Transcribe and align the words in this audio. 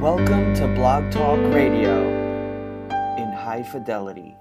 Welcome 0.00 0.54
to 0.54 0.66
Blog 0.66 1.12
Talk 1.12 1.38
Radio 1.52 2.00
in 3.18 3.30
high 3.34 3.62
fidelity. 3.70 4.34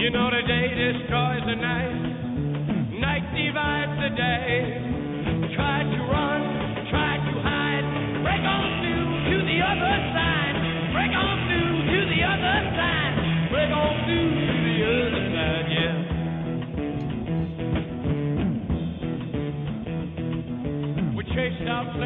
You 0.00 0.08
know 0.08 0.30
the 0.30 0.42
day 0.48 0.68
destroys 0.72 1.42
the 1.44 1.56
night, 1.60 1.99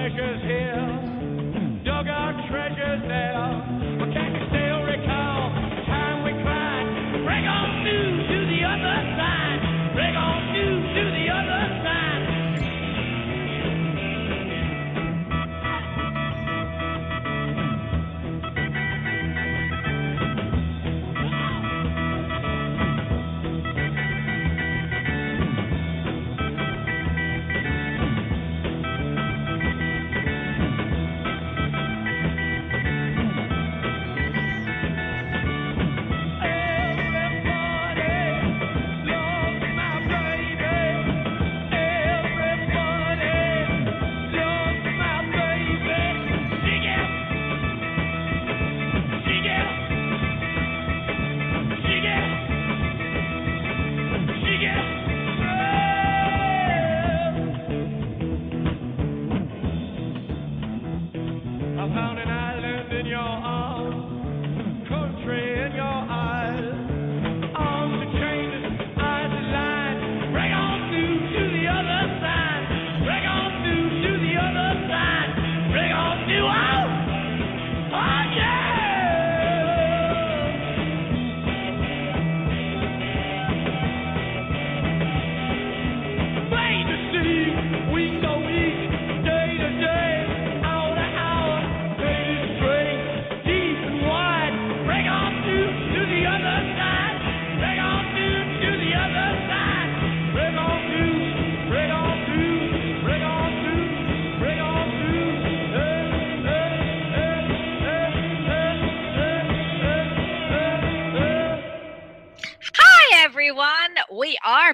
America's 0.05 0.43
here. 0.43 0.74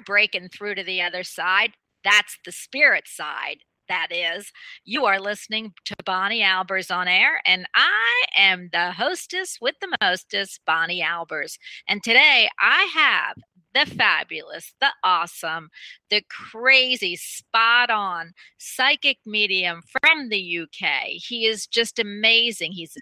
Are 0.01 0.03
breaking 0.03 0.49
through 0.49 0.75
to 0.75 0.83
the 0.83 1.01
other 1.01 1.23
side. 1.23 1.73
That's 2.03 2.37
the 2.45 2.51
spirit 2.51 3.07
side. 3.07 3.57
That 3.87 4.07
is, 4.11 4.51
you 4.85 5.05
are 5.05 5.19
listening 5.19 5.73
to 5.85 5.95
Bonnie 6.05 6.41
Albers 6.41 6.95
on 6.95 7.09
air, 7.09 7.41
and 7.45 7.65
I 7.75 8.23
am 8.37 8.69
the 8.71 8.93
hostess 8.93 9.57
with 9.59 9.75
the 9.81 9.97
mostest, 10.01 10.61
Bonnie 10.65 11.01
Albers. 11.01 11.57
And 11.89 12.01
today 12.01 12.47
I 12.57 12.89
have 12.93 13.35
the 13.73 13.93
fabulous, 13.93 14.73
the 14.79 14.91
awesome, 15.03 15.69
the 16.09 16.23
crazy, 16.29 17.17
spot 17.17 17.89
on 17.89 18.31
psychic 18.57 19.17
medium 19.25 19.81
from 19.91 20.29
the 20.29 20.59
UK. 20.59 21.07
He 21.07 21.45
is 21.45 21.67
just 21.67 21.99
amazing. 21.99 22.71
He's 22.71 22.95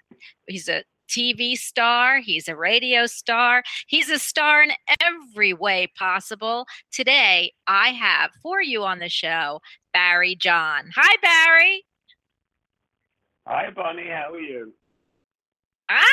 he's 0.48 0.68
a 0.68 0.82
TV 1.10 1.56
star, 1.56 2.20
he's 2.20 2.46
a 2.48 2.54
radio 2.56 3.06
star, 3.06 3.62
he's 3.88 4.08
a 4.08 4.18
star 4.18 4.62
in 4.62 4.70
every 5.02 5.52
way 5.52 5.88
possible. 5.98 6.66
Today, 6.92 7.52
I 7.66 7.88
have 7.88 8.30
for 8.42 8.62
you 8.62 8.84
on 8.84 8.98
the 9.00 9.08
show 9.08 9.60
Barrie 9.92 10.36
John. 10.36 10.90
Hi, 10.94 11.16
Barrie. 11.20 11.84
Hi, 13.46 13.70
Bonnie. 13.70 14.06
How 14.08 14.32
are 14.32 14.38
you? 14.40 14.72
I 15.88 16.06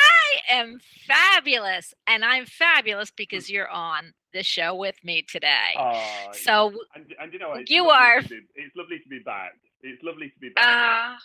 am 0.50 0.80
fabulous, 1.06 1.94
and 2.08 2.24
I'm 2.24 2.46
fabulous 2.46 3.12
because 3.12 3.48
you're 3.48 3.68
on 3.68 4.12
the 4.32 4.42
show 4.42 4.74
with 4.74 4.96
me 5.04 5.22
today. 5.22 5.74
Oh, 5.78 6.02
So, 6.32 6.72
and, 6.96 7.06
and 7.20 7.32
you 7.32 7.38
know, 7.38 7.54
you 7.66 7.86
lovely 7.86 7.94
are- 8.04 8.22
be, 8.22 8.40
it's 8.56 8.74
lovely 8.76 8.98
to 8.98 9.08
be 9.08 9.20
back. 9.20 9.52
It's 9.82 10.02
lovely 10.02 10.30
to 10.30 10.38
be 10.40 10.48
back. 10.50 11.14
uh, 11.14 11.16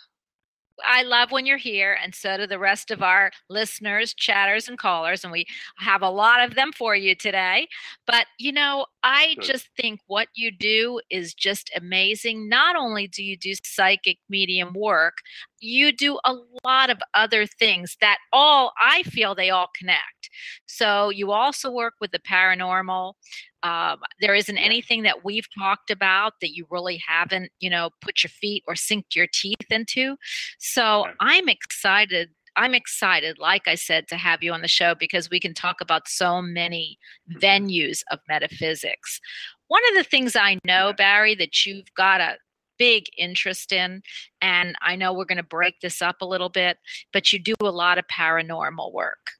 I 0.84 1.02
love 1.02 1.30
when 1.30 1.46
you're 1.46 1.56
here, 1.58 1.96
and 2.02 2.14
so 2.14 2.36
do 2.36 2.46
the 2.46 2.58
rest 2.58 2.90
of 2.90 3.02
our 3.02 3.30
listeners, 3.48 4.14
chatters, 4.14 4.68
and 4.68 4.78
callers. 4.78 5.22
And 5.22 5.32
we 5.32 5.46
have 5.78 6.02
a 6.02 6.10
lot 6.10 6.42
of 6.42 6.54
them 6.54 6.72
for 6.72 6.96
you 6.96 7.14
today. 7.14 7.68
But, 8.06 8.26
you 8.38 8.52
know, 8.52 8.86
I 9.02 9.36
just 9.40 9.68
think 9.76 10.00
what 10.06 10.28
you 10.34 10.50
do 10.50 11.00
is 11.10 11.34
just 11.34 11.70
amazing. 11.76 12.48
Not 12.48 12.76
only 12.76 13.06
do 13.06 13.22
you 13.22 13.36
do 13.36 13.54
psychic 13.62 14.18
medium 14.28 14.72
work, 14.74 15.18
you 15.64 15.92
do 15.92 16.18
a 16.24 16.34
lot 16.64 16.90
of 16.90 16.98
other 17.14 17.46
things 17.46 17.96
that 18.00 18.18
all, 18.32 18.72
I 18.80 19.02
feel 19.04 19.34
they 19.34 19.50
all 19.50 19.70
connect. 19.76 20.30
So 20.66 21.10
you 21.10 21.32
also 21.32 21.70
work 21.70 21.94
with 22.00 22.12
the 22.12 22.18
paranormal. 22.18 23.14
Um, 23.62 23.98
there 24.20 24.34
isn't 24.34 24.58
anything 24.58 25.02
that 25.04 25.24
we've 25.24 25.46
talked 25.58 25.90
about 25.90 26.34
that 26.40 26.54
you 26.54 26.66
really 26.70 27.02
haven't, 27.06 27.50
you 27.60 27.70
know, 27.70 27.90
put 28.00 28.22
your 28.22 28.30
feet 28.30 28.62
or 28.68 28.76
sinked 28.76 29.16
your 29.16 29.26
teeth 29.32 29.70
into. 29.70 30.16
So 30.58 31.06
I'm 31.20 31.48
excited. 31.48 32.30
I'm 32.56 32.74
excited, 32.74 33.38
like 33.38 33.66
I 33.66 33.74
said, 33.74 34.06
to 34.08 34.16
have 34.16 34.42
you 34.42 34.52
on 34.52 34.62
the 34.62 34.68
show 34.68 34.94
because 34.94 35.28
we 35.28 35.40
can 35.40 35.54
talk 35.54 35.80
about 35.80 36.06
so 36.06 36.40
many 36.40 36.98
venues 37.32 38.02
of 38.12 38.20
metaphysics. 38.28 39.20
One 39.66 39.82
of 39.90 39.96
the 39.96 40.08
things 40.08 40.36
I 40.36 40.58
know, 40.64 40.92
Barrie, 40.96 41.34
that 41.36 41.66
you've 41.66 41.92
got 41.96 42.20
a 42.20 42.36
big 42.78 43.04
interest 43.16 43.72
in, 43.72 44.02
and 44.40 44.76
I 44.82 44.96
know 44.96 45.12
we're 45.12 45.24
going 45.24 45.36
to 45.38 45.42
break 45.42 45.80
this 45.80 46.02
up 46.02 46.22
a 46.22 46.26
little 46.26 46.48
bit, 46.48 46.78
but 47.12 47.32
you 47.32 47.38
do 47.38 47.54
a 47.60 47.70
lot 47.70 47.98
of 47.98 48.04
paranormal 48.08 48.92
work. 48.92 49.30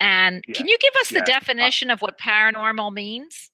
And 0.00 0.42
can 0.54 0.66
you 0.68 0.76
give 0.78 0.94
us 1.00 1.08
the 1.08 1.16
Yeah. 1.16 1.22
Uh 1.22 1.24
definition 1.24 1.90
of 1.90 2.00
what 2.02 2.18
paranormal 2.18 2.92
means? 2.92 3.50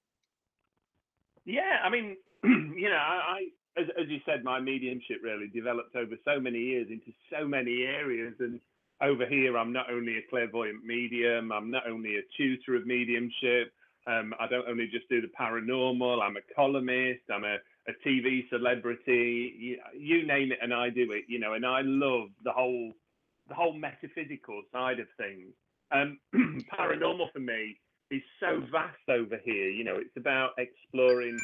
Yeah, 1.44 1.78
I 1.82 1.88
mean, 1.90 2.16
you 2.44 2.88
know, 2.88 2.96
I, 2.96 3.38
I 3.76 3.80
as, 3.80 3.86
as 4.00 4.08
you 4.08 4.20
said, 4.26 4.44
my 4.44 4.60
mediumship 4.60 5.18
really 5.22 5.48
developed 5.48 5.94
over 5.96 6.16
so 6.24 6.40
many 6.40 6.58
years 6.58 6.88
into 6.90 7.12
so 7.30 7.46
many 7.46 7.84
areas. 7.84 8.34
And 8.40 8.60
over 9.00 9.26
here, 9.26 9.56
I'm 9.56 9.72
not 9.72 9.90
only 9.90 10.18
a 10.18 10.22
clairvoyant 10.28 10.84
medium, 10.84 11.52
I'm 11.52 11.70
not 11.70 11.88
only 11.88 12.16
a 12.16 12.22
tutor 12.36 12.76
of 12.76 12.86
mediumship. 12.86 13.72
Um, 14.06 14.34
I 14.40 14.48
don't 14.48 14.66
only 14.68 14.88
just 14.88 15.08
do 15.08 15.20
the 15.20 15.28
paranormal. 15.28 16.22
I'm 16.22 16.36
a 16.36 16.54
columnist. 16.54 17.20
I'm 17.32 17.44
a, 17.44 17.58
a 17.88 18.08
TV 18.08 18.48
celebrity. 18.50 19.54
You, 19.58 19.78
you 19.98 20.26
name 20.26 20.52
it, 20.52 20.58
and 20.62 20.72
I 20.72 20.90
do 20.90 21.12
it. 21.12 21.24
You 21.28 21.38
know, 21.38 21.54
and 21.54 21.64
I 21.64 21.80
love 21.82 22.28
the 22.44 22.52
whole 22.52 22.92
the 23.48 23.54
whole 23.54 23.72
metaphysical 23.72 24.62
side 24.72 25.00
of 25.00 25.06
things. 25.16 25.52
Um, 25.92 26.18
paranormal 26.72 27.32
for 27.32 27.40
me 27.40 27.76
is 28.10 28.22
so 28.38 28.62
vast 28.70 29.08
over 29.08 29.40
here. 29.44 29.68
You 29.68 29.84
know, 29.84 29.96
it's 29.96 30.16
about 30.16 30.50
exploring 30.58 31.38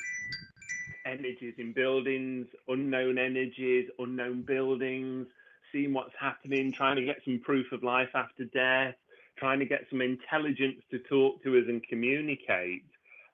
energies 1.06 1.54
in 1.58 1.72
buildings, 1.72 2.46
unknown 2.68 3.18
energies, 3.18 3.88
unknown 3.98 4.42
buildings, 4.42 5.26
seeing 5.72 5.92
what's 5.92 6.14
happening, 6.18 6.72
trying 6.72 6.96
to 6.96 7.04
get 7.04 7.18
some 7.24 7.40
proof 7.44 7.66
of 7.72 7.82
life 7.82 8.10
after 8.14 8.44
death, 8.44 8.94
trying 9.38 9.58
to 9.58 9.66
get 9.66 9.84
some 9.90 10.00
intelligence 10.00 10.80
to 10.90 10.98
talk 11.00 11.42
to 11.42 11.56
us 11.58 11.64
and 11.68 11.82
communicate. 11.88 12.84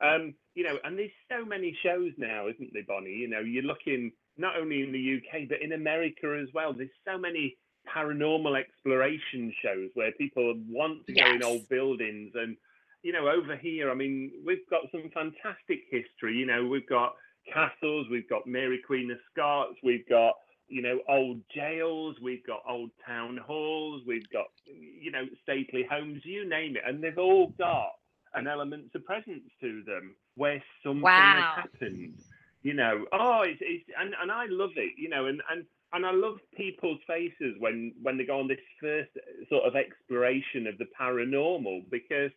Um, 0.00 0.34
you 0.54 0.64
know, 0.64 0.76
and 0.84 0.99
there's 0.99 1.10
so 1.31 1.44
many 1.44 1.76
shows 1.82 2.12
now, 2.19 2.49
isn't 2.49 2.70
there, 2.72 2.84
Bonnie? 2.87 3.10
You 3.10 3.28
know, 3.28 3.40
you're 3.40 3.62
looking 3.62 4.12
not 4.37 4.56
only 4.56 4.82
in 4.82 4.93
the 4.93 5.16
UK 5.16 5.49
but 5.49 5.62
in 5.62 5.72
America 5.72 6.38
as 6.40 6.49
well. 6.54 6.72
There's 6.72 6.90
so 7.06 7.19
many 7.19 7.56
paranormal 7.94 8.58
exploration 8.58 9.52
shows 9.62 9.90
where 9.94 10.12
people 10.12 10.54
want 10.69 11.06
to 11.06 11.12
go 11.12 11.26
in 11.26 11.43
old 11.43 11.69
buildings 11.69 12.32
and 12.34 12.56
you 13.02 13.12
know 13.12 13.28
over 13.28 13.56
here 13.56 13.90
i 13.90 13.94
mean 13.94 14.31
we've 14.46 14.69
got 14.70 14.82
some 14.93 15.10
fantastic 15.12 15.81
history 15.90 16.37
you 16.37 16.46
know 16.46 16.64
we've 16.64 16.88
got 16.88 17.14
castles 17.52 18.06
we've 18.08 18.28
got 18.28 18.46
mary 18.46 18.81
queen 18.87 19.10
of 19.10 19.19
scots 19.32 19.75
we've 19.82 20.08
got 20.08 20.34
you 20.69 20.81
know 20.81 21.00
old 21.08 21.40
jails 21.52 22.16
we've 22.22 22.46
got 22.46 22.62
old 22.69 22.90
town 23.04 23.37
halls 23.44 24.02
we've 24.06 24.31
got 24.32 24.46
you 24.64 25.10
know 25.10 25.25
stately 25.43 25.84
homes 25.90 26.20
you 26.25 26.49
name 26.49 26.76
it 26.76 26.82
and 26.87 27.02
they've 27.02 27.19
all 27.19 27.52
got 27.58 27.90
an 28.34 28.46
element 28.46 28.90
of 28.94 29.05
presence 29.05 29.44
to 29.61 29.82
them 29.84 30.14
where 30.37 30.62
something 30.84 31.02
Wow. 31.02 31.55
has 31.55 31.64
happened 31.64 32.14
you 32.62 32.75
know. 32.75 33.06
Oh 33.12 33.43
it's, 33.44 33.61
it's 33.61 33.84
and, 33.99 34.14
and 34.20 34.31
i 34.31 34.46
love 34.49 34.70
it 34.76 34.93
you 34.96 35.08
know 35.08 35.26
and 35.26 35.43
and 35.50 35.64
and 35.94 36.06
I 36.06 36.11
love 36.12 36.38
people's 36.56 37.00
faces 37.06 37.55
when 37.58 37.93
when 38.02 38.17
they 38.17 38.25
go 38.25 38.40
on 38.40 38.49
this 38.49 38.58
first 38.81 39.11
sort 39.49 39.64
of 39.64 39.76
exploration 39.76 40.67
of 40.67 40.79
the 40.79 40.87
paranormal 40.99 41.90
because 41.90 42.31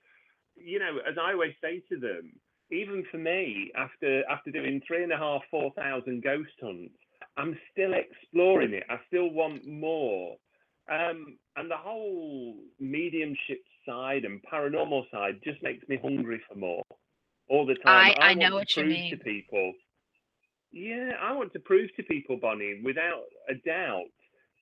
you 0.56 0.80
know 0.80 0.98
as 1.10 1.16
I 1.22 1.32
always 1.34 1.54
say 1.62 1.82
to 1.90 2.00
them 2.00 2.34
even 2.72 3.04
for 3.12 3.18
me 3.18 3.72
after 3.78 4.24
after 4.30 4.52
doing 4.52 4.82
three 4.86 5.04
and 5.04 5.14
a 5.14 5.18
half 5.18 5.42
four 5.50 5.72
thousand 5.78 6.24
ghost 6.24 6.52
hunts 6.62 6.96
I'm 7.38 7.58
still 7.72 7.92
exploring 7.94 8.74
it. 8.74 8.84
I 8.90 8.98
still 9.08 9.30
want 9.30 9.68
more. 9.68 10.38
Um, 10.90 11.38
and 11.58 11.70
the 11.70 11.76
whole 11.78 12.56
mediumship 12.80 13.62
side 13.86 14.26
and 14.26 14.42
paranormal 14.52 15.10
side 15.12 15.40
just 15.44 15.62
makes 15.64 15.88
me 15.88 15.98
hungry 16.02 16.42
for 16.48 16.56
more 16.56 16.84
all 17.50 17.66
the 17.66 17.76
time 17.76 18.12
I- 18.12 18.16
I 18.20 18.28
want 18.30 18.40
know 18.40 18.56
what 18.56 18.76
you 18.78 18.86
mean. 18.86 19.12
to 19.12 19.18
people 19.18 19.74
yeah, 20.72 21.12
I 21.22 21.32
want 21.34 21.54
to 21.54 21.60
prove 21.60 21.90
to 21.96 22.04
people, 22.04 22.38
Bonnie, 22.38 22.82
without 22.84 23.24
a 23.50 23.56
doubt, 23.56 24.06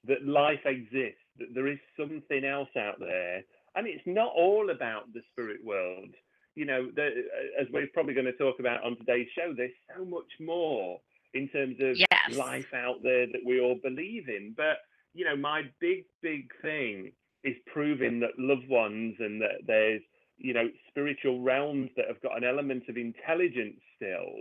that 0.06 0.26
life 0.26 0.60
exists, 0.66 1.24
that 1.40 1.48
there 1.56 1.68
is 1.68 1.80
something 1.98 2.44
else 2.46 2.70
out 2.78 3.00
there, 3.00 3.42
and 3.76 3.88
it's 3.88 4.06
not 4.06 4.32
all 4.36 4.70
about 4.70 5.12
the 5.14 5.22
spirit 5.32 5.64
world. 5.64 6.10
You 6.56 6.66
know, 6.66 6.92
the, 6.96 7.08
uh, 7.08 7.62
as 7.62 7.68
we're 7.72 7.88
probably 7.94 8.14
going 8.14 8.28
to 8.28 8.34
talk 8.38 8.60
about 8.60 8.84
on 8.84 8.96
today's 8.98 9.28
show, 9.36 9.54
there's 9.56 9.72
so 9.98 10.06
much 10.06 10.30
more 10.40 11.00
in 11.34 11.48
terms 11.50 11.78
of 11.82 11.98
Yes. 11.98 12.38
life 12.38 12.72
out 12.76 13.02
there 13.02 13.26
that 13.26 13.42
we 13.44 13.60
all 13.60 13.76
believe 13.82 14.30
in. 14.30 14.54
But 14.56 14.78
you 15.16 15.26
know, 15.26 15.36
my 15.36 15.64
big, 15.80 16.06
big 16.22 16.52
thing 16.62 17.12
is 17.44 17.56
proving 17.72 18.20
that 18.20 18.38
loved 18.38 18.68
ones 18.70 19.16
and 19.20 19.42
that 19.42 19.66
there's 19.68 20.02
you 20.38 20.54
know 20.54 20.70
spiritual 20.90 21.42
realms 21.42 21.90
that 21.96 22.08
have 22.08 22.22
got 22.22 22.38
an 22.38 22.44
element 22.44 22.84
of 22.90 22.98
intelligence 22.98 23.80
still 23.96 24.34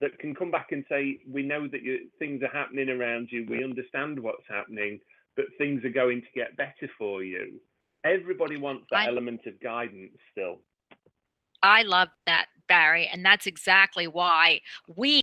that 0.00 0.18
can 0.18 0.34
come 0.34 0.50
back 0.50 0.68
and 0.72 0.84
say, 0.88 1.18
we 1.30 1.42
know 1.42 1.66
that 1.68 1.82
you, 1.82 2.08
things 2.18 2.42
are 2.42 2.56
happening 2.58 2.90
around 2.90 3.28
you, 3.30 3.46
we 3.48 3.64
understand 3.64 4.18
what's 4.18 4.44
happening, 4.48 5.00
but 5.36 5.46
things 5.58 5.82
are 5.84 5.90
going 5.90 6.20
to 6.20 6.26
get 6.34 6.56
better 6.56 6.90
for 6.98 7.22
you. 7.22 7.58
Everybody 8.04 8.56
wants 8.56 8.86
that 8.90 9.00
I- 9.00 9.06
element 9.06 9.40
of 9.46 9.60
guidance 9.60 10.12
still. 10.32 10.58
I 11.62 11.82
love 11.82 12.08
that, 12.26 12.46
Barrie, 12.68 13.08
and 13.12 13.24
that's 13.24 13.46
exactly 13.46 14.06
why 14.06 14.60
we. 14.96 15.22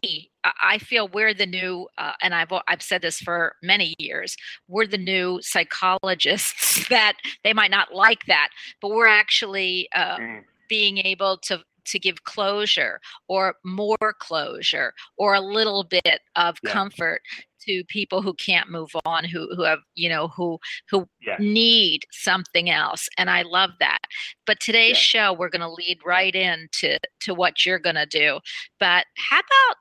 I 0.62 0.78
feel 0.78 1.08
we're 1.08 1.34
the 1.34 1.46
new, 1.46 1.88
uh, 1.98 2.14
and 2.22 2.36
I've 2.36 2.52
I've 2.68 2.82
said 2.82 3.02
this 3.02 3.20
for 3.20 3.56
many 3.64 3.96
years. 3.98 4.36
We're 4.68 4.88
the 4.88 4.98
new 4.98 5.40
psychologists 5.42 6.88
that 6.90 7.14
they 7.44 7.54
might 7.54 7.72
not 7.72 7.94
like 7.94 8.26
that, 8.26 8.50
but 8.82 8.90
we're 8.90 9.08
actually 9.08 9.88
uh, 9.96 10.18
Mm. 10.18 10.44
being 10.70 10.98
able 11.00 11.38
to 11.38 11.64
to 11.86 12.00
give 12.00 12.24
closure 12.24 13.00
or 13.28 13.56
more 13.66 14.14
closure 14.20 14.94
or 15.18 15.34
a 15.34 15.42
little 15.42 15.84
bit 15.84 16.22
of 16.38 16.58
Yeah. 16.64 16.72
comfort 16.72 17.22
to 17.66 17.84
people 17.86 18.22
who 18.22 18.34
can't 18.34 18.70
move 18.70 18.90
on 19.06 19.24
who 19.24 19.48
who 19.56 19.64
have 19.64 19.80
you 19.96 20.10
know 20.10 20.28
who 20.30 20.60
who 20.90 21.08
Yeah. 21.22 21.38
need 21.40 22.04
something 22.12 22.70
else 22.70 23.08
and 23.18 23.30
i 23.30 23.42
love 23.44 23.72
that 23.80 24.00
but 24.46 24.60
today's 24.60 24.98
Yeah. 24.98 25.28
show 25.30 25.34
we're 25.34 25.50
going 25.50 25.62
to 25.62 25.70
lead 25.70 26.00
right 26.06 26.36
into 26.36 26.98
to 27.22 27.34
what 27.34 27.66
you're 27.66 27.80
going 27.80 27.96
to 27.96 28.06
do 28.06 28.40
but 28.80 29.06
how 29.18 29.38
about 29.40 29.78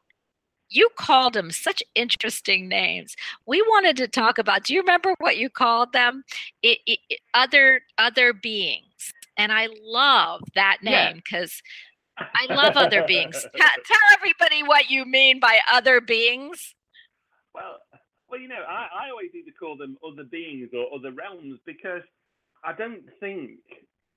you 0.68 0.88
called 0.96 1.34
them 1.34 1.50
such 1.50 1.82
interesting 1.94 2.68
names 2.68 3.14
we 3.46 3.60
wanted 3.62 3.96
to 3.98 4.08
talk 4.08 4.38
about 4.38 4.64
do 4.64 4.74
you 4.74 4.80
remember 4.80 5.14
what 5.18 5.36
you 5.36 5.50
called 5.50 5.92
them 5.92 6.24
it, 6.62 6.78
it, 6.86 6.98
it- 7.10 7.20
other 7.34 7.80
other 7.98 8.32
beings 8.32 9.12
and 9.36 9.52
i 9.52 9.68
love 9.82 10.40
that 10.54 10.78
name 10.82 11.16
because 11.16 11.62
I 12.18 12.44
love 12.54 12.76
other 12.76 13.04
beings. 13.04 13.46
Tell 13.56 13.98
everybody 14.12 14.62
what 14.62 14.90
you 14.90 15.06
mean 15.06 15.40
by 15.40 15.60
other 15.72 15.98
beings. 16.00 16.74
Well, 17.54 17.78
well, 18.28 18.40
you 18.40 18.48
know, 18.48 18.62
I, 18.66 19.06
I 19.06 19.10
always 19.10 19.30
either 19.34 19.52
call 19.58 19.76
them 19.76 19.98
other 20.06 20.24
beings 20.24 20.70
or 20.72 20.88
other 20.94 21.12
realms 21.12 21.60
because 21.66 22.02
I 22.64 22.72
don't 22.72 23.04
think 23.20 23.58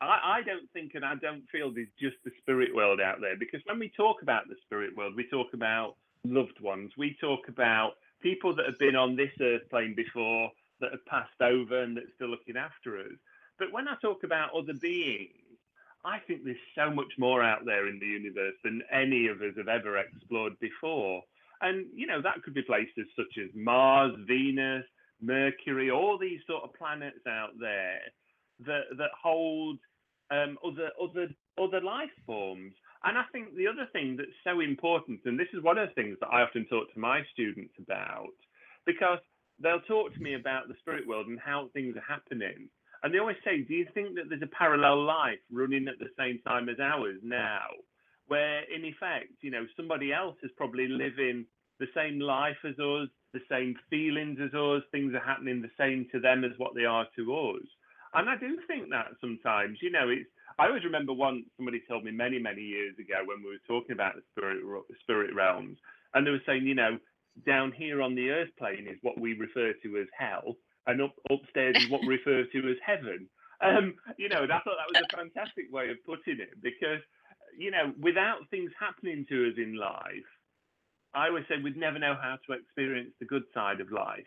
I, 0.02 0.40
I 0.40 0.42
don't 0.46 0.70
think 0.74 0.92
and 0.96 1.06
I 1.06 1.16
don't 1.16 1.44
feel 1.52 1.72
there's 1.72 1.88
just 2.00 2.18
the 2.24 2.32
spirit 2.40 2.74
world 2.74 3.02
out 3.02 3.22
there. 3.22 3.38
Because 3.38 3.62
when 3.66 3.80
we 3.80 3.92
talk 3.96 4.22
about 4.22 4.48
the 4.48 4.56
spirit 4.66 4.96
world, 4.96 5.16
we 5.16 5.28
talk 5.28 5.54
about 5.54 5.96
loved 6.24 6.60
ones. 6.62 6.92
We 6.98 7.18
talk 7.20 7.48
about 7.48 7.94
people 8.22 8.56
that 8.56 8.66
have 8.66 8.80
been 8.80 8.96
on 8.96 9.16
this 9.16 9.32
earth 9.42 9.70
plane 9.70 9.96
before 9.96 10.50
that 10.82 10.92
have 10.92 11.06
passed 11.06 11.42
over 11.42 11.82
and 11.82 11.96
that's 11.96 12.14
still 12.16 12.30
looking 12.30 12.58
after 12.58 13.00
us. 13.00 13.16
But 13.58 13.72
when 13.72 13.88
I 13.88 13.96
talk 14.02 14.24
about 14.24 14.54
other 14.54 14.74
beings, 14.74 15.32
I 16.04 16.20
think 16.20 16.44
there's 16.44 16.58
so 16.76 16.92
much 16.92 17.14
more 17.18 17.42
out 17.42 17.66
there 17.66 17.88
in 17.88 18.00
the 18.00 18.06
universe 18.06 18.56
than 18.64 18.84
any 18.92 19.28
of 19.28 19.42
us 19.42 19.54
have 19.58 19.68
ever 19.68 19.98
explored 19.98 20.60
before. 20.60 21.24
And, 21.62 21.88
you 21.94 22.08
know, 22.08 22.22
that 22.22 22.44
could 22.44 22.54
be 22.54 22.62
places 22.62 23.08
such 23.16 23.38
as 23.44 23.50
Mars, 23.56 24.14
Venus, 24.28 24.86
Mercury, 25.22 25.92
all 25.92 26.18
these 26.18 26.40
sort 26.48 26.64
of 26.64 26.74
planets 26.74 27.26
out 27.28 27.52
there 27.60 28.00
that, 28.66 28.84
that 28.98 29.12
hold 29.22 29.78
um, 30.32 30.58
other, 30.66 30.90
other, 31.02 31.28
other 31.62 31.82
life 31.82 32.14
forms. 32.26 32.74
And 33.04 33.18
I 33.18 33.24
think 33.32 33.56
the 33.56 33.68
other 33.68 33.88
thing 33.94 34.18
that's 34.18 34.30
so 34.44 34.60
important, 34.62 35.22
and 35.26 35.40
this 35.40 35.48
is 35.54 35.64
one 35.64 35.78
of 35.78 35.88
the 35.88 35.94
things 35.94 36.18
that 36.22 36.28
I 36.28 36.42
often 36.42 36.66
talk 36.66 36.92
to 36.94 37.00
my 37.00 37.22
students 37.34 37.74
about, 37.80 38.34
because 38.86 39.20
they'll 39.62 39.82
talk 39.82 40.14
to 40.14 40.22
me 40.22 40.34
about 40.36 40.68
the 40.68 40.76
spirit 40.80 41.08
world 41.08 41.28
and 41.28 41.40
how 41.40 41.70
things 41.74 41.96
are 41.96 42.14
happening. 42.14 42.68
And 43.04 43.14
they 43.14 43.20
always 43.20 43.38
say, 43.46 43.62
Do 43.62 43.74
you 43.74 43.86
think 43.94 44.16
that 44.16 44.30
there's 44.30 44.42
a 44.42 44.58
parallel 44.58 45.04
life 45.04 45.40
running 45.52 45.88
at 45.88 46.00
the 46.00 46.10
same 46.18 46.40
time 46.48 46.70
as 46.70 46.80
ours 46.80 47.20
now? 47.22 47.68
Where, 48.28 48.64
in 48.74 48.86
effect, 48.86 49.34
you 49.42 49.52
know, 49.52 49.66
somebody 49.78 50.12
else 50.12 50.36
is 50.44 50.52
probably 50.58 50.88
living 50.88 51.46
the 51.80 51.88
same 51.96 52.20
life 52.20 52.58
as 52.64 52.78
us, 52.80 53.10
the 53.34 53.42
same 53.50 53.76
feelings 53.90 54.40
as 54.42 54.54
us, 54.54 54.82
things 54.92 55.14
are 55.14 55.26
happening 55.26 55.62
the 55.62 55.70
same 55.78 56.08
to 56.12 56.20
them 56.20 56.44
as 56.44 56.52
what 56.58 56.74
they 56.74 56.86
are 56.86 57.06
to 57.18 57.36
us. 57.36 57.68
And 58.14 58.30
I 58.30 58.38
do 58.38 58.58
think 58.68 58.90
that 58.90 59.08
sometimes, 59.22 59.80
you 59.82 59.92
know, 59.92 60.10
it's. 60.10 60.30
I 60.58 60.68
always 60.68 60.86
remember 60.86 61.12
once 61.12 61.44
somebody 61.58 61.82
told 61.86 62.06
me 62.06 62.12
many, 62.12 62.40
many 62.40 62.62
years 62.62 62.96
ago 62.98 63.16
when 63.26 63.44
we 63.44 63.50
were 63.50 63.68
talking 63.68 63.92
about 63.92 64.16
the 64.16 64.22
spirit 64.32 64.64
spirit 65.02 65.36
realms, 65.36 65.78
and 66.14 66.26
they 66.26 66.32
were 66.32 66.42
saying, 66.46 66.66
you 66.66 66.76
know, 66.76 66.98
down 67.46 67.74
here 67.74 68.02
on 68.02 68.16
the 68.16 68.30
earth 68.30 68.50
plane 68.58 68.88
is 68.88 68.98
what 69.02 69.20
we 69.20 69.34
refer 69.34 69.74
to 69.84 69.98
as 69.98 70.08
hell, 70.18 70.56
and 70.88 71.02
up 71.02 71.14
upstairs 71.30 71.76
is 71.76 71.90
what 71.90 72.02
we 72.02 72.16
refer 72.16 72.46
to 72.46 72.70
as 72.70 72.78
heaven. 72.86 73.28
Um, 73.62 73.96
you 74.18 74.30
know, 74.30 74.44
I 74.44 74.48
thought 74.48 74.80
that 74.80 74.94
was 74.94 75.04
a 75.12 75.16
fantastic 75.18 75.66
way 75.72 75.90
of 75.90 75.98
putting 76.06 76.40
it 76.40 76.62
because, 76.62 77.02
you 77.58 77.72
know, 77.72 77.94
without 78.00 78.50
things 78.50 78.72
happening 78.80 79.26
to 79.30 79.48
us 79.48 79.54
in 79.58 79.76
life, 79.78 80.30
I 81.14 81.28
always 81.28 81.46
say 81.48 81.56
we'd 81.62 81.78
never 81.78 82.00
know 82.00 82.16
how 82.22 82.38
to 82.48 82.54
experience 82.54 83.12
the 83.20 83.26
good 83.26 83.44
side 83.54 83.80
of 83.82 83.92
life. 83.92 84.26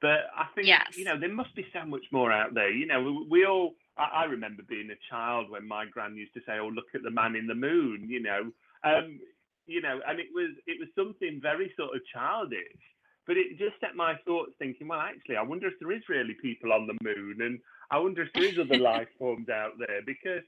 But 0.00 0.28
I 0.36 0.46
think, 0.54 0.66
Yes. 0.66 0.96
you 0.98 1.04
know, 1.04 1.18
there 1.18 1.32
must 1.32 1.54
be 1.54 1.66
so 1.72 1.84
much 1.86 2.04
more 2.12 2.32
out 2.32 2.54
there. 2.54 2.70
You 2.70 2.86
know, 2.86 3.02
we, 3.02 3.26
we 3.30 3.46
all, 3.46 3.74
I, 3.96 4.22
I 4.22 4.24
remember 4.24 4.62
being 4.68 4.90
a 4.90 5.00
child 5.10 5.50
when 5.50 5.66
my 5.66 5.86
gran 5.86 6.16
used 6.16 6.34
to 6.34 6.40
say, 6.46 6.58
oh, 6.60 6.68
look 6.68 6.86
at 6.94 7.02
the 7.02 7.10
man 7.10 7.36
in 7.36 7.46
the 7.46 7.54
moon, 7.54 8.06
you 8.08 8.20
know. 8.20 8.50
Um, 8.82 9.18
you 9.66 9.80
know, 9.80 10.00
and 10.06 10.20
it 10.20 10.26
was 10.34 10.50
it 10.66 10.78
was 10.78 10.88
something 10.94 11.40
very 11.40 11.72
sort 11.76 11.94
of 11.96 12.02
childish, 12.12 12.82
but 13.26 13.36
it 13.38 13.56
just 13.58 13.80
set 13.80 13.96
my 13.96 14.14
thoughts 14.26 14.52
thinking, 14.58 14.88
well, 14.88 15.00
actually, 15.00 15.36
I 15.36 15.42
wonder 15.42 15.68
if 15.68 15.74
there 15.80 15.92
is 15.92 16.02
really 16.08 16.34
people 16.42 16.72
on 16.72 16.86
the 16.86 16.98
moon, 17.02 17.40
and 17.40 17.58
I 17.90 17.98
wonder 17.98 18.22
if 18.22 18.32
there 18.34 18.44
is 18.44 18.58
other 18.58 18.78
life 18.92 19.08
forms 19.18 19.48
out 19.48 19.72
there 19.78 20.00
because, 20.04 20.42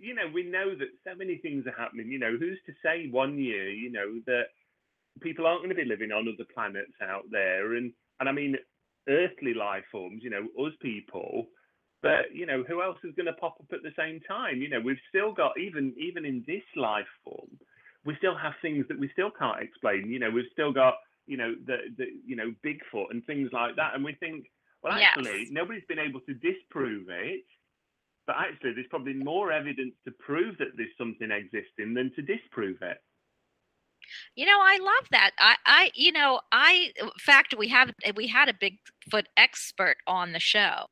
you 0.00 0.14
know, 0.14 0.28
we 0.32 0.42
know 0.44 0.74
that 0.76 0.88
so 1.04 1.14
many 1.16 1.36
things 1.38 1.66
are 1.66 1.80
happening. 1.80 2.08
You 2.10 2.18
know, 2.18 2.36
who's 2.38 2.58
to 2.66 2.72
say 2.82 3.08
one 3.10 3.38
year, 3.38 3.70
you 3.70 3.90
know, 3.90 4.20
that 4.26 4.46
people 5.20 5.46
aren't 5.46 5.62
going 5.62 5.74
to 5.74 5.82
be 5.82 5.88
living 5.88 6.12
on 6.12 6.28
other 6.28 6.48
planets 6.54 6.94
out 7.02 7.24
there, 7.30 7.74
and 7.74 7.92
and 8.20 8.28
I 8.28 8.32
mean, 8.32 8.56
earthly 9.08 9.54
life 9.54 9.84
forms, 9.90 10.22
you 10.22 10.30
know, 10.30 10.46
us 10.64 10.72
people. 10.80 11.46
But 12.02 12.34
you 12.34 12.46
know, 12.46 12.64
who 12.66 12.82
else 12.82 12.98
is 13.04 13.14
going 13.14 13.26
to 13.26 13.32
pop 13.34 13.56
up 13.60 13.72
at 13.72 13.82
the 13.82 13.92
same 13.96 14.20
time? 14.26 14.60
You 14.60 14.68
know, 14.68 14.80
we've 14.80 15.00
still 15.08 15.32
got 15.32 15.58
even 15.58 15.94
even 15.98 16.24
in 16.24 16.44
this 16.46 16.64
life 16.76 17.06
form, 17.24 17.48
we 18.04 18.16
still 18.16 18.36
have 18.36 18.54
things 18.62 18.86
that 18.88 18.98
we 18.98 19.08
still 19.12 19.30
can't 19.30 19.62
explain. 19.62 20.10
You 20.10 20.18
know, 20.18 20.30
we've 20.30 20.50
still 20.52 20.72
got, 20.72 20.94
you 21.26 21.36
know, 21.36 21.54
the, 21.66 21.76
the 21.96 22.06
you 22.26 22.36
know, 22.36 22.52
Bigfoot 22.64 23.10
and 23.10 23.24
things 23.24 23.50
like 23.52 23.76
that. 23.76 23.94
And 23.94 24.04
we 24.04 24.14
think, 24.14 24.46
well, 24.82 24.98
Yes. 24.98 25.10
actually, 25.16 25.48
nobody's 25.50 25.84
been 25.88 25.98
able 26.00 26.20
to 26.22 26.34
disprove 26.34 27.08
it. 27.08 27.44
But 28.26 28.36
actually, 28.38 28.74
there's 28.74 28.86
probably 28.88 29.14
more 29.14 29.50
evidence 29.52 29.94
to 30.04 30.12
prove 30.12 30.58
that 30.58 30.76
there's 30.76 30.96
something 30.96 31.30
existing 31.30 31.94
than 31.94 32.12
to 32.14 32.22
disprove 32.22 32.78
it. 32.82 32.98
You 34.34 34.46
know, 34.46 34.58
I 34.60 34.78
love 34.78 35.08
that. 35.10 35.30
I, 35.38 35.56
I, 35.66 35.90
you 35.94 36.12
know, 36.12 36.40
I. 36.50 36.92
In 37.00 37.10
fact, 37.18 37.54
we 37.56 37.68
have 37.68 37.92
we 38.16 38.26
had 38.26 38.48
a 38.48 38.52
Bigfoot 38.52 39.24
expert 39.36 39.96
on 40.06 40.32
the 40.32 40.40
show, 40.40 40.86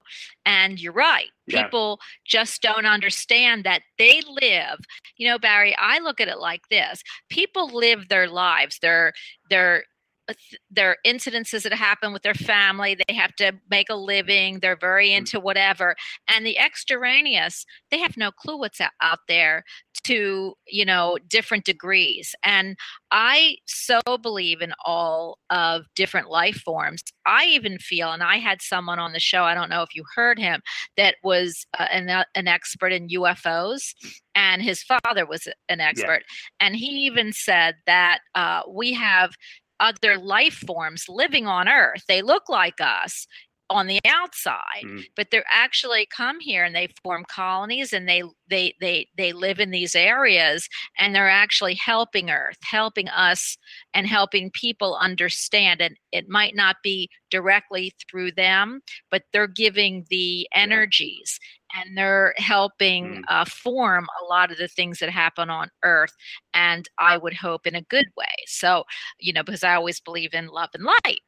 and 0.44 0.80
you're 0.80 0.92
right. 0.92 1.30
Yeah. 1.46 1.64
People 1.64 2.00
just 2.24 2.62
don't 2.62 2.86
understand 2.86 3.64
that 3.64 3.82
they 3.98 4.22
live. 4.40 4.78
You 5.16 5.28
know, 5.28 5.38
Barrie. 5.38 5.76
I 5.78 5.98
look 5.98 6.20
at 6.20 6.28
it 6.28 6.38
like 6.38 6.68
this: 6.70 7.02
people 7.28 7.68
live 7.68 8.08
their 8.08 8.28
lives. 8.28 8.78
They're 8.80 9.12
they're 9.48 9.84
uh, 10.30 10.34
th- 10.50 10.60
there 10.70 10.90
are 10.90 10.96
incidences 11.06 11.62
that 11.62 11.72
happen 11.72 12.12
with 12.12 12.22
their 12.22 12.34
family 12.34 12.96
they 13.06 13.14
have 13.14 13.34
to 13.34 13.52
make 13.70 13.90
a 13.90 13.94
living 13.94 14.58
they're 14.60 14.76
very 14.76 15.12
into 15.12 15.40
whatever 15.40 15.94
and 16.32 16.46
the 16.46 16.58
extraneous 16.58 17.64
they 17.90 17.98
have 17.98 18.16
no 18.16 18.30
clue 18.30 18.58
what's 18.58 18.80
out, 18.80 19.18
there 19.28 19.64
to 20.04 20.54
you 20.66 20.84
know 20.84 21.18
different 21.28 21.64
degrees 21.64 22.34
and 22.44 22.76
i 23.10 23.56
so 23.66 24.00
believe 24.22 24.62
in 24.62 24.72
all 24.84 25.38
of 25.50 25.84
different 25.94 26.30
life 26.30 26.56
forms. 26.56 27.02
I 27.26 27.46
even 27.46 27.78
feel 27.78 28.12
and 28.12 28.22
i 28.22 28.36
had 28.38 28.62
someone 28.62 28.98
on 28.98 29.12
the 29.12 29.20
show 29.20 29.44
i 29.44 29.54
don't 29.54 29.68
know 29.68 29.82
if 29.82 29.94
you 29.94 30.04
heard 30.14 30.38
him 30.38 30.62
that 30.96 31.16
was 31.22 31.66
uh, 31.78 31.86
an, 31.90 32.08
uh, 32.08 32.24
an 32.34 32.48
expert 32.48 32.92
in 32.92 33.08
ufos 33.08 33.94
and 34.34 34.62
his 34.62 34.82
father 34.82 35.26
was 35.26 35.46
an 35.68 35.80
expert 35.80 36.22
and 36.60 36.76
he 36.76 36.86
even 36.86 37.32
said 37.32 37.74
that 37.86 38.20
uh, 38.34 38.62
we 38.68 38.92
have 38.92 39.32
other 39.80 40.18
life 40.18 40.62
forms 40.66 41.06
living 41.08 41.46
on 41.46 41.68
earth. 41.68 42.04
They 42.08 42.22
look 42.22 42.48
like 42.48 42.80
us 42.80 43.26
on 43.70 43.86
the 43.86 44.00
outside 44.04 44.82
Mm. 44.84 45.04
but 45.16 45.28
they're 45.30 45.44
actually 45.48 46.06
come 46.14 46.40
here 46.40 46.64
and 46.64 46.74
they 46.74 46.88
form 47.04 47.24
colonies 47.28 47.92
and 47.92 48.08
they 48.08 48.22
they 48.48 48.74
they 48.80 49.06
they 49.16 49.32
live 49.32 49.60
in 49.60 49.70
these 49.70 49.94
areas 49.94 50.68
and 50.98 51.14
they're 51.14 51.30
actually 51.30 51.74
helping 51.74 52.30
earth 52.30 52.56
helping 52.62 53.08
us 53.08 53.56
and 53.94 54.06
helping 54.08 54.50
people 54.50 54.96
understand. 55.00 55.80
And 55.80 55.96
it 56.12 56.28
might 56.28 56.56
not 56.56 56.76
be 56.82 57.08
directly 57.30 57.92
through 58.10 58.32
them 58.32 58.80
but 59.10 59.22
they're 59.32 59.46
giving 59.46 60.04
the 60.10 60.48
energies 60.54 61.38
and 61.76 61.96
they're 61.96 62.34
helping 62.36 63.00
Mm. 63.00 63.22
uh, 63.28 63.44
form 63.44 64.06
a 64.20 64.24
lot 64.24 64.50
of 64.50 64.58
the 64.58 64.68
things 64.68 64.98
that 64.98 65.10
happen 65.10 65.50
on 65.50 65.68
earth 65.84 66.14
and 66.54 66.88
i 66.98 67.16
would 67.16 67.34
hope 67.34 67.66
in 67.66 67.74
a 67.74 67.82
good 67.82 68.06
way 68.16 68.26
so 68.46 68.84
you 69.18 69.32
know 69.32 69.42
because 69.42 69.64
i 69.64 69.74
always 69.74 70.00
believe 70.00 70.34
in 70.34 70.46
love 70.48 70.70
and 70.74 70.84
light 70.84 71.20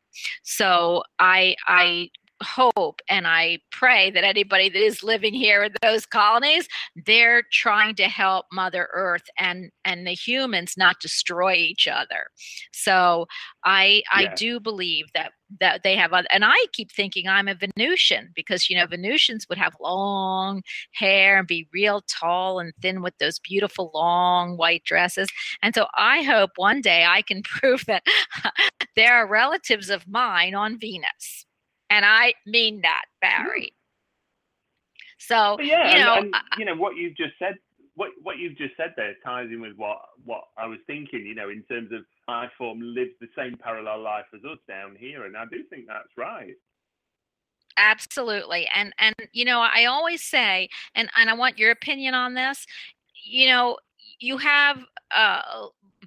so 0.43 1.03
i 1.19 1.55
i 1.67 2.09
hope 2.43 3.01
and 3.09 3.27
i 3.27 3.59
pray 3.71 4.11
that 4.11 4.25
anybody 4.25 4.69
that 4.69 4.83
is 4.83 5.03
living 5.03 5.35
here 5.35 5.65
in 5.65 5.73
those 5.83 6.07
colonies 6.07 6.69
they're 7.07 7.43
trying 7.53 7.95
to 7.95 8.05
help 8.05 8.47
mother 8.53 8.89
earth 8.93 9.25
and 9.39 9.71
and 9.85 10.07
the 10.07 10.13
humans 10.15 10.75
not 10.77 11.01
destroy 11.01 11.55
each 11.55 11.89
other. 11.89 12.27
So 12.73 13.27
i 13.65 14.03
i 14.13 14.23
Yeah. 14.25 14.35
do 14.37 14.61
believe 14.61 15.07
that 15.15 15.33
that 15.61 15.83
they 15.83 15.97
have 15.97 16.13
other, 16.13 16.27
and 16.31 16.45
i 16.45 16.57
keep 16.73 16.91
thinking 16.93 17.29
i'm 17.29 17.49
a 17.49 17.55
venusian 17.55 18.31
because 18.35 18.69
you 18.71 18.77
know 18.77 18.87
venusians 18.87 19.49
would 19.49 19.59
have 19.59 19.75
long 19.81 20.63
hair 20.93 21.39
and 21.39 21.47
be 21.47 21.69
real 21.73 22.03
tall 22.09 22.59
and 22.59 22.73
thin 22.81 23.03
with 23.03 23.17
those 23.19 23.39
beautiful 23.39 23.91
long 23.95 24.57
white 24.57 24.85
dresses. 24.85 25.29
And 25.63 25.75
so 25.75 25.87
i 25.95 26.23
hope 26.23 26.51
one 26.57 26.81
day 26.81 27.05
i 27.05 27.23
can 27.23 27.43
prove 27.45 27.85
that 27.87 28.05
there 28.97 29.15
are 29.15 29.27
relatives 29.27 29.91
of 29.91 30.07
mine 30.09 30.55
on 30.55 30.79
venus 30.79 31.47
and 31.93 32.05
i 32.05 32.33
mean 32.47 32.81
that 32.81 33.05
barrie 33.21 33.73
so 35.29 35.57
yeah, 35.61 35.93
you 35.93 36.05
know 36.05 36.15
and, 36.15 36.35
and, 36.35 36.43
you 36.59 36.65
know 36.65 36.75
what 36.75 36.97
you've 36.97 37.17
just 37.17 37.35
said. 37.39 37.55
What 37.95 38.11
what 38.23 38.39
you've 38.39 38.57
just 38.57 38.77
said 38.77 38.93
there 38.97 39.15
ties 39.25 39.49
in 39.53 39.61
with 39.61 39.77
what 39.77 39.99
what 40.25 40.45
I 40.59 40.67
was 40.67 40.79
thinking. 40.87 41.25
You 41.25 41.35
know, 41.35 41.49
in 41.49 41.63
terms 41.65 41.93
of 41.93 42.01
my 42.27 42.49
form 42.59 42.81
lives 42.83 43.13
the 43.21 43.29
same 43.37 43.57
parallel 43.57 44.03
life 44.03 44.25
as 44.35 44.41
us 44.45 44.59
down 44.67 44.97
here, 44.99 45.27
and 45.27 45.37
I 45.37 45.45
do 45.45 45.63
think 45.71 45.87
that's 45.87 46.17
right. 46.17 46.55
absolutely 47.77 48.69
and 48.75 48.93
and 48.99 49.15
you 49.33 49.47
know 49.47 49.61
i 49.61 49.87
always 49.87 50.23
say 50.23 50.69
and 50.95 51.09
and 51.17 51.31
i 51.31 51.33
want 51.33 51.59
your 51.59 51.71
opinion 51.71 52.13
on 52.13 52.35
this 52.35 52.67
you 53.25 53.47
know 53.47 53.79
you 54.21 54.37
have 54.37 54.85
uh 55.15 55.41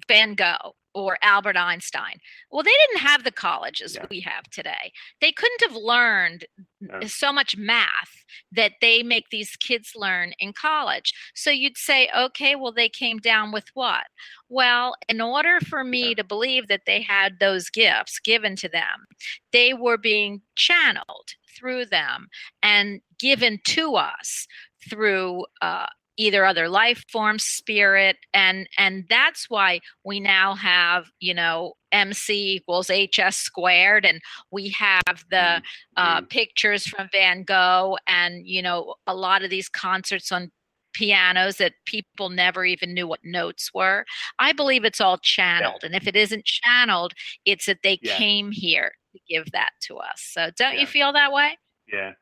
van 0.06 0.36
gogh 0.36 0.76
or 0.96 1.18
albert 1.22 1.56
einstein 1.58 2.16
well 2.50 2.62
they 2.62 2.70
didn't 2.88 3.06
have 3.06 3.22
the 3.22 3.30
colleges 3.30 3.94
Yeah. 3.94 4.06
we 4.10 4.20
have 4.20 4.44
today 4.50 4.90
they 5.20 5.30
couldn't 5.30 5.60
have 5.68 5.76
learned 5.76 6.46
No. 6.80 7.00
so 7.06 7.32
much 7.32 7.56
math 7.56 8.24
that 8.52 8.72
they 8.80 9.02
make 9.02 9.28
these 9.30 9.56
kids 9.56 9.92
learn 9.94 10.32
in 10.38 10.52
college 10.54 11.12
so 11.34 11.50
you'd 11.50 11.76
say 11.76 12.08
okay 12.16 12.54
well 12.56 12.72
they 12.72 12.88
came 12.88 13.18
down 13.18 13.52
with 13.52 13.66
what 13.74 14.06
well 14.48 14.94
in 15.08 15.20
order 15.20 15.60
for 15.60 15.84
me 15.84 16.08
Yeah. 16.08 16.14
to 16.14 16.24
believe 16.24 16.68
that 16.68 16.82
they 16.86 17.02
had 17.02 17.38
those 17.40 17.68
gifts 17.68 18.18
given 18.18 18.56
to 18.56 18.68
them 18.68 19.06
they 19.52 19.74
were 19.74 19.98
being 19.98 20.40
channeled 20.54 21.28
through 21.58 21.84
them 21.86 22.28
and 22.62 23.00
given 23.18 23.58
to 23.64 23.96
us 23.96 24.46
through 24.88 25.44
uh, 25.60 25.86
either 26.16 26.44
other 26.44 26.68
life 26.68 27.04
forms 27.10 27.44
spirit 27.44 28.16
and 28.32 28.68
and 28.78 29.04
that's 29.08 29.50
why 29.50 29.80
we 30.04 30.18
now 30.20 30.54
have 30.54 31.06
you 31.20 31.34
know 31.34 31.74
mc 31.92 32.32
equals 32.56 32.88
hs 32.90 33.36
squared 33.36 34.04
and 34.04 34.20
we 34.50 34.68
have 34.70 35.02
the 35.30 35.62
uh, 35.96 36.20
Mm. 36.20 36.28
pictures 36.30 36.86
from 36.86 37.08
van 37.12 37.42
gogh 37.42 37.96
and 38.06 38.46
you 38.46 38.62
know 38.62 38.94
a 39.06 39.14
lot 39.14 39.42
of 39.44 39.50
these 39.50 39.68
concerts 39.68 40.30
on 40.32 40.50
pianos 40.94 41.56
that 41.58 41.74
people 41.84 42.30
never 42.30 42.64
even 42.64 42.94
knew 42.94 43.06
what 43.06 43.20
notes 43.22 43.70
were 43.74 44.04
i 44.38 44.52
believe 44.52 44.84
it's 44.84 45.00
all 45.00 45.18
channeled 45.18 45.82
and 45.84 45.94
if 45.94 46.06
it 46.06 46.16
isn't 46.16 46.44
channeled 46.46 47.12
it's 47.44 47.66
that 47.66 47.78
they 47.82 47.98
Yeah. 48.02 48.16
came 48.16 48.50
here 48.50 48.92
to 49.12 49.20
give 49.28 49.50
that 49.52 49.70
to 49.82 49.96
us 49.98 50.22
so 50.32 50.50
don't 50.58 50.74
Yeah. 50.74 50.80
you 50.80 50.86
feel 50.86 51.12
that 51.12 51.32
way 51.32 51.58
Yeah, 51.92 52.12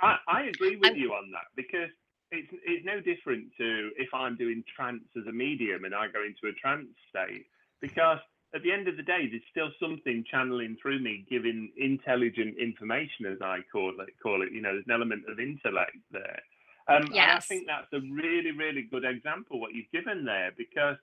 I, 0.00 0.16
I 0.28 0.42
agree 0.44 0.76
with 0.76 0.90
I- 0.90 0.94
you 0.94 1.12
on 1.14 1.30
that 1.30 1.46
because 1.54 1.90
it's 2.32 2.48
it's 2.64 2.84
no 2.84 3.00
different 3.00 3.52
to 3.58 3.90
if 3.96 4.08
I'm 4.14 4.36
doing 4.36 4.64
trance 4.74 5.04
as 5.16 5.26
a 5.28 5.32
medium 5.32 5.84
and 5.84 5.94
I 5.94 6.08
go 6.08 6.24
into 6.24 6.48
a 6.48 6.58
trance 6.60 6.88
state 7.10 7.46
because 7.80 8.18
at 8.54 8.62
the 8.62 8.72
end 8.72 8.88
of 8.88 8.96
the 8.96 9.02
day 9.02 9.28
there's 9.30 9.42
still 9.50 9.70
something 9.80 10.24
channeling 10.30 10.76
through 10.80 11.00
me, 11.00 11.24
giving 11.30 11.70
intelligent 11.76 12.56
information 12.58 13.26
as 13.26 13.38
I 13.42 13.58
call 13.70 13.92
it. 14.00 14.08
Call 14.22 14.42
it, 14.42 14.52
you 14.52 14.62
know, 14.62 14.72
there's 14.72 14.86
an 14.86 14.92
element 14.92 15.24
of 15.28 15.38
intellect 15.38 15.96
there. 16.10 16.40
Um, 16.88 17.06
And 17.28 17.36
I 17.36 17.40
think 17.40 17.66
that's 17.66 17.92
a 17.92 18.00
really 18.00 18.52
really 18.52 18.82
good 18.90 19.04
example 19.04 19.60
what 19.60 19.74
you've 19.74 19.92
given 19.92 20.24
there 20.24 20.50
because 20.56 20.96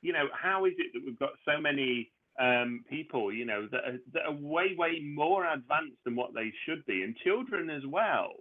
you 0.00 0.12
know 0.12 0.28
how 0.32 0.64
is 0.64 0.74
it 0.78 0.92
that 0.94 1.02
we've 1.04 1.18
got 1.18 1.36
so 1.44 1.60
many 1.60 2.10
um, 2.40 2.84
people, 2.88 3.32
you 3.32 3.44
know, 3.44 3.68
that 3.70 3.84
are, 3.84 3.98
that 4.14 4.22
are 4.26 4.32
way, 4.32 4.74
way 4.76 5.02
more 5.14 5.44
advanced 5.44 5.98
than 6.04 6.16
what 6.16 6.32
they 6.34 6.52
should 6.64 6.84
be, 6.86 7.02
and 7.02 7.14
children 7.16 7.68
as 7.68 7.82
well. 7.86 8.32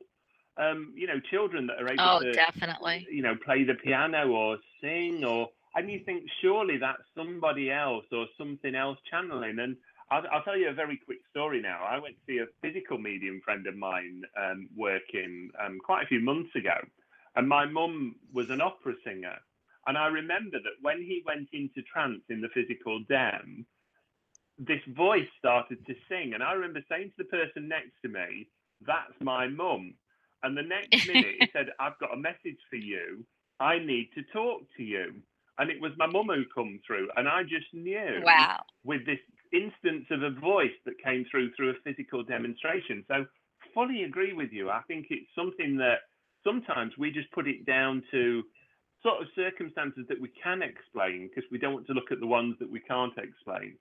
Um, 0.60 0.94
you 0.96 1.08
know, 1.08 1.20
children 1.32 1.68
that 1.68 1.82
are 1.82 1.89
able 1.92 2.04
oh 2.04 2.20
to, 2.20 2.34
definitely 2.34 3.08
you 3.10 3.22
know, 3.22 3.36
play 3.46 3.63
the 3.63 3.75
piano 3.75 4.28
or 4.30 4.58
sing, 4.82 5.24
or 5.24 5.50
and 5.75 5.89
you 5.89 6.01
think 6.06 6.24
surely 6.42 6.78
that's 6.78 7.04
somebody 7.16 7.72
else 7.72 8.06
or 8.12 8.25
something 8.38 8.75
else 8.75 8.98
channeling. 9.10 9.58
And 9.60 9.78
I'll, 10.12 10.24
I'll 10.32 10.44
tell 10.44 10.58
you 10.58 10.70
a 10.70 10.74
very 10.74 10.98
quick 10.98 11.20
story 11.30 11.62
now. 11.62 11.84
I 11.88 12.00
went 12.00 12.16
to 12.16 12.22
see 12.28 12.39
a 12.39 12.48
physical 12.62 12.98
medium 12.98 13.42
friend 13.46 13.66
of 13.68 13.78
mine 13.78 14.24
um, 14.38 14.68
working 14.75 15.50
um, 15.63 15.80
quite 15.84 16.04
a 16.04 16.08
few 16.08 16.20
months 16.20 16.54
ago, 16.56 16.75
and 17.36 17.48
my 17.48 17.66
mum 17.66 18.16
was 18.34 18.50
an 18.50 18.60
opera 18.62 18.96
singer. 19.06 19.38
And 19.88 19.98
I 19.98 20.08
remember 20.08 20.58
that 20.60 20.78
when 20.82 21.01
he 21.01 21.24
went 21.25 21.48
into 21.54 21.82
trance 21.82 22.22
in 22.30 22.42
the 22.42 22.50
physical 22.50 23.00
dem, 23.08 23.66
this 24.60 24.82
voice 24.96 25.28
started 25.39 25.86
to 25.88 25.96
sing. 26.10 26.34
And 26.34 26.44
I 26.44 26.54
remember 26.54 26.82
saying 26.89 27.12
to 27.18 27.24
the 27.24 27.30
person 27.30 27.68
next 27.68 27.94
to 28.04 28.10
me, 28.10 28.48
That's 28.86 29.13
my 29.22 29.48
mum. 29.48 29.94
And 30.43 30.58
the 30.58 30.63
next 30.63 31.08
minute 31.08 31.36
he 31.39 31.48
said, 31.53 31.67
I've 31.79 31.98
got 32.00 32.13
a 32.13 32.17
message 32.17 32.60
for 32.69 32.77
you. 32.77 33.25
I 33.60 33.79
need 33.79 34.10
to 34.15 34.24
talk 34.34 34.62
to 34.77 34.84
you. 34.84 35.15
And 35.58 35.69
it 35.69 35.81
was 35.81 35.91
my 35.98 36.08
mum 36.08 36.27
who 36.27 36.43
come 36.55 36.79
through. 36.88 37.10
And 37.17 37.27
I 37.27 37.43
just 37.43 37.74
knew 37.74 38.22
wow 38.24 38.62
with 38.84 39.05
this 39.05 39.19
instance 39.51 40.05
of 40.12 40.24
a 40.24 40.31
voice 40.39 40.77
that 40.86 40.93
came 41.03 41.25
through 41.29 41.51
through 41.53 41.72
a 41.72 41.81
physical 41.84 42.24
demonstration. 42.24 43.03
So 43.08 43.25
fully 43.74 44.03
agree 44.03 44.34
with 44.34 44.51
you. 44.51 44.69
I 44.69 44.81
think 44.88 45.08
it's 45.10 45.29
something 45.36 45.77
that 45.77 46.08
sometimes 46.43 46.93
we 46.98 47.12
just 47.12 47.31
put 47.31 47.48
it 47.48 47.65
down 47.65 48.03
to 48.12 48.43
sort 49.03 49.22
of 49.22 49.27
circumstances 49.36 50.05
that 50.10 50.19
we 50.19 50.29
can 50.41 50.62
explain 50.62 51.29
because 51.29 51.50
we 51.51 51.58
don't 51.58 51.74
want 51.74 51.88
to 51.88 51.93
look 51.93 52.12
at 52.12 52.19
the 52.19 52.27
ones 52.27 52.55
that 52.60 52.69
we 52.69 52.79
can't 52.79 53.13
explain. 53.17 53.75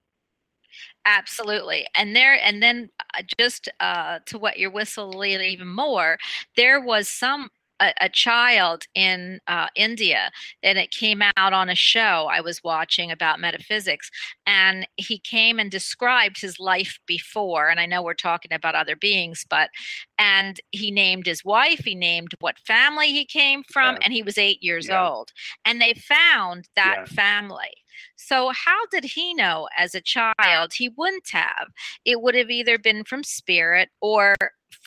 Absolutely. 1.04 1.86
And 1.94 2.14
there, 2.14 2.34
and 2.42 2.62
then 2.62 2.90
uh, 3.16 3.22
just 3.38 3.68
uh, 3.80 4.18
to 4.26 4.38
what 4.38 4.58
your 4.58 4.70
whistle 4.70 5.10
a 5.10 5.40
even 5.40 5.68
more, 5.68 6.18
there 6.56 6.80
was 6.80 7.08
some 7.08 7.48
a, 7.80 7.92
a 8.00 8.08
child 8.08 8.84
in 8.94 9.40
uh, 9.46 9.68
India, 9.76 10.30
and 10.62 10.78
it 10.78 10.90
came 10.90 11.22
out 11.36 11.52
on 11.52 11.68
a 11.68 11.74
show 11.76 12.28
I 12.30 12.40
was 12.40 12.62
watching 12.64 13.10
about 13.12 13.40
metaphysics, 13.40 14.10
and 14.46 14.86
he 14.96 15.18
came 15.18 15.58
and 15.60 15.70
described 15.70 16.40
his 16.40 16.58
life 16.58 16.98
before. 17.06 17.68
And 17.70 17.78
I 17.80 17.86
know 17.86 18.02
we're 18.02 18.14
talking 18.14 18.52
about 18.52 18.74
other 18.74 18.96
beings, 18.96 19.46
but 19.48 19.70
and 20.18 20.60
he 20.72 20.90
named 20.90 21.26
his 21.26 21.44
wife, 21.44 21.80
he 21.84 21.94
named 21.94 22.32
what 22.40 22.58
family 22.58 23.12
he 23.12 23.24
came 23.24 23.62
from, 23.62 23.94
Yeah. 23.94 24.00
and 24.02 24.12
he 24.12 24.22
was 24.22 24.38
eight 24.38 24.62
years 24.62 24.88
Yeah. 24.88 25.08
old, 25.08 25.32
and 25.64 25.80
they 25.80 25.94
found 25.94 26.68
that 26.76 26.98
Yeah. 26.98 27.04
family. 27.06 27.84
So, 28.16 28.50
how 28.50 28.86
did 28.90 29.04
he 29.04 29.34
know 29.34 29.68
as 29.76 29.94
a 29.94 30.00
child? 30.00 30.72
He 30.74 30.88
wouldn't 30.96 31.28
have. 31.30 31.68
It 32.04 32.20
would 32.22 32.34
have 32.34 32.50
either 32.50 32.78
been 32.78 33.04
from 33.04 33.22
spirit 33.24 33.90
or 34.00 34.34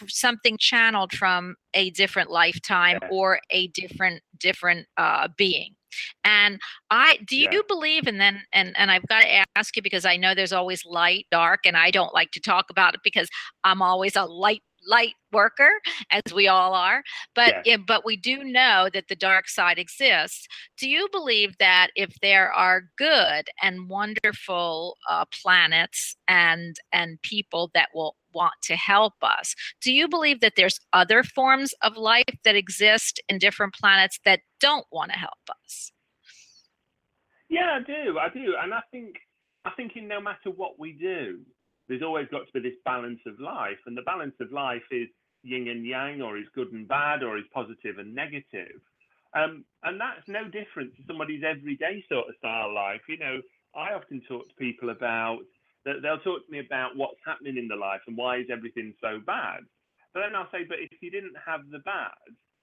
something 0.07 0.57
channeled 0.57 1.11
from 1.13 1.55
a 1.73 1.89
different 1.91 2.29
lifetime 2.29 2.99
Yeah. 3.01 3.09
or 3.11 3.39
a 3.49 3.67
different 3.69 4.21
different 4.37 4.87
uh, 4.97 5.27
being. 5.37 5.75
And 6.23 6.59
I 6.89 7.17
do 7.27 7.35
you 7.37 7.49
Yeah. 7.51 7.59
believe 7.67 8.07
and 8.07 8.19
then 8.19 8.43
and 8.53 8.75
and 8.77 8.89
I've 8.91 9.05
got 9.07 9.21
to 9.21 9.43
ask 9.55 9.75
you 9.75 9.81
because 9.81 10.05
I 10.05 10.15
know 10.17 10.33
there's 10.33 10.53
always 10.53 10.85
light, 10.85 11.27
dark, 11.31 11.61
and 11.65 11.75
I 11.75 11.91
don't 11.91 12.13
like 12.13 12.31
to 12.31 12.39
talk 12.39 12.69
about 12.69 12.93
it 12.95 13.01
because 13.03 13.29
I'm 13.63 13.81
always 13.81 14.15
a 14.15 14.23
light 14.25 14.63
light 14.87 15.13
worker 15.31 15.71
as 16.11 16.21
we 16.33 16.47
all 16.47 16.73
are 16.73 17.03
but 17.35 17.65
yeah, 17.65 17.77
but 17.77 18.05
we 18.05 18.15
do 18.15 18.43
know 18.43 18.89
that 18.93 19.07
the 19.07 19.15
dark 19.15 19.47
side 19.47 19.79
exists 19.79 20.47
do 20.77 20.89
you 20.89 21.07
believe 21.11 21.57
that 21.59 21.89
if 21.95 22.13
there 22.21 22.51
are 22.51 22.83
good 22.97 23.47
and 23.61 23.89
wonderful 23.89 24.97
uh, 25.09 25.25
planets 25.41 26.15
and 26.27 26.77
and 26.91 27.21
people 27.21 27.69
that 27.73 27.89
will 27.93 28.15
want 28.33 28.53
to 28.63 28.75
help 28.75 29.13
us 29.21 29.53
do 29.81 29.91
you 29.91 30.07
believe 30.07 30.39
that 30.39 30.53
there's 30.55 30.79
other 30.93 31.23
forms 31.23 31.73
of 31.81 31.97
life 31.97 32.23
that 32.43 32.55
exist 32.55 33.21
in 33.29 33.37
different 33.37 33.73
planets 33.73 34.19
that 34.25 34.39
don't 34.59 34.85
want 34.91 35.11
to 35.11 35.17
help 35.17 35.33
us 35.63 35.91
Yeah, 37.51 37.79
I 37.79 37.83
do. 37.83 38.17
I 38.17 38.29
do. 38.29 38.55
And 38.63 38.73
I 38.73 38.79
think 38.91 39.17
I 39.65 39.71
think 39.71 39.91
in 39.95 40.07
no 40.07 40.21
matter 40.21 40.49
what 40.49 40.79
we 40.79 40.93
do, 40.93 41.41
there's 41.87 42.01
always 42.01 42.27
got 42.31 42.45
to 42.47 42.53
be 42.53 42.69
this 42.69 42.79
balance 42.85 43.19
of 43.25 43.39
life. 43.39 43.79
And 43.85 43.97
the 43.97 44.03
balance 44.03 44.35
of 44.39 44.51
life 44.51 44.83
is 44.91 45.07
yin 45.43 45.67
and 45.67 45.85
yang, 45.85 46.21
or 46.21 46.37
is 46.37 46.45
good 46.53 46.71
and 46.71 46.87
bad, 46.87 47.23
or 47.23 47.37
is 47.37 47.45
positive 47.53 47.97
and 47.97 48.13
negative. 48.13 48.79
Um, 49.33 49.65
and 49.83 49.99
that's 49.99 50.27
no 50.27 50.45
different 50.45 50.95
to 50.95 51.03
somebody's 51.07 51.43
everyday 51.43 52.03
sort 52.09 52.29
of 52.29 52.35
style 52.37 52.73
life. 52.73 53.01
You 53.07 53.17
know, 53.17 53.41
I 53.75 53.93
often 53.93 54.21
talk 54.27 54.47
to 54.47 54.55
people 54.55 54.89
about 54.89 55.39
that 55.85 56.01
they'll 56.01 56.19
talk 56.19 56.45
to 56.45 56.51
me 56.51 56.59
about 56.59 56.95
what's 56.95 57.19
happening 57.25 57.57
in 57.57 57.67
the 57.67 57.75
life 57.75 58.01
and 58.07 58.15
why 58.15 58.37
is 58.37 58.47
everything 58.51 58.93
so 59.01 59.19
bad. 59.25 59.61
But 60.13 60.21
then 60.21 60.35
I'll 60.35 60.51
say, 60.51 60.65
but 60.67 60.77
if 60.79 61.01
you 61.01 61.09
didn't 61.09 61.35
have 61.43 61.61
the 61.71 61.79
bad, 61.79 62.11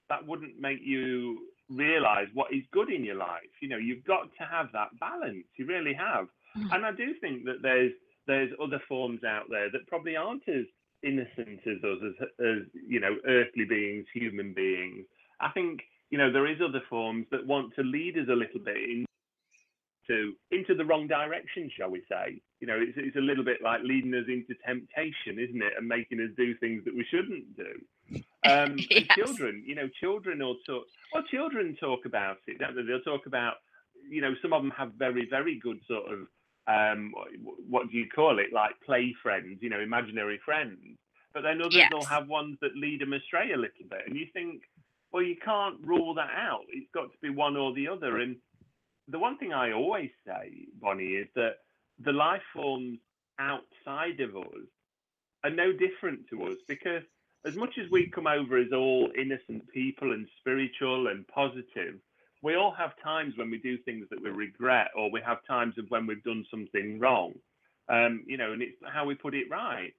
that 0.09 0.25
wouldn't 0.25 0.59
make 0.59 0.79
you 0.83 1.39
realize 1.69 2.27
what 2.33 2.53
is 2.53 2.63
good 2.71 2.89
in 2.89 3.03
your 3.03 3.15
life. 3.15 3.51
You 3.61 3.69
know, 3.69 3.77
you've 3.77 4.05
got 4.05 4.29
to 4.37 4.43
have 4.43 4.67
that 4.73 4.89
balance. 4.99 5.45
You 5.57 5.65
really 5.65 5.93
have. 5.93 6.27
Mhm. 6.55 6.73
And 6.73 6.85
I 6.85 6.91
do 6.91 7.13
think 7.15 7.45
that 7.45 7.61
there's 7.61 7.93
there's 8.29 8.51
other 8.63 8.81
forms 8.87 9.23
out 9.23 9.47
there 9.49 9.69
that 9.71 9.87
probably 9.87 10.15
aren't 10.15 10.47
as 10.47 10.65
innocent 11.03 11.59
as 11.65 11.83
us, 11.83 11.99
as, 12.09 12.27
as 12.39 12.57
you 12.87 12.99
know, 12.99 13.15
earthly 13.27 13.65
beings, 13.65 14.05
human 14.13 14.53
beings. 14.53 15.05
I 15.41 15.49
think 15.49 15.81
you 16.11 16.17
know 16.17 16.31
there 16.31 16.47
is 16.47 16.59
other 16.61 16.81
forms 16.89 17.25
that 17.31 17.45
want 17.45 17.73
to 17.75 17.83
lead 17.83 18.17
us 18.17 18.27
a 18.29 18.35
little 18.43 18.59
bit 18.63 18.77
into 20.09 20.33
into 20.51 20.75
the 20.75 20.85
wrong 20.85 21.07
direction, 21.07 21.69
shall 21.77 21.89
we 21.89 22.01
say? 22.09 22.41
You 22.59 22.67
know, 22.67 22.77
it's 22.79 22.97
it's 22.97 23.15
a 23.17 23.27
little 23.29 23.43
bit 23.43 23.61
like 23.63 23.81
leading 23.83 24.13
us 24.13 24.25
into 24.27 24.53
temptation, 24.65 25.39
isn't 25.39 25.61
it, 25.61 25.73
and 25.77 25.87
making 25.87 26.19
us 26.21 26.31
do 26.37 26.55
things 26.57 26.83
that 26.85 26.95
we 26.95 27.05
shouldn't 27.09 27.55
do. 27.57 27.73
Um, 28.45 28.77
Yes. 28.89 29.07
children, 29.15 29.63
you 29.65 29.75
know, 29.75 29.89
children 29.99 30.39
will 30.39 30.57
talk. 30.65 30.85
Well, 31.13 31.23
children 31.31 31.75
talk 31.79 32.05
about 32.05 32.37
it, 32.47 32.59
don't 32.59 32.75
they? 32.75 32.83
They'll 32.83 33.01
talk 33.01 33.25
about, 33.25 33.55
you 34.09 34.21
know, 34.21 34.33
some 34.41 34.53
of 34.53 34.61
them 34.61 34.71
have 34.77 34.93
very, 34.93 35.27
very 35.29 35.59
good 35.59 35.79
sort 35.87 36.11
of, 36.11 36.27
um, 36.69 37.13
what 37.67 37.89
do 37.89 37.97
you 37.97 38.07
call 38.07 38.39
it? 38.39 38.53
Like 38.53 38.71
play 38.85 39.15
friends, 39.23 39.57
you 39.61 39.69
know, 39.69 39.79
imaginary 39.79 40.39
friends. 40.45 40.77
But 41.33 41.43
then 41.43 41.61
others 41.61 41.83
will 41.91 42.05
have 42.05 42.27
ones 42.27 42.57
that 42.61 42.75
lead 42.75 43.01
them 43.01 43.13
astray 43.13 43.51
a 43.53 43.57
little 43.57 43.85
bit, 43.89 44.01
and 44.07 44.15
you 44.15 44.25
think, 44.33 44.61
well, 45.11 45.23
you 45.23 45.35
can't 45.43 45.75
rule 45.83 46.13
that 46.15 46.29
out. 46.35 46.65
It's 46.69 46.89
got 46.93 47.11
to 47.11 47.17
be 47.21 47.29
one 47.29 47.55
or 47.55 47.73
the 47.73 47.87
other. 47.87 48.17
And 48.17 48.35
the 49.07 49.19
one 49.19 49.37
thing 49.37 49.53
I 49.53 49.71
always 49.71 50.11
say, 50.25 50.67
Bonnie, 50.81 51.13
is 51.13 51.27
that 51.35 51.57
the 52.03 52.13
life 52.13 52.41
forms 52.53 52.99
outside 53.39 54.19
of 54.19 54.35
us 54.35 54.67
are 55.43 55.49
no 55.49 55.71
different 55.71 56.27
to 56.29 56.43
us 56.45 56.57
because 56.67 57.03
as 57.45 57.55
much 57.55 57.77
as 57.83 57.89
we 57.89 58.07
come 58.07 58.27
over 58.27 58.57
as 58.57 58.71
all 58.73 59.09
innocent 59.17 59.67
people 59.73 60.11
and 60.11 60.27
spiritual 60.39 61.07
and 61.07 61.27
positive, 61.27 61.95
we 62.41 62.55
all 62.55 62.71
have 62.71 62.91
times 63.03 63.33
when 63.37 63.51
we 63.51 63.57
do 63.57 63.77
things 63.79 64.07
that 64.09 64.21
we 64.21 64.29
regret, 64.29 64.87
or 64.95 65.11
we 65.11 65.21
have 65.25 65.39
times 65.45 65.77
of 65.77 65.85
when 65.89 66.07
we've 66.07 66.23
done 66.23 66.45
something 66.49 66.99
wrong. 66.99 67.33
Um, 67.89 68.23
you 68.27 68.37
know, 68.37 68.53
and 68.53 68.61
it's 68.61 68.77
how 68.85 69.05
we 69.05 69.15
put 69.15 69.33
it 69.33 69.49
right. 69.49 69.93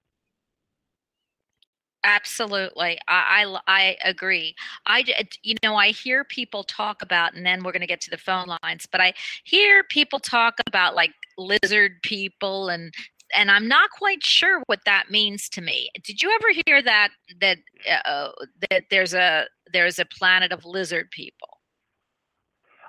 Absolutely. 2.02 2.98
I, 3.08 3.44
I, 3.44 3.60
I 3.66 3.96
agree. 4.04 4.54
I, 4.86 5.04
you 5.42 5.54
know, 5.62 5.76
I 5.76 5.88
hear 5.88 6.24
people 6.24 6.64
talk 6.64 7.02
about, 7.02 7.34
and 7.34 7.44
then 7.44 7.62
we're 7.62 7.72
going 7.72 7.80
to 7.82 7.86
get 7.86 8.00
to 8.02 8.10
the 8.10 8.16
phone 8.16 8.56
lines, 8.62 8.86
but 8.90 9.02
I 9.02 9.12
hear 9.44 9.84
people 9.84 10.18
talk 10.18 10.54
about 10.66 10.94
like 10.94 11.12
lizard 11.36 12.00
people 12.02 12.70
and, 12.70 12.94
and 13.36 13.50
I'm 13.50 13.68
not 13.68 13.90
quite 13.90 14.24
sure 14.24 14.62
what 14.66 14.80
that 14.86 15.10
means 15.10 15.48
to 15.50 15.60
me. 15.60 15.90
Did 16.02 16.22
you 16.22 16.34
ever 16.34 16.62
hear 16.66 16.82
that, 16.82 17.10
that, 17.40 17.58
uh, 18.06 18.30
that 18.70 18.84
there's 18.90 19.14
a, 19.14 19.46
there's 19.72 19.98
a 19.98 20.06
planet 20.06 20.52
of 20.52 20.64
lizard 20.64 21.10
people? 21.10 21.59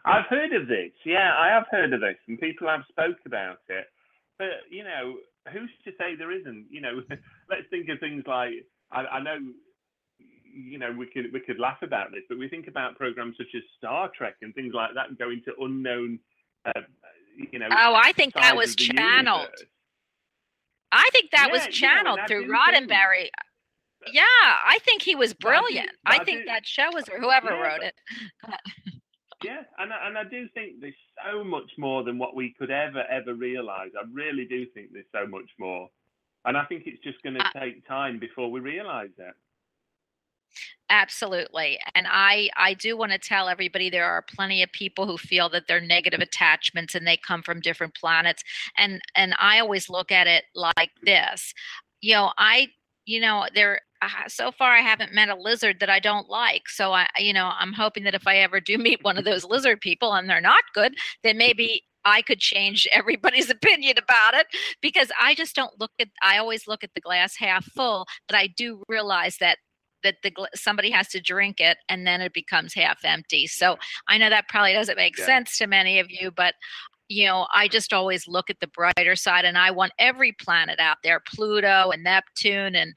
I've 0.05 0.25
heard 0.29 0.53
of 0.53 0.67
this. 0.67 0.91
Yeah, 1.05 1.31
I 1.37 1.49
have 1.49 1.65
heard 1.69 1.93
of 1.93 2.01
this, 2.01 2.17
and 2.27 2.39
people 2.39 2.67
have 2.67 2.81
spoke 2.89 3.17
about 3.25 3.59
it. 3.69 3.85
But 4.39 4.65
you 4.69 4.83
know, 4.83 5.15
who's 5.51 5.69
to 5.85 5.91
say 5.99 6.15
there 6.17 6.31
isn't? 6.31 6.67
You 6.69 6.81
know, 6.81 7.01
let's 7.49 7.67
think 7.69 7.89
of 7.89 7.99
things 7.99 8.23
like 8.27 8.51
I, 8.91 9.01
I 9.05 9.21
know. 9.21 9.37
You 10.53 10.77
know, 10.79 10.91
we 10.91 11.05
could 11.07 11.31
we 11.31 11.39
could 11.39 11.59
laugh 11.59 11.77
about 11.81 12.11
this, 12.11 12.23
but 12.27 12.37
we 12.37 12.49
think 12.49 12.67
about 12.67 12.97
programs 12.97 13.37
such 13.37 13.53
as 13.55 13.61
Star 13.77 14.09
Trek 14.17 14.35
and 14.41 14.53
things 14.55 14.73
like 14.73 14.91
that, 14.95 15.09
and 15.09 15.17
go 15.17 15.29
into 15.29 15.53
unknown. 15.59 16.19
Uh, 16.65 16.81
you 17.51 17.59
know. 17.59 17.67
Oh, 17.71 17.93
I 17.95 18.11
think 18.13 18.33
that 18.33 18.55
was 18.55 18.75
channeled. 18.75 19.41
universe. 19.41 19.63
I 20.91 21.07
think 21.13 21.31
that 21.31 21.49
was 21.51 21.61
Yeah, 21.61 21.65
you 21.65 21.69
know, 21.71 21.71
channeled 22.15 22.19
through 22.27 22.47
Roddenberry. 22.51 23.29
Yeah, 24.11 24.23
I 24.33 24.79
think 24.83 25.03
he 25.03 25.15
was 25.15 25.33
But 25.33 25.49
I 25.49 25.55
do- 25.55 25.61
brilliant. 25.61 25.91
I 26.05 26.15
I 26.17 26.23
think 26.25 26.45
that 26.47 26.67
show 26.67 26.89
was 26.91 27.05
whoever 27.07 27.51
Yeah, 27.51 27.61
wrote 27.61 27.79
but- 27.81 28.51
it. 28.53 28.59
Yeah, 29.43 29.63
and 29.77 29.91
I, 29.93 30.07
and 30.07 30.17
I 30.17 30.23
do 30.23 30.47
think 30.53 30.81
there's 30.81 30.93
so 31.31 31.43
much 31.43 31.71
more 31.77 32.03
than 32.03 32.17
what 32.19 32.35
we 32.35 32.53
could 32.59 32.71
ever 32.71 33.03
ever 33.09 33.33
realize. 33.33 33.89
I 33.97 34.05
really 34.11 34.45
do 34.45 34.65
think 34.73 34.91
there's 34.93 35.05
so 35.11 35.27
much 35.27 35.49
more, 35.59 35.89
and 36.45 36.57
I 36.57 36.65
think 36.65 36.83
it's 36.85 37.03
just 37.03 37.21
going 37.23 37.35
to 37.35 37.45
Uh, 37.45 37.49
take 37.59 37.87
time 37.87 38.19
before 38.19 38.51
we 38.51 38.59
realize 38.59 39.11
it. 39.17 39.35
Absolutely. 40.89 41.79
And 41.95 42.05
I 42.09 42.49
I 42.57 42.73
do 42.73 42.97
want 42.97 43.13
to 43.13 43.17
tell 43.17 43.47
everybody 43.47 43.89
there 43.89 44.05
are 44.05 44.21
plenty 44.21 44.61
of 44.61 44.71
people 44.73 45.05
who 45.07 45.17
feel 45.17 45.47
that 45.49 45.67
they're 45.67 45.79
negative 45.81 46.19
attachments 46.19 46.93
and 46.95 47.07
they 47.07 47.17
come 47.17 47.41
from 47.43 47.61
different 47.61 47.95
planets 47.95 48.43
and 48.77 49.01
and 49.15 49.33
I 49.39 49.59
always 49.59 49.89
look 49.89 50.11
at 50.11 50.27
it 50.27 50.45
like 50.55 50.91
this. 51.03 51.53
You 52.01 52.15
know, 52.15 52.33
I 52.37 52.69
you 53.05 53.21
know, 53.21 53.47
there 53.55 53.81
so 54.27 54.51
far 54.51 54.71
I 54.73 54.81
haven't 54.81 55.13
met 55.13 55.29
a 55.29 55.35
lizard 55.35 55.79
that 55.79 55.89
I 55.89 55.99
don't 55.99 56.29
like. 56.29 56.69
So 56.69 56.93
I 56.93 57.07
you 57.17 57.33
know, 57.33 57.51
I'm 57.57 57.73
hoping 57.73 58.03
that 58.05 58.15
if 58.15 58.27
I 58.27 58.37
ever 58.37 58.59
do 58.59 58.77
meet 58.77 59.03
one 59.03 59.17
of 59.17 59.25
those 59.25 59.43
lizard 59.45 59.81
people 59.81 60.13
and 60.13 60.29
they're 60.29 60.41
not 60.41 60.63
good, 60.73 60.95
then 61.23 61.37
maybe 61.37 61.83
I 62.05 62.21
could 62.21 62.39
change 62.39 62.87
everybody's 62.91 63.49
opinion 63.51 63.95
about 63.97 64.33
it 64.33 64.47
because 64.81 65.11
I 65.21 65.35
just 65.35 65.55
don't 65.55 65.79
look 65.79 65.91
at 65.99 66.07
I 66.23 66.37
always 66.37 66.67
look 66.67 66.83
at 66.83 66.91
the 66.95 67.01
glass 67.01 67.35
half 67.37 67.65
full, 67.65 68.05
but 68.27 68.35
I 68.35 68.47
do 68.47 68.83
realize 68.87 69.37
that 69.39 69.57
that 70.03 70.15
the 70.23 70.31
somebody 70.55 70.89
has 70.89 71.07
to 71.09 71.21
drink 71.21 71.59
it 71.59 71.77
and 71.87 72.07
then 72.07 72.21
it 72.21 72.33
becomes 72.33 72.73
half 72.73 72.99
empty. 73.05 73.45
So 73.47 73.77
I 74.07 74.17
know 74.17 74.29
that 74.29 74.47
probably 74.47 74.73
doesn't 74.73 74.97
make 74.97 75.17
Yeah. 75.17 75.25
sense 75.25 75.57
to 75.59 75.67
many 75.67 75.99
of 75.99 76.09
you, 76.09 76.31
but 76.31 76.55
you 77.11 77.25
know, 77.25 77.45
I 77.53 77.67
just 77.67 77.91
always 77.91 78.25
look 78.25 78.49
at 78.49 78.61
the 78.61 78.67
brighter 78.67 79.17
side 79.17 79.43
and 79.43 79.57
I 79.57 79.69
want 79.69 79.91
every 79.99 80.31
planet 80.31 80.79
out 80.79 80.97
there, 81.03 81.21
Pluto 81.35 81.91
and 81.91 82.03
Neptune 82.03 82.73
and 82.75 82.93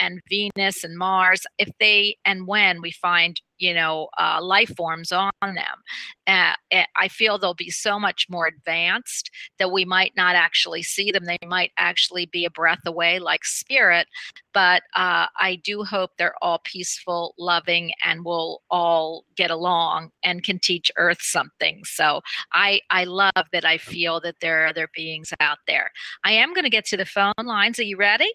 and 0.00 0.20
Venus 0.28 0.82
and 0.82 0.98
Mars, 0.98 1.42
if 1.58 1.68
they 1.78 2.16
and 2.24 2.48
when 2.48 2.82
we 2.82 2.90
find, 2.90 3.40
you 3.58 3.74
know, 3.74 4.08
uh, 4.18 4.40
life 4.42 4.74
forms 4.76 5.12
on 5.12 5.30
them, 5.40 5.82
uh, 6.26 6.54
eh, 6.70 6.84
I 6.96 7.08
feel 7.08 7.38
they'll 7.38 7.54
be 7.54 7.70
so 7.70 7.98
much 7.98 8.26
more 8.28 8.46
advanced 8.46 9.30
that 9.58 9.72
we 9.72 9.84
might 9.84 10.12
not 10.16 10.34
actually 10.34 10.82
see 10.82 11.10
them. 11.10 11.24
They 11.24 11.38
might 11.46 11.72
actually 11.78 12.26
be 12.26 12.44
a 12.44 12.50
breath 12.50 12.80
away, 12.86 13.18
like 13.18 13.44
spirit, 13.44 14.06
but 14.52 14.82
uh, 14.94 15.26
I 15.38 15.60
do 15.62 15.84
hope 15.84 16.12
they're 16.16 16.34
all 16.42 16.60
peaceful, 16.64 17.34
loving, 17.38 17.92
and 18.04 18.24
will 18.24 18.62
all 18.70 19.24
get 19.36 19.50
along 19.50 20.10
and 20.22 20.42
can 20.42 20.58
teach 20.58 20.90
Earth 20.96 21.20
something. 21.20 21.82
So 21.84 22.20
I 22.52 22.80
I 22.90 23.04
love 23.04 23.32
that 23.52 23.64
I 23.64 23.78
feel 23.78 24.20
that 24.20 24.36
there 24.40 24.64
are 24.64 24.68
other 24.68 24.88
beings 24.94 25.32
out 25.40 25.58
there. 25.66 25.90
I 26.24 26.32
am 26.32 26.54
going 26.54 26.64
to 26.64 26.70
get 26.70 26.86
to 26.86 26.96
the 26.96 27.06
phone 27.06 27.32
lines. 27.42 27.78
Are 27.78 27.84
you 27.84 27.96
ready? 27.96 28.32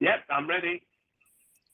Yep, 0.00 0.24
I'm 0.30 0.48
ready. 0.48 0.82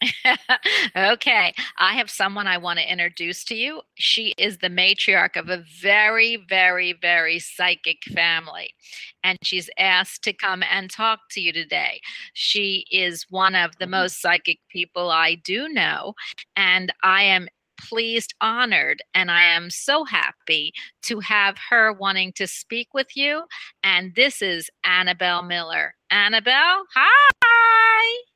okay, 0.97 1.53
I 1.79 1.95
have 1.95 2.11
someone 2.11 2.47
I 2.47 2.59
want 2.59 2.79
to 2.79 2.91
introduce 2.91 3.45
to 3.45 3.55
you. 3.55 3.83
She 3.97 4.35
is 4.39 4.59
the 4.59 4.69
matriarch 4.69 5.37
of 5.37 5.49
a 5.49 5.65
very, 5.81 6.37
very, 6.49 6.93
very 6.93 7.39
psychic 7.39 8.05
family, 8.15 8.75
and 9.23 9.39
she's 9.43 9.71
asked 9.79 10.25
to 10.25 10.33
come 10.33 10.63
and 10.71 10.91
talk 10.91 11.21
to 11.33 11.41
you 11.41 11.53
today. 11.53 12.01
She 12.33 12.85
is 12.91 13.27
one 13.31 13.55
of 13.55 13.77
the 13.79 13.85
mm-hmm. 13.85 13.93
most 13.93 14.21
psychic 14.21 14.59
people 14.71 15.11
I 15.11 15.35
do 15.35 15.69
know, 15.69 16.15
and 16.57 16.93
I 17.03 17.23
am 17.25 17.49
pleased, 17.81 18.35
honored, 18.41 19.03
and 19.15 19.31
I 19.31 19.43
am 19.43 19.71
so 19.71 20.05
happy 20.05 20.73
to 21.03 21.21
have 21.21 21.57
her 21.71 21.93
wanting 21.93 22.33
to 22.35 22.47
speak 22.47 22.89
with 22.95 23.17
you. 23.17 23.45
And 23.83 24.15
this 24.15 24.43
is 24.43 24.71
Annabelle 24.85 25.43
Miller. 25.43 25.95
Annabelle, 26.11 26.85
hi. 26.95 28.30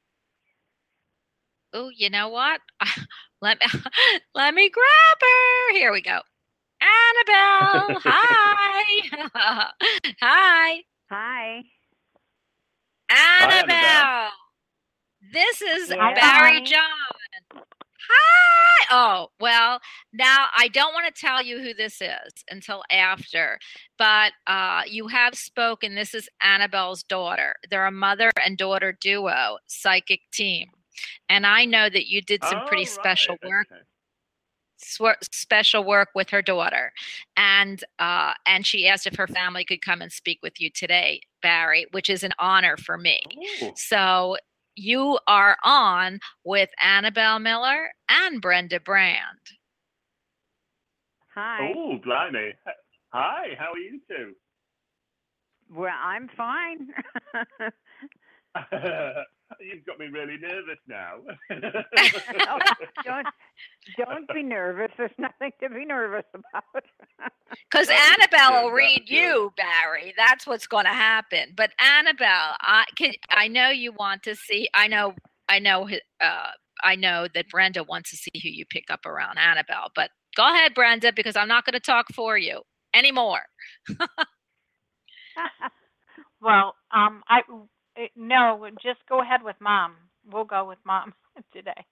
Oh, 1.74 1.90
you 1.94 2.08
know 2.08 2.28
what? 2.28 2.60
let 3.42 3.58
me 3.60 3.66
let 4.34 4.54
me 4.54 4.70
grab 4.70 5.18
her. 5.20 5.72
Here 5.72 5.92
we 5.92 6.00
go. 6.00 6.20
Annabelle, 6.80 8.00
hi. 8.04 9.10
hi. 10.20 10.76
Hi. 11.10 11.62
Annabelle. 13.10 13.74
Annabelle. 13.74 14.30
This 15.32 15.62
is 15.62 15.90
Yeah. 15.90 16.14
Barrie 16.14 16.58
Hi. 16.58 16.64
John. 16.64 17.62
Hi. 18.10 18.86
Oh, 18.90 19.28
well, 19.40 19.80
now 20.12 20.46
I 20.56 20.68
don't 20.68 20.92
want 20.92 21.12
to 21.12 21.20
tell 21.20 21.42
you 21.42 21.60
who 21.60 21.74
this 21.74 22.00
is 22.02 22.32
until 22.50 22.82
after, 22.90 23.58
but 23.98 24.32
uh, 24.46 24.82
you 24.86 25.08
have 25.08 25.34
spoken. 25.34 25.94
This 25.94 26.14
is 26.14 26.28
Annabelle's 26.42 27.02
daughter. 27.02 27.54
They're 27.70 27.86
a 27.86 27.90
mother 27.90 28.30
and 28.44 28.58
daughter 28.58 28.96
duo, 29.00 29.58
psychic 29.66 30.20
team. 30.32 30.68
And 31.28 31.46
I 31.46 31.64
know 31.64 31.88
that 31.88 32.06
you 32.08 32.20
did 32.22 32.44
some 32.44 32.60
pretty 32.66 32.84
Oh, 32.84 32.94
special 32.94 33.34
right, 33.34 33.50
work 33.50 33.66
okay. 33.70 33.82
swer- 34.82 35.16
special 35.34 35.84
work 35.84 36.08
with 36.14 36.30
her 36.30 36.42
daughter 36.42 36.92
and 37.36 37.84
uh 37.98 38.34
and 38.46 38.66
she 38.66 38.88
asked 38.88 39.06
if 39.06 39.14
her 39.16 39.26
family 39.28 39.64
could 39.64 39.80
come 39.82 40.02
and 40.02 40.12
speak 40.12 40.40
with 40.42 40.60
you 40.60 40.68
today 40.68 41.20
barrie 41.42 41.86
which 41.92 42.10
is 42.10 42.22
an 42.24 42.32
honor 42.38 42.76
for 42.76 42.98
me 42.98 43.20
Ooh. 43.62 43.72
so 43.76 44.36
you 44.74 45.18
are 45.28 45.56
on 45.64 46.18
with 46.44 46.70
annabelle 46.82 47.38
miller 47.38 47.90
and 48.08 48.42
brenda 48.42 48.80
brand 48.80 49.38
Hi. 51.34 51.72
Oh, 51.76 51.98
blimey. 52.04 52.52
Hi, 53.12 53.54
how 53.58 53.72
are 53.72 53.78
you 53.78 54.00
two? 54.08 54.34
Well, 55.70 55.94
I'm 56.00 56.28
fine. 56.36 56.88
You've 59.60 59.84
got 59.86 59.98
me 59.98 60.06
really 60.06 60.38
nervous 60.40 60.78
now. 60.88 61.18
Don't 63.04 63.26
don't 63.98 64.32
be 64.32 64.42
nervous. 64.42 64.90
There's 64.98 65.10
nothing 65.18 65.52
to 65.62 65.68
be 65.70 65.84
nervous 65.84 66.24
about. 66.34 66.84
because 67.70 67.88
annabelle 67.88 68.64
will 68.64 68.70
read 68.72 69.02
you 69.08 69.52
barrie 69.56 70.14
that's 70.16 70.46
what's 70.46 70.66
going 70.66 70.84
to 70.84 70.90
happen 70.90 71.52
but 71.56 71.70
annabelle 71.80 72.56
i 72.60 72.84
can 72.96 73.12
i 73.30 73.48
know 73.48 73.70
you 73.70 73.92
want 73.92 74.22
to 74.22 74.34
see 74.34 74.68
i 74.74 74.88
know 74.88 75.14
i 75.48 75.58
know 75.58 75.88
uh 76.20 76.50
i 76.84 76.96
know 76.96 77.28
that 77.34 77.48
brenda 77.50 77.84
wants 77.84 78.10
to 78.10 78.16
see 78.16 78.32
who 78.42 78.48
you 78.48 78.64
pick 78.70 78.84
up 78.90 79.06
around 79.06 79.38
annabelle 79.38 79.90
but 79.94 80.10
go 80.36 80.44
ahead 80.46 80.74
brenda 80.74 81.12
because 81.12 81.36
i'm 81.36 81.48
not 81.48 81.64
going 81.64 81.74
to 81.74 81.80
talk 81.80 82.06
for 82.14 82.38
you 82.38 82.60
anymore 82.94 83.42
Well, 86.40 86.74
um, 86.94 87.22
I 87.28 87.40
no, 88.16 88.66
just 88.82 89.00
go 89.08 89.20
ahead 89.20 89.42
with 89.42 89.56
mom. 89.60 89.94
We'll 90.30 90.44
go 90.44 90.66
with 90.66 90.78
mom 90.84 91.12
today. 91.52 91.84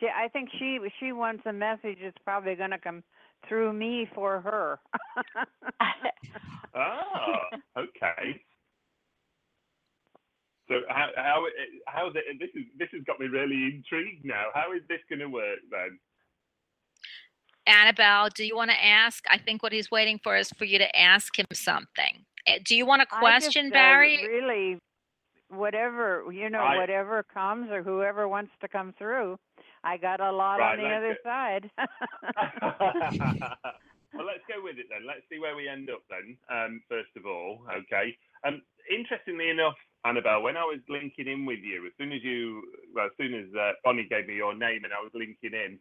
she, 0.00 0.06
I 0.06 0.28
think 0.28 0.50
she 0.58 0.78
she 1.00 1.12
wants 1.12 1.42
a 1.46 1.52
message 1.52 1.98
that's 2.02 2.16
probably 2.24 2.54
going 2.54 2.70
to 2.70 2.78
come 2.78 3.02
through 3.48 3.72
me 3.72 4.08
for 4.14 4.40
her. 4.40 4.78
ah, 6.74 7.40
okay. 7.76 8.40
So 10.68 10.74
how 10.88 11.08
how 11.16 11.44
how's 11.86 12.14
it? 12.14 12.38
This 12.38 12.50
is 12.54 12.66
this 12.78 12.88
has 12.92 13.02
got 13.04 13.20
me 13.20 13.26
really 13.26 13.74
intrigued 13.74 14.24
now. 14.24 14.46
How 14.54 14.72
is 14.72 14.82
this 14.88 15.00
going 15.08 15.20
to 15.20 15.28
work 15.28 15.58
then? 15.70 15.98
annabelle 17.64 18.28
do 18.34 18.44
you 18.44 18.56
want 18.56 18.72
to 18.72 18.84
ask 18.84 19.22
i 19.30 19.38
think 19.38 19.62
what 19.62 19.72
he's 19.72 19.88
waiting 19.88 20.18
for 20.24 20.36
is 20.36 20.50
for 20.58 20.64
you 20.64 20.78
to 20.78 20.98
ask 20.98 21.38
him 21.38 21.46
something 21.52 22.24
Eh, 22.46 22.58
do 22.64 22.74
you 22.74 22.86
want 22.86 23.02
to 23.02 23.08
I 23.14 23.18
question 23.18 23.66
just, 23.66 23.72
uh, 23.72 23.78
barrie 23.78 24.26
really, 24.26 24.78
whatever 25.52 26.24
you 26.32 26.48
know, 26.50 26.60
I- 26.60 26.76
whatever 26.78 27.22
comes 27.22 27.70
or 27.70 27.82
whoever 27.82 28.26
wants 28.28 28.52
to 28.60 28.68
come 28.68 28.92
through. 28.98 29.38
I 29.84 29.96
got 29.96 30.20
a 30.20 30.30
lot 30.30 30.60
Right, 30.60 30.78
on 30.78 30.84
the 30.84 30.90
other 30.94 31.14
go- 31.24 31.28
side. 31.28 31.70
well, 34.14 34.26
let's 34.26 34.44
go 34.48 34.62
with 34.62 34.78
it 34.78 34.86
then. 34.90 35.06
Let's 35.06 35.22
see 35.30 35.38
where 35.38 35.56
we 35.56 35.68
end 35.68 35.90
up 35.90 36.02
then. 36.08 36.36
Um, 36.50 36.82
first 36.88 37.10
of 37.16 37.26
all, 37.26 37.64
okay. 37.78 38.16
Um, 38.44 38.62
interestingly 38.90 39.50
enough, 39.50 39.74
Annabelle, 40.04 40.42
when 40.42 40.56
I 40.56 40.64
was 40.64 40.80
linking 40.88 41.26
in 41.28 41.44
with 41.46 41.60
you, 41.60 41.86
as 41.86 41.92
soon 41.98 42.12
as 42.12 42.22
you, 42.22 42.62
well, 42.94 43.06
as 43.06 43.12
soon 43.18 43.34
as 43.34 43.46
uh, 43.54 43.72
Bonnie 43.84 44.06
gave 44.08 44.26
me 44.28 44.34
your 44.34 44.54
name 44.54 44.84
and 44.84 44.92
I 44.92 45.00
was 45.02 45.10
linking 45.14 45.52
in, 45.54 45.78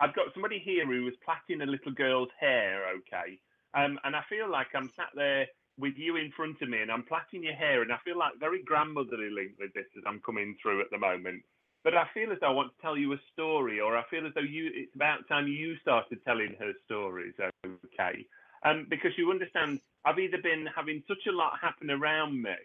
I've 0.00 0.14
got 0.14 0.32
somebody 0.34 0.58
here 0.58 0.86
who 0.86 1.04
was 1.04 1.14
plaiting 1.24 1.62
a 1.62 1.70
little 1.70 1.92
girl's 1.92 2.30
hair, 2.40 2.82
okay. 2.98 3.38
Um, 3.74 3.98
and 4.04 4.16
I 4.16 4.22
feel 4.28 4.50
like 4.50 4.68
I'm 4.74 4.90
sat 4.96 5.10
there 5.14 5.46
with 5.78 5.94
you 5.96 6.16
in 6.16 6.32
front 6.36 6.62
of 6.62 6.68
me 6.68 6.80
and 6.80 6.90
I'm 6.90 7.04
plaiting 7.04 7.42
your 7.42 7.54
hair, 7.54 7.82
and 7.82 7.92
I 7.92 7.98
feel 8.04 8.18
like 8.18 8.38
very 8.38 8.62
grandmotherly 8.62 9.30
linked 9.30 9.58
with 9.58 9.74
this 9.74 9.90
as 9.96 10.04
I'm 10.06 10.20
coming 10.24 10.56
through 10.62 10.80
at 10.80 10.90
the 10.90 10.98
moment. 10.98 11.42
But 11.82 11.94
I 11.94 12.06
feel 12.14 12.32
as 12.32 12.38
though 12.40 12.48
I 12.48 12.50
want 12.50 12.74
to 12.74 12.82
tell 12.82 12.96
you 12.96 13.12
a 13.12 13.20
story, 13.32 13.78
or 13.80 13.96
I 13.96 14.04
feel 14.10 14.26
as 14.26 14.32
though 14.34 14.40
you 14.40 14.70
it's 14.72 14.94
about 14.94 15.28
time 15.28 15.46
you 15.46 15.76
started 15.82 16.18
telling 16.24 16.56
her 16.58 16.72
stories, 16.86 17.34
okay? 17.66 18.26
Um, 18.64 18.86
because 18.88 19.12
you 19.18 19.30
understand, 19.30 19.80
I've 20.06 20.18
either 20.18 20.38
been 20.42 20.66
having 20.74 21.02
such 21.06 21.26
a 21.28 21.32
lot 21.32 21.52
happen 21.60 21.90
around 21.90 22.40
me 22.40 22.56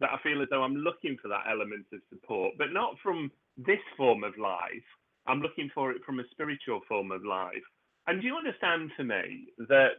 that 0.00 0.10
I 0.10 0.18
feel 0.22 0.42
as 0.42 0.48
though 0.50 0.64
I'm 0.64 0.76
looking 0.76 1.16
for 1.22 1.28
that 1.28 1.44
element 1.48 1.86
of 1.92 2.00
support, 2.10 2.54
but 2.58 2.72
not 2.72 2.96
from 3.02 3.30
this 3.56 3.78
form 3.96 4.24
of 4.24 4.36
life. 4.36 4.88
I'm 5.28 5.40
looking 5.40 5.70
for 5.74 5.92
it 5.92 6.02
from 6.04 6.20
a 6.20 6.28
spiritual 6.30 6.80
form 6.88 7.12
of 7.12 7.24
life. 7.24 7.62
And 8.06 8.20
do 8.20 8.26
you 8.26 8.36
understand 8.36 8.90
for 8.96 9.04
me 9.04 9.46
that 9.68 9.92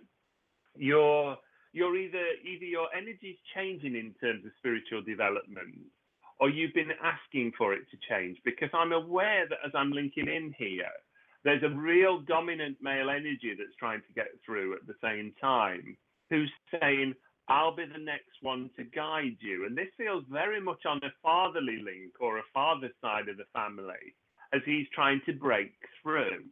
your 0.76 1.38
you're 1.74 1.98
either 1.98 2.26
either 2.44 2.66
your 2.66 2.88
energy's 2.96 3.38
changing 3.56 3.96
in 3.96 4.14
terms 4.20 4.46
of 4.46 4.52
spiritual 4.58 5.02
development 5.02 5.76
or 6.40 6.50
you've 6.50 6.74
been 6.74 6.92
asking 7.04 7.52
for 7.58 7.74
it 7.74 7.90
to 7.92 7.98
change 8.10 8.38
because 8.46 8.70
I'm 8.74 8.92
aware 8.92 9.48
that 9.50 9.60
as 9.66 9.72
I'm 9.74 9.92
linking 9.92 10.28
in 10.28 10.54
here, 10.58 10.92
there's 11.44 11.64
a 11.64 11.76
real 11.76 12.20
dominant 12.20 12.78
male 12.82 13.10
energy 13.10 13.56
that's 13.58 13.76
trying 13.80 14.02
to 14.02 14.14
get 14.14 14.28
through 14.46 14.76
at 14.76 14.86
the 14.86 14.96
same 15.02 15.34
time 15.42 15.98
who's 16.30 16.52
saying, 16.80 17.14
I'll 17.48 17.76
be 17.76 17.86
the 17.86 18.04
next 18.04 18.42
one 18.42 18.70
to 18.76 18.84
guide 18.84 19.38
you. 19.40 19.66
And 19.66 19.78
this 19.78 19.88
feels 19.98 20.26
very 20.30 20.60
much 20.60 20.86
on 20.86 20.98
a 20.98 21.14
fatherly 21.24 21.78
link 21.78 22.14
or 22.20 22.38
a 22.38 22.50
father's 22.54 22.92
side 23.02 23.30
of 23.30 23.38
the 23.38 23.46
family 23.54 24.14
as 24.54 24.62
he's 24.66 24.88
trying 24.94 25.22
to 25.26 25.34
break 25.34 25.74
through. 26.04 26.44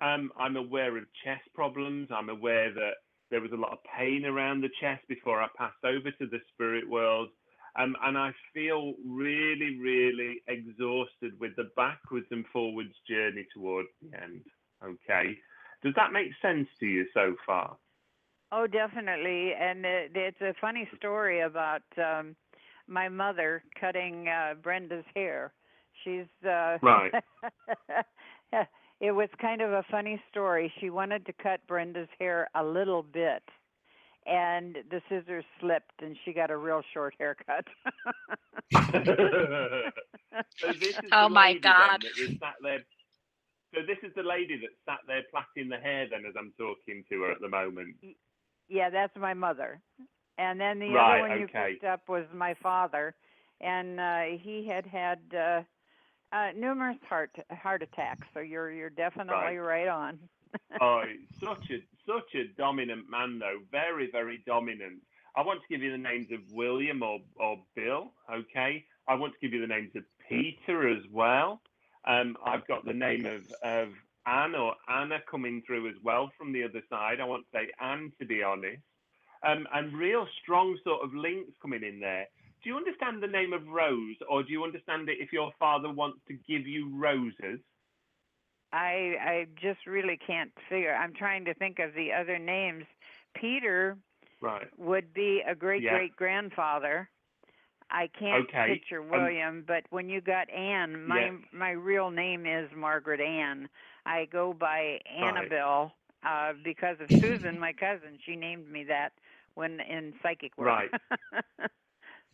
Um, 0.00 0.32
I'm 0.38 0.56
aware 0.56 0.96
of 0.98 1.04
chest 1.24 1.48
problems. 1.54 2.08
I'm 2.12 2.28
aware 2.28 2.74
that 2.74 2.94
there 3.32 3.40
was 3.40 3.50
a 3.52 3.56
lot 3.56 3.72
of 3.72 3.78
pain 3.98 4.26
around 4.26 4.60
the 4.60 4.68
chest 4.78 5.02
before 5.08 5.42
I 5.42 5.48
passed 5.56 5.82
over 5.84 6.10
to 6.10 6.26
the 6.26 6.38
spirit 6.52 6.88
world. 6.88 7.30
Um, 7.80 7.96
and 8.04 8.18
I 8.18 8.32
feel 8.52 8.92
really, 9.08 9.78
really 9.80 10.42
exhausted 10.46 11.32
with 11.40 11.56
the 11.56 11.70
backwards 11.74 12.26
and 12.30 12.44
forwards 12.52 12.92
journey 13.08 13.46
towards 13.54 13.88
the 14.02 14.22
end. 14.22 14.42
Okay. 14.84 15.38
Does 15.82 15.94
that 15.96 16.12
make 16.12 16.28
sense 16.42 16.68
to 16.80 16.86
you 16.86 17.06
so 17.14 17.34
far? 17.46 17.78
Oh, 18.52 18.66
definitely. 18.66 19.54
And 19.58 19.86
it, 19.86 20.12
it's 20.14 20.40
a 20.42 20.52
funny 20.60 20.86
story 20.98 21.40
about 21.40 21.82
um 21.96 22.36
my 22.86 23.08
mother 23.08 23.64
cutting 23.80 24.28
uh 24.28 24.54
Brenda's 24.62 25.06
hair. 25.14 25.54
She's 26.04 26.26
uh 26.46 26.76
Right. 26.82 27.12
it 29.02 29.12
was 29.12 29.28
kind 29.42 29.62
of 29.62 29.72
a 29.72 29.84
funny 29.90 30.22
story. 30.30 30.72
She 30.80 30.90
wanted 30.90 31.26
to 31.26 31.34
cut 31.34 31.66
Brenda's 31.68 32.08
hair 32.18 32.48
a 32.56 32.64
little 32.64 33.02
bit 33.02 33.44
and 34.26 34.78
the 34.90 35.02
scissors 35.08 35.44
slipped 35.60 36.02
and 36.02 36.16
she 36.24 36.32
got 36.32 36.50
a 36.50 36.56
real 36.56 36.82
short 36.94 37.14
haircut. 37.18 37.66
so 40.60 40.72
this 40.80 40.96
is 41.02 41.12
Oh 41.12 41.28
the 41.28 41.28
my 41.28 41.54
lady 41.54 41.72
God. 41.72 42.02
That 42.02 42.30
sat 42.40 42.56
there. 42.62 42.84
So 43.74 43.80
this 43.86 43.98
is 44.02 44.14
the 44.16 44.22
lady 44.22 44.58
that 44.60 44.74
sat 44.86 45.00
there 45.06 45.22
plaiting 45.30 45.70
the 45.70 45.78
hair 45.78 46.08
then 46.10 46.26
as 46.28 46.34
I'm 46.38 46.52
talking 46.58 47.04
to 47.10 47.22
her 47.22 47.32
at 47.32 47.40
the 47.40 47.48
moment. 47.48 47.96
yeah, 48.68 48.90
that's 48.90 49.16
my 49.16 49.34
mother. 49.34 49.80
And 50.38 50.60
then 50.60 50.78
the 50.80 50.96
Right, 50.96 50.98
other 50.98 51.16
one 51.16 51.34
you 51.34 51.48
picked 51.48 51.84
up 51.84 52.08
was 52.08 52.24
my 52.34 52.54
father, 52.62 53.14
and 53.60 54.00
uh, 54.00 54.20
he 54.42 54.66
had 54.68 54.86
had 54.86 55.18
uh, 55.36 55.62
uh, 56.32 56.50
numerous 56.56 56.98
heart 57.08 57.30
heart 57.50 57.82
attacks. 57.82 58.26
So 58.34 58.40
you're 58.40 58.70
you're 58.70 58.90
definitely 58.90 59.56
right, 59.56 59.88
on. 59.88 60.18
oh, 60.80 61.02
such 61.40 61.70
a 61.70 61.82
such 62.06 62.34
a 62.34 62.44
dominant 62.58 63.08
man 63.10 63.38
though, 63.38 63.58
very 63.70 64.10
very 64.10 64.42
dominant. 64.46 65.00
I 65.34 65.42
want 65.42 65.60
to 65.62 65.68
give 65.68 65.82
you 65.82 65.90
the 65.90 65.98
names 65.98 66.28
of 66.32 66.40
William 66.52 67.02
or 67.02 67.20
or 67.36 67.58
Bill. 67.74 68.12
Okay, 68.32 68.84
I 69.08 69.14
want 69.14 69.34
to 69.34 69.38
give 69.40 69.52
you 69.52 69.60
the 69.60 69.66
names 69.66 69.90
of 69.96 70.04
Peter 70.28 70.88
as 70.88 71.02
well. 71.10 71.60
Um, 72.04 72.36
I've 72.44 72.66
got 72.66 72.84
the 72.84 72.92
name 72.92 73.26
of, 73.26 73.52
of 73.62 73.88
Anne 74.26 74.54
or 74.54 74.74
Anna 74.88 75.18
coming 75.30 75.62
through 75.66 75.88
as 75.88 75.94
well 76.02 76.32
from 76.36 76.52
the 76.52 76.64
other 76.64 76.82
side. 76.90 77.20
I 77.20 77.24
want 77.24 77.44
to 77.44 77.58
say 77.58 77.70
Anne, 77.80 78.12
to 78.18 78.26
be 78.26 78.42
honest. 78.42 78.82
Um, 79.44 79.66
and 79.74 79.92
real 79.92 80.26
strong 80.42 80.78
sort 80.84 81.02
of 81.02 81.14
links 81.14 81.52
coming 81.60 81.82
in 81.82 82.00
there. 82.00 82.26
Do 82.62 82.70
you 82.70 82.76
understand 82.76 83.22
the 83.22 83.26
name 83.28 83.52
of 83.52 83.66
Rose, 83.68 84.16
or 84.28 84.42
do 84.42 84.50
you 84.52 84.64
understand 84.64 85.08
it 85.08 85.18
if 85.20 85.32
your 85.32 85.52
father 85.58 85.90
wants 85.92 86.20
to 86.28 86.34
give 86.34 86.66
you 86.66 86.88
roses? 86.96 87.60
I 88.72 89.16
I 89.20 89.46
just 89.60 89.86
really 89.86 90.18
can't 90.26 90.52
figure. 90.68 90.94
I'm 90.94 91.14
trying 91.14 91.44
to 91.46 91.54
think 91.54 91.78
of 91.78 91.94
the 91.94 92.12
other 92.12 92.38
names. 92.38 92.84
Peter 93.34 93.96
Right. 94.40 94.68
would 94.76 95.12
be 95.14 95.42
a 95.46 95.54
great 95.54 95.84
Yeah. 95.84 95.86
great 95.86 96.16
grandfather. 96.16 97.08
I 97.90 98.08
can't 98.18 98.48
Okay, 98.48 98.66
picture 98.66 99.02
um, 99.12 99.30
William, 99.30 99.64
but 99.66 99.84
when 99.90 100.08
you 100.08 100.20
got 100.20 100.50
Anne, 100.50 101.06
my 101.06 101.30
Yeah. 101.30 101.30
my 101.52 101.70
real 101.70 102.10
name 102.10 102.46
is 102.46 102.70
Margaret 102.76 103.20
Ann. 103.20 103.68
I 104.06 104.26
go 104.30 104.52
by 104.52 104.98
Annabelle 105.10 105.92
uh, 106.26 106.52
because 106.64 106.96
of 107.00 107.08
Susan, 107.20 107.58
my 107.58 107.72
cousin. 107.72 108.18
She 108.24 108.36
named 108.36 108.70
me 108.70 108.84
that 108.84 109.12
when 109.54 109.80
in 109.80 110.14
psychic 110.22 110.56
work. 110.58 110.80
Right. 110.80 110.90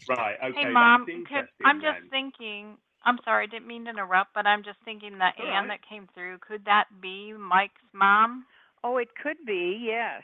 Okay. 0.04 0.36
hey, 0.54 0.70
mom, 0.70 1.04
could, 1.06 1.48
I'm 1.64 1.80
just 1.80 1.98
thinking. 2.10 2.76
I'm 3.04 3.18
sorry, 3.24 3.44
I 3.44 3.50
didn't 3.50 3.66
mean 3.68 3.84
to 3.84 3.90
interrupt, 3.90 4.34
but 4.34 4.46
I'm 4.46 4.62
just 4.62 4.78
thinking 4.84 5.18
that 5.18 5.34
All 5.38 5.46
Anne 5.46 5.68
right. 5.68 5.80
that 5.80 5.88
came 5.88 6.08
through. 6.14 6.38
Could 6.46 6.64
that 6.66 6.84
be 7.00 7.32
Mike's 7.32 7.80
mom? 7.92 8.44
oh, 8.84 8.98
it 8.98 9.08
could 9.22 9.36
be, 9.46 9.76
yes. 9.86 10.22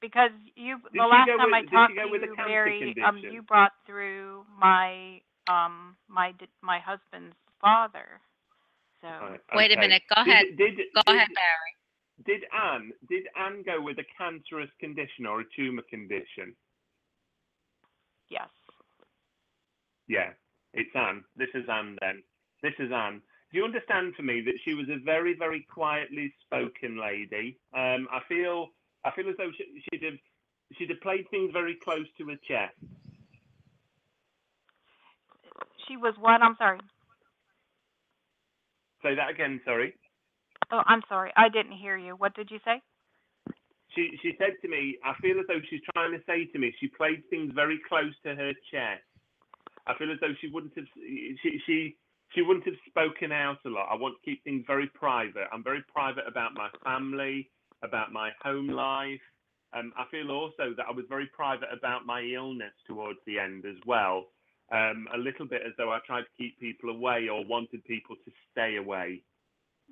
Because 0.00 0.30
you, 0.56 0.78
Did 0.92 1.00
the 1.00 1.06
last 1.06 1.28
time 1.28 1.50
with- 1.52 1.54
I 1.54 1.62
talked 1.70 1.94
to 1.94 2.00
you, 2.08 2.20
cancer 2.20 2.34
Barrie, 2.36 2.94
um, 3.06 3.18
you 3.18 3.42
brought 3.42 3.72
through 3.86 4.44
my 4.58 5.20
um 5.48 5.96
my 6.08 6.32
my 6.62 6.78
husband's 6.80 7.36
father. 7.60 8.20
So 9.00 9.08
Right, 9.08 9.40
Wait 9.54 9.72
a 9.72 9.76
minute. 9.78 10.02
Go 10.14 10.22
Did- 10.24 10.32
ahead. 10.32 10.46
Did, 10.56 10.76
Go 10.94 11.02
did, 11.06 11.16
ahead, 11.16 11.28
Barrie. 11.34 11.76
Did 12.26 12.44
Anne 12.52 12.92
did 13.08 13.24
Anne 13.36 13.62
go 13.62 13.80
with 13.80 13.98
a 13.98 14.04
cancerous 14.18 14.70
condition 14.80 15.26
or 15.26 15.40
a 15.40 15.44
tumor 15.54 15.82
condition? 15.88 16.54
yes, 18.28 18.48
Yeah, 20.08 20.30
it's 20.74 20.94
Anne. 20.94 21.24
This 21.36 21.48
is 21.54 21.64
Anne 21.68 21.96
then. 22.00 22.22
This 22.62 22.74
is 22.78 22.90
Anne. 22.92 23.22
Do 23.50 23.58
you 23.58 23.64
understand 23.64 24.14
for 24.16 24.22
me 24.22 24.40
that 24.42 24.58
she 24.64 24.74
was 24.74 24.86
a 24.88 24.98
very, 25.04 25.34
very 25.36 25.66
quietly 25.70 26.32
spoken 26.44 26.98
lady? 27.00 27.58
Um, 27.74 28.08
I 28.10 28.20
feel 28.28 28.68
I 29.04 29.10
feel 29.10 29.28
as 29.28 29.36
though 29.36 29.50
she, 29.56 29.82
she'd 29.90 30.04
have 30.04 30.18
she'd 30.78 30.90
have 30.90 31.00
played 31.00 31.28
things 31.30 31.50
very 31.52 31.76
close 31.82 32.06
to 32.18 32.28
her 32.28 32.36
chest. 32.48 32.74
she 35.92 35.96
was 35.96 36.14
what? 36.18 36.40
I'm 36.42 36.56
sorry. 36.56 36.78
Say 39.02 39.14
that 39.16 39.30
again, 39.30 39.60
sorry. 39.64 39.94
Oh, 40.70 40.82
I'm 40.86 41.02
sorry. 41.08 41.32
I 41.36 41.48
didn't 41.48 41.72
hear 41.72 41.98
you. 41.98 42.14
What 42.14 42.34
did 42.34 42.50
you 42.50 42.58
say? 42.64 42.80
She 43.94 44.18
she 44.22 44.34
said 44.38 44.54
to 44.62 44.68
me, 44.68 44.96
I 45.04 45.12
feel 45.20 45.38
as 45.38 45.46
though 45.48 45.60
she's 45.68 45.82
trying 45.94 46.12
to 46.12 46.22
say 46.26 46.46
to 46.46 46.58
me, 46.58 46.72
she 46.80 46.88
played 46.88 47.22
things 47.28 47.52
very 47.54 47.78
close 47.86 48.14
to 48.24 48.34
her 48.34 48.52
chest. 48.72 49.02
I 49.86 49.94
feel 49.98 50.12
as 50.12 50.18
though 50.20 50.34
she 50.40 50.48
wouldn't 50.48 50.72
have 50.76 50.86
she 50.96 51.60
she 51.66 51.96
she 52.34 52.42
wouldn't 52.42 52.66
have 52.66 52.76
spoken 52.88 53.32
out 53.32 53.58
a 53.66 53.68
lot. 53.68 53.88
I 53.90 53.96
want 53.96 54.14
to 54.16 54.24
keep 54.30 54.42
things 54.44 54.64
very 54.66 54.88
private. 54.88 55.48
I'm 55.52 55.64
very 55.64 55.82
private 55.92 56.24
about 56.26 56.54
my 56.54 56.68
family, 56.84 57.50
about 57.82 58.12
my 58.12 58.30
home 58.42 58.68
life. 58.68 59.20
Um, 59.74 59.92
I 59.96 60.04
feel 60.10 60.30
also 60.30 60.74
that 60.76 60.86
I 60.88 60.92
was 60.92 61.04
very 61.08 61.26
private 61.26 61.68
about 61.72 62.06
my 62.06 62.22
illness 62.22 62.72
towards 62.86 63.18
the 63.26 63.38
end 63.38 63.64
as 63.64 63.76
well. 63.86 64.26
Um, 64.70 65.06
a 65.14 65.18
little 65.18 65.46
bit 65.46 65.62
as 65.66 65.72
though 65.76 65.90
I 65.92 65.98
tried 66.06 66.22
to 66.22 66.36
keep 66.38 66.58
people 66.58 66.90
away 66.90 67.28
or 67.28 67.44
wanted 67.44 67.84
people 67.84 68.16
to 68.16 68.32
stay 68.50 68.76
away. 68.76 69.22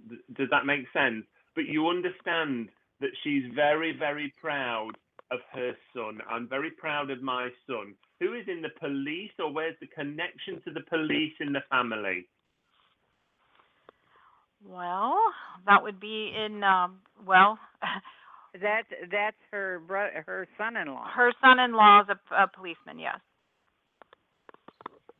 Th- 0.08 0.20
Does 0.34 0.48
that 0.50 0.66
make 0.66 0.86
sense? 0.92 1.24
But 1.54 1.66
you 1.66 1.88
understand 1.88 2.68
that 3.00 3.10
she's 3.22 3.44
very, 3.54 3.92
very 3.96 4.32
proud 4.40 4.92
of 5.30 5.40
her 5.52 5.72
son. 5.94 6.20
I'm 6.30 6.48
very 6.48 6.70
proud 6.70 7.10
of 7.10 7.22
my 7.22 7.48
son. 7.66 7.94
Who 8.20 8.34
is 8.34 8.44
in 8.48 8.62
the 8.62 8.70
police, 8.80 9.32
or 9.38 9.52
where's 9.52 9.76
the 9.80 9.86
connection 9.88 10.60
to 10.66 10.72
the 10.72 10.82
police 10.88 11.34
in 11.40 11.52
the 11.52 11.62
family? 11.70 12.28
Well, 14.64 15.18
that 15.66 15.82
would 15.82 16.00
be 16.00 16.32
in 16.36 16.62
um 16.64 17.00
well, 17.26 17.58
That 18.60 18.82
that's 19.12 19.36
her 19.52 19.80
bro- 19.86 20.10
her 20.26 20.48
son-in-law. 20.58 21.06
her 21.14 21.32
son-in-law 21.40 22.02
is 22.02 22.08
a, 22.10 22.34
a 22.34 22.48
policeman. 22.48 22.98
Yes. 22.98 23.20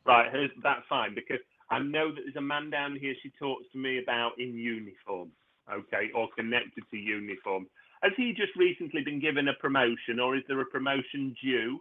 Right, 0.07 0.31
that's 0.63 0.87
fine 0.89 1.15
because 1.15 1.39
I 1.71 1.79
know 1.79 2.09
that 2.13 2.23
there's 2.25 2.37
a 2.37 2.41
man 2.41 2.71
down 2.71 2.97
here 2.97 3.15
she 3.23 3.31
talks 3.39 3.65
to 3.73 3.79
me 3.79 3.99
about 4.03 4.33
in 4.39 4.55
uniform, 4.57 5.31
okay, 5.73 6.11
or 6.15 6.29
connected 6.37 6.85
to 6.91 6.97
uniform. 6.97 7.67
Has 8.03 8.13
he 8.17 8.33
just 8.37 8.57
recently 8.57 9.03
been 9.05 9.21
given 9.21 9.49
a 9.49 9.55
promotion, 9.55 10.19
or 10.21 10.37
is 10.37 10.43
there 10.49 10.61
a 10.61 10.67
promotion 10.67 11.35
due? 11.43 11.81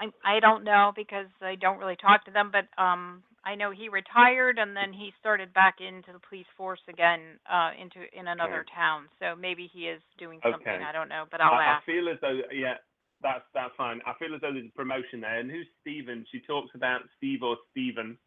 I 0.00 0.06
I 0.24 0.40
don't 0.40 0.64
know 0.64 0.92
because 0.96 1.28
I 1.42 1.56
don't 1.56 1.78
really 1.78 1.96
talk 1.96 2.24
to 2.26 2.30
them, 2.32 2.52
but 2.52 2.66
um 2.82 3.22
I 3.44 3.54
know 3.56 3.70
he 3.72 3.88
retired 3.88 4.58
and 4.58 4.76
then 4.76 4.92
he 4.92 5.12
started 5.20 5.52
back 5.54 5.76
into 5.80 6.12
the 6.12 6.20
police 6.28 6.46
force 6.56 6.80
again 6.88 7.38
uh 7.50 7.70
into 7.80 8.06
in 8.18 8.28
another 8.28 8.64
town. 8.74 9.08
So 9.20 9.36
maybe 9.36 9.70
he 9.72 9.88
is 9.88 10.02
doing 10.18 10.40
something. 10.50 10.80
Okay. 10.80 10.82
I 10.82 10.92
don't 10.92 11.08
know, 11.08 11.24
but 11.30 11.40
I'll 11.40 11.60
I, 11.66 11.72
I 11.72 11.74
ask. 11.76 11.86
feel 11.86 12.08
as 12.08 12.18
though, 12.22 12.40
yeah, 12.52 12.76
that's 13.22 13.44
that's 13.54 13.74
fine. 13.76 14.00
I 14.06 14.14
feel 14.18 14.34
as 14.34 14.40
though 14.42 14.52
there's 14.52 14.66
a 14.68 14.76
promotion 14.78 15.20
there. 15.20 15.40
And 15.40 15.50
who's 15.50 15.66
Stephen? 15.82 16.26
She 16.32 16.40
talks 16.40 16.70
about 16.74 17.02
Steve 17.18 17.42
or 17.42 17.56
Stephen. 17.72 18.18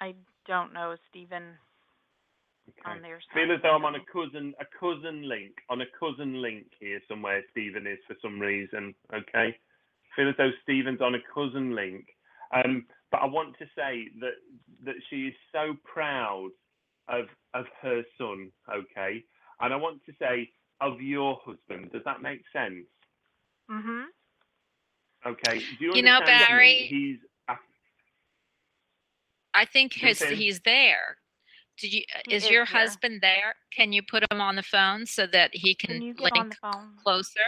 I 0.00 0.14
don't 0.46 0.72
know 0.72 0.96
Stephen 1.10 1.58
Okay. 1.60 1.65
On 2.84 3.02
their 3.02 3.20
side. 3.20 3.34
feel 3.34 3.52
as 3.54 3.62
though 3.62 3.74
I'm 3.74 3.84
on 3.84 3.94
a 3.94 4.04
cousin 4.12 4.54
a 4.60 4.64
cousin 4.78 5.28
link 5.28 5.52
on 5.70 5.80
a 5.80 5.86
cousin 5.98 6.40
link 6.42 6.66
here 6.78 7.00
somewhere. 7.08 7.42
Stephen 7.50 7.86
is 7.86 7.98
for 8.06 8.16
some 8.20 8.38
reason. 8.38 8.94
Okay. 9.14 9.56
Feel 10.14 10.28
as 10.28 10.34
though 10.36 10.50
Stephen's 10.62 11.00
on 11.00 11.14
a 11.14 11.18
cousin 11.32 11.74
link. 11.74 12.06
Um, 12.52 12.86
but 13.10 13.18
I 13.18 13.26
want 13.26 13.56
to 13.58 13.66
say 13.76 14.08
that 14.20 14.34
that 14.84 14.96
she 15.08 15.28
is 15.28 15.34
so 15.52 15.76
proud 15.84 16.50
of 17.08 17.26
of 17.54 17.66
her 17.82 18.02
son. 18.18 18.50
Okay. 18.72 19.24
And 19.60 19.72
I 19.72 19.76
want 19.76 20.04
to 20.06 20.12
say 20.18 20.50
of 20.80 21.00
your 21.00 21.40
husband. 21.44 21.92
Does 21.92 22.02
that 22.04 22.20
make 22.22 22.42
sense? 22.52 22.86
Mhm. 23.70 24.06
Okay. 25.24 25.58
Do 25.78 25.84
you, 25.84 25.94
You 25.94 26.02
know, 26.02 26.16
understand 26.16 26.40
that 26.42 26.48
Barrie, 26.48 26.86
He's 26.88 27.18
I 29.56 29.64
think 29.64 29.94
his, 29.94 30.20
he's 30.20 30.60
there. 30.60 31.16
Did 31.78 31.92
you? 31.92 32.02
Is 32.30 32.44
is 32.44 32.50
your 32.50 32.64
here. 32.64 32.80
husband 32.80 33.20
there? 33.20 33.54
Can 33.74 33.92
you 33.92 34.02
put 34.02 34.24
him 34.30 34.40
on 34.40 34.56
the 34.56 34.62
phone 34.62 35.06
so 35.06 35.26
that 35.26 35.50
he 35.52 35.74
can, 35.74 35.98
Can 35.98 36.14
link 36.18 36.36
on 36.36 36.48
the 36.48 36.56
phone? 36.56 36.92
closer? 37.02 37.40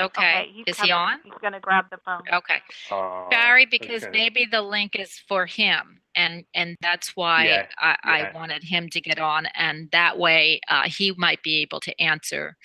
Okay. 0.00 0.50
he's 0.52 0.64
is 0.68 0.80
he 0.80 0.92
on? 0.92 1.18
He's 1.24 1.32
gonna 1.42 1.60
grab 1.60 1.86
the 1.90 1.98
phone. 2.04 2.22
Okay. 2.32 2.60
Oh, 2.90 3.26
Barrie, 3.30 3.66
because 3.66 4.04
okay. 4.04 4.12
maybe 4.12 4.46
the 4.50 4.62
link 4.62 4.94
is 4.94 5.18
for 5.28 5.46
him, 5.46 6.00
and 6.14 6.44
and 6.54 6.76
that's 6.80 7.16
why 7.16 7.46
Yeah, 7.46 7.66
I, 7.78 7.88
yeah. 7.88 7.96
I 8.04 8.32
wanted 8.34 8.62
him 8.62 8.88
to 8.90 9.00
get 9.00 9.18
on, 9.18 9.46
and 9.54 9.88
that 9.90 10.18
way 10.18 10.60
uh, 10.68 10.84
he 10.86 11.12
might 11.16 11.42
be 11.42 11.56
able 11.62 11.80
to 11.80 12.00
answer 12.00 12.56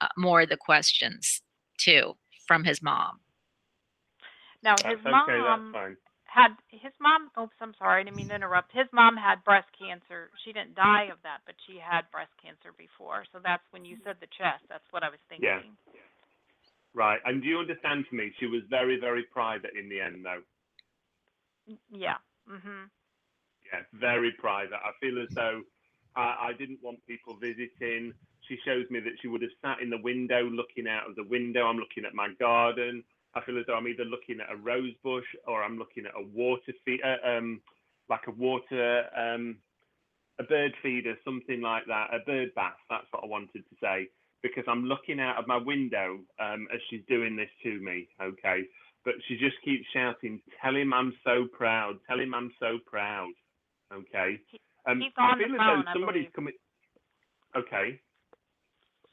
uh, 0.00 0.08
more 0.16 0.42
of 0.42 0.48
the 0.48 0.56
questions 0.56 1.42
too 1.78 2.14
from 2.46 2.62
his 2.62 2.80
mom. 2.82 3.18
Now 4.62 4.76
That's 4.76 4.84
his 4.84 5.00
okay. 5.00 5.10
mom 5.10 5.26
That's 5.26 5.72
fine. 5.72 5.96
Had 6.36 6.52
his 6.70 6.92
mom. 7.00 7.32
Oops, 7.40 7.56
I'm 7.60 7.74
sorry. 7.80 8.02
I 8.02 8.04
didn't 8.04 8.16
mean 8.16 8.28
to 8.28 8.36
interrupt. 8.36 8.72
His 8.72 8.88
mom 8.92 9.16
had 9.16 9.44
breast 9.44 9.68
cancer. 9.80 10.30
She 10.44 10.52
didn't 10.52 10.76
die 10.76 11.08
of 11.12 11.18
that, 11.24 11.40
but 11.46 11.56
she 11.66 11.80
had 11.80 12.10
breast 12.12 12.32
cancer 12.44 12.76
before. 12.76 13.24
So 13.32 13.40
that's 13.42 13.64
when 13.72 13.84
you 13.88 13.96
said 14.04 14.16
the 14.20 14.30
chest. 14.38 14.64
That's 14.68 14.86
what 14.92 15.02
I 15.02 15.10
was 15.10 15.22
thinking. 15.28 15.42
Yeah. 15.42 15.60
Right. 16.94 17.20
And 17.24 17.42
do 17.42 17.48
you 17.48 17.58
understand 17.58 18.06
for 18.08 18.16
me? 18.16 18.32
She 18.40 18.46
was 18.46 18.62
very, 18.70 19.00
very 19.00 19.24
private 19.32 19.72
in 19.78 19.88
the 19.88 20.00
end, 20.00 20.24
though. 20.24 20.42
Yeah. 21.90 22.18
Mhm. 22.48 22.90
Yeah, 23.72 23.82
very 23.94 24.32
private. 24.38 24.76
I 24.84 24.92
feel 25.00 25.20
as 25.22 25.28
though 25.34 25.62
I, 26.16 26.50
I 26.50 26.52
didn't 26.58 26.80
want 26.82 26.98
people 27.06 27.36
visiting. 27.40 28.14
She 28.48 28.58
shows 28.64 28.86
me 28.90 29.00
that 29.00 29.18
she 29.22 29.28
would 29.28 29.42
have 29.42 29.52
sat 29.62 29.82
in 29.82 29.90
the 29.90 30.02
window 30.02 30.44
looking 30.44 30.88
out 30.88 31.08
of 31.08 31.16
the 31.16 31.24
window. 31.24 31.66
I'm 31.66 31.78
looking 31.78 32.04
at 32.06 32.14
my 32.14 32.30
garden. 32.40 33.04
I 33.36 33.44
feel 33.44 33.58
as 33.58 33.64
though 33.66 33.74
I'm 33.76 33.86
either 33.86 34.04
looking 34.04 34.40
at 34.40 34.52
a 34.52 34.56
rose 34.56 34.94
bush 35.04 35.26
or 35.46 35.62
I'm 35.62 35.78
looking 35.78 36.06
at 36.06 36.12
a 36.18 36.26
water 36.34 36.72
feed, 36.84 37.00
uh, 37.04 37.28
um, 37.28 37.60
like 38.08 38.26
a 38.26 38.30
water, 38.30 39.04
um, 39.14 39.58
a 40.40 40.42
bird 40.42 40.72
feeder, 40.82 41.14
something 41.22 41.60
like 41.60 41.84
that, 41.86 42.08
a 42.14 42.24
bird 42.24 42.54
bath. 42.54 42.80
That's 42.88 43.06
what 43.10 43.24
I 43.24 43.26
wanted 43.26 43.62
to 43.68 43.76
say 43.80 44.08
because 44.42 44.64
I'm 44.66 44.84
looking 44.84 45.20
out 45.20 45.36
of 45.36 45.46
my 45.46 45.56
window 45.58 46.18
um, 46.40 46.66
as 46.72 46.80
she's 46.88 47.02
doing 47.08 47.36
this 47.36 47.50
to 47.62 47.78
me. 47.80 48.08
Okay, 48.22 48.62
but 49.04 49.14
she 49.28 49.36
just 49.36 49.56
keeps 49.62 49.84
shouting, 49.92 50.40
"Tell 50.62 50.74
him 50.74 50.94
I'm 50.94 51.12
so 51.22 51.46
proud. 51.52 51.98
Tell 52.08 52.18
him 52.18 52.34
I'm 52.34 52.52
so 52.58 52.78
proud." 52.86 53.32
Okay. 53.92 54.40
Um, 54.88 55.00
he's 55.00 55.12
I 55.18 55.32
on 55.32 55.38
the 55.38 55.44
feel 55.44 55.54
as 55.54 55.58
phone, 55.58 55.84
though 55.84 55.92
somebody's 55.92 56.28
coming. 56.34 56.54
Okay. 57.56 58.00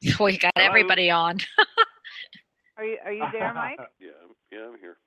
We 0.20 0.38
got 0.38 0.52
Hello? 0.58 0.68
everybody 0.68 1.10
on. 1.10 1.38
Are 2.78 2.86
you 2.86 2.98
are 3.06 3.14
you 3.14 3.24
there, 3.32 3.54
Mike? 3.56 3.80
Yeah, 4.00 4.18
I'm- 4.22 4.36
yeah, 4.52 4.66
I'm 4.72 4.80
here. 4.80 4.98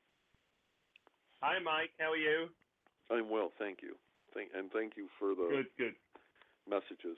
Hi, 1.42 1.58
Mike. 1.62 1.90
How 1.98 2.12
are 2.12 2.16
you? 2.16 2.48
I'm 3.10 3.28
well, 3.30 3.52
thank 3.58 3.82
you. 3.82 3.94
Thank 4.34 4.50
and 4.54 4.70
thank 4.72 4.96
you 4.96 5.08
for 5.18 5.34
the 5.34 5.48
Good, 5.50 5.66
good. 5.78 5.94
messages. 6.68 7.16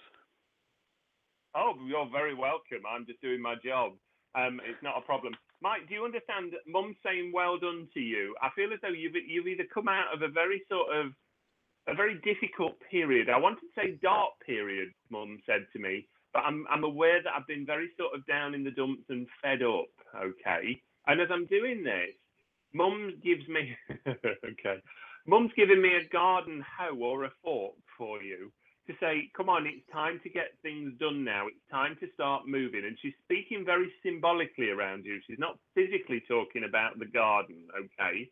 Oh, 1.54 1.74
you're 1.86 2.08
very 2.10 2.34
welcome. 2.34 2.82
I'm 2.88 3.06
just 3.06 3.20
doing 3.22 3.40
my 3.40 3.54
job. 3.64 3.92
Um, 4.34 4.60
it's 4.68 4.82
not 4.82 4.98
a 4.98 5.00
problem. 5.00 5.34
Mike, 5.62 5.88
do 5.88 5.94
you 5.94 6.04
understand? 6.04 6.52
Mum 6.66 6.94
saying 7.04 7.32
"well 7.34 7.58
done" 7.58 7.88
to 7.94 8.00
you. 8.00 8.34
I 8.42 8.50
feel 8.54 8.72
as 8.72 8.78
though 8.82 8.88
you've 8.94 9.16
you've 9.26 9.46
either 9.48 9.64
come 9.72 9.88
out 9.88 10.12
of 10.14 10.22
a 10.22 10.28
very 10.28 10.62
sort 10.68 10.94
of 10.94 11.12
a 11.88 11.94
very 11.94 12.20
difficult 12.22 12.76
period. 12.90 13.28
I 13.30 13.38
wanted 13.38 13.60
to 13.62 13.72
say 13.74 13.98
dark 14.02 14.32
period. 14.44 14.90
Mum 15.10 15.38
said 15.46 15.66
to 15.72 15.78
me, 15.78 16.06
but 16.34 16.40
I'm 16.40 16.66
I'm 16.70 16.84
aware 16.84 17.22
that 17.22 17.32
I've 17.34 17.46
been 17.46 17.66
very 17.66 17.88
sort 17.96 18.14
of 18.14 18.26
down 18.26 18.54
in 18.54 18.62
the 18.62 18.70
dumps 18.70 19.04
and 19.08 19.26
fed 19.42 19.62
up. 19.62 19.88
Okay, 20.16 20.80
and 21.06 21.20
as 21.20 21.28
I'm 21.32 21.46
doing 21.46 21.82
this, 21.84 22.14
Mum 22.74 23.14
gives 23.24 23.46
me 23.48 23.76
okay. 24.08 24.82
Mum's 25.26 25.52
giving 25.56 25.82
me 25.82 25.90
a 25.94 26.08
garden 26.08 26.64
hoe 26.78 26.96
or 26.96 27.24
a 27.24 27.30
fork 27.42 27.74
for 27.96 28.22
you 28.22 28.50
to 28.88 28.94
say, 28.98 29.30
come 29.36 29.50
on, 29.50 29.66
it's 29.66 29.84
time 29.92 30.18
to 30.22 30.30
get 30.30 30.56
things 30.62 30.92
done 30.98 31.22
now. 31.22 31.46
It's 31.46 31.70
time 31.70 31.96
to 32.00 32.06
start 32.14 32.48
moving. 32.48 32.84
And 32.86 32.96
she's 33.00 33.12
speaking 33.22 33.62
very 33.64 33.92
symbolically 34.02 34.70
around 34.70 35.04
you. 35.04 35.20
She's 35.26 35.38
not 35.38 35.58
physically 35.74 36.22
talking 36.26 36.64
about 36.66 36.98
the 36.98 37.04
garden, 37.04 37.68
okay? 37.76 38.30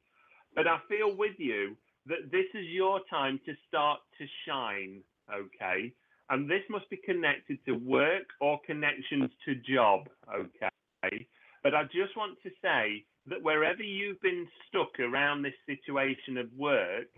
But 0.55 0.67
I 0.67 0.79
feel 0.89 1.15
with 1.15 1.37
you 1.37 1.77
that 2.07 2.31
this 2.33 2.47
is 2.55 2.67
your 2.69 3.01
time 3.11 3.39
to 3.45 3.53
start 3.69 4.01
to 4.19 4.25
shine, 4.49 5.03
okay? 5.31 5.93
And 6.31 6.51
this 6.51 6.63
must 6.71 6.89
be 6.89 6.99
connected 7.05 7.59
to 7.67 7.73
work 7.73 8.25
or 8.41 8.59
connections 8.67 9.31
to 9.45 9.55
job, 9.57 10.09
okay? 10.35 11.27
But 11.67 11.75
I 11.75 11.83
just 11.83 12.17
want 12.17 12.41
to 12.45 12.51
say 12.63 13.05
that 13.27 13.43
wherever 13.43 13.83
you've 13.83 14.21
been 14.21 14.47
stuck 14.69 15.01
around 15.01 15.43
this 15.43 15.59
situation 15.67 16.39
of 16.39 16.47
work, 16.57 17.09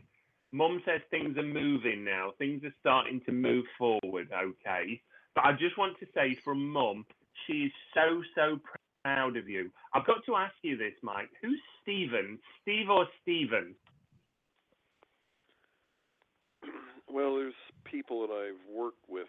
Mum 0.53 0.81
says 0.87 1.03
things 1.11 1.37
are 1.37 1.43
moving 1.43 2.03
now. 2.03 2.31
Things 2.39 2.65
are 2.65 2.73
starting 2.81 3.21
to 3.27 3.33
move 3.33 3.67
forward, 3.77 4.31
okay? 4.33 5.03
But 5.35 5.45
I 5.45 5.53
just 5.53 5.77
want 5.77 6.01
to 6.01 6.07
say 6.15 6.35
from 6.35 6.67
Mum, 6.67 7.05
she 7.47 7.65
is 7.65 7.73
so, 7.93 8.23
so 8.35 8.59
proud 9.05 9.37
of 9.37 9.51
you. 9.51 9.71
I've 9.93 10.07
got 10.07 10.25
to 10.25 10.37
ask 10.37 10.55
you 10.63 10.79
this, 10.79 10.95
Mike. 11.03 11.29
Who's 11.43 11.61
Stephen? 11.83 12.39
Steve 12.63 12.89
or 12.89 13.07
Stephen? 13.21 13.75
Well, 17.07 17.37
there's 17.37 17.53
people 17.85 18.27
that 18.27 18.33
I've 18.33 18.75
worked 18.75 19.07
with 19.11 19.29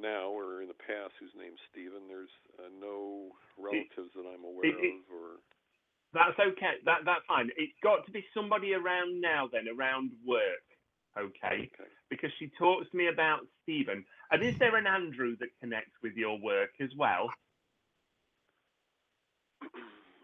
now 0.00 0.28
or 0.30 0.62
in 0.62 0.68
the 0.68 0.74
past 0.74 1.14
whose 1.20 1.34
name's 1.36 1.60
Stephen. 1.70 2.08
There's 2.08 2.32
uh, 2.58 2.68
no 2.80 3.32
relatives 3.58 4.12
that 4.16 4.26
I'm 4.26 4.44
aware 4.44 4.66
it- 4.66 4.80
it- 4.80 4.94
of 4.94 5.12
or 5.12 5.40
That's 6.12 6.38
okay. 6.38 6.80
That 6.84 7.04
that's 7.04 7.24
fine. 7.26 7.50
It's 7.56 7.78
got 7.82 8.04
to 8.06 8.10
be 8.10 8.24
somebody 8.34 8.74
around 8.74 9.20
now 9.20 9.46
then, 9.46 9.68
around 9.68 10.10
work. 10.26 10.64
Okay. 11.18 11.70
okay. 11.74 11.90
Because 12.08 12.30
she 12.38 12.50
talks 12.58 12.88
to 12.90 12.96
me 12.96 13.08
about 13.08 13.40
Stephen. 13.62 14.04
And 14.30 14.42
is 14.42 14.56
there 14.58 14.76
an 14.76 14.86
Andrew 14.86 15.36
that 15.40 15.48
connects 15.60 15.92
with 16.02 16.14
your 16.14 16.38
work 16.40 16.70
as 16.80 16.90
well? 16.96 17.30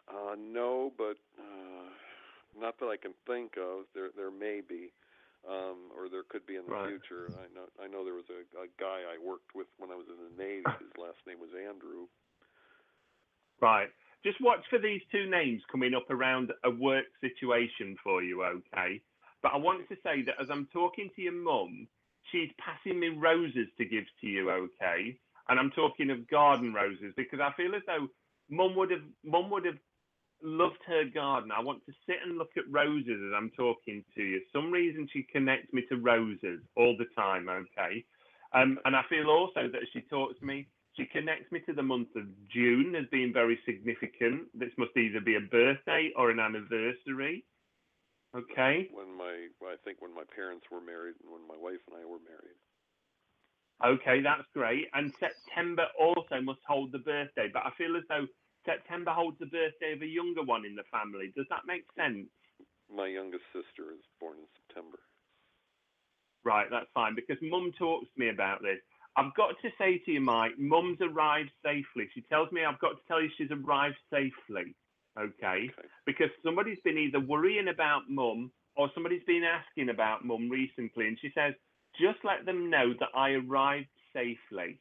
Uh, 0.09 0.37
no, 0.39 0.93
but 0.97 1.17
uh, 1.39 1.91
not 2.59 2.79
that 2.79 2.87
I 2.87 2.97
can 2.97 3.13
think 3.27 3.53
of. 3.59 3.85
There, 3.95 4.11
there 4.17 4.31
may 4.31 4.61
be, 4.67 4.93
um, 5.45 5.91
or 5.95 6.09
there 6.09 6.25
could 6.29 6.47
be 6.47 6.57
in 6.57 6.65
the 6.67 6.73
Right. 6.73 6.89
future. 6.89 7.31
I 7.39 7.47
know, 7.55 7.67
I 7.83 7.87
know 7.87 8.05
there 8.05 8.15
was 8.15 8.31
a, 8.31 8.43
a 8.59 8.69
guy 8.79 9.03
I 9.05 9.19
worked 9.19 9.55
with 9.55 9.69
when 9.79 9.91
I 9.91 9.97
was 9.97 10.07
in 10.09 10.17
the 10.17 10.43
Navy. 10.43 10.65
His 10.81 10.97
last 10.97 11.19
name 11.27 11.41
was 11.41 11.51
Andrew. 11.55 12.09
Right. 13.61 13.89
Just 14.25 14.41
watch 14.41 14.65
for 14.71 14.79
these 14.79 15.03
two 15.13 15.29
names 15.31 15.63
coming 15.71 15.95
up 15.95 16.11
around 16.11 16.53
a 16.65 16.71
work 16.71 17.07
situation 17.21 17.97
for 18.03 18.23
you, 18.23 18.43
okay? 18.43 19.01
But 19.43 19.53
I 19.55 19.57
want 19.57 19.89
to 19.89 19.97
say 20.03 20.23
that 20.23 20.35
as 20.41 20.49
I'm 20.51 20.67
talking 20.73 21.11
to 21.15 21.23
your 21.23 21.33
mum, 21.33 21.87
she's 22.33 22.51
passing 22.59 22.99
me 22.99 23.09
roses 23.09 23.69
to 23.79 23.85
give 23.85 24.05
to 24.21 24.27
you, 24.27 24.51
okay? 24.51 25.17
And 25.49 25.61
I'm 25.61 25.71
talking 25.71 26.11
of 26.11 26.29
garden 26.29 26.75
roses 26.75 27.15
because 27.17 27.39
I 27.41 27.53
feel 27.57 27.75
as 27.77 27.83
though 27.87 28.09
mum 28.51 28.75
would 28.77 28.91
have 28.91 29.05
mum 29.25 29.51
would 29.51 29.65
have 29.65 29.79
loved 30.43 30.83
her 30.87 31.05
garden. 31.05 31.51
I 31.51 31.61
want 31.61 31.85
to 31.87 31.93
sit 32.07 32.17
and 32.25 32.39
look 32.39 32.51
at 32.57 32.71
roses 32.71 33.21
as 33.29 33.33
I'm 33.37 33.51
talking 33.57 34.05
to 34.15 34.23
you. 34.23 34.41
Some 34.53 34.71
reason 34.71 35.09
she 35.13 35.23
connects 35.23 35.73
me 35.73 35.83
to 35.89 35.97
roses 35.97 36.61
all 36.77 36.97
the 36.97 37.07
time, 37.17 37.49
okay? 37.49 38.05
Um, 38.53 38.79
and 38.85 38.95
I 38.95 39.03
feel 39.09 39.29
also 39.29 39.69
that 39.73 39.83
she 39.93 40.01
talks 40.03 40.39
to 40.39 40.45
me 40.47 40.69
she 40.97 41.05
connects 41.05 41.53
me 41.53 41.61
to 41.67 41.75
the 41.75 41.83
month 41.83 42.09
of 42.17 42.25
June 42.49 42.95
as 42.97 43.05
being 43.13 43.33
very 43.33 43.59
significant. 43.67 44.49
This 44.55 44.73
must 44.79 44.97
either 44.97 45.21
be 45.21 45.37
a 45.37 45.41
birthday 45.41 46.11
or 46.17 46.31
an 46.31 46.41
anniversary. 46.41 47.45
Okay. 48.35 48.89
When 48.93 49.17
my, 49.17 49.49
I 49.63 49.77
think 49.85 50.01
when 50.01 50.15
my 50.15 50.25
parents 50.35 50.67
were 50.71 50.81
married 50.81 51.15
and 51.23 51.33
when 51.33 51.47
my 51.47 51.57
wife 51.61 51.81
and 51.87 52.01
I 52.01 52.05
were 52.05 52.21
married. 52.25 52.57
Okay, 53.85 54.23
that's 54.23 54.49
great. 54.55 54.89
And 54.95 55.13
September 55.21 55.87
also 56.01 56.41
must 56.41 56.61
hold 56.67 56.93
the 56.93 56.99
birthday, 56.99 57.49
but 57.53 57.63
I 57.65 57.71
feel 57.77 57.95
as 57.97 58.05
though 58.09 58.27
September 58.67 59.13
holds 59.13 59.39
the 59.39 59.47
birthday 59.47 59.95
of 59.95 60.03
a 60.03 60.07
younger 60.07 60.43
one 60.43 60.67
in 60.67 60.75
the 60.75 60.85
family. 60.91 61.33
Does 61.35 61.47
that 61.49 61.63
make 61.67 61.87
sense? 61.97 62.29
My 62.95 63.07
youngest 63.07 63.45
sister 63.53 63.91
is 63.93 64.05
born 64.21 64.37
in 64.39 64.47
September. 64.67 64.99
Right, 66.45 66.67
that's 66.71 66.91
fine 66.95 67.15
because 67.15 67.39
mum 67.43 67.73
talks 67.79 68.07
to 68.15 68.21
me 68.21 68.29
about 68.29 68.63
this. 68.63 68.79
I've 69.17 69.35
got 69.35 69.55
to 69.63 69.71
say 69.79 69.99
to 70.05 70.13
you, 70.13 70.21
Mike, 70.21 70.53
mum's 70.59 70.99
arrived 71.01 71.51
safely. 71.65 72.09
She 72.15 72.21
tells 72.23 72.53
me 72.53 72.65
I've 72.65 72.79
got 72.79 72.91
to 72.91 73.03
tell 73.09 73.23
you 73.23 73.31
she's 73.37 73.51
arrived 73.51 73.97
safely. 74.11 74.75
Okay. 75.19 75.71
Okay. 75.73 75.89
Because 76.05 76.29
somebody's 76.45 76.79
been 76.85 76.99
either 76.99 77.19
worrying 77.19 77.69
about 77.69 78.03
mum 78.11 78.53
or 78.77 78.91
somebody's 78.95 79.25
been 79.27 79.43
asking 79.43 79.89
about 79.89 80.25
mum 80.25 80.51
recently. 80.51 81.09
And 81.09 81.19
she 81.21 81.33
says, 81.35 81.55
just 81.99 82.19
let 82.25 82.45
them 82.45 82.69
know 82.69 82.93
that 83.01 83.09
I 83.15 83.31
arrived 83.31 83.89
safely. 84.13 84.79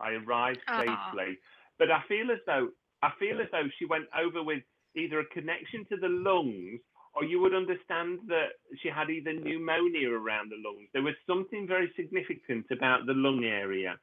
I 0.00 0.12
arrived 0.12 0.60
Aw. 0.68 0.80
safely. 0.80 1.38
But 1.78 1.92
I 1.92 2.02
feel 2.08 2.32
as 2.32 2.38
though 2.46 2.70
I 3.02 3.10
feel 3.18 3.40
as 3.40 3.48
though 3.52 3.68
she 3.78 3.84
went 3.84 4.06
over 4.18 4.42
with 4.42 4.62
either 4.96 5.20
a 5.20 5.26
connection 5.26 5.84
to 5.90 5.96
the 5.96 6.08
lungs 6.08 6.80
or 7.14 7.24
you 7.24 7.40
would 7.40 7.54
understand 7.54 8.20
that 8.28 8.58
she 8.82 8.88
had 8.88 9.10
either 9.10 9.32
pneumonia 9.32 10.10
around 10.10 10.50
the 10.50 10.56
lungs. 10.64 10.88
There 10.92 11.02
was 11.02 11.14
something 11.26 11.66
very 11.66 11.90
significant 11.96 12.66
about 12.70 13.06
the 13.06 13.14
lung 13.14 13.44
area. 13.44 13.96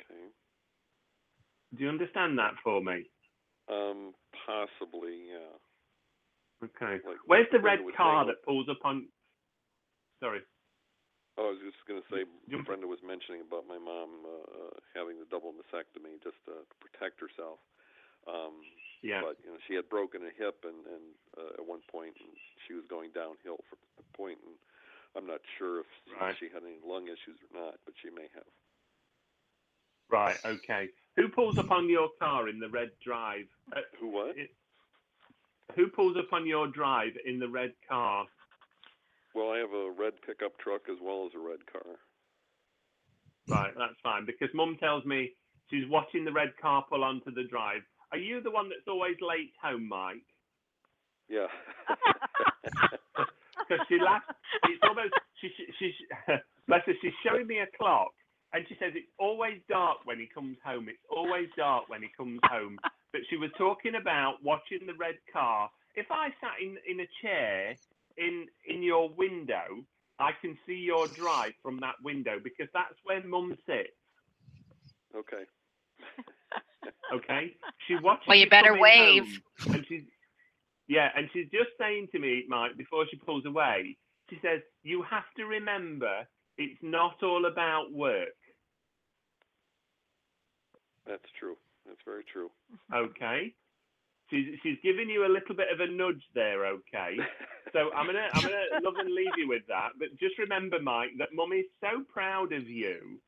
Okay. 0.00 0.30
Do 1.76 1.82
you 1.82 1.88
understand 1.88 2.38
that 2.38 2.54
for 2.62 2.82
me? 2.82 3.04
Um, 3.70 4.14
possibly, 4.46 5.26
yeah. 5.32 5.58
Okay. 6.64 7.02
Like 7.06 7.16
Where's 7.26 7.48
the 7.52 7.60
red 7.60 7.80
car 7.96 8.26
that 8.26 8.44
pulls 8.44 8.68
up 8.68 8.78
on? 8.84 9.06
Sorry. 10.20 10.40
Oh, 11.36 11.48
I 11.48 11.50
was 11.52 11.60
just 11.60 11.84
going 11.84 12.00
to 12.00 12.08
say, 12.08 12.24
You- 12.48 12.64
Brenda 12.64 12.86
was 12.88 13.02
mentioning 13.04 13.44
about 13.44 13.68
my 13.68 13.76
mom 13.76 14.24
uh, 14.24 14.72
having 14.96 15.20
the 15.20 15.28
double 15.28 15.52
mastectomy 15.52 16.16
just 16.24 16.40
to, 16.48 16.64
protect 16.80 17.20
herself. 17.20 17.60
Um, 18.26 18.64
Yeah. 19.02 19.20
But 19.20 19.36
you 19.44 19.52
know, 19.52 19.60
she 19.68 19.74
had 19.76 19.88
broken 19.92 20.22
a 20.24 20.32
hip, 20.32 20.64
and 20.64 20.80
and 20.88 21.04
uh, 21.36 21.60
at 21.60 21.66
one 21.66 21.80
point, 21.92 22.16
and 22.18 22.32
she 22.66 22.72
was 22.74 22.84
going 22.88 23.10
downhill 23.12 23.60
from 23.68 23.78
the 24.00 24.04
point, 24.16 24.38
and 24.46 24.56
I'm 25.14 25.26
not 25.28 25.40
sure 25.58 25.80
if 25.80 25.86
Right. 26.18 26.34
she 26.40 26.48
had 26.48 26.64
any 26.64 26.80
lung 26.82 27.04
issues 27.06 27.36
or 27.44 27.52
not, 27.60 27.74
but 27.84 27.94
she 28.02 28.08
may 28.10 28.26
have. 28.34 28.48
Right. 30.08 30.38
Okay. 30.44 30.88
Who 31.16 31.28
pulls 31.28 31.58
up 31.58 31.70
on 31.70 31.88
your 31.88 32.08
car 32.18 32.48
in 32.48 32.58
the 32.58 32.68
red 32.68 32.90
drive? 33.04 33.46
Uh, 33.76 33.80
Who 34.00 34.08
what? 34.08 34.36
it- 34.38 34.54
who 35.74 35.88
pulls 35.88 36.16
up 36.16 36.32
on 36.32 36.46
your 36.46 36.68
drive 36.68 37.12
in 37.26 37.38
the 37.38 37.48
red 37.48 37.74
car? 37.88 38.26
Well, 39.36 39.52
I 39.52 39.58
have 39.58 39.72
a 39.74 39.92
red 39.92 40.14
pickup 40.26 40.58
truck 40.58 40.88
as 40.90 40.96
well 41.02 41.28
as 41.28 41.32
a 41.36 41.38
red 41.38 41.60
car. 41.70 42.00
Right. 43.46 43.72
That's 43.76 44.00
fine 44.02 44.24
because 44.24 44.48
Mum 44.54 44.78
tells 44.80 45.04
me 45.04 45.32
she's 45.70 45.84
watching 45.90 46.24
the 46.24 46.32
red 46.32 46.56
car 46.60 46.86
pull 46.88 47.04
onto 47.04 47.30
the 47.30 47.44
drive. 47.44 47.82
Are 48.12 48.18
you 48.18 48.40
the 48.40 48.50
one 48.50 48.70
that's 48.70 48.88
always 48.88 49.16
late 49.20 49.52
home, 49.62 49.86
Mike? 49.88 50.24
Yeah. 51.28 51.48
because 53.68 53.84
she 53.88 53.98
laughs. 54.00 54.24
It's 54.64 54.80
almost 54.82 55.12
she 55.42 55.50
she 55.56 55.66
she's 55.78 55.94
bless 56.66 56.80
her. 56.86 56.94
She's 57.02 57.12
showing 57.22 57.46
me 57.46 57.58
a 57.58 57.66
clock, 57.76 58.12
and 58.54 58.64
she 58.68 58.74
says 58.80 58.92
it's 58.94 59.10
always 59.18 59.60
dark 59.68 59.98
when 60.04 60.18
he 60.18 60.28
comes 60.32 60.56
home. 60.64 60.88
It's 60.88 61.04
always 61.10 61.48
dark 61.58 61.90
when 61.90 62.00
he 62.00 62.08
comes 62.16 62.40
home. 62.44 62.78
But 63.12 63.20
she 63.28 63.36
was 63.36 63.50
talking 63.58 63.96
about 64.00 64.36
watching 64.42 64.86
the 64.86 64.94
red 64.98 65.16
car. 65.30 65.68
If 65.94 66.06
I 66.10 66.28
sat 66.40 66.56
in 66.62 66.78
in 66.88 67.00
a 67.00 67.08
chair 67.20 67.76
in 68.18 68.46
in 68.66 68.82
your 68.82 69.08
window, 69.10 69.84
I 70.18 70.30
can 70.40 70.56
see 70.66 70.76
your 70.76 71.06
drive 71.08 71.52
from 71.62 71.80
that 71.80 71.96
window 72.02 72.38
because 72.42 72.68
that's 72.72 72.94
where 73.04 73.22
Mum 73.24 73.56
sits. 73.66 73.90
okay. 75.16 75.44
Okay, 77.14 77.54
she 77.86 77.96
watches. 78.02 78.24
Well, 78.28 78.36
you 78.36 78.48
better 78.48 78.78
wave. 78.78 79.24
and 79.66 79.84
she's 79.88 80.02
yeah, 80.88 81.08
and 81.16 81.28
she's 81.32 81.46
just 81.50 81.70
saying 81.78 82.08
to 82.12 82.18
me, 82.18 82.44
Mike, 82.48 82.76
before 82.76 83.06
she 83.10 83.16
pulls 83.16 83.44
away, 83.46 83.96
she 84.30 84.38
says, 84.42 84.60
"You 84.82 85.02
have 85.02 85.24
to 85.36 85.44
remember, 85.44 86.26
it's 86.58 86.78
not 86.82 87.22
all 87.22 87.46
about 87.46 87.92
work." 87.92 88.36
That's 91.06 91.30
true. 91.38 91.56
That's 91.86 92.00
very 92.04 92.24
true. 92.32 92.50
Okay, 92.94 93.54
She's 94.30 94.58
she's 94.62 94.78
giving 94.82 95.08
you 95.08 95.24
a 95.24 95.30
little 95.30 95.54
bit 95.54 95.68
of 95.72 95.80
a 95.80 95.86
nudge 95.86 96.22
there, 96.34 96.66
okay? 96.66 97.16
So 97.72 97.90
I'm 97.94 98.06
gonna 98.06 98.28
I'm 98.32 98.42
gonna 98.42 98.64
love 98.82 98.94
and 98.98 99.12
leave 99.12 99.36
you 99.36 99.48
with 99.48 99.62
that. 99.68 99.90
But 99.98 100.18
just 100.18 100.38
remember, 100.38 100.80
Mike, 100.80 101.10
that 101.18 101.28
Mummy's 101.32 101.66
so 101.80 102.02
proud 102.12 102.52
of 102.52 102.68
you. 102.68 103.20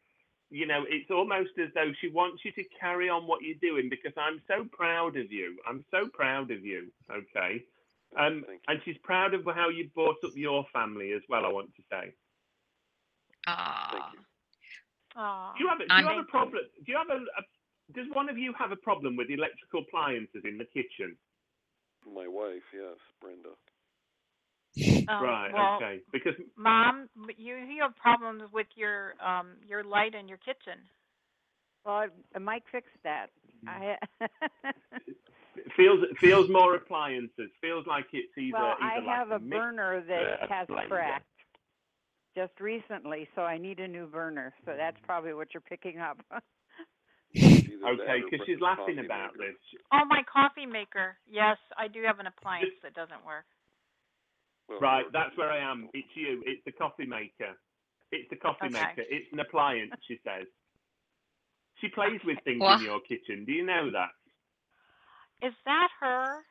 You 0.50 0.66
know, 0.66 0.84
it's 0.88 1.10
almost 1.10 1.50
as 1.62 1.68
though 1.74 1.92
she 2.00 2.08
wants 2.08 2.42
you 2.44 2.52
to 2.52 2.64
carry 2.80 3.08
on 3.08 3.26
what 3.26 3.42
you're 3.42 3.60
doing 3.60 3.88
because 3.90 4.12
I'm 4.16 4.40
so 4.48 4.64
proud 4.72 5.16
of 5.16 5.30
you. 5.30 5.58
I'm 5.68 5.84
so 5.90 6.08
proud 6.08 6.50
of 6.50 6.64
you. 6.64 6.90
Okay. 7.10 7.62
Um, 8.16 8.44
you. 8.48 8.58
and 8.66 8.80
she's 8.84 8.96
proud 9.02 9.34
of 9.34 9.44
how 9.44 9.68
you 9.68 9.90
brought 9.94 10.16
up 10.24 10.32
your 10.34 10.64
family 10.72 11.12
as 11.12 11.22
well. 11.28 11.44
I 11.44 11.52
want 11.52 11.74
to 11.76 11.82
say. 11.90 12.14
Aw. 13.46 14.10
you. 14.14 14.20
Do 15.58 15.64
you 15.64 15.68
have 15.68 15.80
a, 15.80 15.86
do 15.86 15.94
you 15.94 16.08
have 16.08 16.24
a 16.24 16.30
problem? 16.30 16.62
Do 16.86 16.92
you 16.92 16.96
have 16.96 17.10
a, 17.10 17.20
a 17.20 17.42
does 17.94 18.06
one 18.12 18.28
of 18.28 18.38
you 18.38 18.52
have 18.58 18.72
a 18.72 18.76
problem 18.76 19.16
with 19.16 19.28
electrical 19.30 19.80
appliances 19.80 20.42
in 20.44 20.58
the 20.58 20.64
kitchen? 20.64 21.16
My 22.06 22.26
wife, 22.28 22.62
yes, 22.74 22.98
Brenda. 23.20 23.50
Um, 25.08 25.22
right. 25.22 25.50
well, 25.54 25.76
okay. 25.76 26.00
Because 26.12 26.34
Mom, 26.56 27.08
you 27.38 27.56
you 27.56 27.80
have 27.82 27.96
problems 27.96 28.42
with 28.52 28.66
your 28.74 29.14
um 29.24 29.56
your 29.66 29.82
light 29.82 30.14
in 30.14 30.28
your 30.28 30.36
kitchen. 30.38 30.78
Well, 31.86 32.08
Mike 32.38 32.64
fixed 32.70 32.90
that. 33.04 33.28
Mm. 33.64 33.68
I 33.68 33.96
it 35.56 35.72
feels 35.76 36.00
feels 36.20 36.48
more 36.50 36.74
appliances. 36.74 37.50
Feels 37.60 37.86
like 37.86 38.06
it's 38.12 38.36
either. 38.36 38.58
well, 38.58 38.76
I 38.80 38.96
like 38.96 39.06
have 39.06 39.30
a 39.30 39.38
mix- 39.38 39.56
burner 39.56 40.02
that 40.06 40.50
has 40.50 40.68
blender. 40.68 40.88
cracked 40.88 41.24
just 42.36 42.52
recently, 42.60 43.26
so 43.34 43.42
I 43.42 43.58
need 43.58 43.80
a 43.80 43.88
new 43.88 44.06
burner. 44.06 44.52
So 44.64 44.74
that's 44.76 44.96
probably 45.04 45.32
what 45.32 45.48
you're 45.54 45.60
picking 45.62 45.98
up. 45.98 46.18
It's 47.68 47.82
either 47.82 47.96
that 47.96 48.02
Okay, 48.02 48.24
because 48.24 48.46
she's 48.46 48.60
laughing 48.60 48.98
about 48.98 49.36
maker. 49.36 49.52
this. 49.52 49.80
Oh, 49.92 50.04
my 50.08 50.22
coffee 50.30 50.66
maker. 50.66 51.16
Yes, 51.26 51.56
I 51.76 51.88
do 51.88 52.02
have 52.04 52.18
an 52.18 52.26
appliance 52.26 52.74
that 52.82 52.94
doesn't 52.94 53.24
work. 53.24 53.44
Well, 54.68 54.80
Right, 54.80 55.04
that's 55.12 55.36
where 55.36 55.50
I 55.50 55.58
am. 55.58 55.88
It's 55.94 56.08
you. 56.14 56.42
It's 56.46 56.62
the 56.64 56.72
coffee 56.72 57.06
maker. 57.06 57.56
It's 58.12 58.28
the 58.30 58.36
coffee 58.36 58.68
Okay. 58.68 58.72
maker. 58.72 59.04
It's 59.08 59.32
an 59.32 59.40
appliance, 59.40 59.92
she 60.06 60.20
says. 60.24 60.46
She 61.80 61.88
plays 61.88 62.20
with 62.24 62.38
things 62.44 62.60
What? 62.60 62.78
in 62.78 62.84
your 62.84 63.00
kitchen. 63.00 63.44
Do 63.44 63.52
you 63.52 63.64
know 63.64 63.90
that? 63.92 64.10
Is 65.40 65.54
that 65.64 65.88
her? 66.00 66.44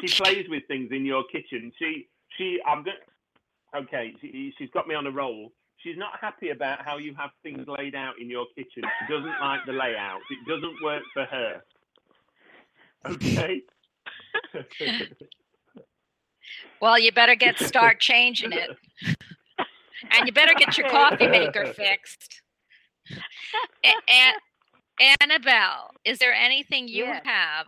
She 0.00 0.08
plays 0.16 0.46
with 0.48 0.62
things 0.68 0.90
in 0.92 1.04
your 1.04 1.24
kitchen. 1.30 1.72
She, 1.78 2.08
she, 2.38 2.58
I'm 2.66 2.82
going 2.82 2.96
Okay, 3.76 4.12
she, 4.20 4.52
she's 4.58 4.70
got 4.70 4.88
me 4.88 4.94
on 4.94 5.06
a 5.06 5.10
roll. 5.10 5.52
She's 5.82 5.96
not 5.96 6.12
happy 6.20 6.50
about 6.50 6.84
how 6.84 6.98
you 6.98 7.14
have 7.14 7.30
things 7.42 7.66
laid 7.66 7.94
out 7.94 8.14
in 8.20 8.28
your 8.28 8.46
kitchen. 8.54 8.82
She 8.82 9.12
doesn't 9.12 9.40
like 9.40 9.60
the 9.66 9.72
layout. 9.72 10.20
It 10.30 10.48
doesn't 10.48 10.76
work 10.82 11.02
for 11.14 11.24
her. 11.24 11.62
Okay? 13.06 13.62
Well, 16.80 16.98
you 16.98 17.12
better 17.12 17.34
get 17.34 17.58
start 17.58 18.00
changing 18.00 18.52
it, 18.52 18.70
and 19.06 20.26
you 20.26 20.32
better 20.32 20.54
get 20.54 20.76
your 20.76 20.88
coffee 20.88 21.28
maker 21.28 21.72
fixed. 21.72 22.42
A- 23.84 24.10
An- 24.10 25.16
Annabelle, 25.22 25.90
is 26.04 26.18
there 26.18 26.32
anything 26.34 26.88
you 26.88 27.04
Yes. 27.04 27.22
have? 27.24 27.66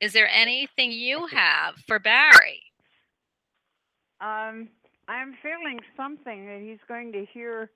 Is 0.00 0.12
there 0.12 0.28
anything 0.28 0.92
you 0.92 1.26
have 1.26 1.76
for 1.86 1.98
Barrie? 1.98 2.62
Um, 4.20 4.68
I'm 5.08 5.34
feeling 5.42 5.80
something 5.96 6.46
that 6.46 6.60
he's 6.62 6.78
going 6.88 7.12
to 7.12 7.24
hear 7.32 7.70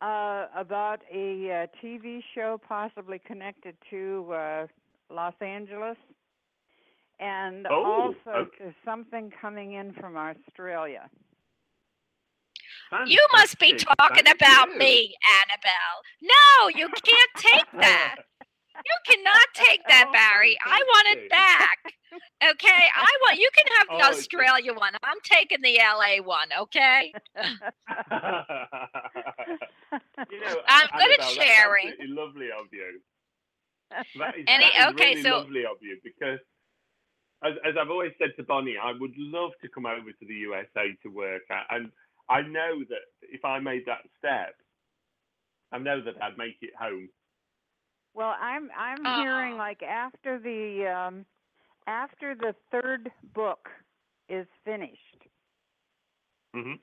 uh, 0.00 0.46
about 0.56 1.00
a 1.12 1.66
uh, 1.72 1.84
TV 1.84 2.20
show 2.34 2.60
possibly 2.66 3.18
connected 3.18 3.76
to 3.90 4.32
uh, 4.32 4.66
Los 5.10 5.34
Angeles, 5.40 5.96
and 7.20 7.66
Oh, 7.70 8.14
also 8.28 8.42
okay. 8.42 8.74
something 8.84 9.30
coming 9.40 9.72
in 9.74 9.92
from 9.94 10.16
Australia. 10.16 11.08
You 13.06 13.20
must 13.34 13.58
be 13.58 13.74
talking 13.74 14.24
Thank 14.24 14.40
about 14.40 14.68
you. 14.74 14.78
me, 14.78 15.14
Annabelle. 15.42 16.02
No, 16.22 16.68
you 16.68 16.88
can't 16.88 17.30
take 17.36 17.66
that. 17.80 18.16
You 18.76 19.14
cannot 19.14 19.40
take 19.54 19.80
that, 19.88 20.06
Oh, 20.08 20.12
Barrie. 20.12 20.56
I 20.64 20.82
want 20.86 21.18
it 21.18 21.30
back. 21.30 21.78
Okay, 22.42 22.82
I 22.96 23.06
want 23.22 23.38
you 23.38 23.48
can 23.54 23.66
have 23.78 23.86
the 23.98 24.04
Oh, 24.06 24.10
Australia 24.18 24.72
one. 24.74 24.92
I'm 25.02 25.18
taking 25.24 25.60
the 25.62 25.78
LA 25.78 26.22
one, 26.24 26.48
okay? 26.62 27.12
you 30.30 30.40
know, 30.40 30.56
I'm 30.68 30.88
good 30.98 31.20
at 31.20 31.24
sharing. 31.30 31.92
lovely 32.08 32.48
of 32.50 32.66
you. 32.72 33.00
That 34.18 34.36
is, 34.36 34.44
Any- 34.48 34.64
that 34.64 34.88
is 34.88 34.94
okay, 34.94 35.10
really 35.10 35.22
so- 35.22 35.38
lovely 35.38 35.64
of 35.64 35.76
you 35.80 35.98
because, 36.02 36.38
as, 37.44 37.52
as 37.64 37.74
I've 37.80 37.90
always 37.90 38.12
said 38.18 38.30
to 38.36 38.42
Bonnie, 38.42 38.76
I 38.82 38.92
would 38.98 39.12
love 39.16 39.52
to 39.62 39.68
come 39.68 39.86
over 39.86 40.10
to 40.10 40.26
the 40.26 40.34
USA 40.34 40.94
to 41.02 41.08
work, 41.08 41.42
A- 41.50 41.74
and 41.74 41.90
I 42.28 42.42
know 42.42 42.82
that 42.88 43.04
if 43.22 43.44
I 43.44 43.58
made 43.58 43.84
that 43.86 44.02
step, 44.18 44.54
I 45.72 45.78
know 45.78 46.00
that 46.02 46.14
I'd 46.22 46.38
make 46.38 46.56
it 46.62 46.70
home. 46.78 47.08
Well, 48.14 48.34
I'm 48.40 48.70
I'm 48.78 49.04
Aw. 49.04 49.22
hearing 49.22 49.56
like 49.56 49.82
after 49.82 50.38
the 50.38 50.86
um 50.88 51.26
after 51.86 52.34
the 52.34 52.54
third 52.70 53.10
book 53.34 53.68
is 54.28 54.46
finished. 54.64 55.28
hmm 56.54 56.74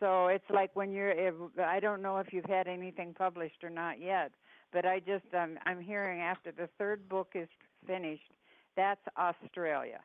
So 0.00 0.26
it's 0.28 0.48
like 0.50 0.74
when 0.74 0.90
you're 0.90 1.10
if, 1.10 1.34
I 1.62 1.78
don't 1.80 2.02
know 2.02 2.18
if 2.18 2.32
you've 2.32 2.44
had 2.46 2.66
anything 2.66 3.14
published 3.14 3.62
or 3.62 3.70
not 3.70 4.00
yet, 4.00 4.32
but 4.72 4.86
I 4.86 5.00
just 5.00 5.26
um 5.34 5.58
I'm 5.66 5.80
hearing 5.80 6.20
after 6.20 6.50
the 6.52 6.68
third 6.78 7.08
book 7.08 7.32
is 7.34 7.48
finished, 7.86 8.32
that's 8.76 9.02
Australia. 9.18 10.00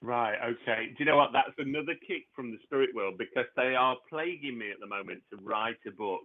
Right. 0.00 0.38
Okay. 0.38 0.86
Do 0.88 0.94
you 1.00 1.04
know 1.06 1.16
what? 1.16 1.30
That's 1.32 1.54
another 1.58 1.94
kick 2.06 2.26
from 2.34 2.52
the 2.52 2.58
spirit 2.62 2.90
world 2.94 3.18
because 3.18 3.46
they 3.56 3.74
are 3.74 3.96
plaguing 4.08 4.56
me 4.56 4.70
at 4.70 4.78
the 4.80 4.86
moment 4.86 5.22
to 5.30 5.36
write 5.42 5.78
a 5.86 5.90
book, 5.90 6.22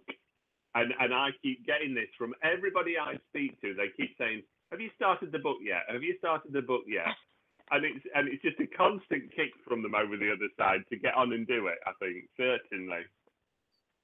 and 0.74 0.92
and 1.00 1.14
I 1.14 1.30
keep 1.42 1.64
getting 1.66 1.94
this 1.94 2.08
from 2.18 2.34
everybody 2.42 2.98
I 2.98 3.16
speak 3.30 3.60
to. 3.60 3.74
They 3.74 3.88
keep 3.96 4.16
saying, 4.18 4.42
"Have 4.70 4.80
you 4.80 4.90
started 4.96 5.32
the 5.32 5.38
book 5.38 5.58
yet? 5.62 5.82
Have 5.88 6.02
you 6.02 6.16
started 6.18 6.52
the 6.52 6.62
book 6.62 6.82
yet?" 6.86 7.06
And 7.70 7.84
it's 7.84 8.04
and 8.14 8.28
it's 8.28 8.42
just 8.42 8.60
a 8.60 8.66
constant 8.66 9.34
kick 9.34 9.50
from 9.66 9.82
them 9.82 9.94
over 9.94 10.16
the 10.16 10.30
other 10.30 10.48
side 10.58 10.80
to 10.90 10.96
get 10.96 11.14
on 11.14 11.32
and 11.32 11.46
do 11.46 11.66
it. 11.68 11.78
I 11.86 11.92
think 11.98 12.28
certainly. 12.36 13.02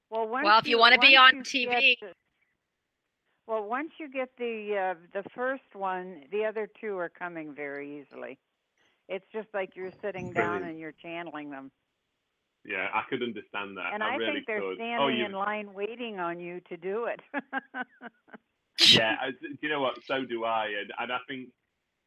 Well, 0.09 0.27
Well, 0.27 0.59
if 0.59 0.67
you 0.67 0.77
wanna 0.79 0.97
be 0.97 1.15
on 1.15 1.43
TV. 1.43 1.95
the- 2.01 2.13
well, 3.47 3.63
once 3.63 3.91
you 3.99 4.09
get 4.09 4.29
the 4.37 4.77
uh, 4.77 4.95
the 5.13 5.29
first 5.29 5.73
one, 5.75 6.23
the 6.31 6.45
other 6.45 6.67
two 6.79 6.97
are 6.97 7.09
coming 7.09 7.53
very 7.53 7.99
easily. 7.99 8.39
It's 9.07 9.25
just 9.31 9.47
like 9.53 9.75
you're 9.75 9.91
sitting 10.01 10.31
down 10.31 10.59
Brilliant. 10.59 10.65
and 10.71 10.79
you're 10.79 10.93
channeling 10.93 11.49
them. 11.49 11.71
Yeah, 12.63 12.87
I 12.93 13.01
could 13.09 13.23
understand 13.23 13.77
that. 13.77 13.93
And 13.93 14.03
I, 14.03 14.13
I, 14.13 14.15
really 14.17 14.33
think 14.35 14.47
they're 14.47 14.59
could. 14.61 14.77
standing 14.77 14.99
oh, 14.99 15.07
you 15.07 15.25
in 15.25 15.31
line 15.31 15.73
waiting 15.73 16.19
on 16.19 16.39
you 16.39 16.61
to 16.69 16.77
do 16.77 17.05
it. 17.05 17.19
yeah, 18.91 19.15
I- 19.21 19.31
do 19.31 19.57
you 19.61 19.69
know 19.69 19.81
what? 19.81 19.95
So 20.05 20.25
do 20.25 20.43
I, 20.45 20.67
and 20.67 20.91
and 20.99 21.11
I 21.11 21.17
think 21.27 21.49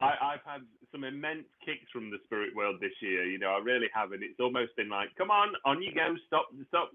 I, 0.01 0.13
I've 0.21 0.43
had 0.45 0.61
some 0.91 1.03
immense 1.03 1.45
kicks 1.65 1.91
from 1.91 2.09
the 2.09 2.17
spirit 2.23 2.55
world 2.55 2.77
this 2.79 2.93
year. 3.01 3.25
You 3.25 3.37
know, 3.37 3.49
I 3.49 3.59
really 3.59 3.87
have, 3.93 4.13
and 4.13 4.23
it's 4.23 4.39
almost 4.39 4.75
been 4.77 4.89
like, 4.89 5.09
come 5.17 5.29
on, 5.29 5.53
on 5.65 5.81
you 5.81 5.93
go, 5.93 6.15
stop, 6.27 6.47
stop, 6.69 6.91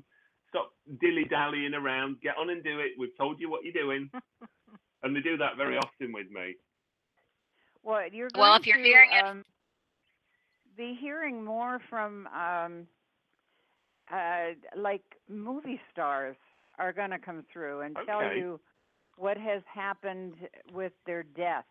stop 0.48 0.72
dilly 1.00 1.24
dallying 1.24 1.74
around, 1.74 2.20
get 2.22 2.36
on 2.38 2.48
and 2.50 2.64
do 2.64 2.80
it. 2.80 2.92
We've 2.98 3.16
told 3.18 3.40
you 3.40 3.50
what 3.50 3.62
you're 3.64 3.72
doing, 3.74 4.11
and 5.02 5.14
they 5.14 5.20
do 5.20 5.36
that 5.36 5.56
very 5.58 5.76
often 5.76 6.12
with 6.14 6.30
me. 6.30 6.54
well, 7.82 8.02
you're 8.11 8.28
Well, 8.34 8.52
going 8.52 8.61
if 8.62 8.66
you're 8.66 8.78
to, 8.78 8.82
hearing 8.82 9.11
it- 9.12 9.24
um, 9.24 9.44
be 10.78 10.96
hearing 10.98 11.44
more 11.44 11.78
from 11.90 12.26
um, 12.28 12.86
uh, 14.12 14.54
like 14.76 15.02
movie 15.28 15.80
stars 15.92 16.36
are 16.78 16.92
going 16.92 17.11
to 17.11 17.18
come 17.18 17.44
through 17.52 17.82
and 17.82 17.96
tell 18.06 18.34
you 18.34 18.58
what 19.16 19.36
has 19.36 19.62
happened 19.72 20.34
with 20.72 20.92
their 21.06 21.22
death. 21.22 21.66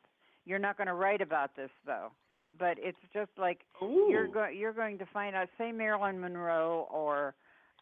You're 0.46 0.60
not 0.60 0.78
going 0.78 0.88
to 0.88 0.94
write 0.94 1.22
about 1.22 1.56
this 1.56 1.72
though, 1.86 2.12
but 2.58 2.78
it's 2.80 2.98
just 3.14 3.32
like 3.38 3.62
you're 3.82 4.28
Ooh. 4.28 4.32
going 4.32 4.58
you're 4.58 4.74
going 4.74 4.98
to 5.00 5.06
find 5.08 5.36
out 5.36 5.50
say 5.58 5.72
Marilyn 5.72 6.20
Monroe 6.20 6.88
or 6.92 7.36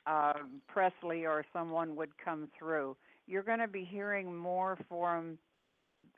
um, 0.05 0.61
Presley 0.67 1.25
or 1.25 1.45
someone 1.53 1.95
would 1.95 2.17
come 2.23 2.47
through. 2.57 2.95
You're 3.27 3.43
going 3.43 3.59
to 3.59 3.67
be 3.67 3.83
hearing 3.83 4.35
more 4.35 4.77
from 4.87 5.37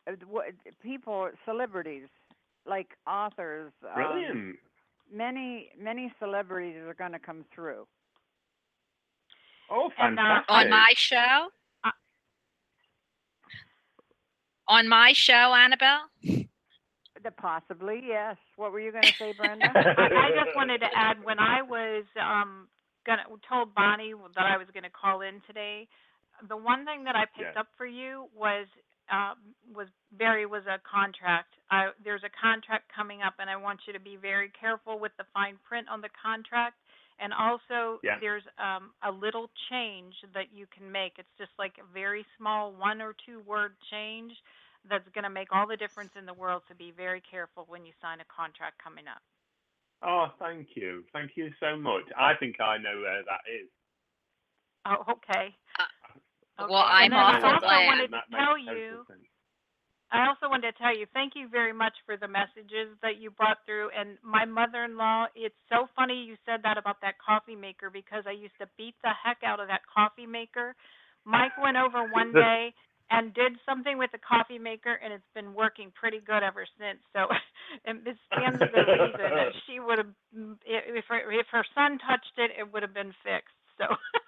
uh, 0.07 0.11
people 0.81 1.29
celebrities 1.45 2.07
like 2.65 2.89
authors. 3.07 3.71
um, 3.95 4.57
many 5.11 5.69
many 5.79 6.13
celebrities 6.19 6.77
are 6.85 6.93
going 6.93 7.11
to 7.13 7.19
come 7.19 7.45
through. 7.53 7.85
Oh, 9.69 9.89
And, 9.97 10.17
fantastic. 10.17 10.51
On 10.55 10.69
my 10.69 10.93
show? 10.95 11.49
Uh, 11.83 11.91
On 14.67 14.87
my 14.87 15.13
show, 15.13 15.53
Annabelle? 15.53 16.09
The 17.21 17.31
possibly 17.31 18.01
yes. 18.07 18.37
What 18.55 18.71
were 18.71 18.79
you 18.79 18.93
going 18.93 19.03
to 19.03 19.13
say, 19.19 19.33
Brenda? 19.35 19.65
I, 19.75 20.07
I 20.07 20.29
just 20.41 20.55
wanted 20.55 20.79
to 20.79 20.87
add 20.95 21.21
when 21.21 21.37
I 21.37 21.61
was 21.61 22.05
um 22.15 22.69
gonna 23.05 23.23
told 23.43 23.75
Bonnie 23.75 24.13
that 24.35 24.45
I 24.45 24.55
was 24.55 24.67
gonna 24.73 24.89
call 24.89 25.19
in 25.19 25.41
today. 25.45 25.87
The 26.47 26.55
one 26.55 26.85
thing 26.85 27.03
that 27.03 27.17
I 27.17 27.25
picked 27.25 27.55
Yeah. 27.55 27.59
up 27.59 27.67
for 27.75 27.85
you 27.85 28.29
was 28.33 28.67
uh, 29.11 29.33
was 29.75 29.87
Barrie 30.13 30.45
was 30.45 30.63
a 30.67 30.79
contract. 30.87 31.55
Uh, 31.71 31.91
there's 32.03 32.23
a 32.23 32.29
contract 32.31 32.85
coming 32.95 33.19
up, 33.21 33.33
and 33.39 33.49
I 33.49 33.57
want 33.57 33.81
you 33.85 33.91
to 33.91 33.99
be 33.99 34.15
very 34.15 34.49
careful 34.55 34.97
with 34.97 35.11
the 35.17 35.25
fine 35.33 35.57
print 35.67 35.87
on 35.91 35.99
the 35.99 36.09
contract. 36.15 36.75
And 37.19 37.33
also, 37.33 37.99
Yeah. 38.03 38.19
there's 38.19 38.43
um, 38.57 38.93
a 39.03 39.11
little 39.11 39.49
change 39.69 40.15
that 40.33 40.53
you 40.53 40.67
can 40.67 40.89
make. 40.91 41.19
It's 41.19 41.35
just 41.37 41.51
like 41.59 41.77
a 41.79 41.93
very 41.93 42.25
small 42.37 42.71
one 42.71 43.01
or 43.01 43.13
two 43.25 43.41
word 43.41 43.75
change 43.91 44.33
that's 44.89 45.07
going 45.13 45.25
to 45.25 45.29
make 45.29 45.51
all 45.51 45.67
the 45.67 45.75
difference 45.77 46.11
in 46.17 46.25
the 46.25 46.33
world. 46.33 46.63
So 46.67 46.75
be 46.75 46.91
very 46.95 47.21
careful 47.21 47.65
when 47.67 47.85
you 47.85 47.91
sign 48.01 48.21
a 48.21 48.25
contract 48.33 48.81
coming 48.81 49.07
up. 49.07 49.21
Oh, 50.01 50.27
thank 50.39 50.69
you. 50.75 51.03
Thank 51.11 51.31
you 51.35 51.51
so 51.59 51.75
much. 51.75 52.03
I 52.17 52.33
think 52.39 52.61
I 52.61 52.77
know 52.77 53.01
where 53.01 53.23
that 53.23 53.43
is. 53.51 53.67
Oh, 54.85 55.03
okay. 55.11 55.53
Uh, 55.77 55.83
Okay, 56.59 56.73
well, 56.73 56.83
I'm 56.83 57.11
then 57.11 57.19
I 57.19 57.35
awful 57.35 57.49
also 57.51 57.59
glad. 57.59 57.85
wanted 57.85 58.11
to 58.11 58.19
tell 58.35 58.57
you. 58.57 59.05
sense. 59.07 59.19
I 60.11 60.27
also 60.27 60.49
wanted 60.49 60.73
to 60.73 60.77
tell 60.77 60.95
you, 60.95 61.05
thank 61.13 61.33
you 61.35 61.47
very 61.49 61.73
much 61.73 61.93
for 62.05 62.17
the 62.17 62.27
messages 62.27 62.93
that 63.01 63.17
you 63.21 63.31
brought 63.31 63.57
through. 63.65 63.89
And 63.97 64.17
my 64.23 64.45
mother 64.45 64.83
in 64.85 64.97
law, 64.97 65.25
it's 65.35 65.57
so 65.69 65.87
funny 65.95 66.23
you 66.25 66.35
said 66.45 66.61
that 66.63 66.77
about 66.77 67.01
that 67.01 67.15
coffee 67.17 67.55
maker 67.55 67.89
because 67.89 68.23
I 68.27 68.31
used 68.33 68.57
to 68.61 68.67
beat 68.77 68.95
the 69.03 69.11
heck 69.13 69.39
out 69.45 69.59
of 69.59 69.67
that 69.67 69.81
coffee 69.85 70.25
maker. 70.25 70.75
Mike 71.25 71.57
went 71.61 71.77
over 71.77 72.03
one 72.05 72.33
day 72.35 72.73
and 73.11 73.33
did 73.33 73.53
something 73.65 73.97
with 73.97 74.11
the 74.11 74.21
coffee 74.21 74.59
maker, 74.59 74.93
and 75.03 75.13
it's 75.13 75.33
been 75.33 75.53
working 75.53 75.91
pretty 75.93 76.21
good 76.21 76.43
ever 76.43 76.65
since. 76.77 76.99
So 77.13 77.25
it 77.85 78.17
stands 78.33 78.61
to 78.73 78.81
reason 78.85 79.33
that 79.33 79.49
she 79.67 79.79
would 79.79 79.97
have, 79.99 80.13
if 80.65 81.05
her, 81.09 81.21
if 81.33 81.47
her 81.51 81.65
son 81.75 81.97
touched 82.05 82.37
it, 82.37 82.51
it 82.57 82.71
would 82.73 82.83
have 82.83 82.93
been 82.93 83.13
fixed. 83.23 83.57
So. 83.77 83.85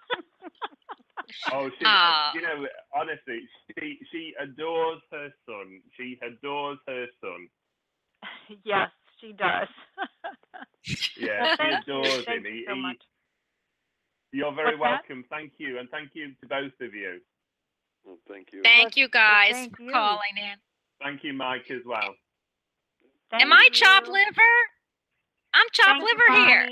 Oh, 1.54 1.70
she, 1.70 1.86
Ah. 1.86 2.32
you 2.34 2.42
know, 2.42 2.68
honestly, 2.96 3.42
she 3.80 3.98
she 4.12 4.34
adores 4.40 5.02
her 5.12 5.30
son. 5.46 5.82
She 5.98 6.18
adores 6.22 6.78
her 6.88 7.06
son. 7.22 7.48
yes, 8.64 8.90
she 9.20 9.34
does. 9.34 9.68
Yeah, 11.18 11.56
she 11.56 11.68
you. 11.68 11.78
adores 11.78 12.26
Thank 12.26 12.40
him. 12.40 12.46
you 12.46 12.52
He- 12.54 12.66
so 12.68 12.74
he- 12.76 12.82
much. 12.82 12.98
You're 14.34 14.54
very 14.56 14.76
What's 14.78 14.90
that? 15.08 15.10
welcome. 15.10 15.26
Thank 15.30 15.54
you, 15.58 15.78
and 15.80 15.90
thank 15.90 16.12
you 16.14 16.30
to 16.42 16.48
both 16.48 16.72
of 16.82 16.94
you. 16.96 17.20
Well, 18.06 18.18
thank 18.30 18.48
you. 18.54 18.62
Thank 18.64 18.96
you 18.98 19.10
guys 19.10 19.52
thank 19.52 19.76
for 19.78 19.84
you. 19.84 19.92
calling 19.92 20.38
in. 20.38 20.58
Thank 21.04 21.24
you, 21.24 21.34
Mike, 21.34 21.70
as 21.70 21.82
well. 21.86 22.16
Thank 23.30 23.44
Am 23.44 23.54
I 23.54 23.68
chopped 23.74 24.08
liver? 24.08 24.42
I'm 25.54 25.66
chopped 25.74 25.90
Thank 26.00 26.02
you, 26.02 26.08
liver 26.30 26.48
here. 26.48 26.70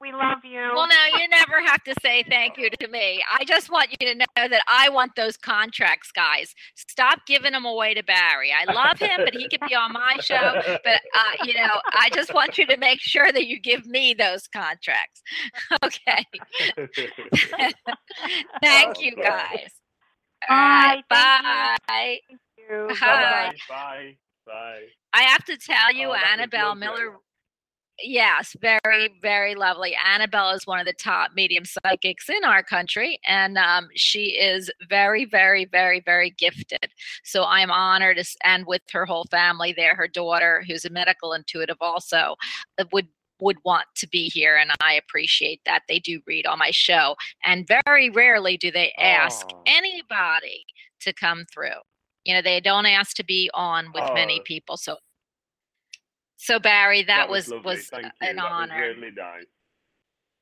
We 0.00 0.12
love 0.12 0.38
you. 0.42 0.70
Well, 0.74 0.88
no, 0.88 1.18
you 1.20 1.28
never 1.28 1.60
have 1.64 1.82
to 1.84 1.94
say 2.02 2.22
thank 2.28 2.56
you 2.56 2.70
to 2.70 2.88
me. 2.88 3.22
I 3.30 3.44
just 3.44 3.70
want 3.70 3.90
you 3.90 4.06
to 4.08 4.14
know 4.14 4.26
that 4.48 4.62
I 4.68 4.88
want 4.88 5.12
those 5.16 5.36
contracts, 5.36 6.10
guys. 6.10 6.54
Stop 6.74 7.20
giving 7.26 7.52
them 7.52 7.64
away 7.66 7.92
to 7.94 8.02
Barrie. 8.02 8.50
I 8.52 8.64
love 8.72 8.98
him, 8.98 9.20
but 9.24 9.34
he 9.34 9.48
could 9.48 9.60
be 9.68 9.74
on 9.74 9.92
my 9.92 10.16
show. 10.20 10.54
But 10.82 11.00
uh, 11.14 11.44
you 11.44 11.54
know, 11.54 11.80
I 11.92 12.08
just 12.14 12.32
want 12.32 12.56
you 12.56 12.66
to 12.66 12.76
make 12.78 13.00
sure 13.00 13.30
that 13.30 13.46
you 13.46 13.60
give 13.60 13.84
me 13.86 14.14
those 14.14 14.46
contracts. 14.48 15.20
Okay. 15.84 16.24
Thank 18.62 19.00
you, 19.00 19.16
guys. 19.16 19.70
All 20.48 20.56
right, 20.56 21.02
Bye. 21.08 21.38
Thank 21.42 21.44
bye. 21.44 21.76
Thank 21.88 22.20
you. 22.58 22.88
Hi. 22.98 23.50
Bye. 23.50 23.54
Bye. 23.68 24.16
Bye. 24.46 24.80
I 25.12 25.22
have 25.22 25.44
to 25.44 25.56
tell 25.56 25.92
you, 25.92 26.08
Oh, 26.10 26.14
Annabelle 26.32 26.68
lovely. 26.68 26.80
Miller. 26.86 27.16
Yes, 28.02 28.56
very, 28.60 29.10
very 29.22 29.54
lovely. 29.54 29.96
Annabelle 30.04 30.50
is 30.50 30.66
one 30.66 30.80
of 30.80 30.86
the 30.86 30.92
top 30.92 31.30
medium 31.34 31.64
psychics 31.64 32.28
in 32.28 32.44
our 32.44 32.62
country, 32.62 33.20
and 33.26 33.56
um, 33.56 33.88
she 33.94 34.30
is 34.38 34.70
very, 34.88 35.24
very, 35.24 35.64
very, 35.66 36.00
very 36.00 36.30
gifted. 36.30 36.86
So 37.22 37.44
I'm 37.44 37.70
honored, 37.70 38.20
and 38.44 38.66
with 38.66 38.82
her 38.92 39.06
whole 39.06 39.26
family 39.30 39.72
there, 39.72 39.94
her 39.94 40.08
daughter, 40.08 40.64
who's 40.66 40.84
a 40.84 40.90
medical 40.90 41.32
intuitive, 41.32 41.76
also 41.80 42.36
uh, 42.78 42.84
would 42.92 43.08
would 43.40 43.58
want 43.64 43.86
to 43.96 44.08
be 44.08 44.28
here, 44.28 44.56
and 44.56 44.70
I 44.80 44.94
appreciate 44.94 45.60
that. 45.66 45.82
They 45.88 45.98
do 45.98 46.20
read 46.26 46.46
on 46.46 46.58
my 46.58 46.70
show, 46.70 47.16
and 47.44 47.66
very 47.86 48.10
rarely 48.10 48.56
do 48.56 48.70
they 48.70 48.92
ask 48.98 49.46
anybody 49.66 50.64
to 51.00 51.12
come 51.12 51.44
through. 51.52 51.80
You 52.24 52.34
know, 52.34 52.42
they 52.42 52.60
don't 52.60 52.86
ask 52.86 53.16
to 53.16 53.24
be 53.24 53.50
on 53.54 53.86
with 53.92 54.04
many 54.14 54.38
Oh. 54.40 54.42
people. 54.44 54.76
So, 54.76 54.96
so 56.42 56.58
Barrie, 56.58 57.04
that, 57.04 57.28
was 57.28 57.48
lovely. 57.48 57.76
was 57.76 57.88
an 57.92 58.10
that 58.20 58.36
honor. 58.36 58.74
Was 58.74 58.96
really 58.96 59.12
nice. 59.16 59.44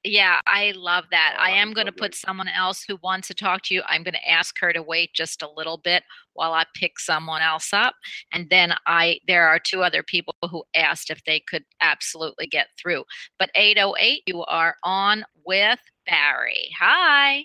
Yeah, 0.03 0.41
I 0.47 0.73
love 0.75 1.05
that. 1.11 1.35
Oh, 1.37 1.43
I 1.43 1.51
am 1.51 1.75
going 1.75 1.85
to 1.85 1.93
put 1.93 2.15
someone 2.15 2.49
else 2.49 2.83
who 2.89 2.97
wants 3.03 3.29
to 3.29 3.35
talk 3.35 3.61
to 3.65 3.75
you. 3.75 3.83
I'm 3.87 4.03
going 4.03 4.15
to 4.15 4.31
ask 4.31 4.59
her 4.61 4.73
to 4.73 4.83
wait 4.83 5.13
just 5.13 5.43
a 5.43 5.51
little 5.55 5.77
bit 5.77 6.03
while 6.33 6.55
I 6.55 6.65
pick 6.75 6.99
someone 6.99 7.43
else 7.43 7.75
up. 7.75 7.97
And 8.33 8.49
then 8.49 8.73
I 8.87 9.19
there 9.27 9.47
are 9.47 9.59
two 9.59 9.83
other 9.83 10.03
people 10.03 10.35
who 10.51 10.65
asked 10.75 11.11
if 11.11 11.23
they 11.25 11.39
could 11.39 11.65
absolutely 11.83 12.47
get 12.47 12.69
through. 12.81 13.05
But 13.39 13.51
808 13.55 14.23
you 14.25 14.43
are 14.45 14.77
on 14.83 15.23
with 15.45 15.81
Barrie. 16.07 16.71
Hi. 16.79 17.45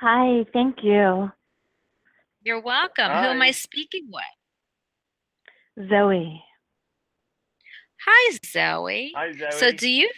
Hi, 0.00 0.46
thank 0.54 0.82
you. 0.82 1.30
You're 2.40 2.62
welcome. 2.62 3.10
Who 3.10 3.28
am 3.28 3.42
I 3.42 3.50
speaking 3.50 4.08
with? 4.10 4.24
Zoe. 5.90 6.42
Hi 8.06 8.36
Zoe. 8.46 9.12
Hi, 9.14 9.32
Zoe. 9.32 9.50
So 9.52 9.72
do 9.72 9.88
you 9.88 10.10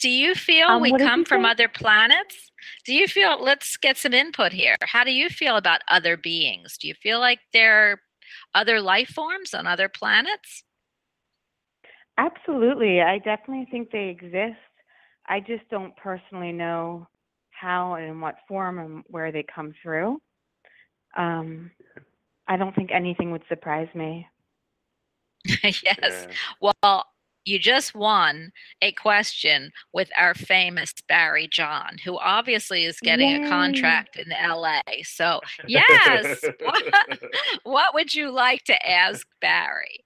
do 0.00 0.08
you 0.08 0.34
feel 0.34 0.68
Um, 0.68 0.82
we 0.82 0.96
come 0.96 1.24
from 1.24 1.44
say? 1.44 1.50
other 1.50 1.68
planets? 1.68 2.50
Do 2.84 2.94
you 2.94 3.08
feel 3.08 3.42
let's 3.42 3.76
get 3.76 3.96
some 3.96 4.14
input 4.14 4.52
here. 4.52 4.76
How 4.82 5.04
do 5.04 5.12
you 5.12 5.28
feel 5.28 5.56
about 5.56 5.80
other 5.88 6.16
beings? 6.16 6.76
Do 6.78 6.88
you 6.88 6.94
feel 6.94 7.20
like 7.20 7.40
there 7.52 7.92
are 7.92 8.00
other 8.54 8.80
life 8.80 9.08
forms 9.08 9.54
on 9.54 9.66
other 9.66 9.88
planets? 9.88 10.64
Absolutely. 12.16 13.00
I 13.00 13.18
definitely 13.18 13.66
think 13.70 13.90
they 13.90 14.08
exist. 14.08 14.58
I 15.26 15.40
just 15.40 15.68
don't 15.70 15.96
personally 15.96 16.52
know 16.52 17.06
how 17.50 17.94
and 17.94 18.06
in 18.08 18.20
what 18.20 18.36
form 18.48 18.78
and 18.78 19.04
where 19.08 19.30
they 19.32 19.44
come 19.44 19.72
through. 19.82 20.20
Um, 21.16 21.70
I 22.46 22.56
don't 22.56 22.74
think 22.74 22.90
anything 22.92 23.30
would 23.32 23.44
surprise 23.48 23.88
me. 23.94 24.26
yes. 25.62 25.82
Yeah. 25.84 26.26
Well, 26.60 27.04
you 27.48 27.58
just 27.58 27.94
won 27.94 28.52
a 28.82 28.92
question 28.92 29.72
with 29.92 30.10
our 30.18 30.34
famous 30.34 30.92
Barrie 31.08 31.48
John, 31.50 31.96
who 32.04 32.18
obviously 32.18 32.84
is 32.84 33.00
getting 33.00 33.30
Yay. 33.30 33.44
a 33.44 33.48
contract 33.48 34.16
in 34.16 34.28
LA. 34.30 34.82
So, 35.02 35.40
yes. 35.66 36.44
what, 36.60 36.82
what 37.64 37.94
would 37.94 38.14
you 38.14 38.30
like 38.30 38.64
to 38.64 38.88
ask 38.88 39.26
Barrie? 39.40 40.04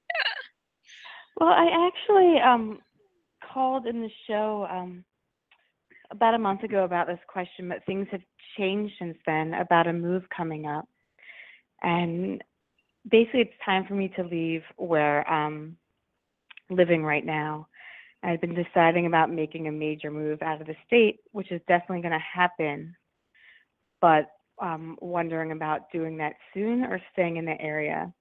Well, 1.41 1.51
I 1.51 1.89
actually 1.89 2.41
um, 2.41 2.79
called 3.53 3.87
in 3.87 4.03
the 4.03 4.11
show 4.29 4.67
um, 4.71 5.05
about 6.11 6.35
a 6.35 6.39
month 6.39 6.63
ago 6.63 6.85
about 6.85 7.09
this 7.09 7.19
question, 7.27 7.69
but 7.69 7.85
things 7.87 8.07
have 8.13 8.21
changed 8.57 8.95
since 8.99 9.17
then 9.27 9.55
about 9.55 9.87
a 9.87 9.93
move 9.93 10.23
coming 10.35 10.67
up. 10.67 10.87
And 11.83 12.45
basically, 13.13 13.43
it's 13.43 13.53
time 13.65 13.85
for 13.87 13.95
me 13.95 14.13
to 14.17 14.25
leave 14.25 14.63
where 14.77 15.29
I'm 15.29 15.77
living 16.71 17.05
right 17.05 17.25
now. 17.25 17.69
I've 18.25 18.41
been 18.41 18.55
deciding 18.55 19.07
about 19.07 19.31
making 19.31 19.69
a 19.69 19.73
major 19.73 20.11
move 20.11 20.43
out 20.43 20.61
of 20.61 20.67
the 20.67 20.77
state, 20.87 21.21
which 21.33 21.53
is 21.53 21.61
definitely 21.69 22.01
going 22.01 22.13
to 22.13 22.19
happen, 22.19 22.97
but 24.01 24.31
um, 24.61 24.97
wondering 25.01 25.53
about 25.53 25.93
doing 25.93 26.17
that 26.19 26.35
soon 26.55 26.85
or 26.85 27.01
staying 27.13 27.37
in 27.37 27.45
the 27.45 27.61
area. 27.61 28.13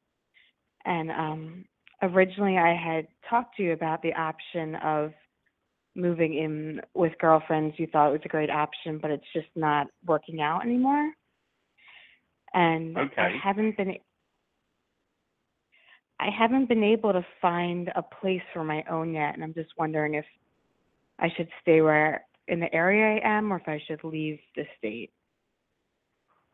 And 0.86 1.12
um, 1.12 1.66
originally 2.02 2.58
I 2.58 2.76
had 2.76 3.08
talked 3.30 3.58
to 3.58 3.64
you 3.64 3.74
about 3.74 4.02
the 4.02 4.14
option 4.14 4.76
of 4.76 5.14
moving 5.96 6.34
in 6.34 6.82
with 6.96 7.12
girlfriends. 7.20 7.76
You 7.78 7.88
thought 7.88 8.10
it 8.10 8.14
was 8.14 8.22
a 8.26 8.30
great 8.30 8.50
option, 8.50 8.98
but 9.00 9.12
it's 9.12 9.24
just 9.34 9.50
not 9.56 9.88
working 10.06 10.42
out 10.42 10.66
anymore. 10.66 11.12
And 12.54 12.98
I 12.98 13.30
haven't 13.42 13.78
been 13.78 13.96
I 16.22 16.30
haven't 16.30 16.70
been 16.70 16.84
able 16.84 17.12
to 17.14 17.26
find 17.42 17.92
a 17.96 18.04
place 18.04 18.44
for 18.54 18.64
my 18.64 18.84
own 18.90 19.14
yet, 19.14 19.34
and 19.34 19.44
I'm 19.44 19.56
just 19.56 19.72
wondering 19.76 20.14
if 20.14 20.26
I 21.18 21.30
should 21.36 21.50
stay 21.62 21.82
where 21.82 22.26
in 22.48 22.60
the 22.60 22.74
area 22.74 23.20
I 23.20 23.38
am 23.38 23.52
or 23.52 23.58
if 23.58 23.68
I 23.68 23.82
should 23.88 24.04
leave 24.04 24.40
the 24.56 24.66
state. 24.78 25.12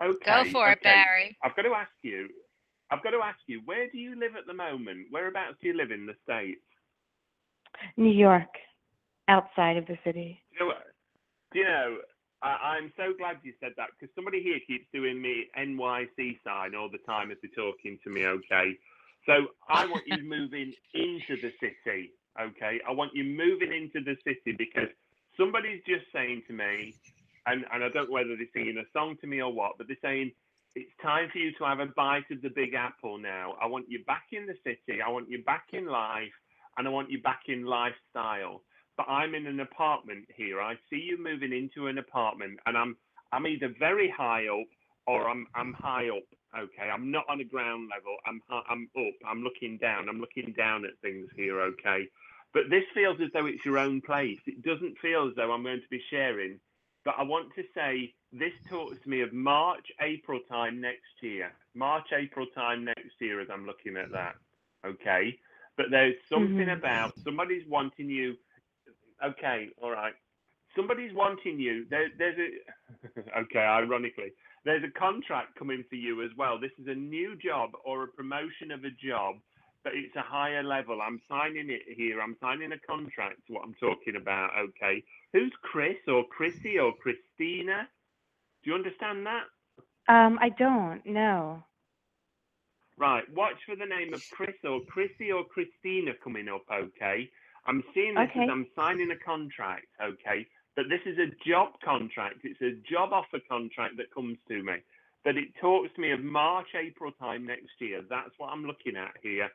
Okay. 0.02 0.44
Go 0.44 0.52
for 0.52 0.70
it. 0.70 0.82
Barrie. 0.82 1.38
I've 1.44 1.56
got 1.56 1.64
to 1.64 1.74
ask 1.74 1.92
you. 2.02 2.30
I've 2.92 3.04
got 3.04 3.10
to 3.10 3.18
ask 3.18 3.40
you. 3.48 3.62
Where 3.66 3.90
do 3.90 3.98
you 3.98 4.18
live 4.18 4.38
at 4.38 4.48
the 4.48 4.54
moment? 4.54 5.08
Whereabouts 5.12 5.58
do 5.62 5.68
you 5.68 5.76
live 5.76 5.92
in 5.92 6.06
the 6.06 6.16
states? 6.24 6.62
New 7.98 8.12
York, 8.12 8.56
outside 9.28 9.76
of 9.76 9.86
the 9.88 9.98
city. 10.06 10.42
Do 10.58 10.64
you 10.64 10.70
know, 10.72 10.78
do 11.52 11.60
you 11.60 11.66
know 11.66 11.98
I, 12.42 12.78
I'm 12.78 12.94
so 12.96 13.14
glad 13.18 13.38
you 13.44 13.54
said 13.60 13.74
that 13.78 13.90
because 14.00 14.14
somebody 14.16 14.42
here 14.42 14.60
keeps 14.66 14.86
doing 14.94 15.22
me 15.22 15.48
NYC 15.58 16.40
sign 16.46 16.76
all 16.76 16.90
the 16.90 17.00
time 17.00 17.32
as 17.32 17.38
they're 17.42 17.52
talking 17.52 17.98
to 18.04 18.10
me. 18.10 18.26
Okay, 18.26 18.78
so 19.28 19.48
I 19.70 19.86
want 19.88 20.06
you 20.08 20.24
moving 20.24 20.74
into 20.96 21.38
the 21.42 21.54
city. 21.62 22.14
Okay, 22.42 22.80
I 22.88 22.94
want 22.94 23.14
you 23.16 23.26
moving 23.26 23.74
into 23.74 24.04
the 24.06 24.18
city 24.26 24.56
because 24.58 24.90
somebody's 25.38 25.84
just 25.88 26.06
saying 26.14 26.44
to 26.48 26.54
me, 26.54 26.96
and, 27.48 27.66
and 27.74 27.84
I 27.86 27.90
don't 27.90 28.10
know 28.10 28.14
whether 28.14 28.38
they're 28.38 28.48
singing 28.56 28.80
a 28.80 28.90
song 29.00 29.18
to 29.22 29.28
me 29.28 29.42
or 29.42 29.54
what, 29.54 29.74
but 29.80 29.88
they're 29.88 29.98
saying 30.04 30.32
It's 30.76 30.92
time 31.04 31.30
for 31.34 31.40
you 31.40 31.52
to 31.60 31.66
have 31.66 31.82
a 31.82 31.88
bite 31.88 32.32
of 32.32 32.42
the 32.44 32.50
big 32.50 32.76
apple 32.76 33.20
now. 33.20 33.56
I 33.62 33.68
want 33.68 33.88
you 33.90 34.06
back 34.06 34.28
in 34.32 34.48
the 34.48 34.56
city. 34.64 35.02
I 35.06 35.10
want 35.12 35.30
you 35.30 35.44
back 35.44 35.66
in 35.74 35.88
life 35.88 36.32
and 36.78 36.88
I 36.88 36.92
want 36.92 37.12
you 37.12 37.22
back 37.22 37.42
in 37.50 37.66
lifestyle. 37.66 38.64
But 38.98 39.10
I'm 39.10 39.36
in 39.36 39.48
an 39.48 39.60
apartment 39.60 40.28
here. 40.38 40.62
I 40.62 40.76
see 40.90 40.98
you 41.02 41.22
moving 41.22 41.54
into 41.54 41.88
an 41.90 42.00
apartment 42.00 42.60
and 42.68 42.78
I'm 42.78 42.98
I'm 43.34 43.48
either 43.48 43.74
very 43.80 44.10
high 44.18 44.48
up 44.48 44.68
or 45.08 45.30
I'm 45.30 45.48
I'm 45.56 45.74
high 45.74 46.10
up. 46.10 46.24
Okay, 46.56 46.90
I'm 46.90 47.12
not 47.12 47.26
on 47.28 47.42
a 47.42 47.44
ground 47.44 47.90
level. 47.94 48.16
I'm 48.26 48.42
I'm 48.70 48.90
up. 48.98 49.14
I'm 49.28 49.42
looking 49.44 49.78
down. 49.78 50.10
I'm 50.10 50.20
looking 50.20 50.54
down 50.56 50.86
at 50.86 50.92
things 51.02 51.28
here. 51.36 51.60
Okay, 51.62 52.08
but 52.54 52.64
this 52.70 52.84
feels 52.94 53.18
as 53.22 53.30
though 53.34 53.46
it's 53.46 53.66
your 53.66 53.78
own 53.78 54.02
place. 54.02 54.40
It 54.46 54.64
doesn't 54.64 54.98
feel 55.00 55.28
as 55.28 55.36
though 55.36 55.52
I'm 55.52 55.64
going 55.64 55.82
to 55.82 55.90
be 55.90 56.02
sharing. 56.10 56.60
But 57.04 57.16
I 57.18 57.24
want 57.24 57.54
to 57.56 57.64
say 57.76 58.14
this 58.32 58.54
talks 58.70 58.98
to 59.04 59.10
me 59.10 59.22
of 59.22 59.34
March, 59.34 59.86
April 60.02 60.40
time 60.50 60.80
next 60.82 61.22
year. 61.22 61.52
March, 61.76 62.08
April 62.14 62.46
time 62.56 62.84
next 62.86 63.14
year 63.20 63.40
as 63.42 63.48
I'm 63.52 63.66
looking 63.66 63.98
at 63.98 64.12
that. 64.12 64.36
Okay, 64.86 65.38
but 65.76 65.88
there's 65.92 66.16
something 66.30 66.68
Mhm. 66.68 66.78
about 66.78 67.14
somebody's 67.24 67.66
wanting 67.68 68.10
you. 68.10 68.38
Okay, 69.24 69.70
all 69.82 69.92
right. 69.92 70.14
Somebody's 70.76 71.14
wanting 71.14 71.60
you. 71.60 71.86
There, 71.90 72.10
there's 72.18 72.38
a. 72.38 73.40
okay, 73.40 73.60
ironically, 73.60 74.32
there's 74.68 74.84
a 74.84 75.00
contract 75.00 75.58
coming 75.58 75.84
for 75.90 75.96
you 75.96 76.22
as 76.24 76.32
well. 76.38 76.60
This 76.60 76.74
is 76.78 76.88
a 76.88 76.94
new 76.94 77.38
job 77.38 77.72
or 77.86 78.04
a 78.04 78.08
promotion 78.08 78.70
of 78.72 78.84
a 78.84 78.90
job, 78.92 79.38
but 79.86 79.94
it's 79.96 80.16
a 80.18 80.22
higher 80.22 80.62
level. 80.62 81.00
I'm 81.02 81.22
signing 81.30 81.70
it 81.70 81.84
here. 81.96 82.20
I'm 82.22 82.36
signing 82.42 82.74
a 82.74 82.80
contract. 82.80 83.40
What 83.48 83.64
I'm 83.64 83.76
talking 83.76 84.18
about. 84.18 84.50
Okay. 84.60 85.02
Who's 85.32 85.54
Chris 85.62 85.96
or 86.10 86.26
Chrissy 86.26 86.78
or 86.80 86.92
Christina? 87.02 87.88
Do 88.62 88.70
you 88.70 88.76
understand 88.76 89.26
that? 89.26 89.44
Um, 90.14 90.38
I 90.42 90.50
don't. 90.50 91.02
No. 91.06 91.64
Right. 92.98 93.24
Watch 93.34 93.56
for 93.66 93.78
the 93.78 93.86
name 93.86 94.14
of 94.14 94.22
Chris 94.34 94.56
or 94.66 94.82
Chrissy 94.90 95.32
or 95.32 95.46
Christina 95.46 96.12
coming 96.22 96.50
up. 96.50 96.64
Okay. 96.70 97.30
I'm 97.66 97.84
seeing 97.94 98.16
this 98.16 98.30
Okay. 98.32 98.44
as 98.44 98.50
I'm 98.52 98.68
signing 98.76 99.12
a 99.12 99.18
contract. 99.18 99.86
Okay. 100.04 100.46
But 100.78 100.86
this 100.90 101.02
is 101.08 101.18
a 101.18 101.34
job 101.50 101.72
contract. 101.84 102.38
It's 102.44 102.62
a 102.62 102.80
job 102.90 103.12
offer 103.12 103.40
contract 103.50 103.98
that 103.98 104.14
comes 104.14 104.38
to 104.48 104.62
me. 104.62 104.76
But 105.26 105.36
it 105.36 105.50
talks 105.60 105.90
to 105.96 106.02
me 106.02 106.12
of 106.12 106.22
March, 106.24 106.68
April 106.76 107.12
time 107.20 107.46
next 107.46 107.74
year. 107.80 108.04
That's 108.08 108.30
what 108.38 108.52
I'm 108.52 108.64
looking 108.64 108.96
at 108.96 109.16
here. 109.22 109.50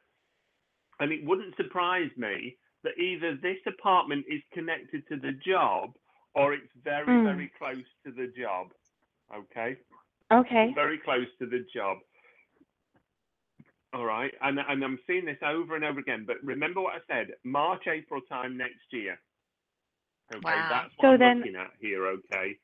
And 0.99 1.13
it 1.13 1.25
wouldn't 1.25 1.57
surprise 1.57 2.11
me 2.17 2.57
that 2.83 2.99
either 2.99 3.37
this 3.37 3.59
apartment 3.67 4.27
is 4.29 4.43
connected 4.53 5.07
to 5.09 5.17
the 5.17 5.33
job 5.47 5.95
or 6.35 6.53
it's 6.55 6.73
very, 6.83 7.07
Hmm. 7.07 7.25
very 7.25 7.49
close 7.57 7.87
to 8.05 8.11
the 8.11 8.27
job. 8.37 8.75
Okay 9.33 9.79
Okay. 10.33 10.73
very 10.75 10.99
close 10.99 11.29
to 11.39 11.47
the 11.47 11.61
job. 11.73 11.99
All 13.93 14.07
right, 14.07 14.35
and 14.41 14.59
and 14.59 14.83
I'm 14.83 14.99
seeing 15.07 15.27
this 15.27 15.43
over 15.43 15.77
and 15.77 15.85
over 15.85 16.01
again. 16.01 16.25
But 16.27 16.43
remember 16.43 16.81
what 16.81 16.95
I 16.95 17.01
said: 17.07 17.37
March, 17.45 17.87
April 17.87 18.23
time 18.23 18.57
next 18.57 18.91
year. 18.91 19.21
Okay, 20.33 20.41
Wow. 20.45 20.69
that's 20.71 20.97
what 20.97 21.05
So 21.07 21.09
I'm 21.13 21.19
then- 21.19 21.39
looking 21.39 21.57
at 21.57 21.71
here. 21.81 22.07
Okay. 22.07 22.59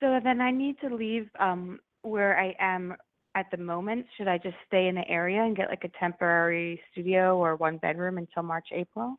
So 0.00 0.20
then 0.22 0.40
I 0.40 0.50
need 0.50 0.78
to 0.80 0.94
leave 0.94 1.30
um 1.38 1.80
where 2.02 2.38
I 2.38 2.54
am 2.58 2.96
at 3.34 3.50
the 3.50 3.56
moment. 3.56 4.06
Should 4.16 4.28
I 4.28 4.38
just 4.38 4.56
stay 4.66 4.88
in 4.88 4.94
the 4.94 5.08
area 5.08 5.42
and 5.42 5.56
get 5.56 5.68
like 5.68 5.84
a 5.84 5.88
temporary 5.98 6.80
studio 6.92 7.36
or 7.38 7.56
one 7.56 7.78
bedroom 7.78 8.18
until 8.18 8.42
March, 8.42 8.68
April? 8.72 9.18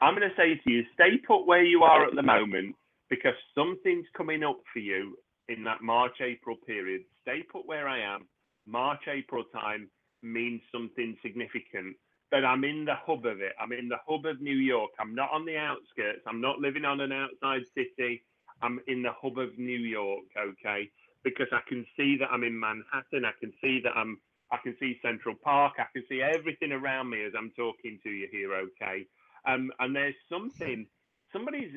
I'm 0.00 0.14
going 0.14 0.28
to 0.28 0.36
say 0.36 0.54
to 0.54 0.70
you, 0.70 0.84
stay 0.94 1.18
put 1.26 1.44
where 1.44 1.64
you 1.64 1.82
are 1.82 2.06
at 2.06 2.14
the 2.14 2.22
moment 2.22 2.76
because 3.10 3.34
something's 3.54 4.06
coming 4.16 4.44
up 4.44 4.60
for 4.72 4.78
you 4.78 5.18
in 5.48 5.64
that 5.64 5.82
March, 5.82 6.20
April 6.20 6.56
period. 6.66 7.02
Stay 7.22 7.42
put 7.50 7.66
where 7.66 7.88
I 7.88 7.98
am. 8.00 8.28
March, 8.66 9.00
April 9.08 9.44
time 9.52 9.90
means 10.22 10.60
something 10.72 11.16
significant. 11.22 11.96
But 12.30 12.44
I'm 12.44 12.64
in 12.64 12.84
the 12.84 12.94
hub 12.94 13.24
of 13.24 13.40
it. 13.40 13.52
I'm 13.60 13.72
in 13.72 13.88
the 13.88 13.96
hub 14.06 14.26
of 14.26 14.40
New 14.40 14.56
York. 14.56 14.90
I'm 15.00 15.14
not 15.14 15.30
on 15.32 15.46
the 15.46 15.56
outskirts. 15.56 16.20
I'm 16.26 16.40
not 16.40 16.58
living 16.58 16.84
on 16.84 17.00
an 17.00 17.12
outside 17.12 17.62
city. 17.74 18.22
I'm 18.60 18.80
in 18.86 19.02
the 19.02 19.12
hub 19.20 19.38
of 19.38 19.58
New 19.58 19.78
York, 19.78 20.24
okay? 20.38 20.90
Because 21.24 21.48
I 21.52 21.60
can 21.68 21.86
see 21.96 22.16
that 22.18 22.28
I'm 22.30 22.44
in 22.44 22.58
Manhattan. 22.58 23.24
I 23.24 23.32
can 23.40 23.52
see 23.62 23.80
that 23.84 23.96
I'm 23.96 24.18
I 24.50 24.56
can 24.62 24.74
see 24.80 24.98
Central 25.02 25.34
Park. 25.34 25.74
I 25.78 25.84
can 25.92 26.04
see 26.08 26.22
everything 26.22 26.72
around 26.72 27.10
me 27.10 27.22
as 27.24 27.32
I'm 27.36 27.50
talking 27.56 27.98
to 28.02 28.10
you 28.10 28.28
here, 28.30 28.54
okay? 28.54 29.06
Um, 29.46 29.70
and 29.78 29.94
there's 29.94 30.14
something, 30.30 30.86
somebody's 31.32 31.72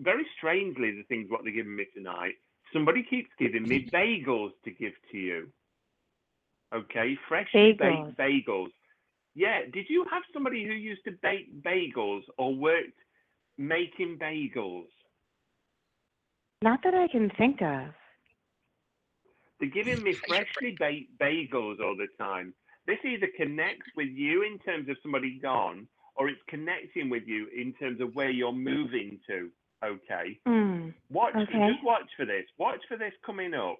very 0.00 0.26
strangely 0.36 0.92
the 0.92 1.04
things 1.04 1.30
what 1.30 1.42
they're 1.42 1.52
giving 1.52 1.76
me 1.76 1.86
tonight. 1.94 2.34
Somebody 2.72 3.02
keeps 3.02 3.30
giving 3.38 3.66
me 3.66 3.88
bagels 3.92 4.52
to 4.64 4.70
give 4.70 4.92
to 5.10 5.18
you. 5.18 5.48
Okay, 6.74 7.18
freshly 7.28 7.74
Bagels. 7.74 8.16
baked 8.16 8.48
bagels. 8.48 8.72
Yeah, 9.34 9.60
did 9.72 9.86
you 9.88 10.04
have 10.10 10.22
somebody 10.32 10.64
who 10.66 10.72
used 10.72 11.04
to 11.04 11.12
bake 11.22 11.62
bagels 11.62 12.22
or 12.38 12.54
worked 12.54 12.98
making 13.56 14.18
bagels? 14.18 14.88
Not 16.62 16.80
that 16.84 16.94
I 16.94 17.08
can 17.08 17.30
think 17.38 17.62
of. 17.62 17.88
They're 19.58 19.70
giving 19.70 20.02
me 20.02 20.14
freshly 20.26 20.76
baked 20.78 21.18
bagels 21.18 21.80
all 21.80 21.96
the 21.96 22.08
time. 22.18 22.52
This 22.86 22.98
either 23.04 23.28
connects 23.36 23.86
with 23.96 24.08
you 24.08 24.42
in 24.42 24.58
terms 24.58 24.88
of 24.88 24.96
somebody 25.02 25.38
gone, 25.40 25.86
or 26.16 26.28
it's 26.28 26.40
connecting 26.48 27.08
with 27.08 27.22
you 27.26 27.46
in 27.56 27.72
terms 27.74 28.00
of 28.00 28.14
where 28.14 28.30
you're 28.30 28.52
moving 28.52 29.18
to. 29.28 29.50
Okay. 29.84 30.38
Hmm. 30.46 30.90
Watch. 31.10 31.34
Okay. 31.34 31.72
Just 31.72 31.84
watch 31.84 32.08
for 32.16 32.26
this. 32.26 32.44
Watch 32.58 32.80
for 32.88 32.96
this 32.96 33.12
coming 33.24 33.54
up. 33.54 33.78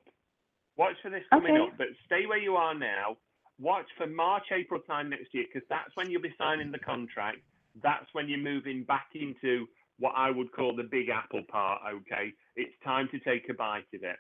Watch 0.76 0.94
for 1.02 1.10
this 1.10 1.24
coming 1.30 1.56
Okay. 1.56 1.62
up. 1.62 1.78
But 1.78 1.88
stay 2.06 2.26
where 2.26 2.38
you 2.38 2.56
are 2.56 2.74
now. 2.74 3.16
Watch 3.62 3.86
for 3.96 4.08
March, 4.08 4.42
April 4.50 4.80
time 4.80 5.08
next 5.08 5.32
year, 5.32 5.44
because 5.46 5.66
that's 5.70 5.94
when 5.94 6.10
you'll 6.10 6.20
be 6.20 6.34
signing 6.36 6.72
the 6.72 6.80
contract. 6.80 7.38
That's 7.80 8.06
when 8.12 8.28
you're 8.28 8.38
moving 8.38 8.82
back 8.82 9.06
into 9.14 9.66
what 10.00 10.14
I 10.16 10.30
would 10.30 10.50
call 10.52 10.74
the 10.74 10.82
Big 10.82 11.08
Apple 11.08 11.42
part. 11.48 11.80
Okay. 11.88 12.32
It's 12.56 12.74
time 12.84 13.08
to 13.12 13.20
take 13.20 13.48
a 13.48 13.54
bite 13.54 13.84
of 13.94 14.02
it. 14.02 14.16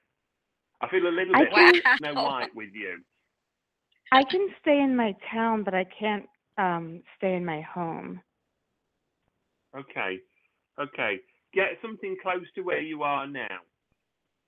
I 0.80 0.88
feel 0.88 1.06
a 1.06 1.08
little 1.08 1.34
bit 1.34 1.52
can- 1.52 1.74
like 1.74 1.98
Snow 1.98 2.14
White 2.22 2.54
with 2.54 2.70
you. 2.72 2.98
I 4.12 4.22
can 4.24 4.48
stay 4.60 4.78
in 4.80 4.94
my 4.94 5.16
town, 5.32 5.64
but 5.64 5.74
I 5.74 5.84
can't 5.98 6.26
um 6.58 7.02
stay 7.16 7.34
in 7.34 7.44
my 7.44 7.62
home. 7.62 8.20
Okay. 9.76 10.18
Okay. 10.78 11.18
Get 11.54 11.78
something 11.82 12.16
close 12.22 12.46
to 12.54 12.62
where 12.62 12.80
you 12.80 13.02
are 13.02 13.26
now. 13.26 13.58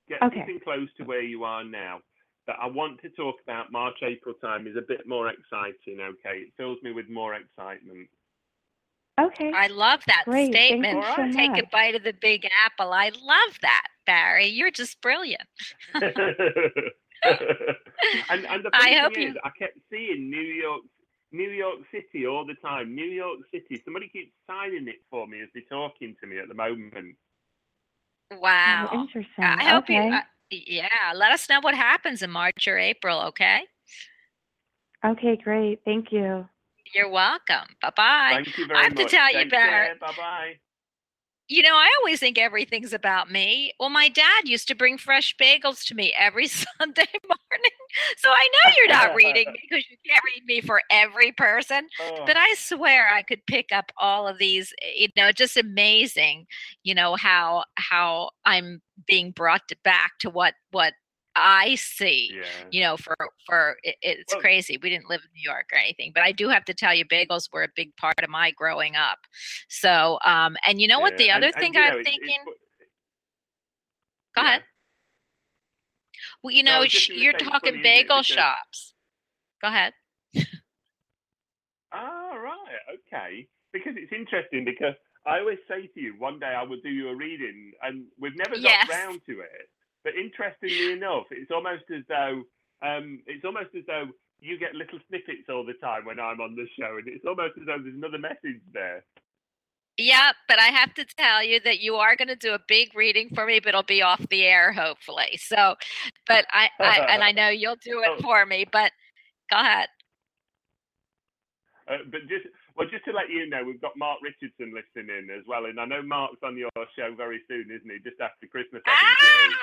Get 0.09 0.22
Okay. 0.22 0.38
something 0.40 0.61
close 0.62 0.88
to 0.99 1.05
where 1.05 1.22
you 1.22 1.45
are 1.45 1.64
now. 1.64 2.01
But 2.47 2.57
I 2.61 2.66
want 2.66 3.01
to 3.03 3.09
talk 3.11 3.36
about 3.42 3.72
March, 3.72 3.97
April 4.03 4.34
time 4.42 4.66
is 4.66 4.76
a 4.76 4.82
bit 4.86 5.07
more 5.07 5.28
exciting, 5.28 5.99
okay? 6.01 6.38
It 6.40 6.53
fills 6.57 6.78
me 6.82 6.92
with 6.92 7.09
more 7.09 7.34
excitement. 7.34 8.09
Okay. 9.20 9.53
I 9.55 9.68
love 9.68 10.01
that 10.07 10.24
Great. 10.26 10.53
Statement. 10.53 10.99
you 10.99 11.32
so 11.32 11.38
Take 11.38 11.57
a 11.57 11.66
bite 11.70 11.95
of 11.95 12.03
the 12.03 12.12
big 12.20 12.47
apple. 12.66 12.92
I 12.92 13.11
love 13.20 13.59
that, 13.62 13.86
Barrie. 14.07 14.49
You're 14.49 14.72
just 14.72 15.01
brilliant. 15.01 15.40
and 15.95 16.05
and 17.24 18.64
the 18.64 18.70
I 18.72 18.78
funny 18.78 18.99
hope 18.99 19.14
thing 19.14 19.22
you- 19.22 19.28
is, 19.30 19.36
I 19.45 19.51
kept 19.59 19.78
seeing 19.90 20.28
New 20.30 20.40
York, 20.40 20.82
New 21.32 21.49
York 21.51 21.78
City 21.92 22.26
all 22.26 22.45
the 22.45 22.55
time. 22.55 22.95
New 22.95 23.05
York 23.07 23.38
City. 23.53 23.80
Somebody 23.84 24.09
keeps 24.09 24.32
signing 24.49 24.88
it 24.88 25.01
for 25.11 25.26
me 25.28 25.40
as 25.42 25.49
they're 25.55 25.62
talking 25.70 26.16
to 26.20 26.26
me 26.26 26.38
at 26.38 26.49
the 26.49 26.55
moment. 26.55 27.16
Wow. 28.32 28.88
Oh, 28.92 29.01
interesting. 29.03 29.45
I 29.45 29.70
hope 29.70 29.84
okay. 29.84 30.09
you. 30.09 30.12
Uh, 30.14 30.20
yeah, 30.51 31.12
let 31.14 31.32
us 31.32 31.49
know 31.49 31.61
what 31.61 31.74
happens 31.74 32.22
in 32.22 32.30
March 32.30 32.66
or 32.68 32.78
April. 32.78 33.20
Okay. 33.22 33.62
okay, 35.05 35.36
great. 35.36 35.80
Thank 35.84 36.12
you. 36.12 36.49
You're 36.95 37.11
welcome. 37.11 37.68
Bye 37.80 37.92
bye. 37.97 38.30
Thank 38.45 38.59
you 38.59 38.66
very 38.66 38.68
much. 38.68 38.78
I 38.78 38.82
have 38.84 38.95
much. 38.95 39.11
to 39.11 39.16
tell 39.16 39.32
you, 39.32 39.38
Take 39.40 39.51
Barrett. 39.51 40.01
Bye 40.01 40.12
bye. 40.16 40.53
You 41.49 41.62
know, 41.62 41.74
I 41.74 41.90
always 42.01 42.20
think 42.20 42.38
everything's 42.38 42.95
about 42.95 43.30
me. 43.30 43.72
Well, 43.78 43.90
my 43.90 44.09
dad 44.09 44.49
used 44.49 44.66
to 44.68 44.74
bring 44.74 44.97
fresh 44.97 45.36
bagels 45.36 45.84
to 45.86 45.95
me 45.95 46.14
every 46.16 46.47
Sunday 46.78 47.09
morning. 47.28 47.70
So 48.16 48.28
I 48.28 48.49
know 48.53 48.72
you're 48.76 48.88
not 48.88 49.14
reading 49.14 49.47
me 49.53 49.59
because 49.68 49.84
you 49.90 49.97
can't 50.07 50.20
read 50.24 50.45
me 50.47 50.61
for 50.61 50.80
every 50.90 51.32
person. 51.32 51.86
Oh. 52.01 52.24
But 52.26 52.36
I 52.36 52.55
swear 52.59 53.09
I 53.12 53.22
could 53.22 53.45
pick 53.47 53.66
up 53.72 53.92
all 53.97 54.26
of 54.28 54.38
these. 54.38 54.72
You 54.97 55.09
know, 55.16 55.32
just 55.32 55.57
amazing. 55.57 56.47
You 56.82 56.95
know 56.95 57.14
how 57.16 57.64
how 57.76 58.30
I'm 58.45 58.80
being 59.07 59.30
brought 59.30 59.66
to 59.68 59.76
back 59.84 60.12
to 60.20 60.30
what 60.30 60.55
what 60.72 60.95
I 61.36 61.74
see. 61.74 62.30
yeah. 62.34 62.42
You 62.70 62.80
know, 62.82 62.97
for 62.97 63.16
for 63.47 63.76
it, 63.82 63.97
it's 64.03 64.32
Well- 64.34 64.40
crazy. 64.40 64.78
We 64.80 64.88
didn't 64.90 65.09
live 65.11 65.20
in 65.24 65.30
New 65.34 65.42
York 65.51 65.66
or 65.72 65.78
anything, 65.78 66.12
but 66.14 66.22
I 66.22 66.30
do 66.32 66.49
have 66.49 66.64
to 66.66 66.74
tell 66.74 66.95
you, 66.95 67.05
bagels 67.05 67.49
were 67.53 67.64
a 67.64 67.68
big 67.74 67.95
part 67.97 68.20
of 68.22 68.30
my 68.30 68.53
growing 68.53 68.95
up. 68.97 69.18
So, 69.68 70.18
um, 70.24 70.57
and 70.66 70.80
you 70.80 70.86
know 70.88 71.01
what? 71.01 71.16
The 71.16 71.30
other 71.32 71.47
and- 71.47 71.55
and, 71.57 71.61
thing 71.62 71.72
know, 71.72 71.82
I'm 71.82 71.99
it's 71.99 72.09
thinking. 72.09 72.38
fu- 72.45 72.53
Go 74.36 74.42
yeah. 74.42 74.49
ahead. 74.49 74.62
Well, 76.45 76.53
you 76.53 76.62
know, 76.62 76.84
sh- 76.86 77.09
you're 77.09 77.32
talking 77.32 77.72
funny, 77.74 77.80
isn't 77.80 77.80
it, 77.80 77.82
bagel 78.03 78.16
because- 78.18 78.26
shops. 78.26 78.95
Go 79.62 79.68
ahead. 79.68 79.95
Ah, 81.92 82.34
right. 82.34 82.78
Okay. 83.09 83.49
Because 83.72 83.95
it's 83.97 84.12
interesting 84.12 84.64
because 84.64 84.95
I 85.26 85.38
always 85.38 85.59
say 85.68 85.86
to 85.86 86.01
you, 86.01 86.14
one 86.18 86.38
day 86.38 86.53
I 86.55 86.62
will 86.62 86.80
do 86.82 86.90
you 86.90 87.09
a 87.09 87.14
reading, 87.16 87.72
and 87.82 88.07
we've 88.18 88.36
never 88.36 88.57
Yes. 88.57 88.86
got 88.88 88.95
round 88.95 89.20
to 89.26 89.40
it. 89.40 89.70
But 90.03 90.16
interestingly 90.16 90.92
enough, 90.92 91.26
it's 91.30 91.51
almost 91.51 91.84
as 91.90 92.05
though 92.09 92.45
um, 92.82 93.22
it's 93.26 93.45
almost 93.47 93.74
as 93.74 93.86
though 93.86 94.11
you 94.40 94.59
get 94.59 94.74
little 94.74 94.99
snippets 95.09 95.49
all 95.49 95.64
the 95.64 95.72
time 95.74 96.05
when 96.05 96.20
I'm 96.20 96.40
on 96.42 96.55
the 96.55 96.68
show, 96.78 96.99
and 96.99 97.09
it's 97.09 97.24
almost 97.24 97.57
as 97.59 97.64
though 97.66 97.78
there's 97.78 97.95
another 97.95 98.18
message 98.18 98.61
there. 98.72 99.03
Yeah, 99.97 100.32
but 100.49 100.59
I 100.59 100.66
have 100.66 100.92
to 100.95 101.05
tell 101.05 101.45
you 101.45 101.61
that 101.64 101.78
you 101.80 101.95
are 101.97 102.16
going 102.16 102.28
to 102.28 102.34
do 102.36 102.53
a 102.53 102.59
big 102.66 102.95
reading 102.97 103.28
for 103.34 103.47
me, 103.47 103.61
but 103.61 103.68
it'll 103.70 103.82
be 103.84 104.03
off 104.03 104.24
the 104.28 104.42
air 104.45 104.72
hopefully. 104.72 105.38
So, 105.40 105.76
but 106.26 106.47
I, 106.51 106.68
I 106.80 107.07
and 107.11 107.22
I 107.22 107.30
know 107.38 107.49
you'll 107.49 107.76
do 107.76 108.01
it 108.01 108.11
Oh. 108.18 108.22
for 108.22 108.45
me. 108.45 108.64
But 108.70 108.90
go 109.51 109.57
ahead. 109.59 109.88
Uh, 111.86 111.99
but 112.11 112.22
just 112.22 112.47
well, 112.76 112.88
just 112.90 113.05
to 113.05 113.12
let 113.12 113.28
you 113.30 113.49
know, 113.49 113.62
we've 113.64 113.80
got 113.80 113.92
Mark 113.97 114.18
Richardson 114.22 114.74
listening 114.74 115.14
in 115.16 115.28
as 115.30 115.45
well, 115.47 115.66
and 115.66 115.78
I 115.78 115.84
know 115.84 116.03
Mark's 116.03 116.42
on 116.42 116.57
your 116.59 116.70
show 116.99 117.14
very 117.16 117.40
soon, 117.47 117.66
isn't 117.70 117.88
he? 117.90 117.99
Just 118.09 118.20
after 118.20 118.47
Christmas, 118.51 118.82
I 118.86 118.97
think. 118.97 119.53
Ah! 119.55 119.59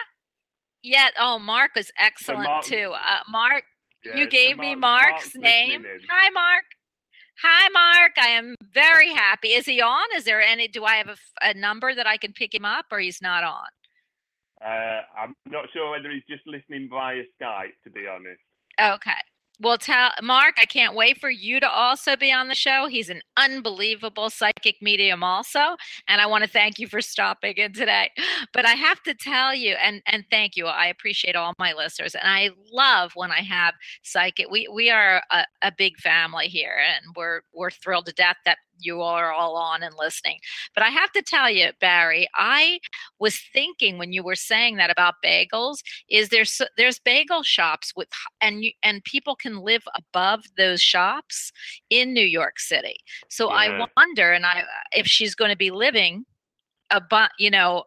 Yeah. 0.84 1.08
Oh, 1.20 1.40
Mark 1.40 1.72
was 1.76 1.92
excellent 1.98 2.46
Mark- 2.46 2.64
too. 2.64 2.94
Uh, 2.96 3.20
Mark, 3.30 3.64
Yeah, 4.06 4.16
you 4.18 4.24
so 4.26 4.30
gave 4.30 4.58
me 4.58 4.76
Mark's 4.76 5.12
Mark's 5.12 5.36
name. 5.36 5.86
Hi, 6.10 6.30
Mark. 6.30 6.64
Hi, 7.44 7.70
Mark. 7.70 8.12
I 8.22 8.28
am 8.28 8.56
very 8.72 9.12
happy. 9.12 9.50
Is 9.50 9.66
he 9.66 9.82
on? 9.82 10.06
Is 10.16 10.26
there 10.26 10.42
any? 10.42 10.68
Do 10.68 10.86
I 10.86 10.98
have 10.98 11.20
a 11.42 11.54
number 11.56 11.96
that 11.96 12.06
I 12.06 12.18
can 12.18 12.34
pick 12.34 12.54
him 12.54 12.66
up, 12.66 12.86
or 12.92 13.00
he's 13.00 13.22
not 13.22 13.44
on? 13.44 13.66
Uh, 14.64 15.02
I'm 15.18 15.34
not 15.50 15.66
sure 15.74 15.90
whether 15.90 16.12
he's 16.12 16.24
just 16.30 16.46
listening 16.46 16.88
via 16.88 17.24
Skype, 17.42 17.74
to 17.84 17.90
be 17.90 18.02
honest. 18.08 18.42
Okay. 18.80 19.12
Well, 19.62 19.78
tell 19.78 20.10
Mark, 20.24 20.56
I 20.60 20.66
can't 20.66 20.96
wait 20.96 21.20
for 21.20 21.30
you 21.30 21.60
to 21.60 21.70
also 21.70 22.16
be 22.16 22.32
on 22.32 22.48
the 22.48 22.56
show. 22.56 22.88
He's 22.88 23.10
an 23.10 23.22
unbelievable 23.38 24.32
psychic 24.32 24.78
medium, 24.82 25.24
also, 25.24 25.76
and 26.08 26.20
I 26.20 26.26
want 26.26 26.44
to 26.44 26.50
thank 26.50 26.80
you 26.80 26.88
for 26.88 27.00
stopping 27.00 27.54
in 27.58 27.72
today. 27.74 28.10
But 28.54 28.66
I 28.66 28.72
have 28.72 29.04
to 29.04 29.14
tell 29.14 29.54
you, 29.54 29.76
and 29.76 30.02
and 30.08 30.26
thank 30.32 30.56
you. 30.56 30.66
I 30.66 30.88
appreciate 30.88 31.36
all 31.36 31.54
my 31.60 31.74
listeners, 31.74 32.16
and 32.16 32.28
I 32.28 32.50
love 32.72 33.12
when 33.14 33.32
I 33.32 33.42
have 33.42 33.76
psychic. 34.02 34.50
We 34.50 34.68
we 34.74 34.90
are 34.90 35.22
a, 35.30 35.46
a 35.62 35.72
big 35.72 35.98
family 35.98 36.48
here, 36.48 36.78
and 36.96 37.16
we're 37.16 37.42
we're 37.54 37.70
thrilled 37.70 38.08
to 38.08 38.14
death 38.14 38.38
that 38.46 38.58
you 38.82 39.02
are 39.02 39.32
all 39.32 39.56
on 39.56 39.84
and 39.84 39.96
listening. 39.98 40.40
But 40.74 40.84
I 40.84 40.90
have 40.90 41.12
to 41.14 41.22
tell 41.22 41.50
you, 41.50 41.72
Barrie, 41.80 42.28
I 42.36 42.80
was 43.20 43.40
thinking 43.54 43.98
when 43.98 44.14
you 44.14 44.24
were 44.24 44.36
saying 44.36 44.78
that 44.78 44.90
about 44.90 45.16
bagels, 45.24 45.80
is 46.10 46.30
there's 46.30 46.62
there's 46.78 47.00
bagel 47.00 47.44
shops 47.44 47.94
with 47.96 48.10
and 48.42 48.64
you 48.64 48.72
and 48.84 49.04
people 49.04 49.36
can 49.36 49.60
live 49.60 49.84
above 49.96 50.46
those 50.58 50.82
shops 50.82 51.52
in 51.90 52.14
New 52.14 52.26
York 52.26 52.60
City. 52.60 52.98
So 53.30 53.50
I 53.50 53.88
wonder, 53.98 54.32
and 54.32 54.46
I 54.46 54.64
if 54.92 55.08
she's 55.08 55.36
going 55.36 55.52
to 55.52 55.58
be 55.58 55.72
living 55.72 56.26
above, 56.90 57.30
you 57.38 57.52
know. 57.52 57.86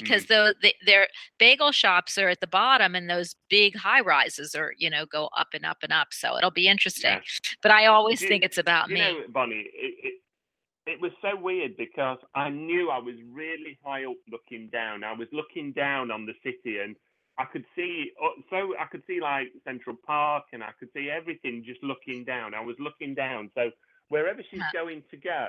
Because 0.00 0.26
the, 0.26 0.54
the 0.62 0.74
their 0.84 1.08
bagel 1.38 1.72
shops 1.72 2.18
are 2.18 2.28
at 2.28 2.40
the 2.40 2.46
bottom, 2.46 2.94
and 2.94 3.08
those 3.08 3.36
big 3.48 3.76
high 3.76 4.00
rises 4.00 4.54
are, 4.54 4.72
you 4.78 4.90
know, 4.90 5.06
go 5.06 5.28
up 5.36 5.48
and 5.54 5.64
up 5.64 5.78
and 5.82 5.92
up. 5.92 6.08
So 6.12 6.36
it'll 6.36 6.50
be 6.50 6.68
interesting. 6.68 7.12
Yeah. 7.12 7.20
But 7.62 7.70
I 7.72 7.86
always 7.86 8.20
Do- 8.20 8.28
think 8.28 8.44
it's 8.44 8.58
about 8.58 8.88
you 8.88 8.94
me. 8.94 9.00
know, 9.00 9.20
Bonnie, 9.28 9.66
it, 9.74 9.94
it, 10.02 10.14
it 10.92 11.00
was 11.00 11.12
so 11.22 11.30
weird 11.40 11.76
because 11.76 12.18
I 12.34 12.50
knew 12.50 12.90
I 12.90 12.98
was 12.98 13.14
really 13.32 13.78
high 13.84 14.04
up 14.04 14.16
looking 14.30 14.68
down. 14.70 15.04
I 15.04 15.12
was 15.12 15.28
looking 15.32 15.72
down 15.72 16.10
on 16.10 16.26
the 16.26 16.34
city 16.42 16.78
and 16.80 16.94
I 17.38 17.46
could 17.46 17.64
see, 17.74 18.12
uh, 18.22 18.28
so 18.50 18.74
I 18.78 18.84
could 18.92 19.02
see 19.06 19.20
like 19.20 19.48
Central 19.66 19.96
Park 20.06 20.44
and 20.52 20.62
I 20.62 20.70
could 20.78 20.88
see 20.94 21.08
everything 21.10 21.64
just 21.66 21.82
looking 21.82 22.24
down. 22.24 22.54
I 22.54 22.60
was 22.60 22.76
looking 22.78 23.14
down. 23.14 23.50
So 23.56 23.70
wherever 24.08 24.42
she's 24.50 24.60
Huh. 24.60 24.70
going 24.72 25.02
to 25.10 25.16
go, 25.16 25.48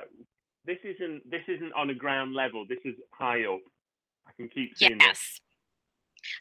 this 0.64 0.78
isn't 0.82 1.30
this 1.30 1.42
isn't 1.46 1.72
on 1.74 1.90
a 1.90 1.94
ground 1.94 2.34
level. 2.34 2.64
This 2.68 2.80
is 2.84 2.94
high 3.12 3.44
up. 3.44 3.60
I 4.26 4.32
can 4.36 4.48
keep 4.48 4.76
seeing 4.76 4.98
this. 4.98 5.06
Yes. 5.06 5.40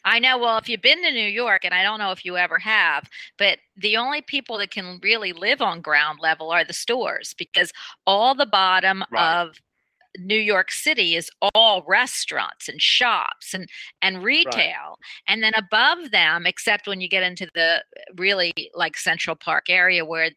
I 0.04 0.20
know. 0.20 0.38
Well, 0.40 0.58
if 0.58 0.68
you've 0.68 0.82
been 0.82 1.04
to 1.04 1.12
New 1.12 1.28
York, 1.28 1.64
and 1.64 1.74
I 1.74 1.84
don't 1.84 2.00
know 2.00 2.12
if 2.12 2.26
you 2.26 2.38
ever 2.38 2.58
have, 2.58 3.08
but 3.38 3.60
the 3.78 3.98
only 3.98 4.22
people 4.22 4.58
that 4.58 4.72
can 4.72 5.00
really 5.04 5.32
live 5.32 5.62
on 5.62 5.82
ground 5.82 6.20
level 6.22 6.50
are 6.52 6.64
the 6.66 6.74
stores 6.74 7.36
because 7.38 7.72
all 8.08 8.34
the 8.34 8.48
bottom 8.48 9.04
Right. 9.12 9.42
of 9.42 9.60
New 10.18 10.40
York 10.40 10.72
City 10.72 11.16
is 11.16 11.30
all 11.54 11.84
restaurants 11.88 12.70
and 12.70 12.82
shops 12.82 13.54
and 13.54 13.68
and 14.02 14.24
retail. 14.24 14.98
And 15.28 15.44
then 15.44 15.54
above 15.56 16.12
them, 16.12 16.46
except 16.46 16.88
when 16.88 17.02
you 17.02 17.10
get 17.10 17.24
into 17.24 17.50
the 17.54 17.84
really 18.16 18.54
like 18.74 18.98
Central 18.98 19.36
Park 19.36 19.66
area 19.70 20.06
where 20.06 20.32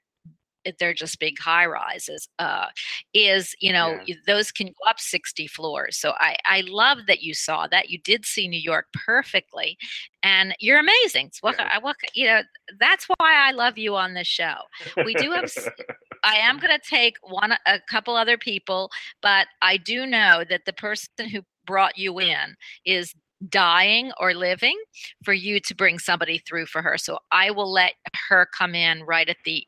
they're 0.79 0.95
just 0.95 1.19
big 1.19 1.39
high 1.39 1.67
rises 1.67 2.29
uh 2.39 2.67
is 3.15 3.55
you 3.61 3.73
know 3.73 4.01
Yeah. 4.07 4.15
those 4.27 4.51
can 4.53 4.67
go 4.69 4.89
up 4.89 5.01
60 5.01 5.47
floors 5.47 5.97
so 5.97 6.13
i 6.21 6.37
i 6.47 6.63
love 6.67 6.99
that 7.07 7.23
you 7.23 7.35
saw 7.35 7.67
that 7.69 7.91
you 7.91 7.99
did 7.99 8.25
see 8.27 8.49
new 8.49 8.59
york 8.61 8.87
perfectly 9.07 9.77
and 10.23 10.55
you're 10.61 10.79
amazing 10.81 11.27
It's 11.27 11.43
what, 11.43 11.57
Yeah. 11.59 11.69
I, 11.73 11.79
what 11.79 11.97
you 12.15 12.27
know 12.27 12.43
that's 12.81 13.07
why 13.07 13.49
i 13.49 13.53
love 13.53 13.79
you 13.79 13.97
on 13.97 14.15
this 14.15 14.27
show 14.29 14.55
we 15.03 15.15
do 15.15 15.31
have 15.33 15.47
i 16.25 16.35
am 16.37 16.59
going 16.59 16.77
to 16.77 16.89
take 16.89 17.17
one, 17.23 17.53
a 17.67 17.81
couple 17.89 18.17
other 18.17 18.37
people, 18.37 18.91
but 19.23 19.47
I 19.63 19.77
do 19.77 20.07
know 20.07 20.45
that 20.49 20.63
the 20.67 20.73
person 20.73 21.29
who 21.31 21.43
brought 21.67 21.97
you 21.99 22.19
in 22.19 22.57
is 22.85 23.15
dying 23.49 24.11
or 24.21 24.35
living 24.35 24.77
for 25.25 25.33
you 25.33 25.61
to 25.61 25.75
bring 25.75 25.99
somebody 25.99 26.39
through 26.39 26.67
for 26.67 26.83
her. 26.83 26.99
So 26.99 27.19
I 27.31 27.51
will 27.53 27.71
let 27.71 27.93
her 28.29 28.47
come 28.57 28.75
in 28.75 29.03
right 29.05 29.29
at 29.29 29.37
the 29.45 29.65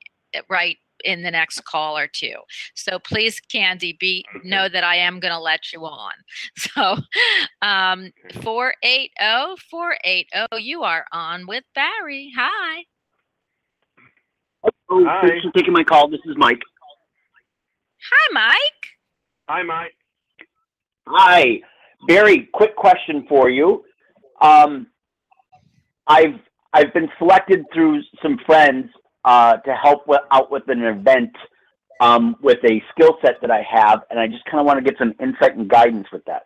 right 0.49 0.77
in 1.05 1.23
the 1.23 1.31
next 1.31 1.65
call 1.65 1.97
or 1.97 2.07
two. 2.07 2.35
So 2.75 2.99
please, 2.99 3.41
Candy, 3.41 3.97
be 3.99 4.25
Okay. 4.37 4.49
know 4.49 4.69
that 4.69 4.85
I 4.85 4.97
am 4.97 5.21
going 5.21 5.33
to 5.33 5.39
let 5.41 5.73
you 5.73 5.85
on. 5.85 6.13
So 6.57 6.97
um 7.63 8.13
Okay. 8.27 8.41
480 8.43 9.11
480 9.71 10.63
you 10.63 10.83
are 10.83 11.05
on 11.13 11.47
with 11.47 11.65
Barrie. 11.75 12.33
Hi. 12.37 12.85
Oh, 14.91 15.05
Hi. 15.07 15.29
thanks 15.29 15.45
for 15.45 15.53
taking 15.53 15.73
my 15.73 15.85
call. 15.85 16.09
This 16.09 16.21
is 16.27 16.35
Mike. 16.37 16.61
Hi, 18.11 18.33
Mike. 18.33 18.83
Hi, 19.49 19.63
Mike. 19.63 19.95
Hi, 21.07 21.61
Barrie. 22.07 22.49
Quick 22.53 22.77
question 22.77 23.25
for 23.29 23.49
you. 23.51 23.85
Um, 24.41 24.87
I've 26.07 26.41
I've 26.73 26.93
been 26.95 27.09
selected 27.19 27.65
through 27.75 28.01
some 28.23 28.39
friends 28.47 28.87
uh, 29.25 29.57
to 29.59 29.75
help 29.75 30.07
with, 30.07 30.21
out 30.31 30.51
with 30.51 30.65
an 30.69 30.83
event 30.83 31.33
um, 32.01 32.37
with 32.41 32.59
a 32.65 32.83
skill 32.93 33.19
set 33.23 33.41
that 33.43 33.51
I 33.51 33.63
have, 33.71 34.01
and 34.11 34.19
I 34.19 34.27
just 34.27 34.45
kind 34.47 34.59
of 34.59 34.67
want 34.67 34.79
to 34.79 34.91
get 34.91 34.99
some 34.99 35.15
insight 35.21 35.57
and 35.57 35.69
guidance 35.69 36.07
with 36.13 36.25
that. 36.25 36.45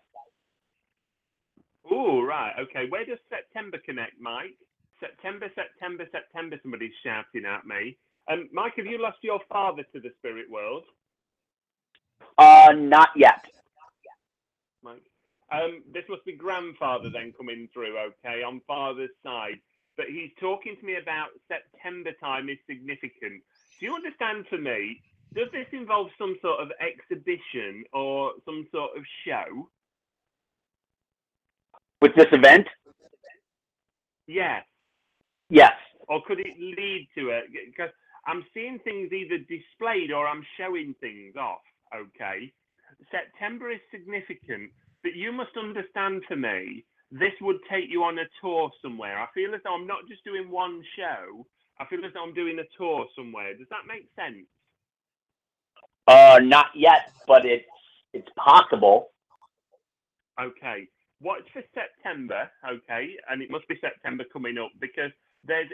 Oh, 1.90 2.22
right. 2.22 2.52
Okay. 2.58 2.86
Where 2.88 3.04
does 3.04 3.18
September 3.28 3.78
connect, 3.84 4.20
Mike? 4.20 4.56
September, 4.98 5.48
September, 5.54 6.06
September. 6.10 6.56
Somebody's 6.62 6.92
shouting 7.04 7.44
at 7.46 7.66
me. 7.66 7.96
Um, 8.30 8.48
Mike, 8.52 8.72
have 8.76 8.86
you 8.86 9.00
lost 9.00 9.18
your 9.22 9.40
father 9.48 9.82
to 9.92 10.00
the 10.00 10.10
spirit 10.18 10.50
world? 10.50 10.84
Uh, 12.38 12.72
not 12.74 13.10
yet. 13.16 13.44
Mike. 14.82 15.02
Um, 15.52 15.82
this 15.92 16.04
must 16.08 16.24
be 16.24 16.34
grandfather 16.34 17.10
then 17.10 17.32
coming 17.36 17.68
through, 17.72 17.96
okay, 17.98 18.42
on 18.42 18.60
father's 18.66 19.10
side. 19.22 19.60
But 19.96 20.06
he's 20.08 20.30
talking 20.40 20.76
to 20.80 20.86
me 20.86 20.96
about 21.00 21.28
September 21.48 22.10
time 22.20 22.48
is 22.48 22.58
significant. 22.68 23.42
Do 23.78 23.86
you 23.86 23.94
understand 23.94 24.46
for 24.48 24.58
me? 24.58 25.00
Does 25.34 25.48
this 25.52 25.66
involve 25.72 26.08
some 26.18 26.36
sort 26.42 26.60
of 26.60 26.70
exhibition 26.80 27.84
or 27.92 28.32
some 28.44 28.66
sort 28.72 28.96
of 28.96 29.04
show? 29.26 29.68
With 32.00 32.14
this 32.14 32.26
event, 32.32 32.66
Yes. 34.26 34.64
yes. 35.50 35.72
Or 36.08 36.22
could 36.26 36.40
it 36.40 36.58
lead 36.58 37.08
to 37.16 37.30
it? 37.30 37.44
Because 37.52 37.90
I'm 38.26 38.44
seeing 38.54 38.78
things 38.80 39.12
either 39.12 39.38
displayed 39.38 40.12
or 40.12 40.26
I'm 40.26 40.44
showing 40.58 40.94
things 41.00 41.36
off, 41.36 41.60
okay? 41.94 42.52
September 43.10 43.70
is 43.70 43.80
significant, 43.90 44.70
but 45.02 45.14
you 45.14 45.32
must 45.32 45.56
understand 45.58 46.22
for 46.26 46.36
me, 46.36 46.84
this 47.14 47.32
would 47.40 47.58
take 47.70 47.84
you 47.88 48.02
on 48.02 48.18
a 48.18 48.24
tour 48.40 48.70
somewhere. 48.82 49.20
I 49.20 49.26
feel 49.32 49.54
as 49.54 49.60
though 49.62 49.74
I'm 49.74 49.86
not 49.86 50.08
just 50.08 50.24
doing 50.24 50.50
one 50.50 50.82
show, 50.98 51.46
I 51.78 51.86
feel 51.86 52.04
as 52.04 52.12
though 52.12 52.24
I'm 52.24 52.34
doing 52.34 52.58
a 52.58 52.66
tour 52.76 53.06
somewhere. 53.16 53.54
Does 53.54 53.68
that 53.70 53.86
make 53.86 54.08
sense? 54.16 54.46
Uh, 56.08 56.40
not 56.42 56.66
yet, 56.74 57.12
but 57.26 57.46
it's 57.46 57.64
it's 58.12 58.28
possible. 58.36 59.10
Okay. 60.40 60.88
Watch 61.20 61.44
for 61.52 61.62
September, 61.72 62.50
okay? 62.68 63.16
And 63.30 63.40
it 63.40 63.50
must 63.50 63.66
be 63.68 63.78
September 63.80 64.24
coming 64.32 64.58
up 64.58 64.70
because 64.80 65.10
there's. 65.46 65.68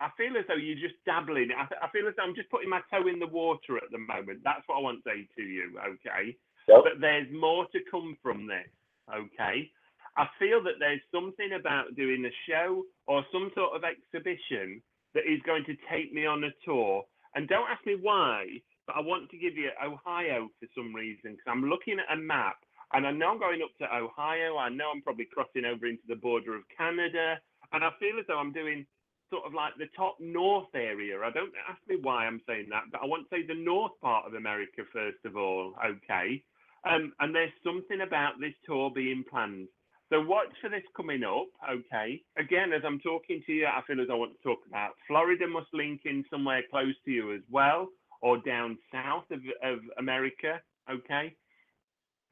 I 0.00 0.10
feel 0.18 0.36
as 0.36 0.44
though 0.48 0.60
you're 0.60 0.76
just 0.76 0.98
dabbling. 1.06 1.50
I, 1.56 1.62
I 1.84 1.88
feel 1.90 2.06
as 2.06 2.14
though 2.16 2.24
I'm 2.24 2.34
just 2.34 2.50
putting 2.50 2.68
my 2.68 2.80
toe 2.90 3.08
in 3.08 3.18
the 3.18 3.26
water 3.26 3.76
at 3.76 3.90
the 3.90 3.98
moment. 3.98 4.40
That's 4.44 4.62
what 4.66 4.76
I 4.76 4.80
want 4.80 5.02
to 5.04 5.10
say 5.10 5.28
to 5.36 5.42
you, 5.42 5.78
okay? 5.78 6.36
Yep. 6.68 6.78
But 6.82 7.00
there's 7.00 7.28
more 7.32 7.66
to 7.72 7.78
come 7.90 8.16
from 8.22 8.46
this, 8.46 8.68
okay? 9.08 9.70
I 10.16 10.26
feel 10.38 10.62
that 10.64 10.78
there's 10.78 11.00
something 11.12 11.52
about 11.58 11.96
doing 11.96 12.24
a 12.24 12.34
show 12.48 12.84
or 13.06 13.24
some 13.32 13.50
sort 13.54 13.74
of 13.74 13.82
exhibition 13.84 14.82
that 15.14 15.24
is 15.24 15.40
going 15.46 15.64
to 15.64 15.76
take 15.90 16.12
me 16.12 16.26
on 16.26 16.44
a 16.44 16.50
tour. 16.64 17.04
And 17.34 17.48
don't 17.48 17.68
ask 17.70 17.84
me 17.86 17.96
why, 18.00 18.46
but 18.86 18.96
I 18.96 19.00
want 19.00 19.30
to 19.30 19.38
give 19.38 19.56
you 19.56 19.70
Ohio 19.82 20.48
for 20.60 20.68
some 20.74 20.94
reason 20.94 21.32
because 21.32 21.48
I'm 21.48 21.64
looking 21.64 21.96
at 21.98 22.12
a 22.12 22.20
map. 22.20 22.56
And 22.92 23.06
I 23.06 23.10
know 23.10 23.30
I'm 23.30 23.40
going 23.40 23.62
up 23.62 23.72
to 23.80 23.96
Ohio. 23.96 24.58
I 24.58 24.68
know 24.68 24.90
I'm 24.92 25.00
probably 25.00 25.26
crossing 25.32 25.64
over 25.64 25.86
into 25.86 26.04
the 26.08 26.16
border 26.16 26.54
of 26.54 26.62
Canada. 26.76 27.40
And 27.72 27.82
I 27.82 27.88
feel 27.98 28.18
as 28.20 28.26
though 28.28 28.38
I'm 28.38 28.52
doing 28.52 28.84
sort 29.30 29.46
of 29.46 29.54
like 29.54 29.72
the 29.78 29.88
top 29.96 30.16
north 30.20 30.68
area. 30.74 31.18
I 31.18 31.30
don't 31.30 31.52
ask 31.68 31.80
me 31.88 31.96
why 32.02 32.26
I'm 32.26 32.42
saying 32.46 32.66
that, 32.70 32.84
but 32.92 33.00
I 33.02 33.06
want 33.06 33.24
to 33.30 33.34
say 33.34 33.46
the 33.46 33.54
north 33.54 33.92
part 34.02 34.26
of 34.26 34.34
America 34.34 34.82
first 34.92 35.24
of 35.24 35.38
all. 35.38 35.72
Okay. 35.80 36.44
Um, 36.84 37.12
and 37.20 37.34
there's 37.34 37.52
something 37.64 38.02
about 38.02 38.40
this 38.40 38.52
tour 38.66 38.90
being 38.94 39.24
planned. 39.30 39.68
So 40.12 40.20
watch 40.20 40.52
for 40.60 40.68
this 40.68 40.82
coming 40.94 41.24
up. 41.24 41.48
Okay. 41.70 42.20
Again, 42.36 42.74
as 42.74 42.82
I'm 42.84 43.00
talking 43.00 43.42
to 43.46 43.52
you, 43.52 43.66
I 43.66 43.80
feel 43.86 43.98
as 43.98 44.08
I 44.10 44.14
want 44.14 44.32
to 44.36 44.42
talk 44.42 44.58
about 44.68 44.90
Florida 45.08 45.48
must 45.48 45.72
link 45.72 46.02
in 46.04 46.22
somewhere 46.28 46.60
close 46.70 46.94
to 47.06 47.10
you 47.10 47.34
as 47.34 47.40
well, 47.50 47.88
or 48.20 48.36
down 48.36 48.76
south 48.92 49.24
of, 49.30 49.40
of 49.64 49.78
America. 49.98 50.60
Okay. 50.90 51.34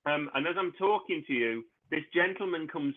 Um, 0.04 0.28
and 0.34 0.46
as 0.46 0.56
I'm 0.58 0.72
talking 0.72 1.24
to 1.26 1.32
you, 1.32 1.64
this 1.90 2.04
gentleman 2.14 2.68
comes 2.68 2.94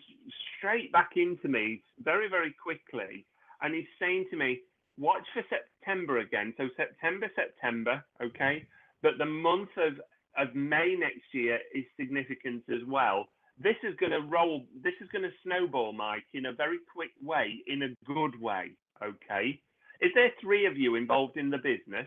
straight 0.58 0.92
back 0.92 1.12
into 1.16 1.48
me 1.48 1.82
very, 2.02 2.28
very 2.28 2.54
quickly. 2.62 3.24
And 3.62 3.74
he's 3.74 3.86
saying 3.98 4.26
to 4.32 4.36
me, 4.36 4.60
watch 4.98 5.24
for 5.32 5.44
September 5.48 6.18
again. 6.18 6.52
So 6.58 6.68
September, 6.76 7.30
September, 7.34 8.04
okay? 8.22 8.66
But 9.02 9.12
the 9.16 9.24
month 9.24 9.70
of, 9.78 9.94
of 10.36 10.54
May 10.54 10.94
next 10.98 11.32
year 11.32 11.58
is 11.74 11.84
significant 11.98 12.64
as 12.68 12.86
well. 12.86 13.28
This 13.58 13.76
is 13.82 13.94
going 14.00 14.12
to 14.12 14.20
roll, 14.20 14.64
this 14.82 14.94
is 15.00 15.08
going 15.12 15.22
to 15.22 15.30
snowball, 15.44 15.92
Mike, 15.92 16.24
in 16.34 16.46
a 16.46 16.52
very 16.52 16.78
quick 16.92 17.12
way, 17.22 17.62
in 17.66 17.82
a 17.82 17.88
good 18.04 18.40
way, 18.40 18.72
okay? 19.02 19.60
Is 20.00 20.10
there 20.14 20.30
three 20.40 20.66
of 20.66 20.76
you 20.76 20.96
involved 20.96 21.36
in 21.36 21.50
the 21.50 21.58
business? 21.58 22.06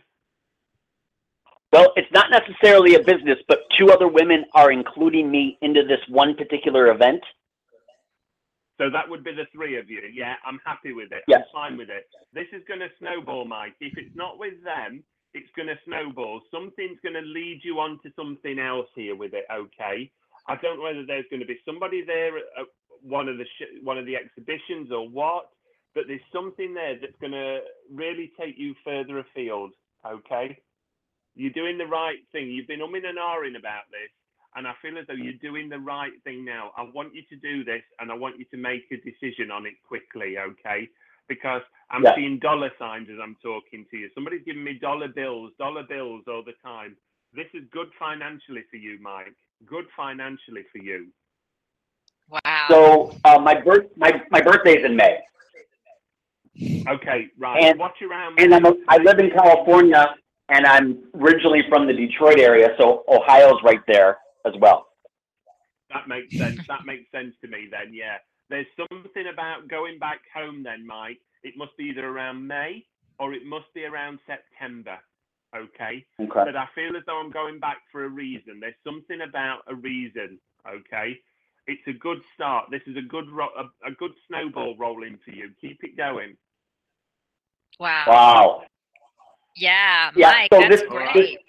Well, 1.71 1.93
it's 1.95 2.11
not 2.13 2.31
necessarily 2.31 2.95
a 2.95 2.99
business, 2.99 3.37
but 3.47 3.59
two 3.77 3.91
other 3.91 4.07
women 4.07 4.45
are 4.53 4.71
including 4.71 5.29
me 5.31 5.57
into 5.61 5.83
this 5.83 5.99
one 6.09 6.35
particular 6.35 6.91
event. 6.91 7.21
So 8.77 8.89
that 8.91 9.09
would 9.09 9.23
be 9.23 9.33
the 9.33 9.47
three 9.51 9.77
of 9.77 9.89
you. 9.89 10.01
Yeah, 10.13 10.35
I'm 10.45 10.59
happy 10.65 10.93
with 10.93 11.11
it. 11.11 11.23
Yes. 11.27 11.41
I'm 11.55 11.71
fine 11.71 11.77
with 11.77 11.89
it. 11.89 12.05
This 12.33 12.45
is 12.53 12.61
going 12.67 12.79
to 12.81 12.89
snowball, 12.99 13.45
Mike. 13.45 13.73
If 13.79 13.97
it's 13.97 14.15
not 14.15 14.37
with 14.37 14.63
them, 14.63 15.03
it's 15.33 15.49
going 15.55 15.67
to 15.67 15.75
snowball. 15.85 16.41
Something's 16.51 16.99
going 17.01 17.15
to 17.15 17.21
lead 17.21 17.61
you 17.63 17.79
on 17.79 17.99
to 18.03 18.11
something 18.15 18.59
else 18.59 18.87
here 18.95 19.15
with 19.15 19.33
it. 19.33 19.45
Okay. 19.51 20.11
I 20.47 20.55
don't 20.55 20.77
know 20.77 20.83
whether 20.83 21.05
there's 21.05 21.25
going 21.29 21.41
to 21.41 21.45
be 21.45 21.59
somebody 21.65 22.03
there 22.03 22.37
at 22.37 22.65
one 23.01 23.27
of 23.27 23.37
the 23.37 23.45
sh- 23.45 23.83
one 23.83 23.97
of 23.97 24.05
the 24.05 24.15
exhibitions 24.15 24.91
or 24.91 25.07
what, 25.07 25.49
but 25.93 26.05
there's 26.07 26.21
something 26.31 26.73
there 26.73 26.97
that's 26.99 27.17
going 27.19 27.33
to 27.33 27.59
really 27.91 28.31
take 28.39 28.57
you 28.57 28.73
further 28.83 29.19
afield. 29.19 29.71
Okay. 30.05 30.57
You're 31.35 31.51
doing 31.51 31.77
the 31.77 31.85
right 31.85 32.17
thing. 32.31 32.49
You've 32.49 32.67
been 32.67 32.79
umming 32.79 33.05
and 33.05 33.17
ahhing 33.19 33.57
about 33.59 33.85
this, 33.91 34.09
and 34.55 34.67
I 34.67 34.73
feel 34.81 34.97
as 34.97 35.05
though 35.07 35.13
you're 35.13 35.33
doing 35.33 35.69
the 35.69 35.77
right 35.79 36.13
thing 36.23 36.43
now. 36.43 36.71
I 36.75 36.83
want 36.83 37.13
you 37.13 37.21
to 37.29 37.35
do 37.35 37.63
this, 37.63 37.83
and 37.99 38.11
I 38.11 38.15
want 38.15 38.39
you 38.39 38.45
to 38.45 38.57
make 38.57 38.85
a 38.91 38.97
decision 38.97 39.51
on 39.51 39.65
it 39.67 39.73
quickly, 39.87 40.37
okay? 40.39 40.89
Because 41.27 41.61
I'm 41.91 42.03
Yeah. 42.03 42.15
seeing 42.15 42.39
dollar 42.39 42.71
signs 42.79 43.09
as 43.09 43.19
I'm 43.19 43.35
talking 43.43 43.85
to 43.91 43.97
you. 43.97 44.09
Somebody's 44.15 44.43
giving 44.45 44.63
me 44.63 44.73
dollar 44.73 45.09
bills, 45.09 45.53
dollar 45.59 45.83
bills 45.83 46.23
all 46.27 46.41
the 46.41 46.53
time. 46.63 46.97
This 47.33 47.53
is 47.53 47.65
good 47.69 47.93
financially 47.99 48.63
for 48.71 48.77
you, 48.77 48.97
Mike. 48.99 49.35
Good 49.65 49.85
financially 49.95 50.63
for 50.71 50.77
you. 50.77 51.07
Wow. 52.29 52.65
So 52.69 53.17
uh, 53.23 53.39
my 53.39 53.59
birth 53.61 53.85
my 53.95 54.21
my 54.29 54.41
birthday's 54.41 54.83
in 54.85 54.95
May, 54.95 55.19
Okay, 56.87 57.27
right. 57.37 57.63
And- 57.63 57.79
Watch 57.79 58.01
around. 58.01 58.39
and 58.39 58.53
I'm 58.53 58.65
a, 58.65 58.73
I 58.87 58.97
live 58.97 59.19
in 59.19 59.29
California, 59.31 60.15
and 60.49 60.65
I'm 60.65 61.03
originally 61.15 61.63
from 61.69 61.87
the 61.87 61.93
Detroit 61.93 62.39
area, 62.39 62.69
so 62.79 63.03
Ohio's 63.07 63.61
right 63.63 63.81
there 63.87 64.17
as 64.45 64.53
well. 64.59 64.87
That 65.93 66.07
makes 66.07 66.35
sense. 66.37 66.59
that 66.67 66.85
makes 66.85 67.09
sense 67.11 67.33
to 67.41 67.47
me 67.47 67.67
then, 67.71 67.93
yeah. 67.93 68.17
There's 68.49 68.65
something 68.91 69.25
about 69.31 69.67
going 69.69 69.99
back 69.99 70.19
home 70.33 70.63
then, 70.63 70.85
Mike. 70.85 71.19
It 71.43 71.53
must 71.57 71.75
be 71.77 71.85
either 71.85 72.07
around 72.07 72.45
May 72.45 72.85
or 73.19 73.33
it 73.33 73.45
must 73.45 73.73
be 73.73 73.85
around 73.85 74.19
September. 74.27 74.97
Okay. 75.55 76.05
Okay. 76.19 76.29
But 76.33 76.55
I 76.55 76.67
feel 76.75 76.95
as 76.97 77.03
though 77.05 77.19
I'm 77.19 77.31
going 77.31 77.59
back 77.59 77.77
for 77.91 78.05
a 78.05 78.09
reason. 78.09 78.59
There's 78.59 78.75
something 78.83 79.21
about 79.21 79.59
a 79.67 79.75
reason. 79.75 80.39
Okay. 80.67 81.17
It's 81.67 81.85
a 81.87 81.93
good 81.93 82.19
start. 82.33 82.65
This 82.71 82.81
is 82.87 82.95
a 82.97 83.01
good 83.01 83.29
ro- 83.29 83.49
a, 83.57 83.87
a 83.87 83.91
good 83.91 84.11
snowball 84.27 84.75
rolling 84.77 85.17
for 85.23 85.31
you. 85.31 85.49
Keep 85.59 85.83
it 85.83 85.97
going. 85.97 86.35
wow. 87.79 88.03
Wow. 88.07 88.63
Yeah, 89.55 90.11
Yeah, 90.15 90.31
Mike, 90.31 90.49
so 90.53 90.59
that's 90.59 90.81
this- 90.81 90.89
great. 90.89 91.39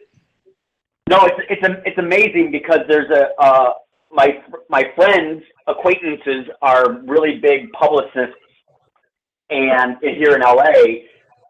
No, 1.11 1.25
it's 1.25 1.41
it's 1.51 1.63
a, 1.67 1.83
it's 1.87 1.99
amazing 1.99 2.51
because 2.51 2.81
there's 2.89 3.11
a 3.11 3.31
uh, 3.41 3.73
my 4.13 4.43
my 4.69 4.91
friends 4.95 5.43
acquaintances 5.67 6.47
are 6.63 7.01
really 7.07 7.39
big 7.39 7.71
publicists 7.73 8.35
and 9.51 9.97
here 10.03 10.35
in 10.35 10.41
LA, 10.43 10.73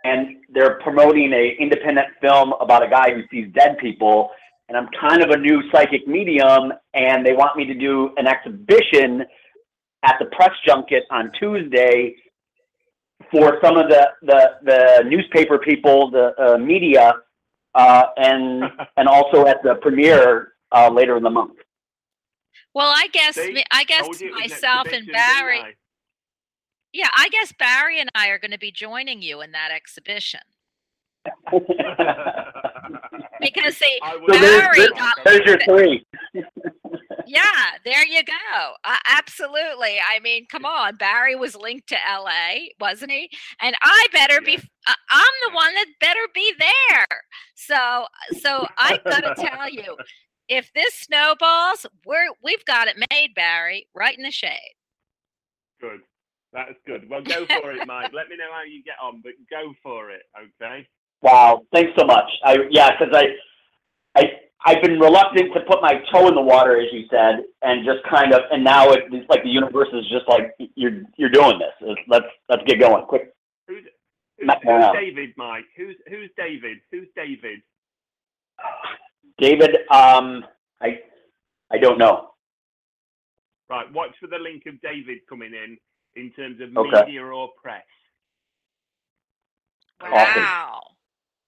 and 0.08 0.36
they're 0.52 0.78
promoting 0.80 1.32
a 1.32 1.56
independent 1.60 2.08
film 2.20 2.54
about 2.60 2.82
a 2.82 2.88
guy 2.88 3.12
who 3.14 3.22
sees 3.30 3.52
dead 3.54 3.78
people. 3.78 4.30
And 4.68 4.76
I'm 4.76 4.88
kind 5.00 5.22
of 5.22 5.30
a 5.30 5.36
new 5.36 5.62
psychic 5.72 6.06
medium, 6.06 6.72
and 6.94 7.24
they 7.24 7.32
want 7.32 7.56
me 7.56 7.64
to 7.66 7.74
do 7.74 8.10
an 8.16 8.26
exhibition 8.26 9.24
at 10.02 10.16
the 10.18 10.26
press 10.26 10.50
junket 10.66 11.04
on 11.10 11.32
Tuesday 11.38 12.14
for 13.30 13.58
some 13.62 13.76
of 13.76 13.88
the 13.88 14.08
the, 14.22 14.50
the 14.62 15.04
newspaper 15.08 15.58
people, 15.58 16.10
the 16.10 16.26
uh, 16.38 16.58
media, 16.58 17.14
uh, 17.74 18.04
and 18.16 18.64
and 18.96 19.08
also 19.08 19.46
at 19.46 19.62
the 19.62 19.74
premiere 19.76 20.52
uh, 20.72 20.90
later 20.90 21.16
in 21.16 21.22
the 21.22 21.30
month. 21.30 21.56
Well, 22.74 22.92
I 22.94 23.08
guess 23.12 23.34
See? 23.34 23.52
me- 23.52 23.64
I 23.70 23.84
guess 23.84 24.02
Told 24.02 24.20
you 24.20 24.28
it 24.28 24.32
was 24.32 24.42
an 24.42 24.50
myself 24.50 24.86
and 24.86 24.94
exhibition, 24.94 25.06
didn't 25.06 25.38
Barrie. 25.38 25.76
Yeah, 26.92 27.08
I 27.16 27.28
guess 27.28 27.52
Barrie 27.58 28.00
and 28.00 28.10
I 28.14 28.28
are 28.28 28.38
going 28.38 28.50
to 28.52 28.58
be 28.58 28.72
joining 28.72 29.20
you 29.22 29.40
in 29.42 29.52
that 29.52 29.70
exhibition 29.70 30.40
because 33.40 33.76
see, 33.76 33.98
So 34.02 34.26
Barrie 34.28 34.76
there's, 34.76 34.90
got- 34.90 35.12
there's 35.24 35.46
your 35.46 35.58
three. 35.64 36.06
yeah, 37.26 37.42
there 37.84 38.06
you 38.06 38.22
go. 38.24 38.72
Uh, 38.84 38.96
absolutely. 39.10 39.96
I 40.14 40.20
mean, 40.20 40.46
come 40.50 40.64
on, 40.64 40.96
Barrie 40.96 41.36
was 41.36 41.54
linked 41.54 41.88
to 41.88 41.96
L.A., 42.08 42.72
wasn't 42.80 43.10
he? 43.12 43.30
And 43.60 43.76
I 43.82 44.06
better 44.12 44.40
be. 44.40 44.56
Uh, 44.56 44.94
I'm 45.10 45.50
the 45.50 45.54
one 45.54 45.74
that 45.74 45.86
better 46.00 46.20
be 46.34 46.52
there. 46.58 47.06
So, 47.54 48.06
so 48.40 48.66
I 48.78 48.98
got 49.04 49.20
to 49.20 49.34
tell 49.36 49.68
you, 49.68 49.96
if 50.48 50.70
this 50.74 50.94
snowballs, 50.94 51.86
we're 52.06 52.28
we've 52.42 52.64
got 52.64 52.88
it 52.88 52.96
made, 53.10 53.34
Barrie, 53.34 53.88
right 53.94 54.16
in 54.16 54.24
the 54.24 54.30
shade. 54.30 54.74
Good. 55.80 56.00
That's 56.52 56.78
good. 56.86 57.08
Well, 57.08 57.22
go 57.22 57.44
for 57.46 57.72
it, 57.72 57.86
Mike. 57.86 58.12
Let 58.14 58.28
me 58.28 58.36
know 58.36 58.50
how 58.52 58.62
you 58.62 58.82
get 58.82 58.96
on, 59.02 59.20
but 59.22 59.32
go 59.50 59.74
for 59.82 60.10
it, 60.10 60.22
okay? 60.36 60.86
Wow, 61.20 61.62
thanks 61.72 61.92
so 61.98 62.06
much. 62.06 62.30
I 62.44 62.56
yeah, 62.70 62.90
because 62.98 63.14
I 63.14 63.26
I 64.18 64.30
I've 64.64 64.82
been 64.82 64.98
reluctant 64.98 65.52
to 65.54 65.60
put 65.60 65.82
my 65.82 66.00
toe 66.12 66.28
in 66.28 66.34
the 66.34 66.40
water, 66.40 66.80
as 66.80 66.86
you 66.92 67.04
said, 67.10 67.44
and 67.62 67.84
just 67.84 67.98
kind 68.08 68.32
of, 68.32 68.42
and 68.50 68.64
now 68.64 68.90
it, 68.90 69.04
it's 69.12 69.28
like 69.28 69.42
the 69.42 69.48
universe 69.50 69.88
is 69.92 70.08
just 70.10 70.28
like 70.28 70.54
you're 70.74 71.02
you're 71.16 71.30
doing 71.30 71.58
this. 71.58 71.96
Let's 72.08 72.26
let's 72.48 72.62
get 72.66 72.80
going 72.80 73.04
quick. 73.06 73.34
Who's, 73.66 73.84
who's, 74.38 74.50
who's 74.62 74.84
David, 74.94 75.30
Mike? 75.36 75.64
Who's 75.76 75.96
who's 76.08 76.30
David? 76.36 76.78
Who's 76.90 77.08
David? 77.14 77.60
David, 79.38 79.76
um, 79.90 80.44
I 80.80 81.00
I 81.70 81.78
don't 81.78 81.98
know. 81.98 82.30
Right. 83.68 83.92
Watch 83.92 84.14
for 84.20 84.28
the 84.28 84.38
link 84.38 84.62
of 84.66 84.80
David 84.80 85.18
coming 85.28 85.52
in 85.52 85.76
in 86.18 86.30
terms 86.32 86.60
of 86.60 86.76
Okay. 86.76 87.06
media 87.06 87.24
or 87.24 87.50
press. 87.62 87.84
Awesome. 90.00 90.12
Wow. 90.42 90.80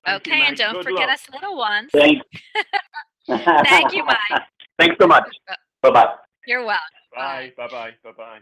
Thank 0.07 0.27
you, 0.27 0.33
okay, 0.33 0.43
and 0.47 0.57
don't 0.57 0.75
Good 0.75 0.85
forget 0.85 1.09
luck. 1.09 1.15
us 1.15 1.29
little 1.33 1.57
ones. 1.57 1.91
Thanks. 1.93 2.27
Thank 3.29 3.93
you, 3.95 4.05
Mike. 4.05 4.43
Thanks 4.79 4.97
so 5.01 5.07
much. 5.07 5.25
Uh, 5.49 5.55
bye 5.83 5.91
bye. 5.91 6.15
You're 6.47 6.65
welcome. 6.65 6.81
Bye. 7.15 7.53
Bye. 7.57 7.69
Bye. 7.69 7.91
Bye. 8.03 8.13
Bye. 8.17 8.39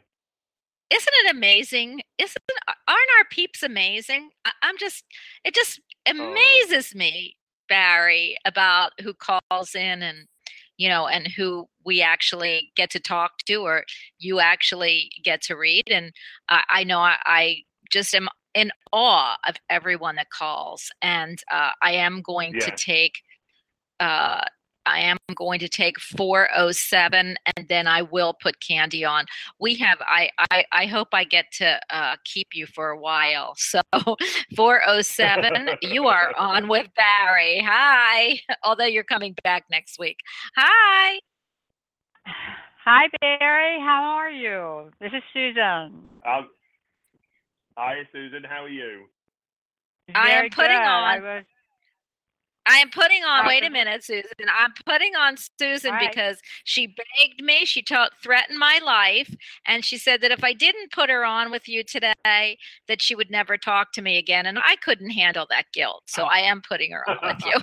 isn't 0.90 1.14
it 1.24 1.36
amazing 1.36 2.00
isn't 2.16 2.42
aren't 2.66 3.10
our 3.18 3.24
peeps 3.30 3.62
amazing 3.62 4.30
I, 4.46 4.52
i'm 4.62 4.78
just 4.78 5.04
it 5.44 5.54
just 5.54 5.80
oh. 6.06 6.10
amazes 6.12 6.94
me 6.94 7.36
barrie 7.68 8.36
about 8.46 8.92
who 9.02 9.12
calls 9.14 9.74
in 9.74 10.02
and 10.02 10.26
you 10.78 10.88
know 10.88 11.06
and 11.06 11.28
who 11.28 11.68
we 11.84 12.00
actually 12.00 12.72
get 12.76 12.90
to 12.90 13.00
talk 13.00 13.38
to 13.46 13.56
or 13.56 13.84
you 14.18 14.40
actually 14.40 15.10
get 15.22 15.42
to 15.42 15.54
read 15.54 15.84
and 15.90 16.12
i, 16.48 16.62
I 16.70 16.84
know 16.84 17.00
I, 17.00 17.16
I 17.26 17.56
just 17.90 18.14
am 18.14 18.28
in 18.54 18.70
awe 18.92 19.36
of 19.46 19.56
everyone 19.68 20.16
that 20.16 20.30
calls 20.30 20.90
and 21.02 21.38
uh, 21.52 21.72
i 21.82 21.92
am 21.92 22.22
going 22.22 22.54
to 22.60 22.70
take 22.76 23.20
uh, 24.00 24.44
I 24.88 25.00
am 25.00 25.18
going 25.34 25.60
to 25.60 25.68
take 25.68 26.00
407 26.00 27.36
and 27.56 27.68
then 27.68 27.86
I 27.86 28.02
will 28.02 28.34
put 28.34 28.60
candy 28.60 29.04
on. 29.04 29.26
We 29.60 29.74
have 29.76 29.98
I 30.00 30.30
I, 30.50 30.64
I 30.72 30.86
hope 30.86 31.08
I 31.12 31.24
get 31.24 31.46
to 31.58 31.78
uh, 31.90 32.16
keep 32.24 32.48
you 32.54 32.66
for 32.66 32.90
a 32.90 32.98
while. 32.98 33.54
So 33.68 33.82
407 34.56 35.76
you 35.82 36.06
are 36.06 36.34
on 36.38 36.68
with 36.68 36.86
Barrie. 36.96 37.62
Hi. 37.66 38.40
Although 38.64 38.86
you're 38.86 39.04
coming 39.04 39.34
back 39.44 39.64
next 39.70 39.98
week. 39.98 40.16
Hi. 40.56 41.20
Hi, 42.84 43.08
Barrie. 43.20 43.78
How 43.80 44.02
are 44.16 44.30
you? 44.30 44.90
This 45.00 45.12
is 45.12 45.22
Susan. 45.34 46.02
Um, 46.26 46.48
hi, 47.76 47.96
Susan. 48.12 48.42
How 48.48 48.64
are 48.64 48.68
you? 48.70 49.04
I 50.14 50.30
am 50.30 50.48
putting 50.50 50.76
good. 50.78 50.82
I 50.82 51.16
on- 51.18 51.22
was 51.22 51.44
I 52.68 52.76
am 52.78 52.90
putting 52.90 53.24
on. 53.24 53.46
Wait 53.46 53.64
a 53.64 53.70
minute, 53.70 54.04
Susan. 54.04 54.28
I'm 54.52 54.72
putting 54.84 55.16
on 55.16 55.36
Susan 55.58 55.92
right. 55.92 56.10
because 56.10 56.38
she 56.64 56.86
begged 56.86 57.42
me. 57.42 57.64
She 57.64 57.82
told, 57.82 58.10
threatened 58.22 58.58
my 58.58 58.80
life, 58.84 59.34
and 59.66 59.84
she 59.84 59.96
said 59.96 60.20
that 60.20 60.30
if 60.30 60.44
I 60.44 60.52
didn't 60.52 60.92
put 60.92 61.08
her 61.10 61.24
on 61.24 61.50
with 61.50 61.68
you 61.68 61.82
today, 61.82 62.58
that 62.86 63.00
she 63.00 63.14
would 63.14 63.30
never 63.30 63.56
talk 63.56 63.92
to 63.92 64.02
me 64.02 64.18
again. 64.18 64.46
And 64.46 64.58
I 64.58 64.76
couldn't 64.76 65.10
handle 65.10 65.46
that 65.50 65.64
guilt, 65.72 66.02
so 66.06 66.24
I 66.24 66.38
am 66.38 66.60
putting 66.66 66.92
her 66.92 67.08
on 67.08 67.18
with 67.22 67.44
you. 67.44 67.54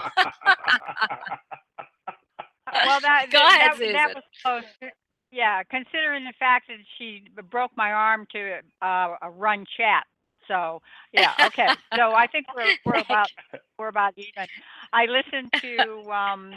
well. 2.74 3.00
That 3.02 3.28
Go 3.32 3.40
that, 3.40 3.60
ahead, 3.60 3.72
that, 3.72 3.78
Susan. 3.78 3.94
that 3.94 4.16
was 4.16 4.24
close. 4.44 4.92
Yeah, 5.32 5.64
considering 5.64 6.24
the 6.24 6.34
fact 6.40 6.68
that 6.70 6.78
she 6.98 7.26
broke 7.52 7.72
my 7.76 7.92
arm 7.92 8.26
to 8.32 8.60
uh, 8.82 9.16
a 9.22 9.30
run 9.30 9.66
chat. 9.78 10.06
So 10.48 10.82
yeah, 11.12 11.34
okay. 11.46 11.68
so 11.96 12.14
I 12.14 12.28
think 12.28 12.46
we're 12.56 12.76
we're 12.86 13.00
about 13.10 13.30
we're 13.78 13.88
about 13.88 14.14
even. 14.18 14.48
I 14.96 15.06
listened 15.06 15.52
to 15.62 16.12
um, 16.22 16.54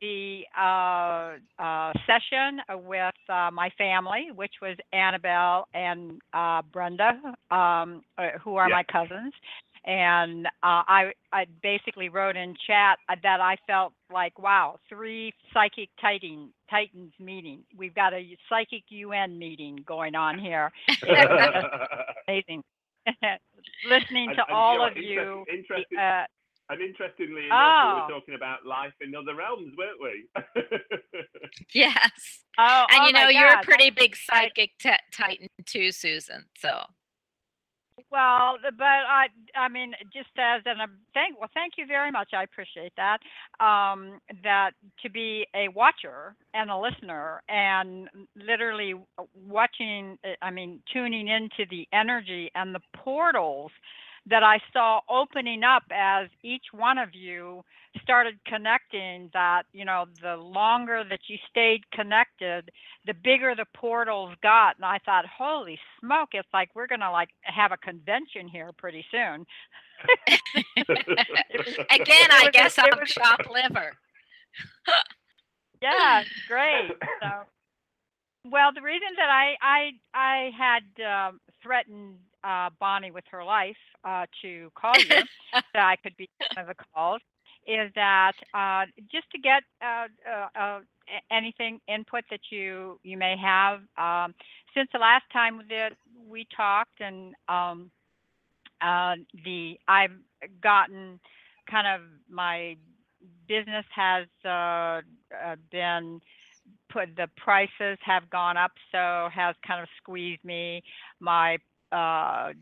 the 0.00 0.42
uh, 0.58 1.36
uh, 1.62 1.92
session 2.06 2.60
with 2.86 3.14
uh, 3.28 3.50
my 3.52 3.70
family, 3.76 4.28
which 4.34 4.54
was 4.62 4.76
Annabelle 4.92 5.66
and 5.74 6.20
uh, 6.32 6.62
Brenda, 6.72 7.12
um, 7.50 8.02
uh, 8.18 8.38
who 8.42 8.56
are 8.56 8.68
Yeah. 8.68 8.76
my 8.76 8.82
cousins. 8.84 9.32
And 9.86 10.46
uh, 10.46 10.84
I, 10.86 11.12
I 11.32 11.46
basically 11.62 12.10
wrote 12.10 12.36
in 12.36 12.54
chat 12.66 12.98
that 13.22 13.40
I 13.40 13.56
felt 13.66 13.94
like, 14.12 14.38
wow, 14.38 14.78
three 14.90 15.32
psychic 15.54 15.88
titan, 16.00 16.50
titans 16.68 17.12
meeting. 17.18 17.60
We've 17.76 17.94
got 17.94 18.12
a 18.12 18.36
psychic 18.48 18.84
UN 18.90 19.38
meeting 19.38 19.78
going 19.86 20.14
on 20.14 20.38
here. 20.38 20.70
Amazing. 22.28 22.62
Listening 23.88 24.28
to 24.36 24.42
and 24.46 24.52
all 24.52 24.86
of 24.86 24.96
you. 24.98 25.44
interesting- 25.50 25.98
Uh, 25.98 26.24
And 26.70 26.80
interestingly 26.80 27.46
enough, 27.46 27.50
we 27.50 27.90
Oh. 27.90 28.06
were 28.06 28.20
talking 28.20 28.34
about 28.34 28.64
life 28.64 28.94
in 29.00 29.12
other 29.14 29.34
realms, 29.34 29.74
weren't 29.76 30.00
we? 30.00 30.28
yes, 31.74 32.44
oh, 32.58 32.86
and 32.90 33.00
oh 33.02 33.06
you 33.06 33.12
my 33.12 33.24
know 33.24 33.28
you're 33.28 33.48
a 33.48 33.62
pretty 33.62 33.90
that's- 33.90 34.06
big 34.06 34.16
psychic 34.16 34.70
t- 34.78 34.92
titan 35.12 35.48
too, 35.66 35.90
Susan. 35.90 36.44
So 36.56 36.84
Well, 38.10 38.56
but 38.78 38.84
I, 38.84 39.26
I 39.54 39.68
mean, 39.68 39.92
just 40.12 40.30
as 40.38 40.62
an 40.64 40.80
um, 40.80 40.98
thank, 41.12 41.38
well, 41.38 41.50
thank 41.54 41.74
you 41.76 41.86
very 41.86 42.10
much. 42.10 42.30
I 42.34 42.42
appreciate 42.44 42.92
that. 42.96 43.18
Um, 43.64 44.20
that 44.42 44.70
to 45.02 45.10
be 45.10 45.46
a 45.54 45.68
watcher 45.68 46.34
and 46.54 46.70
a 46.70 46.78
listener 46.78 47.42
and 47.48 48.08
literally 48.36 48.94
watching, 49.34 50.18
I 50.40 50.50
mean, 50.50 50.82
tuning 50.92 51.28
into 51.28 51.66
the 51.70 51.86
energy 51.92 52.50
and 52.54 52.74
the 52.74 52.80
portals 52.96 53.70
that 54.26 54.42
I 54.42 54.58
saw 54.72 55.00
opening 55.08 55.62
up 55.64 55.82
as 55.90 56.28
each 56.42 56.66
one 56.72 56.98
of 56.98 57.14
you 57.14 57.62
started 58.02 58.34
connecting 58.46 59.30
that, 59.32 59.62
you 59.72 59.84
know, 59.84 60.04
the 60.22 60.36
longer 60.36 61.02
that 61.08 61.20
you 61.28 61.36
stayed 61.48 61.80
connected, 61.90 62.70
the 63.06 63.14
bigger 63.14 63.54
the 63.56 63.64
portals 63.74 64.34
got. 64.42 64.76
And 64.76 64.84
i 64.84 64.98
thought 65.04 65.24
holy 65.26 65.78
smoke 66.00 66.30
it's 66.32 66.48
like 66.52 66.68
we're 66.74 66.86
going 66.86 67.00
to 67.00 67.10
like 67.10 67.30
have 67.42 67.72
a 67.72 67.76
convention 67.78 68.46
here 68.46 68.70
pretty 68.76 69.04
soon. 69.10 69.44
Again, 71.90 72.28
I 72.30 72.48
guess 72.52 72.78
I'm 72.78 72.88
was- 73.00 73.10
chopped 73.10 73.50
liver. 73.50 73.92
yeah 75.82 76.22
great. 76.48 76.92
So 77.22 77.28
well 78.44 78.70
the 78.74 78.82
reason 78.82 79.08
that 79.16 79.28
i 79.30 79.54
i 79.62 79.90
i 80.14 80.50
had 80.56 81.28
um, 81.28 81.40
threatened 81.62 82.16
uh, 82.44 82.70
bonnie 82.78 83.10
with 83.10 83.24
her 83.30 83.44
life 83.44 83.76
uh, 84.04 84.26
to 84.42 84.70
call 84.74 84.94
you 84.98 85.22
that 85.74 85.82
i 85.82 85.96
could 85.96 86.16
be 86.16 86.28
one 86.54 86.62
of 86.64 86.68
the 86.76 86.84
calls 86.94 87.20
is 87.66 87.90
that 87.94 88.32
uh, 88.54 88.84
just 89.10 89.30
to 89.30 89.38
get 89.38 89.62
uh, 89.82 90.06
uh, 90.28 90.58
uh, 90.58 90.80
anything 91.30 91.80
input 91.88 92.24
that 92.30 92.40
you 92.50 92.98
you 93.02 93.16
may 93.16 93.36
have 93.36 93.80
um, 93.98 94.34
since 94.74 94.88
the 94.92 94.98
last 94.98 95.24
time 95.32 95.60
that 95.68 95.90
we 96.28 96.46
talked 96.56 97.00
and 97.00 97.34
um, 97.48 97.90
uh, 98.80 99.14
the 99.44 99.78
I've 99.88 100.12
gotten 100.62 101.20
kind 101.70 101.86
of 101.86 102.02
my 102.28 102.76
business 103.48 103.84
has 103.94 104.26
uh, 104.44 105.00
uh, 105.34 105.56
been 105.70 106.20
put 106.92 107.14
the 107.16 107.28
prices 107.36 107.98
have 108.02 108.28
gone 108.30 108.56
up 108.56 108.72
so 108.92 109.28
has 109.34 109.54
kind 109.66 109.82
of 109.82 109.88
squeezed 109.98 110.44
me 110.44 110.82
my 111.20 111.58
uh, 111.92 112.52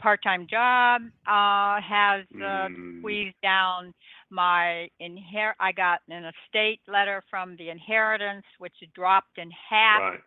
part-time 0.00 0.46
job 0.48 1.02
uh, 1.26 1.80
has 1.80 2.24
uh, 2.44 2.68
Mm. 2.68 2.98
squeezed 2.98 3.40
down 3.42 3.94
my 4.30 4.88
inher 5.00 5.52
I 5.60 5.72
got 5.72 6.00
an 6.08 6.24
estate 6.24 6.80
letter 6.88 7.22
from 7.30 7.56
the 7.56 7.70
inheritance 7.70 8.44
which 8.58 8.74
dropped 8.94 9.38
in 9.38 9.50
half 9.70 10.00
right. 10.02 10.20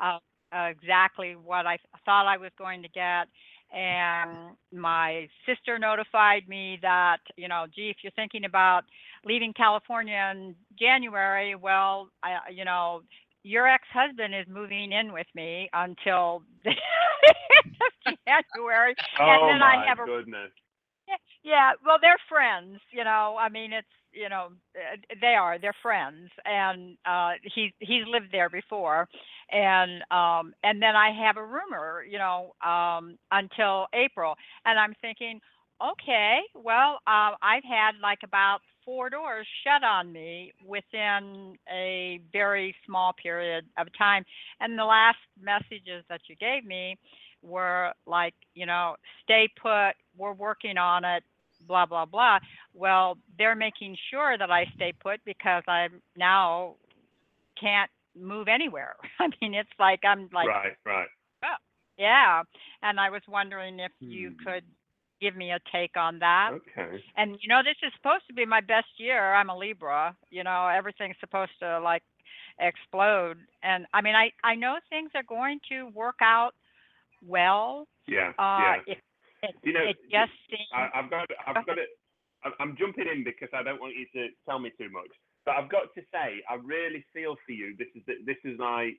uh, 0.00 0.18
uh, 0.54 0.66
exactly 0.66 1.34
what 1.36 1.66
I 1.66 1.78
thought 2.04 2.26
I 2.26 2.36
was 2.36 2.50
going 2.58 2.82
to 2.82 2.88
get. 2.88 3.26
And 3.74 4.56
my 4.72 5.28
sister 5.46 5.78
notified 5.78 6.48
me 6.48 6.78
that, 6.82 7.18
you 7.36 7.48
know, 7.48 7.66
gee, 7.74 7.90
if 7.90 7.96
you're 8.02 8.12
thinking 8.12 8.44
about 8.44 8.84
leaving 9.24 9.52
California 9.52 10.32
in 10.32 10.54
January, 10.78 11.54
well, 11.54 12.08
I, 12.22 12.50
you 12.52 12.64
know, 12.64 13.02
your 13.42 13.66
ex-husband 13.68 14.34
is 14.34 14.46
moving 14.48 14.92
in 14.92 15.12
with 15.12 15.26
me 15.34 15.68
until 15.72 16.42
the 18.06 18.18
end 18.30 18.40
of 18.40 18.44
January. 18.54 18.94
and 19.26 19.40
Oh 19.40 19.48
then 19.48 19.60
my 19.60 19.76
I 19.76 19.86
have 19.86 19.98
a 19.98 20.06
goodness. 20.06 20.52
yeah, 21.42 21.72
well, 21.84 21.98
they're 22.00 22.18
friends. 22.28 22.80
You 22.92 23.04
know, 23.04 23.36
I 23.38 23.48
mean, 23.48 23.72
it's 23.72 23.86
you 24.12 24.28
know, 24.28 24.48
uh, 24.74 24.96
they 25.20 25.34
are. 25.34 25.58
They're 25.58 25.76
friends, 25.82 26.30
and 26.44 26.96
uh, 27.06 27.32
he's 27.54 27.72
he's 27.80 28.04
lived 28.06 28.28
there 28.32 28.48
before, 28.48 29.08
and 29.50 30.02
um, 30.10 30.54
and 30.62 30.82
then 30.82 30.96
I 30.96 31.10
have 31.26 31.36
a 31.36 31.44
rumor, 31.44 32.04
you 32.08 32.18
know, 32.18 32.54
um, 32.64 33.18
until 33.30 33.86
April, 33.94 34.34
and 34.64 34.78
I'm 34.78 34.94
thinking, 35.00 35.40
okay, 35.82 36.38
well, 36.54 36.98
uh, 37.06 37.32
I've 37.42 37.64
had 37.64 37.92
like 38.02 38.20
about 38.24 38.60
four 38.84 39.10
doors 39.10 39.46
shut 39.64 39.84
on 39.84 40.12
me 40.12 40.52
within 40.64 41.56
a 41.70 42.20
very 42.32 42.74
small 42.86 43.12
period 43.20 43.66
of 43.78 43.88
time, 43.98 44.24
and 44.60 44.78
the 44.78 44.84
last 44.84 45.18
messages 45.40 46.04
that 46.08 46.20
you 46.28 46.36
gave 46.36 46.64
me 46.64 46.96
were 47.46 47.92
like, 48.06 48.34
you 48.54 48.66
know, 48.66 48.96
stay 49.22 49.48
put. 49.60 49.92
We're 50.16 50.32
working 50.34 50.78
on 50.78 51.04
it 51.04 51.24
blah 51.66 51.86
blah 51.86 52.04
blah 52.04 52.38
well 52.74 53.16
they're 53.38 53.54
making 53.54 53.96
sure 54.10 54.36
that 54.38 54.50
i 54.50 54.64
stay 54.74 54.92
put 55.02 55.20
because 55.24 55.62
i 55.68 55.88
now 56.16 56.74
can't 57.60 57.90
move 58.16 58.48
anywhere 58.48 58.96
i 59.20 59.28
mean 59.40 59.54
it's 59.54 59.70
like 59.78 60.00
i'm 60.04 60.28
like 60.32 60.48
right, 60.48 60.76
right. 60.84 61.08
yeah 61.98 62.42
and 62.82 63.00
i 63.00 63.10
was 63.10 63.22
wondering 63.28 63.78
if 63.80 63.92
you 64.08 64.30
Hmm. 64.30 64.44
could 64.44 64.64
give 65.20 65.36
me 65.36 65.50
a 65.52 65.58
take 65.72 65.96
on 65.96 66.18
that 66.18 66.52
Okay. 66.52 67.02
and 67.16 67.36
you 67.40 67.48
know 67.48 67.62
this 67.62 67.76
is 67.86 67.92
supposed 67.96 68.26
to 68.26 68.34
be 68.34 68.44
my 68.46 68.60
best 68.60 68.88
year 68.98 69.34
i'm 69.34 69.50
a 69.50 69.56
libra 69.56 70.14
you 70.30 70.42
know 70.44 70.68
everything's 70.68 71.16
supposed 71.20 71.52
to 71.60 71.80
like 71.80 72.02
explode 72.60 73.36
and 73.62 73.86
i 73.94 74.00
mean 74.00 74.14
i 74.14 74.30
i 74.44 74.54
know 74.54 74.76
things 74.90 75.10
are 75.14 75.22
going 75.24 75.58
to 75.68 75.86
work 75.94 76.16
out 76.22 76.52
well 77.24 77.86
Yeah, 78.06 78.32
uh 78.38 78.58
yeah. 78.60 78.76
it, 78.86 78.98
it, 79.42 79.54
You 79.62 79.72
know, 79.72 79.84
it 79.84 79.96
just 80.10 80.32
seems 80.50 80.68
I, 80.72 80.88
I've 80.94 81.10
got, 81.10 81.28
I've 81.46 81.66
got 81.66 81.78
it. 81.78 81.88
I'm- 82.44 82.54
I'm 82.60 82.76
jumping 82.76 83.06
in 83.08 83.24
because 83.24 83.48
I 83.52 83.62
don't 83.62 83.80
want 83.80 83.96
you 83.96 84.06
to 84.14 84.28
tell 84.48 84.58
me 84.58 84.70
too 84.78 84.90
much. 84.90 85.08
But 85.44 85.56
I've 85.56 85.70
got 85.70 85.94
to 85.94 86.02
say, 86.12 86.42
I 86.48 86.54
really 86.62 87.04
feel 87.12 87.36
for 87.46 87.52
you. 87.52 87.74
This 87.78 87.88
is 87.94 88.02
this 88.24 88.36
is 88.44 88.58
like 88.58 88.98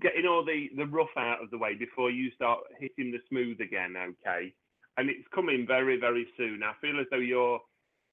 getting 0.00 0.26
all 0.26 0.44
the 0.44 0.70
the 0.76 0.86
rough 0.86 1.14
out 1.16 1.42
of 1.42 1.50
the 1.50 1.58
way 1.58 1.74
before 1.74 2.10
you 2.10 2.30
start 2.32 2.60
hitting 2.78 3.10
the 3.10 3.18
smooth 3.28 3.60
again. 3.60 3.96
Okay, 3.96 4.54
and 4.96 5.10
it's 5.10 5.26
coming 5.34 5.66
very 5.66 5.98
very 5.98 6.26
soon. 6.36 6.62
I 6.62 6.72
feel 6.80 6.98
as 7.00 7.06
though 7.10 7.16
you're. 7.18 7.60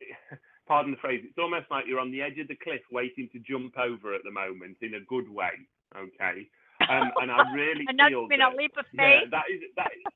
Pardon 0.68 0.92
the 0.92 0.98
phrase. 0.98 1.22
It's 1.28 1.38
almost 1.40 1.66
like 1.72 1.86
you're 1.88 2.00
on 2.00 2.12
the 2.12 2.22
edge 2.22 2.38
of 2.38 2.48
the 2.48 2.56
cliff, 2.64 2.82
waiting 2.92 3.28
to 3.34 3.40
jump 3.40 3.76
over 3.80 4.14
at 4.14 4.22
the 4.24 4.30
moment 4.32 4.78
in 4.84 4.94
a 4.94 5.02
good 5.10 5.28
way. 5.28 5.50
Okay, 5.98 6.48
um, 6.90 7.12
and 7.22 7.32
I 7.32 7.54
really 7.54 7.86
and 7.88 8.00
that's 8.00 8.10
feel 8.12 8.28
been 8.28 8.40
that, 8.40 8.54
a 8.54 8.58
leap 8.58 8.74
of 8.78 8.86
yeah, 8.94 9.22
that 9.32 9.46
is 9.52 9.62
that. 9.78 9.92
Is, 9.94 10.14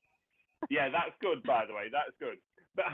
yeah, 0.69 0.89
that's 0.89 1.13
good. 1.21 1.43
By 1.43 1.65
the 1.65 1.73
way, 1.73 1.89
that's 1.91 2.15
good. 2.19 2.37
But 2.75 2.89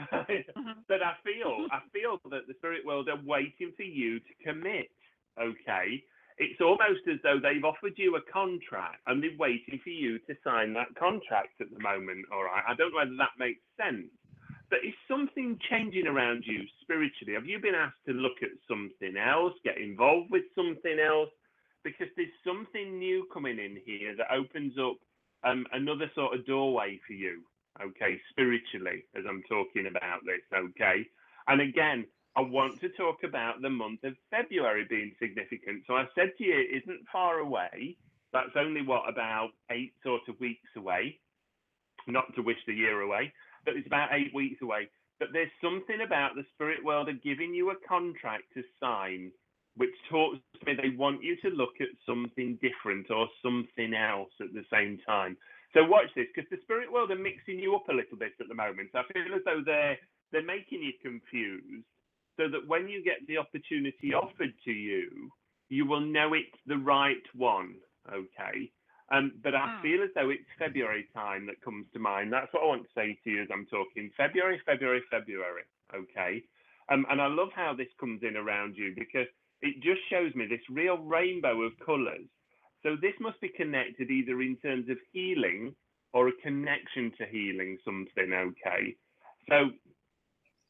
Mhm. 0.56 0.84
but 0.88 1.02
I 1.02 1.14
feel 1.24 1.66
I 1.72 1.80
feel 1.92 2.20
that 2.30 2.46
the 2.46 2.54
spirit 2.58 2.84
world 2.84 3.08
are 3.08 3.20
waiting 3.24 3.72
for 3.76 3.82
you 3.82 4.20
to 4.20 4.34
commit. 4.44 4.90
Okay, 5.40 6.04
it's 6.36 6.60
almost 6.60 7.00
as 7.08 7.16
though 7.22 7.38
they've 7.40 7.64
offered 7.64 7.96
you 7.96 8.16
a 8.16 8.22
contract 8.30 9.00
and 9.06 9.22
they're 9.22 9.36
waiting 9.38 9.78
for 9.82 9.88
you 9.88 10.18
to 10.18 10.36
sign 10.44 10.74
that 10.74 10.94
contract 10.96 11.60
at 11.60 11.70
the 11.70 11.80
moment. 11.80 12.26
All 12.30 12.44
right, 12.44 12.64
I 12.68 12.74
don't 12.74 12.92
know 12.92 12.98
whether 12.98 13.16
that 13.16 13.38
makes 13.38 13.62
sense. 13.80 14.08
But 14.68 14.84
is 14.84 14.94
something 15.08 15.58
changing 15.68 16.06
around 16.06 16.44
you 16.46 16.62
spiritually? 16.80 17.34
Have 17.34 17.46
you 17.46 17.58
been 17.58 17.74
asked 17.74 18.04
to 18.06 18.12
look 18.12 18.42
at 18.42 18.50
something 18.68 19.16
else, 19.16 19.52
get 19.64 19.78
involved 19.78 20.30
with 20.30 20.44
something 20.54 20.98
else? 21.00 21.30
Because 21.84 22.08
there's 22.16 22.28
something 22.46 22.98
new 22.98 23.26
coming 23.32 23.58
in 23.58 23.78
here 23.84 24.14
that 24.16 24.32
opens 24.32 24.74
up 24.78 24.96
um, 25.44 25.66
another 25.72 26.10
sort 26.14 26.34
of 26.34 26.46
doorway 26.46 27.00
for 27.06 27.14
you, 27.14 27.42
okay, 27.82 28.20
spiritually, 28.30 29.04
as 29.16 29.24
I'm 29.28 29.42
talking 29.48 29.86
about 29.86 30.20
this, 30.24 30.42
okay? 30.54 31.06
And 31.48 31.60
again, 31.60 32.06
I 32.36 32.42
want 32.42 32.80
to 32.80 32.88
talk 32.90 33.24
about 33.24 33.60
the 33.60 33.70
month 33.70 34.04
of 34.04 34.14
February 34.30 34.86
being 34.88 35.12
significant. 35.20 35.84
So 35.86 35.94
I 35.94 36.04
said 36.14 36.32
to 36.38 36.44
you, 36.44 36.54
it 36.54 36.82
isn't 36.82 37.08
far 37.12 37.38
away. 37.38 37.96
That's 38.32 38.54
only 38.56 38.82
what, 38.82 39.08
about 39.08 39.50
eight 39.70 39.92
sort 40.04 40.22
of 40.28 40.38
weeks 40.38 40.68
away. 40.76 41.18
Not 42.06 42.34
to 42.36 42.42
wish 42.42 42.58
the 42.66 42.74
year 42.74 43.00
away, 43.00 43.32
but 43.64 43.76
it's 43.76 43.86
about 43.86 44.10
eight 44.12 44.32
weeks 44.34 44.62
away. 44.62 44.88
But 45.18 45.28
there's 45.32 45.50
something 45.62 46.00
about 46.04 46.34
the 46.34 46.46
spirit 46.54 46.84
world 46.84 47.08
of 47.08 47.22
giving 47.22 47.52
you 47.52 47.70
a 47.70 47.88
contract 47.88 48.44
to 48.54 48.62
sign, 48.80 49.32
which 49.76 49.94
talks 50.10 50.38
to 50.58 50.66
me 50.66 50.74
they 50.74 50.96
want 50.96 51.22
you 51.22 51.36
to 51.42 51.48
look 51.50 51.80
at 51.80 51.88
something 52.06 52.58
different 52.60 53.10
or 53.10 53.28
something 53.42 53.94
else 53.94 54.32
at 54.40 54.52
the 54.52 54.64
same 54.72 54.98
time. 55.06 55.36
So 55.74 55.84
watch 55.84 56.08
this, 56.16 56.26
because 56.34 56.50
the 56.50 56.58
spirit 56.62 56.90
world 56.92 57.10
are 57.10 57.16
mixing 57.16 57.58
you 57.58 57.74
up 57.76 57.88
a 57.88 57.92
little 57.94 58.18
bit 58.18 58.32
at 58.40 58.48
the 58.48 58.54
moment. 58.54 58.90
I 58.94 59.02
feel 59.12 59.34
as 59.34 59.42
though 59.44 59.62
they're 59.64 59.98
they're 60.32 60.44
making 60.44 60.82
you 60.82 60.92
confused, 61.02 61.86
so 62.36 62.48
that 62.48 62.66
when 62.66 62.88
you 62.88 63.02
get 63.04 63.26
the 63.26 63.38
opportunity 63.38 64.14
offered 64.14 64.54
to 64.64 64.70
you, 64.72 65.30
you 65.68 65.86
will 65.86 66.00
know 66.00 66.34
it's 66.34 66.58
the 66.66 66.76
right 66.78 67.22
one. 67.34 67.74
Okay. 68.12 68.70
Um, 69.12 69.32
but 69.42 69.54
I 69.54 69.68
Hmm. 69.68 69.82
feel 69.82 70.02
as 70.02 70.10
though 70.14 70.30
it's 70.30 70.46
February 70.58 71.08
time 71.14 71.46
that 71.46 71.62
comes 71.62 71.86
to 71.92 71.98
mind. 71.98 72.32
That's 72.32 72.52
what 72.52 72.62
I 72.62 72.66
want 72.66 72.84
to 72.84 72.88
say 72.94 73.18
to 73.24 73.30
you 73.30 73.42
as 73.42 73.48
I'm 73.52 73.66
talking. 73.66 74.10
February, 74.16 74.60
February, 74.64 75.02
February. 75.10 75.62
Okay. 75.94 76.44
Um, 76.90 77.06
and 77.10 77.20
I 77.20 77.26
love 77.26 77.48
how 77.54 77.74
this 77.74 77.88
comes 77.98 78.22
in 78.22 78.36
around 78.36 78.76
you 78.76 78.94
because 78.96 79.26
it 79.62 79.82
just 79.82 80.00
shows 80.10 80.34
me 80.34 80.46
this 80.46 80.60
real 80.70 80.98
rainbow 80.98 81.62
of 81.62 81.72
colours. 81.84 82.26
So 82.82 82.96
this 83.00 83.14
must 83.20 83.40
be 83.40 83.48
connected 83.48 84.10
either 84.10 84.40
in 84.40 84.56
terms 84.56 84.88
of 84.88 84.96
healing 85.12 85.74
or 86.12 86.28
a 86.28 86.32
connection 86.42 87.12
to 87.18 87.26
healing 87.26 87.76
something. 87.84 88.32
Okay. 88.32 88.96
So 89.48 89.70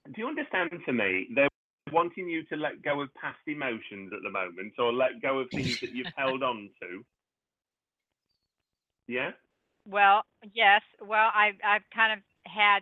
do 0.07 0.15
you 0.17 0.27
understand 0.27 0.71
for 0.85 0.93
me? 0.93 1.29
They're 1.35 1.49
wanting 1.93 2.29
you 2.29 2.45
to 2.47 2.57
let 2.57 2.83
go 2.83 3.01
of 3.01 3.15
past 3.15 3.39
emotions 3.47 4.13
at 4.15 4.23
the 4.23 4.31
moment 4.31 4.75
or 4.79 4.93
let 4.93 5.23
go 5.23 5.39
of 5.41 5.51
things 5.51 5.81
that 5.81 5.95
you've 5.95 6.13
held 6.17 6.43
on 6.43 6.71
to. 6.81 7.05
Yeah? 9.07 9.31
Well, 9.89 10.23
yes. 10.55 10.83
Well, 11.01 11.31
I've 11.35 11.57
I've 11.67 11.89
kind 11.95 12.13
of 12.13 12.19
had 12.47 12.81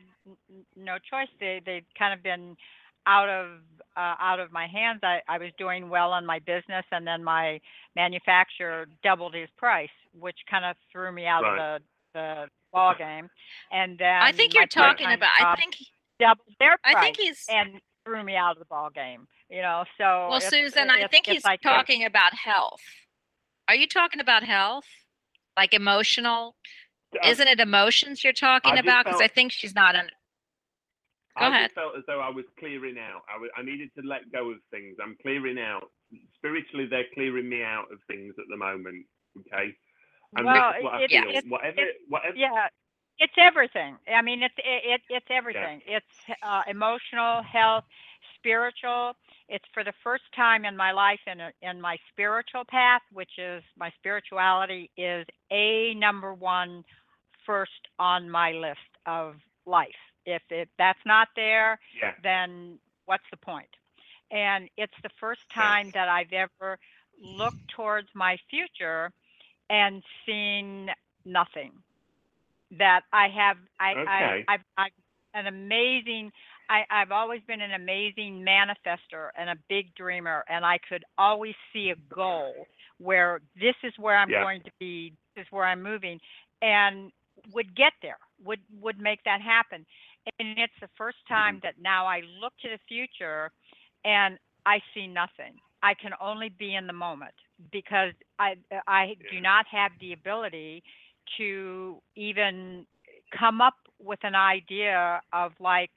no 0.77 0.97
choice. 0.99 1.29
They 1.41 1.61
they've 1.65 1.87
kind 1.99 2.13
of 2.13 2.23
been 2.23 2.57
out 3.09 3.29
of 3.29 3.47
uh, 3.97 4.15
out 4.21 4.39
of 4.39 4.53
my 4.53 4.67
hands. 4.69 5.01
I 5.03 5.21
I 5.29 5.39
was 5.39 5.51
doing 5.59 5.89
well 5.89 6.13
on 6.13 6.25
my 6.27 6.39
business, 6.41 6.85
and 6.93 7.05
then 7.07 7.25
my 7.25 7.61
manufacturer 7.97 8.87
doubled 9.03 9.35
his 9.35 9.49
price, 9.57 9.89
which 10.13 10.37
kind 10.51 10.65
of 10.65 10.77
threw 10.93 11.11
me 11.13 11.27
out 11.27 11.43
Right. 11.43 11.59
of 11.77 11.83
the 12.15 12.19
the 12.19 12.49
ball 12.73 12.95
game. 12.97 13.29
And 13.73 13.99
then 13.99 14.23
I 14.23 14.33
think 14.33 14.55
you're 14.55 14.67
talking 14.67 15.11
about. 15.11 15.31
I 15.41 15.57
think. 15.57 15.75
doubled 16.21 16.47
their 16.61 16.77
I 16.85 16.93
price 16.93 17.05
think 17.05 17.17
he's. 17.17 17.45
and 17.49 17.81
threw 18.05 18.23
me 18.25 18.37
out 18.37 18.53
of 18.53 18.59
the 18.59 18.65
ball 18.67 18.91
game. 18.91 19.27
You 19.51 19.63
know, 19.63 19.85
so 19.97 20.29
Well, 20.29 20.37
if, 20.39 20.43
Susan, 20.45 20.91
I 20.91 21.07
think 21.07 21.27
if 21.29 21.35
he's 21.35 21.45
I 21.45 21.57
could- 21.57 21.63
talking 21.69 22.05
about 22.05 22.35
health. 22.35 22.83
Are 23.69 23.75
you 23.75 23.87
talking 23.87 24.21
about 24.21 24.43
health? 24.45 24.85
Like 25.57 25.73
emotional? 25.75 26.57
I- 27.23 27.29
Isn't 27.31 27.49
it 27.49 27.61
emotions 27.61 28.23
you're 28.25 28.33
talking 28.33 28.77
about? 28.79 29.05
Because 29.07 29.21
I 29.21 29.29
think 29.29 29.53
she's 29.53 29.75
not 29.75 29.95
an. 29.97 30.11
Go 31.39 31.47
I 31.47 31.49
ahead. 31.49 31.71
just 31.71 31.75
felt 31.75 31.97
as 31.99 32.05
though 32.07 32.21
I 32.21 32.31
was 32.31 32.45
clearing 32.59 32.97
out. 32.99 33.23
I, 33.29 33.63
needed 33.63 33.91
to 33.99 34.07
let 34.07 34.31
go 34.33 34.51
of 34.51 34.59
things. 34.71 34.97
I'm 35.03 35.17
clearing 35.23 35.59
out. 35.59 35.91
Spiritually, 36.37 36.87
they're 36.91 37.05
clearing 37.15 37.49
me 37.49 37.63
out 37.63 37.87
of 37.93 37.99
things 38.09 38.35
at 38.39 38.47
the 38.51 38.57
moment. 38.57 39.07
Okay. 39.41 39.75
And 40.37 40.47
well, 40.47 40.55
that's 40.55 40.85
what 40.85 40.95
I 40.95 41.03
it, 41.05 41.11
Yeah. 41.13 41.23
feel. 41.23 41.37
it's 41.37 41.49
whatever, 41.49 41.81
it's- 41.81 41.97
whatever. 42.09 42.37
yeah 42.37 42.69
it's 43.19 43.35
everything 43.39 43.97
i 44.15 44.23
mean 44.23 44.43
it's 44.43 44.55
it, 44.59 44.83
it 44.95 45.01
it's 45.11 45.27
everything 45.31 45.81
it's 45.87 46.07
uh, 46.43 46.63
emotional 46.69 47.43
health 47.43 47.85
spiritual 48.37 49.15
it's 49.49 49.65
for 49.75 49.85
the 49.85 49.93
first 50.05 50.25
time 50.37 50.65
in 50.65 50.77
my 50.77 50.93
life 50.93 51.21
in 51.27 51.41
a, 51.41 51.51
in 51.63 51.81
my 51.81 51.97
spiritual 52.13 52.65
path 52.69 53.03
which 53.13 53.31
is 53.39 53.63
my 53.79 53.91
spirituality 53.99 54.91
is 54.97 55.27
a 55.53 55.95
number 55.97 56.35
one 56.35 56.85
first 57.47 57.89
on 57.99 58.29
my 58.31 58.53
list 58.53 58.79
of 59.07 59.35
life 59.67 59.89
if 60.27 60.43
if 60.51 60.69
that's 60.79 60.99
not 61.07 61.29
there 61.37 61.79
Yeah. 61.95 62.15
then 62.23 62.79
what's 63.07 63.25
the 63.31 63.37
point? 63.37 63.69
And 64.31 64.69
it's 64.77 64.93
the 65.03 65.11
first 65.21 65.41
time 65.55 65.91
that 65.95 66.09
I've 66.09 66.33
ever 66.33 66.79
looked 67.23 67.61
towards 67.75 68.09
my 68.15 68.37
future 68.51 69.11
and 69.71 70.03
seen 70.27 70.89
nothing. 71.25 71.73
That 72.79 73.03
I 73.13 73.29
have, 73.29 73.57
I, 73.81 73.97
Okay. 73.97 74.07
I, 74.07 74.55
I've, 74.55 74.61
I've 74.77 74.93
an 75.35 75.47
amazing. 75.47 76.31
I, 76.69 76.83
I've 76.91 77.11
always 77.13 77.41
been 77.47 77.61
an 77.61 77.73
amazing 77.73 78.45
manifester 78.47 79.31
and 79.39 79.51
a 79.51 79.57
big 79.69 79.95
dreamer, 79.95 80.45
and 80.49 80.65
I 80.65 80.79
could 80.89 81.05
always 81.19 81.55
see 81.73 81.91
a 81.91 82.15
goal 82.15 82.69
where 82.99 83.41
this 83.59 83.75
is 83.85 83.93
where 83.99 84.17
I'm 84.17 84.33
Yeah. 84.33 84.39
going 84.39 84.63
to 84.63 84.71
be, 84.79 85.13
this 85.35 85.43
is 85.43 85.49
where 85.51 85.65
I'm 85.65 85.83
moving, 85.83 86.21
and 86.63 87.11
would 87.53 87.75
get 87.77 87.93
there, 88.03 88.19
would 88.45 88.61
would 88.81 88.99
make 88.99 89.23
that 89.25 89.41
happen. 89.41 89.87
And 90.39 90.59
it's 90.59 90.73
the 90.81 90.89
first 90.97 91.19
mm-hmm. 91.25 91.35
time 91.35 91.61
that 91.63 91.75
now 91.81 92.07
I 92.07 92.23
look 92.41 92.53
to 92.63 92.69
the 92.69 92.79
future 92.89 93.51
and 94.05 94.39
I 94.67 94.81
see 94.95 95.07
nothing. 95.07 95.55
I 95.83 95.95
can 95.95 96.13
only 96.21 96.49
be 96.49 96.75
in 96.75 96.87
the 96.87 96.93
moment 96.93 97.35
because 97.73 98.13
I 98.39 98.57
I 98.87 99.17
do 99.31 99.41
not 99.41 99.67
have 99.71 99.93
the 100.01 100.13
ability 100.13 100.83
to 101.37 102.03
even 102.17 102.87
come 103.39 103.61
up 103.61 103.75
with 103.99 104.19
an 104.23 104.35
idea 104.35 105.21
of 105.33 105.53
like 105.61 105.91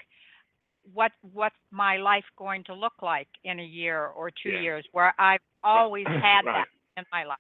what 0.94 1.12
what's 1.34 1.56
my 1.72 1.98
life 1.98 2.26
going 2.38 2.64
to 2.66 2.74
look 2.74 2.94
like 3.02 3.28
in 3.44 3.60
a 3.60 3.64
year 3.64 4.08
or 4.08 4.32
two 4.32 4.50
Yeah. 4.52 4.62
years 4.62 4.86
where 4.92 5.14
I've 5.20 5.42
always 5.64 6.06
had 6.08 6.46
Right. 6.46 6.66
that 6.66 6.68
in 6.98 7.06
my 7.12 7.24
life. 7.24 7.38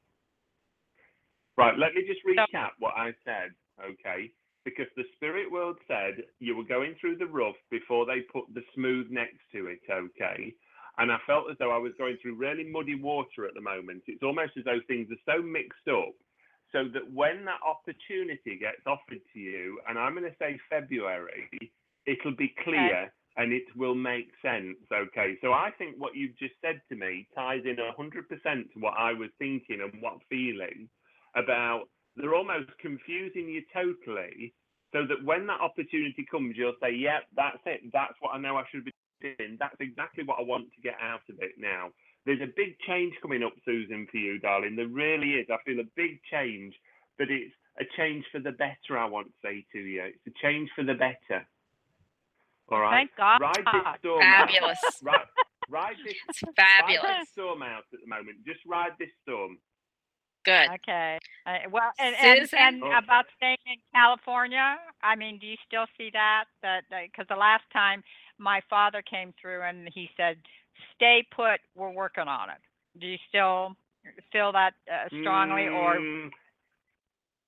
Right, 1.57 1.77
let 1.77 1.93
me 1.93 2.03
just 2.07 2.23
recap 2.25 2.71
what 2.79 2.95
I 2.95 3.13
said, 3.23 3.53
okay? 3.79 4.31
Because 4.63 4.87
the 4.95 5.03
spirit 5.15 5.51
world 5.51 5.77
said 5.87 6.23
you 6.39 6.55
were 6.55 6.63
going 6.63 6.95
through 6.99 7.17
the 7.17 7.25
rough 7.25 7.55
before 7.71 8.05
they 8.05 8.21
put 8.21 8.45
the 8.53 8.63
smooth 8.75 9.07
next 9.09 9.39
to 9.53 9.67
it, 9.67 9.81
okay? 9.91 10.53
And 10.97 11.11
I 11.11 11.17
felt 11.25 11.49
as 11.49 11.57
though 11.57 11.71
I 11.71 11.77
was 11.77 11.93
going 11.97 12.17
through 12.21 12.35
really 12.35 12.63
muddy 12.63 12.95
water 12.95 13.45
at 13.47 13.55
the 13.55 13.61
moment. 13.61 14.03
It's 14.07 14.23
almost 14.23 14.51
as 14.57 14.65
though 14.65 14.79
things 14.87 15.07
are 15.09 15.35
so 15.35 15.41
mixed 15.41 15.87
up 15.89 16.13
so 16.71 16.87
that 16.93 17.11
when 17.11 17.45
that 17.45 17.59
opportunity 17.65 18.57
gets 18.59 18.85
offered 18.85 19.21
to 19.33 19.39
you, 19.39 19.79
and 19.87 19.97
I'm 19.97 20.13
going 20.13 20.29
to 20.29 20.37
say 20.39 20.59
February, 20.69 21.49
it'll 22.05 22.35
be 22.35 22.53
clear 22.63 23.11
and 23.37 23.53
it 23.53 23.63
will 23.75 23.95
make 23.95 24.29
sense. 24.41 24.77
Okay. 24.91 25.37
So 25.41 25.53
I 25.53 25.71
think 25.77 25.95
what 25.97 26.15
you've 26.15 26.37
just 26.37 26.53
said 26.61 26.81
to 26.89 26.95
me 26.95 27.27
ties 27.35 27.61
in 27.65 27.77
100% 27.77 28.73
to 28.73 28.79
what 28.79 28.93
I 28.97 29.13
was 29.13 29.29
thinking 29.39 29.79
and 29.81 30.01
what 30.01 30.17
feeling 30.29 30.89
about 31.35 31.87
they're 32.15 32.35
almost 32.35 32.69
confusing 32.79 33.47
you 33.47 33.63
totally 33.73 34.53
so 34.93 35.07
that 35.07 35.23
when 35.23 35.47
that 35.47 35.61
opportunity 35.61 36.25
comes, 36.29 36.55
you'll 36.57 36.75
say, 36.81 36.93
yep, 36.93 37.23
that's 37.35 37.59
it. 37.65 37.81
That's 37.93 38.13
what 38.19 38.35
I 38.35 38.37
know 38.39 38.57
I 38.57 38.63
should 38.71 38.85
be 38.85 38.91
doing. 39.21 39.57
That's 39.59 39.75
exactly 39.79 40.23
what 40.25 40.39
I 40.39 40.43
want 40.43 40.67
to 40.73 40.81
get 40.81 40.95
out 41.01 41.21
of 41.29 41.35
it 41.39 41.53
now. 41.57 41.89
There's 42.25 42.41
a 42.41 42.51
big 42.55 42.77
change 42.87 43.13
coming 43.21 43.41
up, 43.43 43.53
Susan, 43.65 44.07
for 44.11 44.17
you, 44.17 44.39
darling. 44.39 44.75
There 44.75 44.87
really 44.87 45.31
is. 45.39 45.47
I 45.49 45.57
feel 45.65 45.79
a 45.79 45.87
big 45.95 46.19
change, 46.29 46.73
but 47.17 47.31
it's 47.31 47.53
a 47.79 47.85
change 47.97 48.25
for 48.31 48.39
the 48.39 48.51
better, 48.51 48.97
I 48.97 49.05
want 49.05 49.27
to 49.27 49.33
say 49.43 49.65
to 49.71 49.79
you. 49.79 50.03
It's 50.03 50.27
a 50.27 50.45
change 50.45 50.69
for 50.75 50.83
the 50.83 50.93
better. 50.93 51.47
All 52.69 52.79
right. 52.79 53.07
Thank 53.07 53.15
God. 53.17 53.41
Ride 53.41 53.65
this 53.65 53.99
storm 53.99 54.21
out. 54.23 54.49
Fabulous. 54.49 54.79
Ride, 55.01 55.19
ride 55.69 55.95
this 56.05 56.15
It's 56.29 56.43
ride 56.43 56.53
fabulous. 56.55 57.17
this 57.21 57.29
storm 57.29 57.63
out 57.63 57.83
at 57.93 57.99
the 58.01 58.07
moment. 58.07 58.37
Just 58.45 58.59
ride 58.67 58.91
this 58.99 59.09
storm. 59.23 59.57
Good. 60.43 60.69
Okay. 60.75 61.19
Uh, 61.45 61.69
well, 61.71 61.91
and, 61.99 62.15
and, 62.15 62.49
and 62.53 62.83
Oh. 62.83 62.97
about 62.97 63.25
staying 63.37 63.57
in 63.65 63.77
California, 63.93 64.77
I 65.03 65.15
mean, 65.15 65.39
do 65.39 65.47
you 65.47 65.57
still 65.67 65.85
see 65.97 66.09
that? 66.13 66.45
That 66.61 66.83
because 66.89 67.27
the 67.29 67.35
last 67.35 67.63
time 67.73 68.03
my 68.37 68.61
father 68.69 69.01
came 69.01 69.33
through 69.41 69.61
and 69.63 69.89
he 69.93 70.09
said, 70.17 70.37
"Stay 70.95 71.25
put. 71.35 71.59
We're 71.75 71.91
working 71.91 72.27
on 72.27 72.49
it." 72.49 72.57
Do 72.99 73.07
you 73.07 73.17
still 73.29 73.75
feel 74.31 74.51
that 74.51 74.73
uh, 74.91 75.09
strongly, 75.21 75.67
or 75.67 75.97
Mm, 75.97 76.31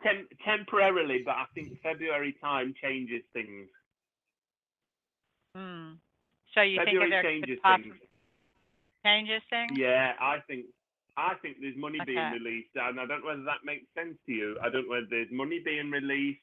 tem- 0.04 0.28
temporarily, 0.46 1.22
but 1.26 1.36
I 1.36 1.46
think 1.54 1.80
February 1.82 2.36
time 2.42 2.74
changes 2.82 3.24
things. 3.34 3.70
hmm. 5.56 5.94
so 6.54 6.62
you 6.62 6.78
February 6.78 7.10
think 7.10 7.12
there 7.12 7.24
changes 7.24 7.60
possibly 7.62 7.92
things. 7.92 8.02
changes 9.06 9.42
things? 9.50 9.78
Yeah, 9.78 10.14
I 10.20 10.40
think 10.48 10.66
I 11.18 11.36
think 11.42 11.58
there's 11.62 11.78
money 11.78 12.00
being 12.06 12.18
released, 12.32 12.70
and 12.76 13.00
I 13.00 13.06
don't 13.06 13.22
know 13.22 13.28
whether 13.28 13.44
that 13.44 13.66
makes 13.66 13.86
sense 13.94 14.18
to 14.26 14.32
you. 14.32 14.58
I 14.62 14.70
don't 14.70 14.86
know 14.86 14.92
whether 14.92 15.08
there's 15.10 15.32
money 15.32 15.60
being 15.64 15.92
released, 15.92 16.40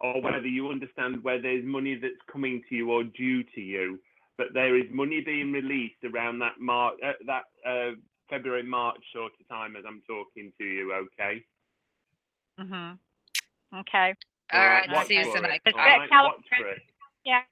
or 0.00 0.20
whether 0.20 0.46
you 0.46 0.68
understand 0.68 1.22
where 1.22 1.40
there's 1.40 1.64
money 1.64 1.94
that's 1.94 2.14
coming 2.30 2.62
to 2.68 2.74
you 2.74 2.90
or 2.90 3.04
due 3.04 3.42
to 3.42 3.60
you. 3.60 3.98
But 4.38 4.48
there 4.54 4.76
is 4.76 4.84
money 4.90 5.20
being 5.20 5.52
released 5.52 6.02
around 6.04 6.38
that 6.40 6.60
March, 6.60 6.94
uh, 7.04 7.12
that 7.26 7.44
uh, 7.66 7.92
February, 8.30 8.62
March 8.62 8.98
sort 9.12 9.32
of 9.38 9.48
time 9.48 9.76
as 9.76 9.84
I'm 9.86 10.02
talking 10.06 10.52
to 10.58 10.64
you. 10.64 10.92
Okay. 10.94 11.44
Mhm. 12.58 12.98
Okay. 13.74 14.14
All 14.52 14.66
right, 14.66 14.90
watch 14.90 15.06
Susan. 15.08 15.24
for 15.32 15.46
I, 15.46 15.60
All 15.66 15.72
that 15.72 15.98
right, 15.98 16.08
Cali- 16.10 16.28
watch 16.28 16.44
for. 16.56 16.74
Yeah. 17.24 17.42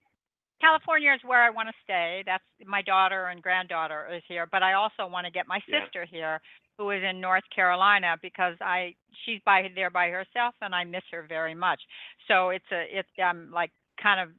California 0.61 1.13
is 1.13 1.21
where 1.25 1.43
I 1.43 1.51
want 1.51 1.69
to 1.69 1.75
stay. 1.83 2.23
That's 2.27 2.45
my 2.67 2.83
daughter 2.83 3.27
and 3.27 3.43
granddaughter 3.43 4.09
is 4.15 4.23
here, 4.29 4.47
but 4.51 4.63
I 4.63 4.75
also 4.75 5.07
want 5.07 5.27
to 5.27 5.31
get 5.33 5.47
my 5.49 5.61
Yeah. 5.67 5.85
sister 5.85 6.05
here 6.05 6.41
who 6.79 6.91
is 6.91 7.03
in 7.03 7.21
North 7.21 7.45
Carolina 7.55 8.17
because 8.23 8.57
I 8.61 8.95
she's 9.25 9.41
by 9.45 9.69
there 9.75 9.91
by 9.91 10.09
herself 10.09 10.55
and 10.63 10.75
I 10.75 10.85
miss 10.85 11.05
her 11.11 11.23
very 11.29 11.55
much. 11.55 11.81
So 12.29 12.51
it's 12.51 12.71
a 12.73 12.99
it's 12.99 13.09
I'm 13.23 13.51
like 13.51 13.71
kind 14.03 14.21
of 14.21 14.31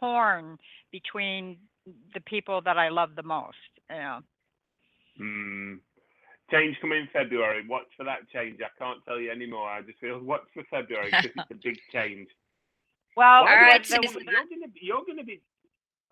torn 0.00 0.58
between 0.92 1.58
the 2.14 2.20
people 2.20 2.60
that 2.62 2.78
I 2.78 2.88
love 2.88 3.14
the 3.16 3.22
most, 3.22 3.56
you 3.90 3.96
know. 3.96 4.20
Hmm. 5.16 5.74
Change 6.50 6.76
coming 6.80 7.00
in 7.00 7.08
February. 7.12 7.66
Watch 7.68 7.88
for 7.96 8.04
that 8.04 8.28
change. 8.32 8.60
I 8.62 8.68
can't 8.78 9.04
tell 9.04 9.20
you 9.20 9.30
anymore. 9.30 9.68
I 9.68 9.82
just 9.82 9.98
feel 9.98 10.18
watch 10.20 10.44
for 10.54 10.62
February 10.70 11.10
because 11.10 11.36
it's 11.36 11.50
a 11.50 11.54
big 11.62 11.78
change. 11.92 12.28
Well, 13.18 13.42
Why 13.44 13.50
all 13.50 13.56
do 13.58 13.62
right, 13.62 13.84
feel 13.84 14.00
Susan. 14.04 14.22
You're 14.30 14.44
gonna 14.48 14.68
be. 14.72 14.80
You're 14.80 15.04
gonna 15.04 15.24
be. 15.24 15.42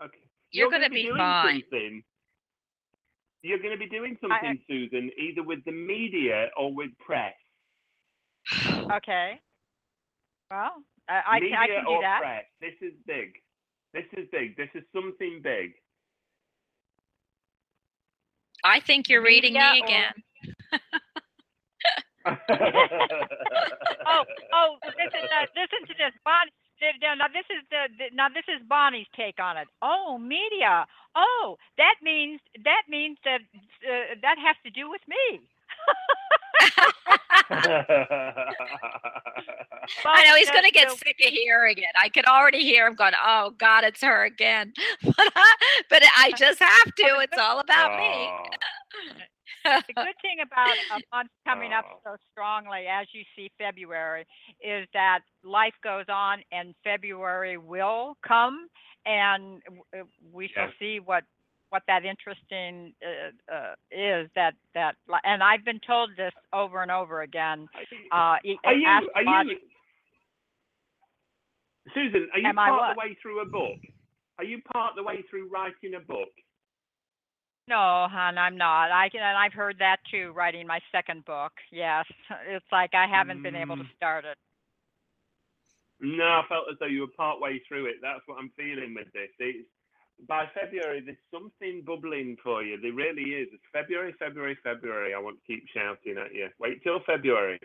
Okay. 0.02 0.18
You're 0.50 0.70
gonna 0.70 0.86
gonna 0.88 0.94
be 0.94 1.02
doing 1.04 1.16
fine. 1.18 1.62
Something. 1.70 2.02
You're 3.42 3.58
going 3.58 3.70
to 3.70 3.78
be 3.78 3.88
doing 3.88 4.16
I- 4.24 4.28
something, 4.28 4.58
Susan, 4.68 5.10
either 5.16 5.44
with 5.44 5.64
the 5.64 5.70
media 5.70 6.48
or 6.58 6.74
with 6.74 6.90
press. 6.98 7.34
okay. 8.90 9.40
Well, 10.50 10.72
I 11.08 11.22
I, 11.28 11.38
media 11.38 11.50
can- 11.50 11.58
I 11.62 11.66
can 11.68 11.84
do 11.84 11.90
or 11.92 12.02
that. 12.02 12.18
press. 12.20 12.44
This 12.60 12.74
is 12.82 12.94
big. 13.06 13.34
This 13.94 14.06
is 14.16 14.26
big. 14.32 14.56
This 14.56 14.68
is 14.74 14.82
something 14.92 15.40
big. 15.44 15.74
I 18.64 18.80
think 18.80 19.08
you're 19.08 19.22
reading 19.22 19.52
Media 19.52 19.72
me 19.74 19.80
or- 19.80 19.84
again. 19.84 20.12
oh, 22.26 24.24
oh, 24.52 24.76
listen, 24.82 25.22
uh, 25.30 25.46
listen 25.54 25.86
to 25.86 25.94
this, 25.94 26.12
Bonnie. 26.24 26.50
Th- 26.80 26.94
th- 27.00 27.18
Now 27.18 27.28
this 27.28 27.46
is 27.50 27.62
the, 27.70 27.88
the 27.98 28.04
now 28.16 28.28
this 28.28 28.44
is 28.48 28.60
Bonnie's 28.68 29.06
take 29.16 29.38
on 29.40 29.56
it. 29.56 29.68
Oh, 29.82 30.18
media. 30.18 30.86
Oh, 31.14 31.56
that 31.78 31.94
means 32.02 32.40
that 32.64 32.82
means 32.88 33.18
that 33.24 33.40
uh, 33.86 34.14
that 34.22 34.36
has 34.38 34.56
to 34.64 34.70
do 34.70 34.90
with 34.90 35.02
me. 35.08 35.40
I 40.04 40.24
know 40.28 40.36
he's 40.36 40.50
going 40.50 40.64
to 40.64 40.70
get 40.70 40.88
the- 40.88 40.96
sick 40.96 41.16
of 41.26 41.32
hearing 41.32 41.78
it. 41.78 41.84
I 42.00 42.08
could 42.08 42.26
already 42.26 42.62
hear 42.62 42.86
him 42.86 42.94
going, 42.94 43.12
"Oh 43.24 43.50
God, 43.58 43.84
it's 43.84 44.02
her 44.02 44.24
again." 44.24 44.72
but, 45.04 45.14
I, 45.18 45.54
but 45.90 46.02
I 46.16 46.32
just 46.32 46.58
have 46.60 46.94
to. 46.96 47.18
It's 47.20 47.38
all 47.38 47.60
about 47.60 47.98
me. 47.98 48.28
the 49.88 49.94
good 49.94 50.16
thing 50.22 50.38
about 50.42 50.76
a 50.90 51.00
month 51.14 51.30
coming 51.46 51.72
up 51.72 51.84
Oh. 51.86 52.00
so 52.04 52.16
strongly 52.32 52.86
as 52.86 53.06
you 53.12 53.22
see 53.34 53.50
February 53.58 54.26
is 54.60 54.86
that 54.92 55.20
life 55.44 55.74
goes 55.82 56.06
on 56.08 56.40
and 56.52 56.74
February 56.84 57.56
will 57.58 58.16
come 58.26 58.68
and 59.04 59.62
uh, 59.96 60.02
we 60.32 60.48
shall 60.48 60.66
Yes. 60.68 60.74
see 60.78 61.00
what 61.00 61.24
what 61.70 61.82
that 61.88 62.04
interesting 62.04 62.94
uh, 63.04 63.52
uh, 63.52 63.74
is 63.90 64.30
that 64.34 64.54
that 64.74 64.94
and 65.24 65.42
I've 65.42 65.64
been 65.64 65.80
told 65.86 66.10
this 66.16 66.32
over 66.52 66.82
and 66.82 66.90
over 66.90 67.22
again 67.22 67.68
uh 68.12 68.36
are 68.64 68.74
you? 68.74 69.08
Are 69.14 69.22
you? 69.22 69.58
Susan, 71.94 72.28
are 72.32 72.38
you 72.38 72.48
Am 72.48 72.56
part 72.56 72.90
of 72.90 72.96
the 72.96 73.00
way 73.00 73.16
through 73.22 73.40
a 73.40 73.46
book? 73.46 73.78
Are 74.38 74.44
you 74.44 74.60
part 74.72 74.90
of 74.90 74.96
the 74.96 75.02
way 75.02 75.24
through 75.30 75.48
writing 75.48 75.94
a 75.96 76.00
book? 76.00 76.28
No, 77.68 78.06
hon, 78.10 78.38
I'm 78.38 78.56
not. 78.56 78.92
I 78.92 79.08
can, 79.08 79.20
and 79.22 79.36
I've 79.36 79.52
heard 79.52 79.76
that 79.80 79.96
too. 80.10 80.32
Writing 80.36 80.66
my 80.66 80.78
second 80.92 81.24
book, 81.24 81.52
yes, 81.72 82.04
it's 82.48 82.64
like 82.70 82.94
I 82.94 83.06
haven't 83.06 83.42
been 83.42 83.56
able 83.56 83.76
to 83.76 83.82
Mm. 83.82 83.96
start 83.96 84.24
it. 84.24 84.38
No, 86.00 86.24
I 86.24 86.42
felt 86.48 86.68
as 86.70 86.78
though 86.78 86.86
you 86.86 87.00
were 87.02 87.08
part 87.16 87.40
way 87.40 87.58
through 87.66 87.86
it. 87.86 87.96
That's 88.02 88.20
what 88.26 88.38
I'm 88.38 88.50
feeling 88.50 88.94
with 88.94 89.10
this. 89.12 89.30
It's, 89.38 89.68
by 90.28 90.46
February, 90.54 91.00
there's 91.00 91.16
something 91.32 91.82
bubbling 91.82 92.36
for 92.42 92.62
you. 92.62 92.78
There 92.80 92.92
really 92.92 93.34
is. 93.34 93.48
It's 93.52 93.64
February, 93.72 94.12
February, 94.18 94.56
February. 94.62 95.14
I 95.14 95.18
want 95.18 95.38
to 95.40 95.46
keep 95.46 95.66
shouting 95.74 96.18
at 96.18 96.32
you. 96.34 96.48
Wait 96.60 96.82
till 96.84 97.00
February. 97.00 97.58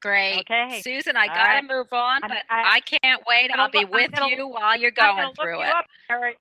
Great, 0.00 0.40
Okay. 0.50 0.80
Susan. 0.82 1.16
I 1.16 1.22
All 1.28 1.34
gotta 1.34 1.52
right. 1.54 1.64
move 1.64 1.92
on, 1.92 2.22
I'm- 2.22 2.28
but 2.28 2.44
I- 2.50 2.76
I, 2.76 2.80
can't 2.80 3.22
wait. 3.26 3.50
I'm 3.52 3.60
I'll 3.60 3.68
be 3.70 3.82
gonna 3.82 3.90
look- 3.90 3.94
I'm 4.00 4.02
with 4.10 4.12
gonna- 4.18 4.36
you 4.36 4.46
while 4.48 4.76
you're 4.78 4.90
I'm 4.98 5.16
gonna 5.16 5.26
look 5.28 5.36
through 5.36 5.56
you 5.58 5.62
it. 5.64 5.68
up, 5.68 5.86
Harry. 6.08 6.36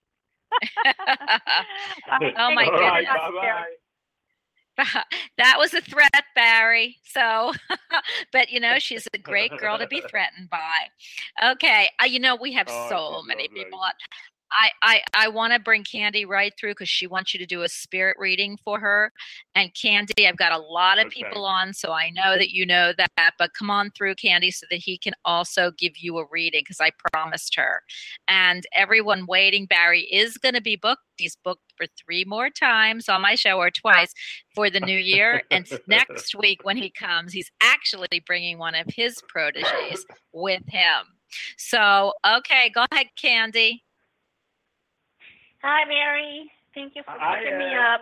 Oh, 2.37 2.51
my 2.51 2.65
All 2.65 2.71
right, 2.71 3.05
goodness. 3.05 3.13
bye-bye. 3.15 3.65
that 5.37 5.55
was 5.57 5.73
a 5.73 5.81
threat, 5.81 6.23
Barrie. 6.35 6.97
So, 7.03 7.53
but 8.31 8.49
you 8.49 8.59
know, 8.59 8.79
she's 8.79 9.07
a 9.13 9.17
great 9.17 9.55
girl 9.57 9.77
to 9.77 9.87
be 9.87 10.01
threatened 10.01 10.49
by. 10.49 11.51
Okay, 11.51 11.89
uh, 12.01 12.05
you 12.05 12.19
know, 12.19 12.35
we 12.35 12.53
have 12.53 12.67
Oh, 12.69 12.87
so 12.89 13.21
many 13.27 13.43
lovely. 13.43 13.63
people 13.63 13.79
on. 13.79 13.91
I, 14.57 14.71
I, 14.81 15.01
I 15.13 15.27
want 15.27 15.53
to 15.53 15.59
bring 15.59 15.83
Candy 15.83 16.25
right 16.25 16.53
through 16.59 16.71
because 16.71 16.89
she 16.89 17.07
wants 17.07 17.33
you 17.33 17.39
to 17.39 17.45
do 17.45 17.63
a 17.63 17.69
spirit 17.69 18.17
reading 18.19 18.57
for 18.63 18.79
her. 18.79 19.11
And 19.55 19.71
Candy, 19.73 20.27
I've 20.27 20.37
got 20.37 20.51
a 20.51 20.57
lot 20.57 20.99
of 20.99 21.07
Okay. 21.07 21.23
people 21.23 21.45
on, 21.45 21.73
so 21.73 21.91
I 21.91 22.09
know 22.11 22.37
that 22.37 22.51
you 22.51 22.65
know 22.65 22.93
that. 22.97 23.33
But 23.37 23.53
come 23.57 23.69
on 23.69 23.91
through, 23.91 24.15
Candy, 24.15 24.51
so 24.51 24.65
that 24.69 24.77
he 24.77 24.97
can 24.97 25.13
also 25.25 25.71
give 25.77 25.93
you 25.97 26.17
a 26.17 26.25
reading 26.31 26.61
because 26.61 26.79
I 26.79 26.91
promised 27.13 27.55
her. 27.55 27.81
And 28.27 28.65
everyone 28.75 29.25
waiting, 29.25 29.65
Barrie 29.65 30.01
is 30.11 30.37
going 30.37 30.55
to 30.55 30.61
be 30.61 30.75
booked. 30.75 31.01
He's 31.17 31.37
booked 31.43 31.73
for 31.77 31.85
three 32.03 32.25
more 32.25 32.49
times 32.49 33.09
on 33.09 33.21
my 33.21 33.35
show 33.35 33.57
or 33.57 33.71
twice 33.71 34.13
for 34.55 34.69
the 34.69 34.79
new 34.79 34.97
year. 34.97 35.41
and 35.51 35.67
next 35.87 36.35
week, 36.35 36.59
when 36.63 36.77
he 36.77 36.89
comes, 36.89 37.33
he's 37.33 37.51
actually 37.61 38.23
bringing 38.25 38.57
one 38.57 38.75
of 38.75 38.87
his 38.95 39.21
proteges 39.27 40.05
with 40.31 40.63
him. 40.67 41.05
So, 41.57 42.13
okay, 42.25 42.71
go 42.73 42.85
ahead, 42.91 43.07
Candy. 43.19 43.83
Hi, 45.63 45.85
Mary. 45.87 46.51
Thank 46.73 46.95
you 46.95 47.03
for 47.03 47.11
Hi, 47.17 47.39
picking 47.39 47.57
me 47.57 47.73
up. 47.75 48.01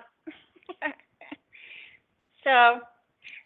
so, 2.44 2.80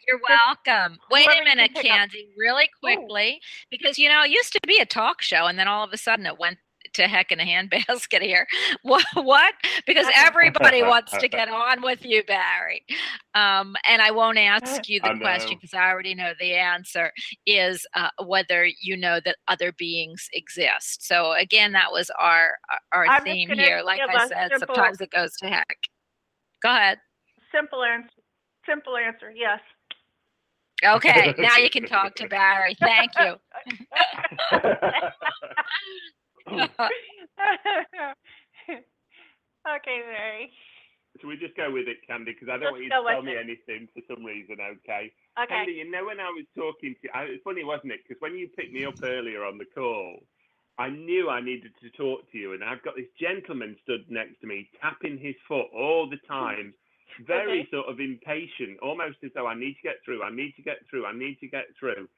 You're 0.07 0.21
welcome. 0.29 0.99
Wait 1.11 1.27
a 1.27 1.31
whoever 1.31 1.39
you 1.39 1.43
can 1.45 1.57
minute, 1.57 1.71
pick 1.75 1.85
up- 1.85 1.97
Candy, 1.97 2.29
really 2.37 2.69
oh. 2.73 2.79
quickly, 2.79 3.41
because 3.69 3.97
you 3.97 4.07
know 4.09 4.23
it 4.23 4.29
used 4.31 4.53
to 4.53 4.59
be 4.65 4.79
a 4.79 4.85
talk 4.85 5.21
show, 5.21 5.47
and 5.47 5.59
then 5.59 5.67
all 5.67 5.83
of 5.83 5.91
a 5.91 5.97
sudden 5.97 6.25
it 6.25 6.39
went 6.39 6.59
to 6.95 7.07
heck 7.07 7.31
in 7.31 7.39
a 7.39 7.43
handbasket 7.43 8.22
here. 8.22 8.47
What? 8.81 9.05
What? 9.15 9.53
Because 9.88 10.05
everybody 10.15 10.84
wants 10.84 11.15
to 11.17 11.27
get 11.27 11.49
on 11.49 11.81
with 11.81 12.05
you, 12.05 12.23
Barrie. 12.23 12.85
Um, 13.34 13.76
and 13.88 14.01
I 14.01 14.11
won't 14.11 14.38
ask 14.38 14.88
you 14.88 14.99
I 15.03 15.13
the 15.13 15.19
question 15.19 15.57
because 15.59 15.73
I 15.73 15.89
already 15.89 16.13
know 16.13 16.34
the 16.39 16.53
answer. 16.53 17.11
Is 17.45 17.85
uh, 17.95 18.09
whether 18.23 18.67
you 18.81 18.95
know 18.97 19.19
that 19.26 19.38
other 19.47 19.72
beings 19.73 20.27
exist. 20.34 21.07
So 21.07 21.34
again, 21.34 21.72
that 21.73 21.91
was 21.91 22.11
our 22.19 22.51
our 22.91 23.07
I'm 23.07 23.23
theme 23.23 23.49
here. 23.49 23.81
Like 23.84 24.01
I 24.01 24.27
said, 24.27 24.49
simple- 24.51 24.76
sometimes 24.76 25.01
it 25.01 25.11
goes 25.11 25.35
to 25.38 25.47
heck. 25.47 25.77
Go 26.61 26.69
ahead. 26.69 26.99
simple 27.53 27.84
answer. 27.84 28.09
Simple 28.67 28.97
answer. 28.97 29.31
Yes. 29.35 29.59
Okay, 30.84 31.34
now 31.38 31.57
you 31.57 31.69
can 31.69 31.85
talk 31.85 32.15
to 32.15 32.27
Barrie. 32.27 32.76
Thank 32.80 33.11
you. 33.19 33.35
okay, 36.49 36.59
Mary. 40.05 40.51
Should 41.19 41.27
we 41.27 41.38
just 41.38 41.55
go 41.55 41.72
with 41.72 41.88
it, 41.88 42.05
Candy? 42.05 42.34
Because 42.34 42.49
I 42.49 42.53
Let's 42.59 42.63
don't 42.63 42.72
want 42.73 42.84
you 42.84 42.89
to 42.89 43.01
tell 43.07 43.22
me 43.23 43.31
it. 43.34 43.39
anything 43.39 43.88
for 43.95 44.01
some 44.13 44.23
reason, 44.23 44.57
okay? 44.59 45.11
Okay. 45.39 45.47
Candy, 45.47 45.72
you 45.80 45.89
know 45.89 46.05
when 46.05 46.19
I 46.19 46.27
was 46.30 46.45
talking 46.55 46.93
to 46.93 46.99
you, 47.03 47.09
I, 47.15 47.23
it's 47.31 47.43
funny, 47.43 47.63
wasn't 47.63 47.93
it? 47.93 48.01
Because 48.05 48.19
when 48.22 48.35
you 48.35 48.49
picked 48.51 48.73
me 48.73 48.85
up 48.85 48.95
earlier 49.01 49.45
on 49.45 49.57
the 49.57 49.65
call, 49.73 50.19
I 50.77 50.89
knew 50.89 51.30
I 51.30 51.39
needed 51.39 51.72
to 51.81 51.89
talk 51.95 52.30
to 52.31 52.38
you, 52.38 52.51
and 52.53 52.61
I've 52.63 52.84
got 52.84 52.95
this 52.97 53.07
gentleman 53.19 53.77
stood 53.84 54.03
next 54.11 54.41
to 54.41 54.47
me, 54.47 54.67
tapping 54.81 55.17
his 55.17 55.35
foot 55.47 55.67
all 55.73 56.09
the 56.09 56.19
time, 56.27 56.73
very 57.26 57.61
Okay. 57.61 57.69
sort 57.72 57.88
of 57.88 58.01
impatient, 58.01 58.77
almost 58.84 59.17
as 59.23 59.31
though 59.34 59.47
I 59.47 59.55
need 59.55 59.76
to 59.80 59.84
get 59.88 60.03
through, 60.03 60.22
I 60.22 60.31
need 60.35 60.53
to 60.57 60.61
get 60.63 60.84
through, 60.89 61.05
I 61.05 61.13
need 61.15 61.39
to 61.39 61.47
get 61.47 61.67
through. 61.80 62.09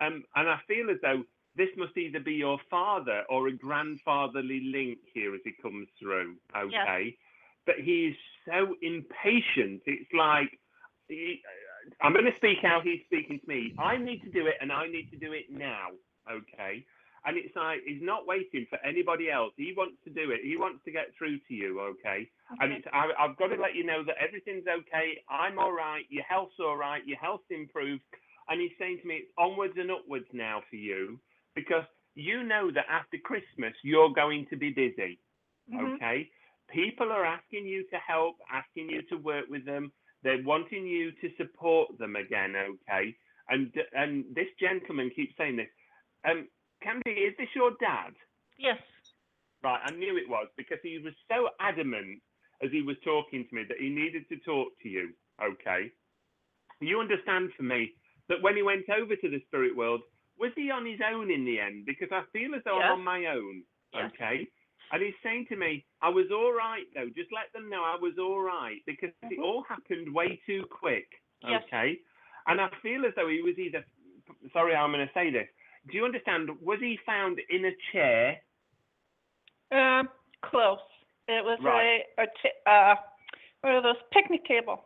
Um, 0.00 0.24
and 0.34 0.48
I 0.48 0.58
feel 0.66 0.88
as 0.88 0.96
though 1.02 1.24
this 1.56 1.70
must 1.76 1.96
either 1.96 2.20
be 2.20 2.34
your 2.34 2.58
father 2.70 3.22
or 3.28 3.48
a 3.48 3.52
grandfatherly 3.52 4.60
link 4.72 4.98
here 5.14 5.34
as 5.34 5.40
he 5.44 5.52
comes 5.62 5.88
through, 5.98 6.36
okay? 6.56 7.16
But 7.64 7.76
he 7.82 8.08
is 8.08 8.16
so 8.46 8.76
impatient. 8.82 9.82
It's 9.86 10.12
like, 10.12 10.58
he, 11.08 11.40
I'm 12.00 12.12
going 12.12 12.26
to 12.26 12.36
speak 12.36 12.58
how 12.62 12.80
he's 12.82 13.00
speaking 13.06 13.40
to 13.40 13.48
me. 13.48 13.74
I 13.78 13.96
need 13.96 14.22
to 14.22 14.30
do 14.30 14.46
it 14.46 14.56
and 14.60 14.70
I 14.70 14.86
need 14.86 15.10
to 15.12 15.16
do 15.16 15.32
it 15.32 15.46
now, 15.50 15.88
okay? 16.30 16.84
And 17.24 17.36
it's 17.36 17.56
like 17.56 17.80
he's 17.84 18.02
not 18.02 18.26
waiting 18.26 18.66
for 18.70 18.78
anybody 18.84 19.30
else. 19.30 19.52
He 19.56 19.74
wants 19.76 19.96
to 20.04 20.10
do 20.10 20.30
it. 20.30 20.40
He 20.44 20.56
wants 20.56 20.84
to 20.84 20.92
get 20.92 21.06
through 21.18 21.38
to 21.48 21.54
you, 21.54 21.80
okay? 21.80 22.28
And 22.60 22.72
it's, 22.72 22.86
I, 22.92 23.10
I've 23.18 23.36
got 23.36 23.48
to 23.48 23.56
let 23.56 23.74
you 23.74 23.84
know 23.84 24.04
that 24.04 24.16
everything's 24.22 24.66
okay. 24.68 25.18
I'm 25.28 25.58
all 25.58 25.72
right. 25.72 26.04
Your 26.08 26.22
health's 26.24 26.60
all 26.60 26.76
right. 26.76 27.04
Your 27.04 27.18
health's 27.18 27.50
improved. 27.50 28.02
And 28.48 28.60
he's 28.60 28.70
saying 28.78 29.00
to 29.02 29.08
me, 29.08 29.14
it's 29.16 29.32
onwards 29.36 29.74
and 29.76 29.90
upwards 29.90 30.28
now 30.32 30.62
for 30.70 30.76
you 30.76 31.18
because 31.56 31.84
you 32.14 32.44
know 32.44 32.70
that 32.70 32.86
after 32.88 33.18
Christmas 33.24 33.74
you're 33.82 34.10
going 34.12 34.46
to 34.50 34.56
be 34.56 34.70
busy, 34.70 35.18
Mhm. 35.72 35.94
okay? 35.96 36.30
People 36.68 37.10
are 37.10 37.24
asking 37.24 37.66
you 37.66 37.82
to 37.90 37.98
help, 37.98 38.36
asking 38.50 38.90
you 38.90 39.02
to 39.10 39.16
work 39.16 39.46
with 39.48 39.64
them. 39.64 39.92
they're 40.22 40.42
wanting 40.42 40.84
you 40.86 41.12
to 41.12 41.30
support 41.36 41.96
them 41.98 42.16
again, 42.16 42.56
okay? 42.56 43.14
And 43.48 43.70
and 43.92 44.24
this 44.34 44.48
gentleman 44.58 45.10
keeps 45.10 45.36
saying 45.36 45.56
this. 45.56 45.68
Um, 46.24 46.48
Candy, 46.82 47.12
is 47.28 47.36
this 47.36 47.54
your 47.54 47.72
dad? 47.78 48.12
Yes. 48.58 48.80
Right, 49.62 49.80
I 49.84 49.90
knew 49.92 50.16
it 50.16 50.28
was 50.28 50.48
because 50.56 50.80
he 50.82 50.98
was 50.98 51.14
so 51.30 51.50
adamant 51.60 52.22
as 52.62 52.70
he 52.72 52.82
was 52.82 52.96
talking 53.04 53.46
to 53.46 53.54
me 53.54 53.62
that 53.68 53.78
he 53.78 53.88
needed 53.88 54.28
to 54.30 54.36
talk 54.38 54.68
to 54.82 54.88
you, 54.88 55.14
okay? 55.40 55.92
You 56.80 56.98
understand 57.00 57.52
for 57.54 57.62
me 57.62 57.92
that 58.28 58.42
when 58.42 58.56
he 58.56 58.62
went 58.62 58.88
over 58.90 59.14
to 59.14 59.28
the 59.30 59.40
spirit 59.46 59.76
world, 59.76 60.02
was 60.38 60.52
he 60.56 60.70
on 60.70 60.84
his 60.86 61.00
own 61.00 61.30
in 61.30 61.44
the 61.44 61.58
end? 61.60 61.86
Because 61.86 62.08
I 62.12 62.22
feel 62.32 62.54
as 62.54 62.62
though 62.64 62.78
Yes. 62.78 62.86
I'm 62.92 62.98
on 62.98 63.04
my 63.04 63.26
own, 63.26 63.62
Yes. 63.92 64.10
okay? 64.14 64.46
And 64.92 65.02
he's 65.02 65.14
saying 65.22 65.46
to 65.48 65.56
me, 65.56 65.84
I 66.00 66.08
was 66.08 66.26
all 66.30 66.52
right 66.52 66.86
though. 66.94 67.08
Just 67.08 67.32
let 67.32 67.52
them 67.52 67.68
know 67.70 67.82
I 67.84 67.96
was 68.00 68.18
all 68.18 68.40
right 68.40 68.80
because 68.86 69.10
it 69.22 69.38
all 69.40 69.62
happened 69.68 70.12
way 70.14 70.40
too 70.46 70.64
quick, 70.70 71.08
Yes. 71.42 71.62
okay? 71.66 71.98
And 72.46 72.60
I 72.60 72.68
feel 72.82 73.04
as 73.06 73.12
though 73.16 73.28
he 73.28 73.42
was 73.42 73.58
either, 73.58 73.84
sorry, 74.52 74.74
I'm 74.76 74.92
going 74.92 75.06
to 75.06 75.12
say 75.14 75.30
this. 75.30 75.48
Do 75.90 75.96
you 75.96 76.04
understand? 76.04 76.50
Was 76.60 76.78
he 76.80 76.98
found 77.04 77.40
in 77.50 77.64
a 77.64 77.72
chair? 77.92 78.40
Um, 79.72 80.08
close. 80.42 80.78
It 81.28 81.44
was 81.44 81.58
Right. 81.60 82.02
a, 82.18 82.22
a 82.22 82.26
t- 82.26 82.60
uh, 82.66 82.94
what 83.62 83.72
are 83.74 83.82
those 83.82 84.00
picnic 84.12 84.44
table? 84.46 84.84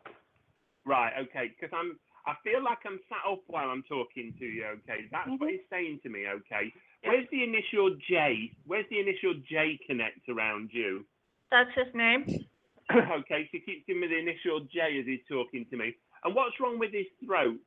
Right, 0.86 1.12
okay, 1.18 1.48
because 1.48 1.70
I'm 1.78 1.98
I 2.26 2.34
feel 2.44 2.62
like 2.62 2.78
I'm 2.86 3.00
sat 3.08 3.24
up 3.30 3.42
while 3.46 3.70
I'm 3.70 3.82
talking 3.84 4.34
to 4.38 4.44
you, 4.44 4.64
okay? 4.82 5.06
That's 5.10 5.28
what 5.38 5.48
Mhm. 5.48 5.50
he's 5.50 5.68
saying 5.70 6.00
to 6.02 6.08
me, 6.10 6.26
okay? 6.28 6.72
Where's 7.04 7.28
the 7.30 7.42
initial 7.44 7.90
J? 8.08 8.52
Where's 8.66 8.88
the 8.90 9.00
initial 9.00 9.34
J 9.48 9.78
connect 9.86 10.28
around 10.28 10.72
you? 10.72 11.06
That's 11.50 11.72
his 11.74 11.92
name. 11.94 12.24
okay, 12.92 13.44
so 13.44 13.48
he 13.52 13.60
keeps 13.60 13.86
giving 13.86 14.02
me 14.02 14.08
the 14.08 14.18
initial 14.18 14.60
J 14.60 14.98
as 15.00 15.06
he's 15.06 15.24
talking 15.28 15.64
to 15.70 15.76
me. 15.76 15.94
And 16.24 16.34
what's 16.34 16.58
wrong 16.60 16.78
with 16.78 16.92
his 16.92 17.06
throat? 17.24 17.60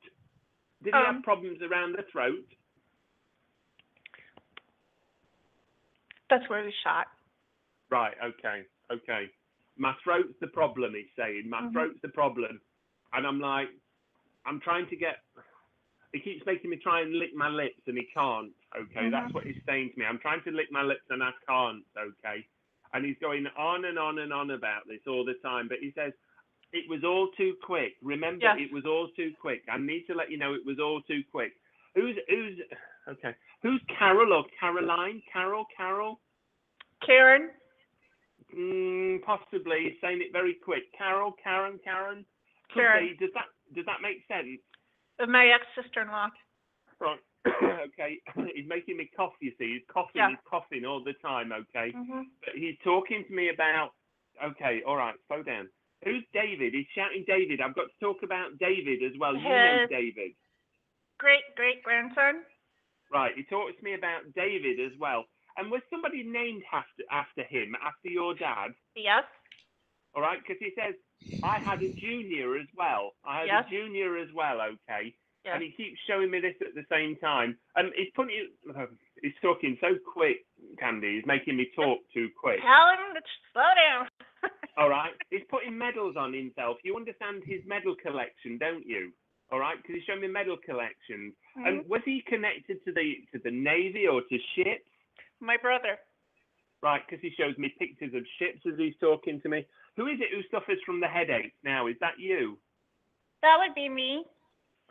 Did 0.83 0.93
he 0.93 0.99
Um, 0.99 1.15
have 1.15 1.23
problems 1.23 1.61
around 1.61 1.93
the 1.93 2.03
throat? 2.11 2.45
That's 6.29 6.47
where 6.49 6.63
he 6.65 6.71
shot. 6.83 7.07
Right, 7.89 8.15
okay, 8.23 8.63
okay. 8.91 9.29
My 9.77 9.93
throat's 10.03 10.37
the 10.39 10.47
problem, 10.47 10.93
he's 10.95 11.09
saying. 11.15 11.49
My 11.49 11.61
Mhm. 11.61 11.71
throat's 11.73 12.01
the 12.01 12.09
problem. 12.09 12.61
And 13.13 13.25
I'm 13.25 13.39
like, 13.39 13.69
I'm 14.45 14.59
trying 14.59 14.87
to 14.89 14.95
get. 14.95 15.23
He 16.13 16.19
keeps 16.19 16.45
making 16.45 16.69
me 16.69 16.77
try 16.77 17.01
and 17.01 17.17
lick 17.17 17.33
my 17.33 17.49
lips, 17.49 17.81
and 17.87 17.97
he 17.97 18.05
can't. 18.13 18.51
Okay, 18.75 19.09
that's 19.09 19.31
Mhm. 19.31 19.33
what 19.33 19.45
he's 19.45 19.63
saying 19.65 19.91
to 19.93 19.99
me. 19.99 20.05
I'm 20.05 20.19
trying 20.19 20.43
to 20.43 20.51
lick 20.51 20.71
my 20.71 20.83
lips, 20.83 21.09
and 21.09 21.23
I 21.23 21.31
can't. 21.47 21.83
Okay, 21.97 22.45
and 22.93 23.05
he's 23.05 23.17
going 23.19 23.47
on 23.47 23.85
and 23.85 23.97
on 23.97 24.19
and 24.19 24.31
on 24.31 24.51
about 24.51 24.87
this 24.87 25.05
all 25.07 25.23
the 25.25 25.33
time. 25.35 25.67
But 25.67 25.79
he 25.79 25.91
says 25.91 26.13
it 26.71 26.87
was 26.89 27.03
all 27.03 27.29
too 27.31 27.55
quick. 27.63 27.97
Remember, 28.01 28.43
Yes. 28.45 28.59
it 28.59 28.71
was 28.71 28.85
all 28.85 29.07
too 29.09 29.33
quick. 29.39 29.63
I 29.67 29.77
need 29.77 30.05
to 30.07 30.13
let 30.13 30.29
you 30.29 30.37
know 30.37 30.53
it 30.53 30.65
was 30.65 30.79
all 30.79 31.01
too 31.01 31.23
quick. 31.31 31.55
Who's 31.95 32.17
who's 32.27 32.59
okay? 33.07 33.35
Who's 33.61 33.81
Carol 33.87 34.33
or 34.33 34.45
Caroline? 34.59 35.21
Carol, 35.31 35.65
Carol. 35.65 36.19
Karen. 37.01 37.51
Mm, 38.53 39.23
possibly 39.23 39.89
He's 39.89 40.01
saying 40.01 40.21
it 40.21 40.31
very 40.31 40.53
quick. 40.53 40.91
Carol, 40.93 41.31
Karen, 41.33 41.79
Karen. 41.83 42.25
Karen. 42.73 43.15
Does 43.17 43.31
that 43.33 43.49
does 43.73 43.85
that 43.85 44.01
make 44.01 44.23
sense? 44.27 44.59
Uh, 45.19 45.25
My 45.27 45.47
ex-sister-in-law. 45.47 46.29
Right. 46.99 47.19
okay. 47.91 48.19
he's 48.55 48.67
making 48.67 48.97
me 48.97 49.09
cough. 49.15 49.33
You 49.41 49.51
see, 49.57 49.73
he's 49.73 49.87
coughing. 49.91 50.15
Yeah. 50.15 50.29
He's 50.29 50.45
coughing 50.49 50.85
all 50.85 51.03
the 51.03 51.13
time. 51.21 51.51
Okay. 51.51 51.91
Mhm. 51.95 52.23
But 52.45 52.55
he's 52.55 52.77
talking 52.83 53.23
to 53.27 53.33
me 53.33 53.49
about. 53.49 53.91
Okay. 54.43 54.81
All 54.87 54.95
right. 54.97 55.15
Slow 55.27 55.43
down. 55.43 55.69
Who's 56.03 56.23
David? 56.33 56.73
He's 56.73 56.87
shouting 56.95 57.23
David. 57.27 57.61
I've 57.61 57.75
got 57.75 57.87
to 57.87 57.99
talk 58.01 58.23
about 58.23 58.57
David 58.59 59.03
as 59.03 59.17
well. 59.19 59.35
You 59.35 59.43
know 59.43 59.85
David. 59.89 60.31
Great 61.19 61.43
great 61.55 61.83
grandson. 61.83 62.43
Right. 63.11 63.33
He 63.35 63.43
talks 63.43 63.77
to 63.77 63.83
me 63.83 63.93
about 63.93 64.21
David 64.35 64.79
as 64.79 64.97
well. 64.99 65.25
And 65.57 65.69
was 65.69 65.81
somebody 65.89 66.23
named 66.23 66.63
after 66.73 67.03
after 67.11 67.43
him, 67.43 67.75
after 67.85 68.09
your 68.09 68.33
dad? 68.33 68.73
Yes. 68.95 69.23
All 70.15 70.21
right, 70.21 70.39
because 70.41 70.57
he 70.59 70.71
says 70.77 70.93
I 71.43 71.59
had 71.59 71.81
a 71.83 71.89
junior 71.99 72.55
as 72.57 72.67
well. 72.75 73.13
I 73.25 73.39
had 73.39 73.47
Yes. 73.47 73.65
a 73.67 73.69
junior 73.69 74.17
as 74.17 74.31
well. 74.33 74.61
Okay, 74.61 75.13
Yes. 75.43 75.55
and 75.55 75.63
he 75.63 75.71
keeps 75.71 75.99
showing 76.07 76.31
me 76.31 76.39
this 76.39 76.55
at 76.61 76.73
the 76.73 76.85
same 76.89 77.15
time. 77.17 77.57
And 77.75 77.93
he's 77.95 78.11
putting. 78.15 78.49
He's 79.21 79.33
talking 79.41 79.77
so 79.79 79.95
quick, 80.11 80.43
Candy. 80.77 81.15
He's 81.15 81.25
making 81.25 81.55
me 81.55 81.67
talk 81.75 81.99
too 82.13 82.29
quick. 82.37 82.59
Tell 82.59 82.89
him 82.91 83.13
to 83.15 83.21
slow 83.53 83.71
down. 83.73 84.09
All 84.77 84.89
right, 84.89 85.13
he's 85.29 85.43
putting 85.49 85.77
medals 85.77 86.17
on 86.17 86.33
himself. 86.33 86.77
You 86.83 86.97
understand 86.97 87.43
his 87.45 87.61
medal 87.65 87.95
collection, 87.95 88.57
don't 88.57 88.85
you? 88.85 89.13
All 89.49 89.59
right, 89.59 89.77
because 89.77 89.95
he's 89.95 90.03
showing 90.03 90.19
me 90.19 90.27
medal 90.27 90.57
collections. 90.57 91.33
And 91.55 91.85
Mhm. 91.85 91.87
was 91.87 92.01
he 92.03 92.21
connected 92.23 92.83
to 92.83 92.91
the 92.91 93.23
to 93.31 93.39
the 93.39 93.51
navy 93.51 94.07
or 94.07 94.21
to 94.23 94.37
ships? 94.55 94.89
My 95.39 95.55
brother. 95.55 95.97
Right, 96.81 97.01
because 97.07 97.21
he 97.21 97.29
shows 97.31 97.57
me 97.57 97.69
pictures 97.69 98.13
of 98.13 98.27
ships 98.39 98.65
as 98.65 98.77
he's 98.77 98.97
talking 98.97 99.39
to 99.39 99.47
me. 99.47 99.65
Who 99.97 100.07
is 100.07 100.19
it 100.19 100.29
who 100.33 100.41
suffers 100.49 100.79
from 100.85 100.99
the 100.99 101.07
headaches 101.07 101.55
now? 101.63 101.87
Is 101.87 101.95
that 102.01 102.19
you? 102.19 102.57
That 103.41 103.57
would 103.59 103.75
be 103.75 103.89
me. 103.89 104.25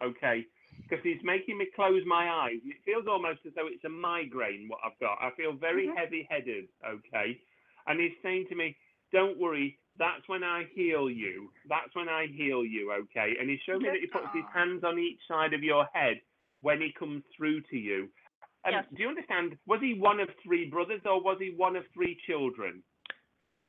Okay, 0.03 0.45
because 0.83 1.03
he's 1.03 1.23
making 1.23 1.59
me 1.59 1.67
close 1.75 2.03
my 2.07 2.29
eyes. 2.29 2.61
It 2.65 2.77
feels 2.85 3.07
almost 3.09 3.41
as 3.47 3.53
though 3.55 3.67
it's 3.67 3.85
a 3.85 3.89
migraine, 3.89 4.69
what 4.69 4.81
I've 4.85 4.99
got. 5.01 5.19
I 5.21 5.31
feel 5.37 5.53
very 5.53 5.87
Mhm. 5.89 5.97
heavy 5.97 6.23
headed, 6.31 6.69
okay? 6.85 7.41
And 7.87 8.01
he's 8.01 8.17
saying 8.23 8.47
to 8.49 8.55
me, 8.55 8.77
Don't 9.13 9.37
worry, 9.37 9.79
that's 9.97 10.27
when 10.27 10.43
I 10.43 10.65
heal 10.65 11.11
you. 11.11 11.53
That's 11.67 11.95
when 11.95 12.09
I 12.09 12.25
heal 12.25 12.65
you, 12.65 12.91
okay? 12.93 13.37
And 13.39 13.51
he 13.51 13.59
showed 13.59 13.83
me 13.83 13.91
that 13.91 14.01
he 14.01 14.07
puts 14.07 14.33
his 14.33 14.47
hands 14.47 14.85
on 14.85 14.99
each 14.99 15.21
side 15.27 15.53
of 15.53 15.63
your 15.63 15.85
head 15.93 16.23
when 16.63 16.81
he 16.81 16.93
comes 16.93 17.23
through 17.37 17.61
to 17.61 17.77
you. 17.77 18.11
Um, 18.65 18.73
Yes. 18.73 18.87
Do 18.95 19.03
you 19.03 19.09
understand? 19.11 19.59
Was 19.67 19.83
he 19.83 19.93
one 19.93 20.19
of 20.19 20.35
three 20.37 20.65
brothers 20.71 21.05
or 21.05 21.21
was 21.21 21.39
he 21.41 21.51
one 21.51 21.77
of 21.77 21.87
three 21.89 22.15
children? 22.27 22.83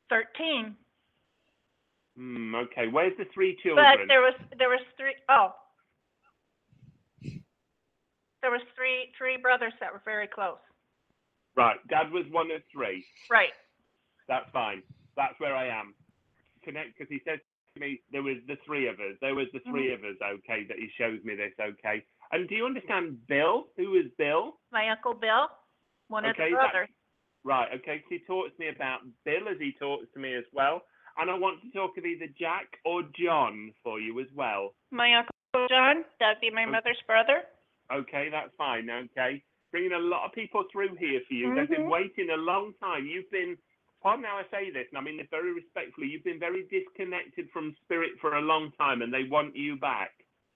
Thirteen. 0.07 0.77
Hmm, 2.17 2.53
okay, 2.55 2.87
where's 2.87 3.17
the 3.17 3.25
three 3.33 3.57
children? 3.63 3.85
But 3.85 4.07
there 4.07 4.21
was 4.21 4.33
there 4.57 4.69
was 4.69 4.81
three 4.97 5.15
oh. 5.29 5.55
There 8.41 8.51
was 8.51 8.61
three 8.75 9.09
three 9.17 9.37
brothers 9.37 9.73
that 9.79 9.91
were 9.91 10.01
very 10.05 10.27
close. 10.27 10.59
Right, 11.55 11.77
dad 11.89 12.11
was 12.11 12.25
one 12.31 12.51
of 12.51 12.61
three. 12.71 13.05
Right. 13.29 13.53
That's 14.27 14.49
fine. 14.51 14.81
That's 15.15 15.33
where 15.39 15.55
I 15.55 15.67
am. 15.67 15.93
Connect 16.63 16.97
because 16.97 17.09
he 17.09 17.21
said 17.25 17.39
to 17.75 17.79
me 17.79 18.01
there 18.11 18.23
was 18.23 18.37
the 18.47 18.57
three 18.65 18.87
of 18.87 18.95
us. 18.99 19.15
There 19.21 19.35
was 19.35 19.47
the 19.53 19.59
3 19.61 19.87
Mhm. 19.89 19.93
of 19.95 20.03
us. 20.03 20.17
Okay, 20.21 20.63
that 20.65 20.77
he 20.77 20.89
shows 20.97 21.23
me 21.23 21.35
this. 21.35 21.53
Okay. 21.59 22.03
And 22.31 22.47
do 22.49 22.55
you 22.55 22.65
understand 22.65 23.25
Bill? 23.27 23.69
Who 23.77 23.95
is 23.95 24.11
Bill? 24.17 24.59
My 24.71 24.89
uncle 24.89 25.13
Bill, 25.13 25.49
one 26.07 26.25
of 26.25 26.31
Okay, 26.31 26.49
the 26.49 26.55
that- 26.55 26.71
brothers. 26.71 26.89
Right. 27.43 27.71
Okay. 27.73 27.99
'cause 27.99 28.09
he 28.09 28.19
talks 28.19 28.53
to 28.53 28.59
me 28.59 28.67
about 28.69 29.01
Bill 29.23 29.47
as 29.49 29.59
he 29.59 29.73
talks 29.73 30.09
to 30.13 30.19
me 30.19 30.33
as 30.33 30.45
well. 30.53 30.85
And 31.17 31.29
I 31.29 31.35
want 31.37 31.61
to 31.61 31.69
talk 31.71 31.97
of 31.97 32.05
either 32.05 32.27
Jack 32.39 32.79
or 32.85 33.03
John 33.13 33.73
for 33.83 33.99
you 33.99 34.19
as 34.19 34.27
well. 34.35 34.73
My 34.91 35.13
uncle 35.13 35.67
John, 35.69 36.03
that'd 36.19 36.41
be 36.41 36.49
my 36.49 36.63
Okay. 36.63 36.71
mother's 36.71 37.01
brother. 37.05 37.43
Okay, 37.91 38.29
that's 38.29 38.53
fine. 38.55 38.89
Okay, 38.89 39.43
bringing 39.71 39.93
a 39.93 39.99
lot 39.99 40.25
of 40.25 40.33
people 40.33 40.63
through 40.71 40.95
here 40.95 41.21
for 41.27 41.33
you. 41.33 41.53
They've 41.53 41.69
been 41.69 41.83
Mhm. 41.85 41.89
waiting 41.89 42.29
a 42.31 42.37
long 42.37 42.73
time. 42.75 43.05
You've 43.05 43.29
been, 43.29 43.57
pardon 44.01 44.25
how 44.25 44.37
I 44.37 44.43
say 44.49 44.71
this, 44.71 44.87
and 44.89 44.97
I 44.97 45.01
mean 45.01 45.17
this 45.17 45.27
very 45.29 45.51
respectfully. 45.51 46.07
You've 46.07 46.23
been 46.23 46.39
very 46.39 46.63
disconnected 46.63 47.51
from 47.51 47.75
spirit 47.83 48.19
for 48.19 48.35
a 48.35 48.41
long 48.41 48.71
time, 48.71 49.03
and 49.03 49.13
they 49.13 49.25
want 49.25 49.55
you 49.55 49.75
back. 49.75 50.11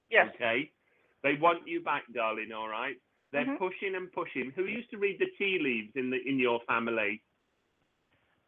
Yes. 0.10 0.34
Okay, 0.34 0.72
they 1.22 1.36
want 1.36 1.68
you 1.68 1.82
back, 1.82 2.06
darling. 2.14 2.52
All 2.52 2.70
right. 2.70 2.98
They're 3.32 3.46
Mhm. 3.46 3.58
pushing 3.60 3.94
and 3.94 4.12
pushing. 4.12 4.52
Who 4.52 4.66
used 4.66 4.90
to 4.92 4.98
read 4.98 5.20
the 5.20 5.30
tea 5.38 5.60
leaves 5.60 5.96
in 5.96 6.10
the 6.10 6.18
in 6.28 6.40
your 6.40 6.62
family? 6.62 7.22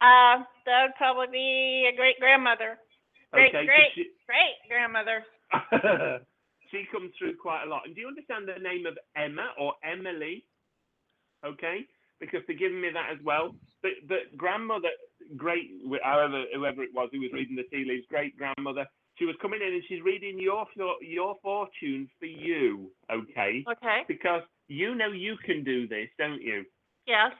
Uh, 0.01 0.43
that 0.65 0.83
would 0.83 0.95
probably 0.97 1.27
be 1.31 1.89
a 1.91 1.95
great 1.95 2.19
grandmother. 2.19 2.77
Great 3.33 3.53
okay, 3.53 3.65
great 3.65 3.91
she- 3.95 4.11
great 4.25 4.55
grandmother. 4.67 5.23
she 6.71 6.85
comes 6.91 7.11
through 7.17 7.35
quite 7.41 7.63
a 7.65 7.69
lot. 7.69 7.81
And 7.85 7.95
do 7.95 8.01
you 8.01 8.07
understand 8.07 8.47
the 8.47 8.61
name 8.61 8.85
of 8.85 8.97
Emma 9.15 9.49
or 9.59 9.73
Emily? 9.83 10.45
Okay, 11.45 11.85
because 12.19 12.41
they're 12.47 12.57
giving 12.57 12.81
me 12.81 12.89
that 12.93 13.11
as 13.11 13.19
well. 13.23 13.55
But 13.81 13.91
but 14.07 14.35
grandmother, 14.37 14.89
great, 15.37 15.71
however 16.03 16.43
whoever 16.53 16.83
it 16.83 16.93
was 16.93 17.09
who 17.11 17.19
was 17.19 17.31
reading 17.33 17.55
the 17.55 17.63
tea 17.63 17.85
leaves, 17.87 18.05
great 18.09 18.37
grandmother. 18.37 18.85
She 19.17 19.25
was 19.25 19.35
coming 19.41 19.59
in 19.61 19.73
and 19.73 19.83
she's 19.89 20.01
reading 20.01 20.39
your 20.39 20.65
for- 20.75 21.01
your 21.03 21.35
fortune 21.43 22.09
for 22.19 22.25
you. 22.25 22.89
Okay, 23.11 23.63
Okay. 23.69 24.03
because 24.07 24.43
you 24.67 24.95
know 24.95 25.11
you 25.11 25.35
can 25.45 25.63
do 25.63 25.87
this, 25.87 26.07
don't 26.17 26.41
you? 26.41 26.63
Yes. 27.05 27.31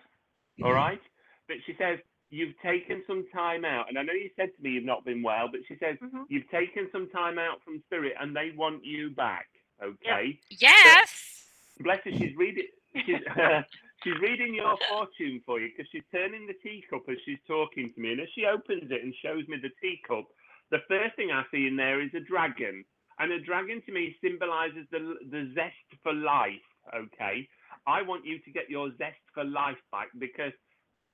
All 0.64 0.73
right. 0.73 0.99
But 1.48 1.57
she 1.65 1.73
says 1.77 1.99
you've 2.30 2.57
taken 2.61 3.03
some 3.07 3.26
time 3.34 3.65
out, 3.65 3.89
and 3.89 3.97
I 3.97 4.03
know 4.03 4.14
you 4.14 4.30
said 4.35 4.49
to 4.56 4.64
me 4.64 4.72
you've 4.72 4.85
not 4.85 5.06
been 5.06 5.22
well, 5.23 5.47
but 5.51 5.61
she 5.68 5.76
says 5.77 5.97
Mhm. 5.99 6.26
you've 6.30 6.49
taken 6.49 6.89
some 6.91 7.10
time 7.10 7.39
out 7.39 7.64
from 7.64 7.81
spirit, 7.84 8.14
and 8.19 8.35
they 8.35 8.51
want 8.51 8.85
you 8.85 9.10
back. 9.11 9.47
Okay. 9.81 10.39
Yes. 10.49 11.51
Bless 11.80 12.03
her. 12.03 12.11
She's 12.11 12.35
reading. 12.35 12.68
She's, 13.06 13.18
she's 14.03 14.19
reading 14.22 14.53
your 14.53 14.77
fortune 14.89 15.41
for 15.45 15.60
you 15.60 15.69
because 15.69 15.89
she's 15.91 16.03
turning 16.11 16.47
the 16.47 16.53
teacup 16.64 17.03
as 17.10 17.18
she's 17.26 17.39
talking 17.47 17.93
to 17.93 17.99
me, 18.01 18.11
and 18.11 18.22
as 18.22 18.30
she 18.35 18.45
opens 18.45 18.91
it 18.91 19.03
and 19.03 19.14
shows 19.22 19.47
me 19.47 19.57
the 19.61 19.72
teacup, 19.81 20.26
the 20.72 20.80
first 20.88 21.15
thing 21.15 21.31
I 21.31 21.43
see 21.51 21.68
in 21.68 21.76
there 21.76 22.01
is 22.01 22.14
a 22.14 22.19
dragon, 22.19 22.84
and 23.19 23.31
a 23.31 23.39
dragon 23.39 23.81
to 23.85 23.91
me 23.91 24.15
symbolizes 24.22 24.85
the 24.91 25.18
the 25.31 25.51
zest 25.56 26.01
for 26.03 26.14
life. 26.14 26.61
Okay, 26.93 27.47
I 27.88 28.01
want 28.01 28.26
you 28.26 28.39
to 28.39 28.51
get 28.51 28.69
your 28.69 28.89
zest 28.97 29.19
for 29.34 29.43
life 29.43 29.77
back 29.91 30.10
because 30.18 30.53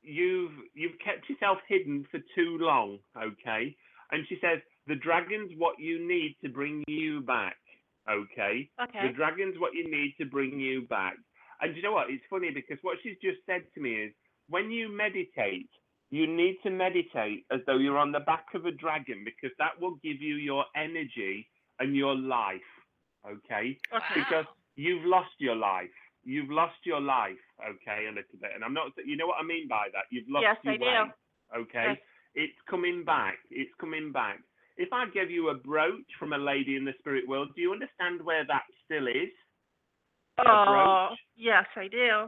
you've 0.06 0.52
you've 0.74 0.98
kept 1.04 1.30
yourself 1.30 1.58
hidden 1.68 2.06
for 2.12 2.20
too 2.36 2.58
long. 2.60 3.00
Okay, 3.18 3.76
and 4.12 4.26
she 4.28 4.38
says 4.42 4.60
the 4.88 4.96
dragon's 4.96 5.52
what 5.58 5.80
you 5.80 6.06
need 6.08 6.36
to 6.44 6.50
bring 6.50 6.84
you 6.88 7.22
back. 7.22 7.58
Okay, 8.10 8.70
Okay. 8.82 9.08
the 9.08 9.14
dragon's 9.14 9.56
what 9.60 9.74
you 9.74 9.90
need 9.90 10.14
to 10.20 10.26
bring 10.26 10.60
you 10.60 10.82
back. 10.88 11.16
And 11.62 11.76
you 11.76 11.82
know 11.82 11.94
what? 11.94 12.10
It's 12.10 12.24
funny 12.30 12.52
because 12.52 12.78
what 12.84 12.98
she's 13.02 13.18
just 13.22 13.40
said 13.46 13.64
to 13.74 13.82
me 13.82 13.92
is 13.96 14.14
when 14.50 14.70
you 14.70 14.90
meditate, 14.96 15.70
you 16.12 16.28
need 16.28 16.58
to 16.64 16.70
meditate 16.70 17.46
as 17.52 17.62
though 17.66 17.78
you're 17.78 17.98
on 17.98 18.12
the 18.12 18.20
back 18.20 18.46
of 18.54 18.66
a 18.66 18.72
dragon 18.72 19.24
because 19.26 19.56
that 19.58 19.80
will 19.82 19.96
give 20.04 20.22
you 20.22 20.36
your 20.36 20.66
energy 20.76 21.48
and 21.80 21.96
your 21.96 22.16
life. 22.16 22.62
Okay? 23.26 23.78
Okay. 23.94 24.14
Because 24.14 24.46
you've 24.76 25.06
lost 25.06 25.32
your 25.40 25.56
life. 25.56 25.90
You've 26.26 26.50
lost 26.50 26.76
your 26.84 27.00
life, 27.00 27.38
okay, 27.62 28.06
a 28.06 28.10
little 28.10 28.40
bit. 28.42 28.52
And 28.56 28.64
I'm 28.64 28.74
not, 28.74 28.92
you 29.06 29.16
know 29.16 29.28
what 29.28 29.38
I 29.40 29.46
mean 29.46 29.68
by 29.68 29.88
that? 29.94 30.06
You've 30.12 30.28
lost 30.30 30.44
Yes, 30.44 30.58
your 30.64 30.74
I 30.74 30.78
do. 30.78 31.60
okay? 31.62 31.88
Yes. 31.90 31.98
It's 32.34 32.60
coming 32.70 33.04
back. 33.06 33.36
It's 33.52 33.72
coming 33.80 34.12
back. 34.12 34.40
If 34.78 34.92
I 34.92 35.06
give 35.14 35.32
you 35.32 35.50
a 35.50 35.54
brooch 35.54 36.10
from 36.20 36.34
a 36.34 36.38
lady 36.38 36.76
in 36.76 36.84
the 36.84 36.94
spirit 37.00 37.28
world, 37.28 37.50
do 37.56 37.62
you 37.62 37.72
understand 37.72 38.22
where 38.24 38.44
that 38.48 38.64
still 38.84 39.08
is? 39.08 39.30
Oh, 40.46 41.08
brooch? 41.10 41.20
yes, 41.38 41.66
I 41.78 41.88
do. 41.88 42.28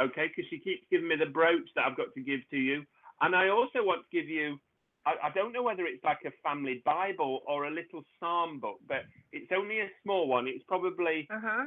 okay? 0.00 0.28
Because 0.28 0.48
she 0.48 0.58
keeps 0.58 0.84
giving 0.90 1.08
me 1.08 1.16
the 1.16 1.26
brooch 1.30 1.68
that 1.76 1.84
I've 1.84 1.96
got 1.96 2.14
to 2.14 2.20
give 2.22 2.40
to 2.50 2.56
you. 2.56 2.82
And 3.20 3.36
I 3.36 3.50
also 3.50 3.84
want 3.84 4.02
to 4.10 4.16
give 4.20 4.28
you, 4.28 4.56
I, 5.04 5.28
I 5.28 5.30
don't 5.34 5.52
know 5.52 5.62
whether 5.62 5.84
it's 5.84 6.02
like 6.02 6.20
a 6.24 6.30
family 6.42 6.80
Bible 6.84 7.40
or 7.46 7.64
a 7.66 7.70
little 7.70 8.02
psalm 8.18 8.58
book, 8.58 8.78
but 8.88 9.02
it's 9.32 9.50
only 9.54 9.80
a 9.80 9.88
small 10.02 10.28
one. 10.28 10.46
It's 10.48 10.64
probably, 10.66 11.28
Uh 11.30 11.40
huh. 11.42 11.66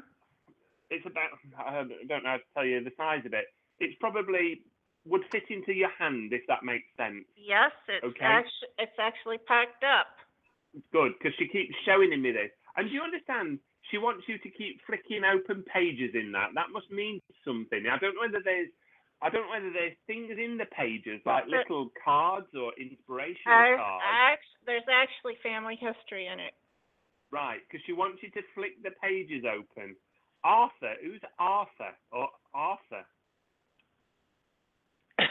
It's 0.90 1.06
about, 1.06 1.30
I 1.58 1.84
don't 2.08 2.24
know 2.24 2.30
how 2.30 2.38
to 2.38 2.44
tell 2.54 2.66
you 2.66 2.84
the 2.84 2.92
size 2.98 3.26
of 3.26 3.34
it. 3.34 3.46
It's 3.80 3.96
probably, 4.00 4.62
would 5.06 5.22
fit 5.32 5.44
into 5.50 5.74
your 5.74 5.90
hand, 5.98 6.34
if 6.34 6.42
that 6.48 6.64
makes 6.64 6.86
sense. 6.98 7.26
Yes, 7.36 7.72
it's 7.88 8.04
Okay. 8.04 8.26
actu- 8.26 8.72
it's 8.80 8.98
actually 9.00 9.38
packed 9.40 9.84
up. 9.84 10.08
Good, 10.92 11.14
because 11.18 11.34
she 11.38 11.48
keeps 11.48 11.76
showing 11.86 12.10
me 12.22 12.32
this. 12.32 12.52
And 12.76 12.88
do 12.90 12.94
you 12.94 13.02
understand? 13.02 13.60
She 13.92 13.98
wants 13.98 14.28
you 14.28 14.38
to 14.40 14.50
keep 14.50 14.82
flicking 14.86 15.24
open 15.24 15.64
pages 15.64 16.16
in 16.16 16.32
that. 16.34 16.54
That 16.56 16.70
must 16.72 16.90
mean 16.92 17.22
something. 17.46 17.88
I 17.88 17.98
don't 17.98 18.16
know 18.16 18.22
whether 18.22 18.42
there's, 18.44 18.70
I 19.22 19.30
don't 19.30 19.44
know 19.46 19.52
whether 19.52 19.72
there's 19.72 19.96
things 20.08 20.38
in 20.38 20.58
the 20.58 20.66
pages 20.66 21.22
like 21.26 21.46
But- 21.46 21.50
little 21.52 21.90
cards 22.04 22.54
or 22.56 22.74
inspirational 22.74 23.58
There's 23.58 23.80
cards. 23.80 24.04
act- 24.06 24.56
there's 24.66 24.88
actually 24.90 25.36
family 25.38 25.76
history 25.76 26.28
in 26.28 26.40
it. 26.40 26.54
Right, 27.32 27.62
because 27.68 27.84
she 27.86 27.94
wants 27.94 28.22
you 28.24 28.30
to 28.32 28.42
flick 28.54 28.82
the 28.84 28.92
pages 28.92 29.46
open. 29.46 29.96
Arthur, 30.46 30.94
who's 31.04 31.22
Arthur? 31.40 31.92
Or 32.12 32.30
Arthur? 32.54 33.04
the 35.20 35.28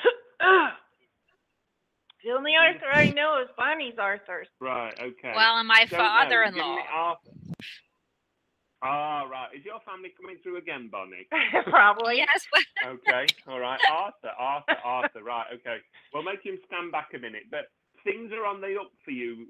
only 2.36 2.52
Arthur 2.58 2.86
I 2.92 3.10
know 3.10 3.40
is 3.40 3.48
Bonnie's 3.56 3.94
Arthur. 3.98 4.44
Right, 4.60 4.92
okay. 5.00 5.32
Well, 5.36 5.58
and 5.58 5.68
my 5.68 5.86
Don't 5.88 5.92
know. 5.92 5.98
father-in-law. 5.98 6.76
Give 6.76 6.76
me 6.76 6.82
Arthur. 6.92 7.30
Ah, 8.82 9.22
right. 9.30 9.48
Is 9.56 9.64
your 9.64 9.78
family 9.86 10.12
coming 10.20 10.36
through 10.42 10.58
again, 10.58 10.88
Bonnie? 10.92 11.26
Probably. 11.70 12.16
Yes. 12.18 12.46
Okay, 12.84 13.24
all 13.48 13.60
right. 13.60 13.80
Arthur, 13.90 14.28
Arthur, 14.38 14.76
Arthur. 14.84 15.22
Right, 15.22 15.46
okay. 15.54 15.78
We'll 16.12 16.22
make 16.22 16.42
him 16.44 16.58
stand 16.66 16.92
back 16.92 17.08
a 17.14 17.18
minute. 17.18 17.44
But 17.50 17.70
things 18.04 18.30
are 18.32 18.44
on 18.44 18.60
the 18.60 18.76
up 18.78 18.90
for 19.06 19.10
you, 19.10 19.46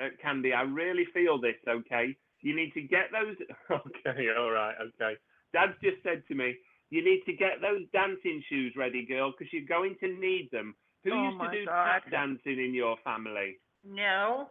uh, 0.00 0.10
Candy. 0.22 0.52
I 0.52 0.62
really 0.62 1.04
feel 1.12 1.40
this, 1.40 1.56
okay? 1.68 2.14
You 2.42 2.54
need 2.54 2.72
to 2.74 2.82
get 2.82 3.10
those. 3.12 3.36
Okay, 3.70 4.28
all 4.38 4.50
right, 4.50 4.74
okay. 4.80 5.14
Dad's 5.52 5.72
just 5.82 6.02
said 6.02 6.22
to 6.28 6.34
me, 6.34 6.54
you 6.90 7.04
need 7.04 7.22
to 7.26 7.32
get 7.32 7.60
those 7.60 7.82
dancing 7.92 8.42
shoes 8.48 8.72
ready, 8.76 9.04
girl, 9.04 9.32
because 9.32 9.52
you're 9.52 9.66
going 9.66 9.96
to 10.00 10.08
need 10.08 10.48
them. 10.52 10.74
Who 11.04 11.12
Oh 11.12 11.24
used 11.30 11.40
to 11.40 11.50
do 11.50 11.64
God. 11.66 11.84
tap 11.84 12.10
dancing 12.10 12.58
in 12.64 12.74
your 12.74 12.96
family? 13.04 13.58
No. 13.84 14.48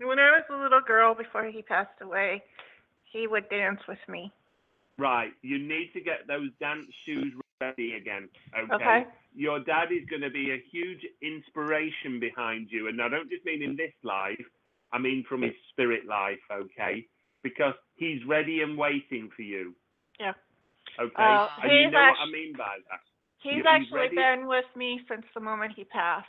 When 0.00 0.18
I 0.18 0.30
was 0.32 0.44
a 0.50 0.56
little 0.62 0.80
girl 0.80 1.14
before 1.14 1.44
he 1.44 1.62
passed 1.62 2.00
away, 2.02 2.42
he 3.12 3.26
would 3.26 3.48
dance 3.48 3.80
with 3.88 3.98
me. 4.08 4.32
Right, 4.98 5.32
you 5.42 5.58
need 5.58 5.90
to 5.94 6.00
get 6.00 6.26
those 6.28 6.50
dance 6.60 6.86
shoes 7.04 7.32
ready 7.60 7.94
again. 7.94 8.28
Okay. 8.56 8.74
Okay. 8.74 9.06
Your 9.34 9.58
dad 9.60 9.90
is 9.90 10.06
going 10.08 10.22
to 10.22 10.30
be 10.30 10.52
a 10.52 10.62
huge 10.70 11.00
inspiration 11.22 12.20
behind 12.20 12.68
you, 12.70 12.88
and 12.88 13.00
I 13.02 13.08
don't 13.08 13.28
just 13.28 13.44
mean 13.44 13.62
in 13.62 13.76
this 13.76 13.92
life. 14.04 14.40
I 14.92 14.98
mean 14.98 15.24
from 15.28 15.42
his 15.42 15.54
spirit 15.70 16.06
life. 16.06 16.38
Okay, 16.52 17.04
because 17.44 17.74
he's 17.94 18.18
ready 18.26 18.62
and 18.62 18.76
waiting 18.76 19.30
for 19.36 19.42
you. 19.42 19.72
Yeah. 20.18 20.32
Okay. 20.98 21.12
Uh, 21.16 21.46
and 21.62 21.70
you 21.72 21.78
he's 21.84 21.92
know 21.92 22.00
what 22.00 22.18
I 22.28 22.30
mean 22.32 22.52
by 22.58 22.76
that. 22.90 23.00
He's 23.42 23.54
he's 23.54 23.64
actually 23.68 24.00
ready- 24.10 24.16
been 24.16 24.46
with 24.48 24.64
me 24.74 25.00
since 25.08 25.24
the 25.34 25.40
moment 25.40 25.74
he 25.76 25.84
passed. 25.84 26.26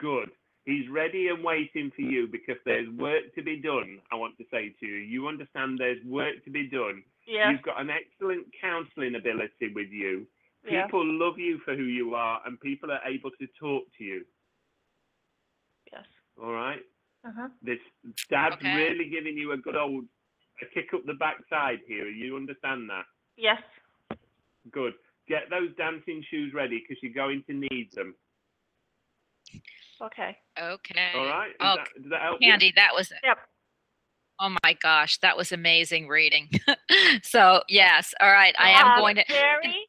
Good. 0.00 0.30
He's 0.66 0.88
ready 0.88 1.28
and 1.28 1.42
waiting 1.44 1.90
for 1.94 2.02
you 2.02 2.26
because 2.30 2.56
there's 2.64 2.88
work 2.96 3.34
to 3.34 3.42
be 3.42 3.56
done. 3.60 3.98
I 4.10 4.14
want 4.16 4.38
to 4.38 4.44
say 4.50 4.74
to 4.80 4.86
you, 4.86 4.94
you 4.94 5.28
understand 5.28 5.78
there's 5.78 6.02
work 6.06 6.42
to 6.44 6.50
be 6.50 6.68
done. 6.68 7.02
Yes. 7.26 7.48
You've 7.52 7.62
got 7.62 7.80
an 7.80 7.90
excellent 7.90 8.46
counselling 8.60 9.14
ability 9.14 9.72
with 9.74 9.88
you. 9.90 10.26
Yeah. 10.66 10.84
People 10.86 11.04
love 11.04 11.38
you 11.38 11.58
for 11.66 11.74
who 11.76 11.82
you 11.84 12.14
are, 12.14 12.40
and 12.46 12.58
people 12.60 12.90
are 12.90 13.00
able 13.06 13.30
to 13.32 13.46
talk 13.60 13.84
to 13.98 14.04
you. 14.04 14.24
Yes. 15.92 16.04
All 16.42 16.52
right. 16.52 16.80
Uh 17.26 17.30
huh. 17.36 17.48
This 17.62 17.78
dad's 18.30 18.56
Okay. 18.56 18.74
really 18.74 19.08
giving 19.10 19.36
you 19.36 19.52
a 19.52 19.56
good 19.56 19.76
old 19.76 20.04
a 20.62 20.66
kick 20.74 20.86
up 20.94 21.00
the 21.06 21.14
backside 21.14 21.80
here. 21.86 22.06
You 22.08 22.36
understand 22.36 22.88
that? 22.90 23.04
Yes. 23.36 23.62
Good. 24.70 24.94
Get 25.28 25.50
those 25.50 25.74
dancing 25.76 26.22
shoes 26.30 26.52
ready 26.54 26.82
because 26.82 27.02
you're 27.02 27.12
going 27.12 27.42
to 27.48 27.54
need 27.54 27.88
them. 27.94 28.14
Okay. 30.02 30.36
Okay. 30.60 31.12
All 31.14 31.26
right. 31.26 31.50
Is 31.50 31.56
Oh, 31.60 31.76
that, 31.76 31.88
does 32.02 32.10
that 32.10 32.22
help 32.22 32.38
you? 32.40 32.50
Candy, 32.50 32.72
that 32.76 32.90
was 32.94 33.12
Yep. 33.22 33.38
Oh 34.40 34.56
my 34.64 34.72
gosh, 34.82 35.18
that 35.18 35.36
was 35.36 35.52
amazing 35.52 36.08
reading. 36.08 36.50
so 37.22 37.62
yes, 37.68 38.12
all 38.20 38.32
right, 38.32 38.54
I 38.58 38.70
am 38.70 38.86
Um, 38.88 38.98
going 38.98 39.14
to. 39.16 39.24
Barrie, 39.28 39.86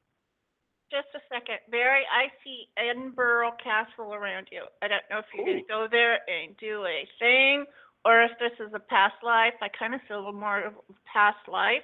just 0.92 1.08
a 1.16 1.20
second. 1.34 1.58
Barrie, 1.72 2.06
I 2.14 2.28
see 2.44 2.68
Edinburgh 2.78 3.54
Castle 3.64 4.14
around 4.14 4.48
you. 4.52 4.62
I 4.84 4.88
don't 4.88 5.02
know 5.10 5.18
if 5.18 5.26
you're 5.34 5.46
going 5.46 5.58
Ooh. 5.58 5.62
to 5.62 5.68
go 5.68 5.88
there 5.90 6.20
and 6.30 6.56
do 6.58 6.86
a 6.86 7.08
thing 7.18 7.66
or 8.06 8.22
if 8.24 8.32
this 8.40 8.54
is 8.66 8.72
a 8.74 8.80
past 8.80 9.16
life. 9.24 9.54
I 9.62 9.68
kind 9.78 9.94
of 9.96 10.02
feel 10.08 10.32
more 10.32 10.62
of 10.62 10.74
a 10.74 10.94
past 11.12 11.42
life. 11.48 11.84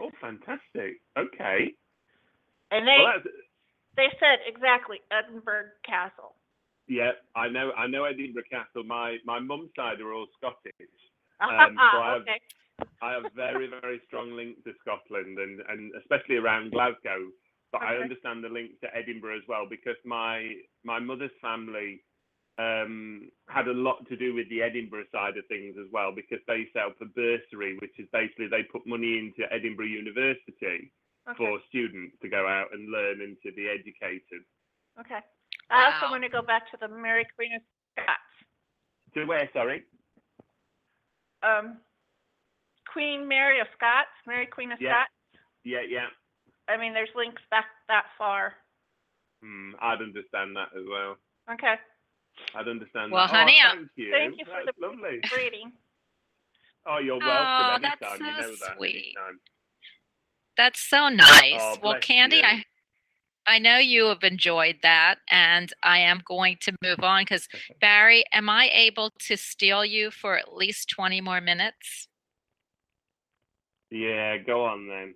Oh, 0.00 0.10
fantastic. 0.20 1.00
Okay. 1.16 1.72
And 2.70 2.86
they 2.86 2.98
Well, 3.02 3.22
they 3.96 4.08
said 4.18 4.40
exactly 4.46 4.98
Edinburgh 5.12 5.70
Castle. 5.86 6.34
yeah, 6.88 7.12
I 7.36 7.48
know. 7.48 7.70
I 7.78 7.86
know 7.86 8.04
Edinburgh 8.04 8.50
Castle. 8.50 8.82
My 8.84 9.18
my 9.24 9.38
mum's 9.38 9.70
side 9.76 10.00
are 10.00 10.12
all 10.12 10.26
Scottish. 10.36 10.74
Um, 11.40 11.76
so 11.92 11.98
I 12.00 12.12
have- 12.12 12.22
okay. 12.22 12.40
I 13.00 13.12
have 13.12 13.30
very, 13.36 13.68
very 13.68 14.00
strong 14.08 14.32
links 14.34 14.60
to 14.64 14.72
Scotland 14.80 15.38
and, 15.38 15.60
and 15.68 15.92
especially 16.00 16.36
around 16.36 16.72
Glasgow. 16.72 17.30
But 17.70 17.82
I 17.82 17.96
understand 17.98 18.42
the 18.42 18.48
link 18.48 18.80
to 18.80 18.88
Edinburgh 18.96 19.36
as 19.38 19.42
well 19.48 19.66
because 19.68 19.96
my 20.04 20.56
my 20.84 20.98
mother's 20.98 21.30
family 21.40 22.02
um, 22.58 23.30
had 23.48 23.66
a 23.68 23.72
lot 23.74 24.06
to 24.08 24.16
do 24.16 24.34
with 24.34 24.48
the 24.48 24.62
Edinburgh 24.62 25.04
side 25.12 25.36
of 25.36 25.46
things 25.48 25.74
as 25.78 25.90
well 25.92 26.12
because 26.14 26.38
they 26.46 26.66
set 26.72 26.84
up 26.86 26.96
a 27.00 27.06
bursary, 27.06 27.76
which 27.80 27.98
is 27.98 28.06
basically 28.12 28.46
they 28.48 28.62
put 28.62 28.86
money 28.86 29.18
into 29.18 29.50
Edinburgh 29.52 29.86
University 29.86 30.92
Okay. 31.26 31.36
for 31.38 31.58
students 31.68 32.14
to 32.22 32.28
go 32.28 32.46
out 32.46 32.68
and 32.72 32.90
learn 32.92 33.22
and 33.22 33.36
to 33.42 33.50
be 33.52 33.66
educated. 33.68 34.44
Okay. 35.00 35.20
I 35.70 35.90
also 35.90 36.10
want 36.10 36.22
to 36.22 36.28
go 36.28 36.42
back 36.42 36.70
to 36.70 36.76
the 36.78 36.86
Mary 36.88 37.26
Queen 37.34 37.54
of 37.54 37.62
Scots. 37.92 38.34
To 39.14 39.24
where? 39.24 39.48
Sorry. 39.54 39.82
Um, 41.42 41.78
Queen 42.92 43.26
Mary 43.26 43.60
of 43.60 43.66
Scots, 43.74 44.12
Mary 44.26 44.46
Queen 44.46 44.70
of 44.70 44.80
Yeah. 44.80 45.04
Scots. 45.04 45.44
Yeah, 45.64 45.80
yeah. 45.88 46.08
I 46.68 46.76
mean, 46.76 46.92
there's 46.92 47.08
links 47.16 47.42
back 47.50 47.66
that 47.88 48.04
far. 48.18 48.54
Hmm, 49.42 49.72
I'd 49.80 50.02
understand 50.02 50.54
that 50.56 50.68
as 50.76 50.84
well. 50.88 51.16
Okay. 51.50 51.74
I'd 52.54 52.68
understand 52.68 53.12
Well, 53.12 53.26
that. 53.26 53.36
honey, 53.36 53.58
oh, 53.64 53.70
thank 53.74 53.88
you. 53.96 54.10
Thank 54.10 54.38
you 54.38 54.44
for 54.44 54.62
That's 54.64 54.78
the 54.78 54.86
lovely. 54.86 55.20
reading. 55.36 55.72
Oh, 56.86 56.98
you're 56.98 57.18
welcome. 57.18 57.30
Oh, 57.30 57.68
welcome 57.68 57.82
that's 57.82 58.02
anytime. 58.02 58.26
you 58.26 58.42
so 58.42 58.42
know 58.42 58.56
that 58.60 58.76
sweet. 58.76 59.14
anytime. 59.16 59.40
That's 60.56 60.80
so 60.80 61.04
oh, 61.06 61.08
nice. 61.08 61.60
Oh, 61.60 61.78
well, 61.82 62.00
Candy, 62.00 62.36
you. 62.36 62.42
I 62.44 62.64
I 63.46 63.58
know 63.58 63.76
you 63.76 64.06
have 64.06 64.22
enjoyed 64.22 64.76
that, 64.82 65.16
and 65.30 65.72
I 65.82 65.98
am 65.98 66.22
going 66.26 66.56
to 66.62 66.72
move 66.82 67.00
on 67.02 67.22
because 67.22 67.46
Barrie, 67.80 68.24
am 68.32 68.48
I 68.48 68.70
able 68.72 69.10
to 69.20 69.36
steal 69.36 69.84
you 69.84 70.10
for 70.10 70.38
at 70.38 70.54
least 70.54 70.88
twenty 70.88 71.20
more 71.20 71.40
minutes? 71.40 72.08
Yeah, 73.90 74.38
go 74.38 74.64
on 74.64 74.88
then. 74.88 75.14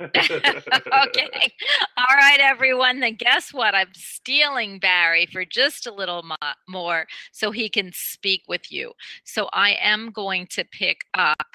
Okay. 0.00 1.52
All 1.96 2.16
right, 2.16 2.38
everyone. 2.40 3.00
Then 3.00 3.14
guess 3.16 3.52
what? 3.52 3.74
I'm 3.74 3.92
stealing 3.94 4.78
Barrie 4.78 5.26
for 5.26 5.44
just 5.44 5.86
a 5.86 5.92
little 5.94 6.22
mo- 6.22 6.36
more 6.68 7.06
so 7.32 7.50
he 7.50 7.68
can 7.68 7.92
speak 7.94 8.42
with 8.48 8.70
you. 8.72 8.92
So 9.24 9.48
I 9.52 9.76
am 9.80 10.10
going 10.10 10.46
to 10.52 10.64
pick 10.64 10.98
up. 11.14 11.46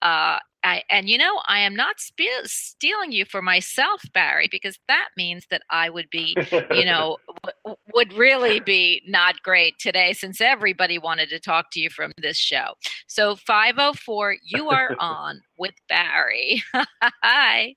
Uh, 0.00 0.38
I, 0.68 0.82
and 0.90 1.08
you 1.08 1.16
know, 1.16 1.40
I 1.46 1.60
am 1.60 1.74
not 1.74 1.98
spe- 1.98 2.44
stealing 2.44 3.10
you 3.10 3.24
for 3.24 3.40
myself, 3.40 4.02
Barrie, 4.12 4.48
because 4.50 4.78
that 4.86 5.08
means 5.16 5.46
that 5.50 5.62
I 5.70 5.88
would 5.88 6.10
be, 6.10 6.36
you 6.72 6.84
know, 6.84 7.16
w- 7.64 7.76
would 7.94 8.12
really 8.12 8.60
be 8.60 9.02
not 9.06 9.42
great 9.42 9.78
today 9.78 10.12
since 10.12 10.42
everybody 10.42 10.98
wanted 10.98 11.30
to 11.30 11.40
talk 11.40 11.70
to 11.72 11.80
you 11.80 11.88
from 11.88 12.12
this 12.20 12.36
show. 12.36 12.74
So 13.06 13.36
504, 13.36 14.36
you 14.44 14.68
are 14.68 14.94
on 15.00 15.40
with 15.56 15.74
Barrie. 15.88 16.62
Hi. 17.02 17.74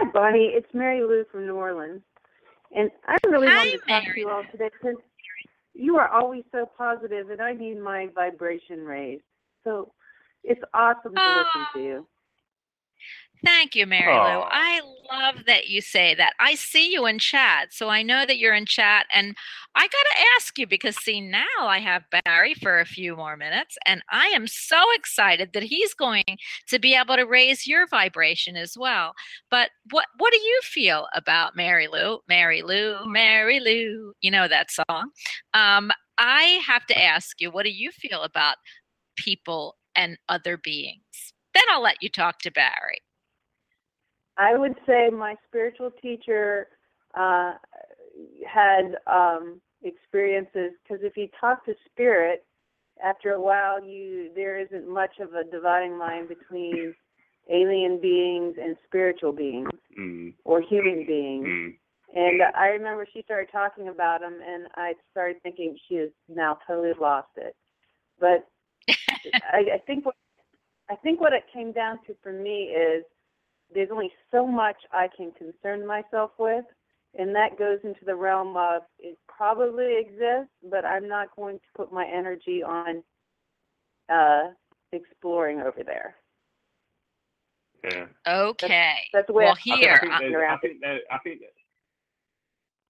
Hi, 0.00 0.10
Bonnie. 0.12 0.52
It's 0.54 0.68
Mary 0.74 1.00
Lou 1.00 1.24
from 1.32 1.46
New 1.46 1.56
Orleans. 1.56 2.02
And 2.76 2.90
I 3.06 3.16
really 3.26 3.48
Hi, 3.48 3.56
wanted 3.56 3.72
to 3.72 3.78
talk 3.78 4.02
Mary 4.04 4.14
to 4.14 4.20
you 4.20 4.28
all 4.28 4.44
today 4.52 4.68
because 4.80 5.00
you 5.72 5.96
are 5.96 6.08
always 6.08 6.44
so 6.52 6.68
positive 6.76 7.30
and 7.30 7.40
I 7.40 7.54
need 7.54 7.80
my 7.80 8.08
vibration 8.14 8.84
raised. 8.84 9.22
So 9.64 9.92
it's 10.44 10.62
awesome 10.74 11.14
to 11.14 11.44
listen 11.54 11.66
to 11.74 11.80
you. 11.80 12.06
Thank 13.44 13.76
you, 13.76 13.86
Mary 13.86 14.12
Lou. 14.12 14.18
Aw. 14.18 14.48
I 14.50 14.80
love 15.12 15.44
that 15.46 15.68
you 15.68 15.80
say 15.80 16.14
that. 16.16 16.32
I 16.40 16.56
see 16.56 16.92
you 16.92 17.06
in 17.06 17.18
chat, 17.18 17.72
so 17.72 17.88
I 17.88 18.02
know 18.02 18.26
that 18.26 18.38
you're 18.38 18.54
in 18.54 18.66
chat. 18.66 19.06
And 19.12 19.36
I 19.74 19.82
got 19.82 19.90
to 19.90 20.24
ask 20.36 20.58
you 20.58 20.66
because, 20.66 20.96
see, 20.96 21.20
now 21.20 21.44
I 21.60 21.78
have 21.78 22.02
Barrie 22.24 22.54
for 22.54 22.80
a 22.80 22.84
few 22.84 23.14
more 23.14 23.36
minutes, 23.36 23.78
and 23.86 24.02
I 24.10 24.26
am 24.28 24.48
so 24.48 24.82
excited 24.94 25.52
that 25.52 25.62
he's 25.62 25.94
going 25.94 26.24
to 26.68 26.78
be 26.78 26.94
able 26.96 27.14
to 27.14 27.26
raise 27.26 27.66
your 27.66 27.86
vibration 27.86 28.56
as 28.56 28.76
well. 28.76 29.12
But 29.50 29.70
what 29.90 30.06
what 30.18 30.32
do 30.32 30.40
you 30.40 30.60
feel 30.64 31.06
about 31.14 31.54
Mary 31.54 31.86
Lou? 31.86 32.18
Mary 32.28 32.62
Lou, 32.62 33.06
Mary 33.06 33.60
Lou. 33.60 34.14
You 34.20 34.32
know 34.32 34.48
that 34.48 34.70
song. 34.72 35.10
Um, 35.54 35.92
I 36.18 36.60
have 36.66 36.86
to 36.86 37.00
ask 37.00 37.40
you, 37.40 37.52
what 37.52 37.64
do 37.64 37.70
you 37.70 37.92
feel 37.92 38.22
about 38.22 38.56
people 39.16 39.76
and 39.96 40.18
other 40.28 40.56
beings? 40.56 41.32
Then 41.54 41.64
I'll 41.70 41.82
let 41.82 42.02
you 42.02 42.08
talk 42.08 42.38
to 42.40 42.50
Barrie. 42.50 43.02
I 44.36 44.56
would 44.56 44.76
say 44.86 45.10
my 45.10 45.34
spiritual 45.48 45.90
teacher 46.00 46.68
uh, 47.14 47.54
had 48.46 48.96
um, 49.06 49.60
experiences 49.82 50.72
because 50.82 51.02
if 51.02 51.16
you 51.16 51.28
talk 51.40 51.64
to 51.66 51.74
spirit, 51.90 52.44
after 53.04 53.32
a 53.32 53.40
while, 53.40 53.84
you 53.84 54.30
there 54.34 54.58
isn't 54.58 54.88
much 54.88 55.18
of 55.20 55.34
a 55.34 55.44
dividing 55.50 55.98
line 55.98 56.26
between 56.26 56.94
alien 57.50 58.00
beings 58.00 58.56
and 58.60 58.76
spiritual 58.86 59.32
beings 59.32 59.68
Mm, 59.98 60.34
or 60.44 60.60
human 60.60 61.04
beings. 61.06 61.46
mm. 61.46 61.74
And 62.14 62.40
I 62.56 62.68
remember 62.68 63.06
she 63.12 63.22
started 63.22 63.50
talking 63.50 63.88
about 63.88 64.20
them, 64.20 64.38
and 64.46 64.68
I 64.76 64.94
started 65.10 65.42
thinking 65.42 65.76
she 65.88 65.96
has 65.96 66.10
now 66.28 66.58
totally 66.66 66.92
lost 66.98 67.28
it. 67.36 67.54
But 68.20 68.46
I, 69.52 69.74
I 69.74 69.78
think 69.86 70.06
what 70.06 70.14
I 70.90 70.96
think 70.96 71.20
what 71.20 71.32
it 71.32 71.44
came 71.52 71.72
down 71.72 71.98
to 72.06 72.14
for 72.22 72.32
me 72.32 72.64
is 72.74 73.04
there's 73.74 73.90
only 73.92 74.10
so 74.30 74.46
much 74.46 74.76
I 74.92 75.08
can 75.14 75.32
concern 75.32 75.86
myself 75.86 76.30
with, 76.38 76.64
and 77.18 77.34
that 77.34 77.58
goes 77.58 77.78
into 77.84 78.04
the 78.06 78.14
realm 78.14 78.56
of 78.56 78.82
it 78.98 79.18
probably 79.28 79.98
exists, 79.98 80.52
but 80.70 80.84
I'm 80.84 81.06
not 81.06 81.28
going 81.36 81.58
to 81.58 81.64
put 81.76 81.92
my 81.92 82.06
energy 82.06 82.62
on 82.62 83.02
uh, 84.08 84.52
exploring 84.92 85.60
over 85.60 85.82
there. 85.84 86.16
Yeah. 87.84 88.06
Okay. 88.26 88.94
That's 89.12 89.26
the 89.26 89.32
way 89.32 89.44
well, 89.44 89.56
I 89.70 89.76
here, 89.76 89.94
I 89.94 90.00
think, 90.00 90.12
I- 90.12 90.18
there's, 90.20 90.50
I 90.50 90.56
think 90.58 90.80
there, 90.80 91.00
I 91.10 91.18
think 91.18 91.40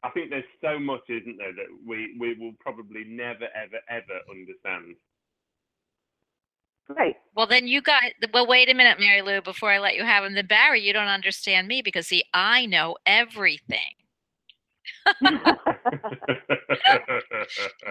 I 0.04 0.10
think 0.10 0.30
there's 0.30 0.44
so 0.62 0.78
much, 0.78 1.02
isn't 1.08 1.36
there, 1.38 1.52
that 1.52 1.66
we 1.86 2.16
we 2.18 2.34
will 2.34 2.54
probably 2.60 3.04
never 3.04 3.48
ever 3.54 3.80
ever 3.90 4.20
understand. 4.30 4.94
Right. 6.88 7.16
well, 7.34 7.46
then 7.46 7.68
you 7.68 7.82
got. 7.82 8.02
Well, 8.32 8.46
wait 8.46 8.70
a 8.70 8.74
minute, 8.74 8.98
Mary 8.98 9.22
Lou. 9.22 9.42
Before 9.42 9.70
I 9.70 9.78
let 9.78 9.94
you 9.94 10.04
have 10.04 10.24
him, 10.24 10.34
then 10.34 10.46
Barrie, 10.46 10.80
you 10.80 10.92
don't 10.92 11.08
understand 11.08 11.68
me 11.68 11.82
because 11.82 12.06
see, 12.06 12.24
I 12.32 12.66
know 12.66 12.96
everything. 13.04 13.80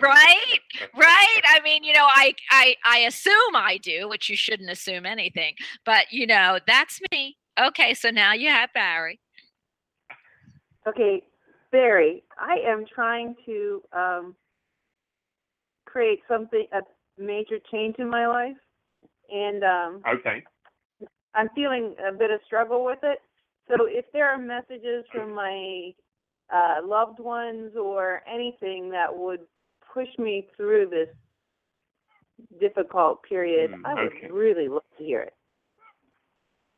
right 0.02 0.60
right 0.96 1.42
i 1.48 1.60
mean 1.64 1.84
you 1.84 1.94
know 1.94 2.08
I, 2.08 2.34
I 2.50 2.76
i 2.86 3.00
assume 3.00 3.56
i 3.56 3.78
do 3.82 4.10
which 4.10 4.30
you 4.30 4.36
shouldn't 4.36 4.70
assume 4.70 5.06
anything 5.06 5.54
but 5.86 6.12
you 6.12 6.26
know 6.26 6.60
that's 6.66 7.00
me 7.12 7.38
okay 7.60 7.94
so 7.94 8.10
now 8.10 8.34
you 8.34 8.50
have 8.50 8.74
barrie 8.74 9.20
Okay, 10.88 11.22
Barrie, 11.72 12.24
I 12.40 12.58
am 12.66 12.86
trying 12.94 13.36
to 13.46 13.82
um, 13.92 14.36
create 15.86 16.20
something, 16.28 16.66
a 16.72 16.80
major 17.22 17.58
change 17.70 17.96
in 18.00 18.10
my 18.10 18.26
life, 18.26 18.56
and 19.30 19.64
um, 19.64 20.02
okay. 20.08 20.44
I'm 21.34 21.50
feeling 21.56 21.96
a 22.08 22.12
bit 22.12 22.32
of 22.32 22.40
struggle 22.46 22.84
with 22.84 23.00
it. 23.04 23.20
So 23.68 23.86
if 23.86 24.06
there 24.14 24.30
are 24.30 24.38
messages 24.38 25.06
from 25.12 25.34
my 25.34 25.94
uh, 26.54 26.76
loved 26.86 27.20
ones 27.20 27.74
or 27.76 28.24
anything 28.32 28.90
that 28.92 29.16
would 29.16 29.42
push 29.94 30.08
me 30.18 30.48
through 30.56 30.88
this 30.90 31.10
difficult 32.60 33.24
period, 33.24 33.72
Mm, 33.72 33.86
I 33.86 34.04
would 34.04 34.32
really 34.32 34.68
love 34.68 34.84
to 34.98 35.04
hear 35.04 35.22
it. 35.22 35.34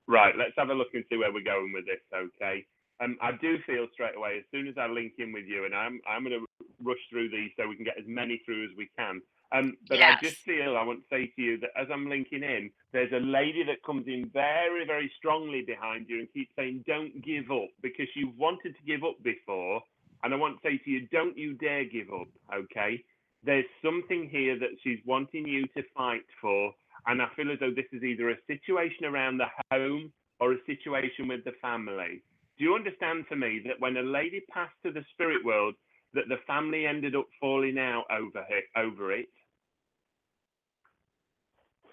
Right, 0.07 0.33
let's 0.35 0.53
have 0.57 0.69
a 0.69 0.73
look 0.73 0.87
and 0.93 1.03
see 1.09 1.17
where 1.17 1.31
we're 1.31 1.43
going 1.43 1.71
with 1.71 1.85
this, 1.85 2.01
okay? 2.11 2.65
Um, 2.99 3.17
I 3.21 3.31
do 3.39 3.57
feel 3.65 3.87
straight 3.93 4.15
away, 4.17 4.39
as 4.39 4.43
soon 4.51 4.67
as 4.67 4.75
I 4.77 4.87
link 4.87 5.13
in 5.19 5.31
with 5.31 5.45
you, 5.45 5.65
and 5.65 5.75
I'm 5.75 6.01
I'm 6.07 6.23
going 6.23 6.39
to 6.39 6.45
rush 6.83 6.99
through 7.09 7.29
these 7.29 7.51
so 7.55 7.67
we 7.67 7.75
can 7.75 7.85
get 7.85 7.97
as 7.97 8.07
many 8.07 8.41
through 8.43 8.65
as 8.65 8.71
we 8.75 8.89
can. 8.97 9.21
Um, 9.51 9.77
but 9.87 9.99
I 10.01 10.15
just 10.21 10.37
feel 10.37 10.77
I 10.77 10.83
want 10.83 10.99
to 11.01 11.15
say 11.15 11.31
to 11.35 11.41
you 11.41 11.57
that 11.59 11.71
as 11.75 11.87
I'm 11.91 12.07
linking 12.07 12.43
in, 12.43 12.69
there's 12.93 13.11
a 13.13 13.19
lady 13.19 13.63
that 13.63 13.83
comes 13.83 14.07
in 14.07 14.29
very, 14.31 14.85
very 14.85 15.11
strongly 15.17 15.63
behind 15.63 16.07
you 16.07 16.19
and 16.19 16.31
keeps 16.33 16.53
saying, 16.55 16.83
"Don't 16.85 17.21
give 17.23 17.49
up," 17.51 17.69
because 17.81 18.07
you've 18.15 18.37
wanted 18.37 18.75
to 18.75 18.83
give 18.85 19.03
up 19.03 19.21
before, 19.23 19.81
and 20.23 20.33
I 20.33 20.37
want 20.37 20.61
to 20.61 20.69
say 20.69 20.77
to 20.77 20.89
you, 20.89 21.07
"Don't 21.07 21.37
you 21.37 21.53
dare 21.55 21.85
give 21.85 22.11
up," 22.13 22.27
okay? 22.53 23.03
There's 23.43 23.65
something 23.81 24.29
here 24.29 24.59
that 24.59 24.77
she's 24.83 24.99
wanting 25.05 25.47
you 25.47 25.65
to 25.67 25.83
fight 25.95 26.25
for, 26.41 26.73
and 27.07 27.21
I 27.21 27.29
feel 27.35 27.51
as 27.51 27.59
though 27.59 27.71
this 27.71 27.91
is 27.91 28.03
either 28.03 28.29
a 28.29 28.41
situation 28.45 29.05
around 29.05 29.37
the 29.37 29.49
home 29.71 30.13
or 30.39 30.53
a 30.53 30.65
situation 30.65 31.27
with 31.27 31.43
the 31.43 31.53
family. 31.53 32.21
Do 32.57 32.65
you 32.65 32.75
understand 32.75 33.25
for 33.27 33.35
me 33.35 33.59
that 33.65 33.79
when 33.79 33.97
a 33.97 34.03
lady 34.03 34.41
passed 34.51 34.75
to 34.83 34.91
the 34.91 35.05
spirit 35.11 35.43
world, 35.43 35.75
that 36.13 36.27
the 36.27 36.37
family 36.45 36.85
ended 36.85 37.15
up 37.15 37.27
falling 37.39 37.79
out 37.79 38.05
over 38.11 38.45
it, 38.49 38.65
over 38.75 39.13
it? 39.13 39.29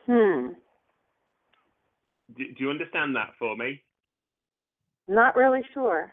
Hmm. 0.07 0.49
Do, 2.37 2.45
do 2.45 2.65
you 2.65 2.70
understand 2.70 3.15
that 3.16 3.31
for 3.39 3.57
me? 3.57 3.81
Not 5.09 5.37
really 5.37 5.62
sure. 5.73 6.12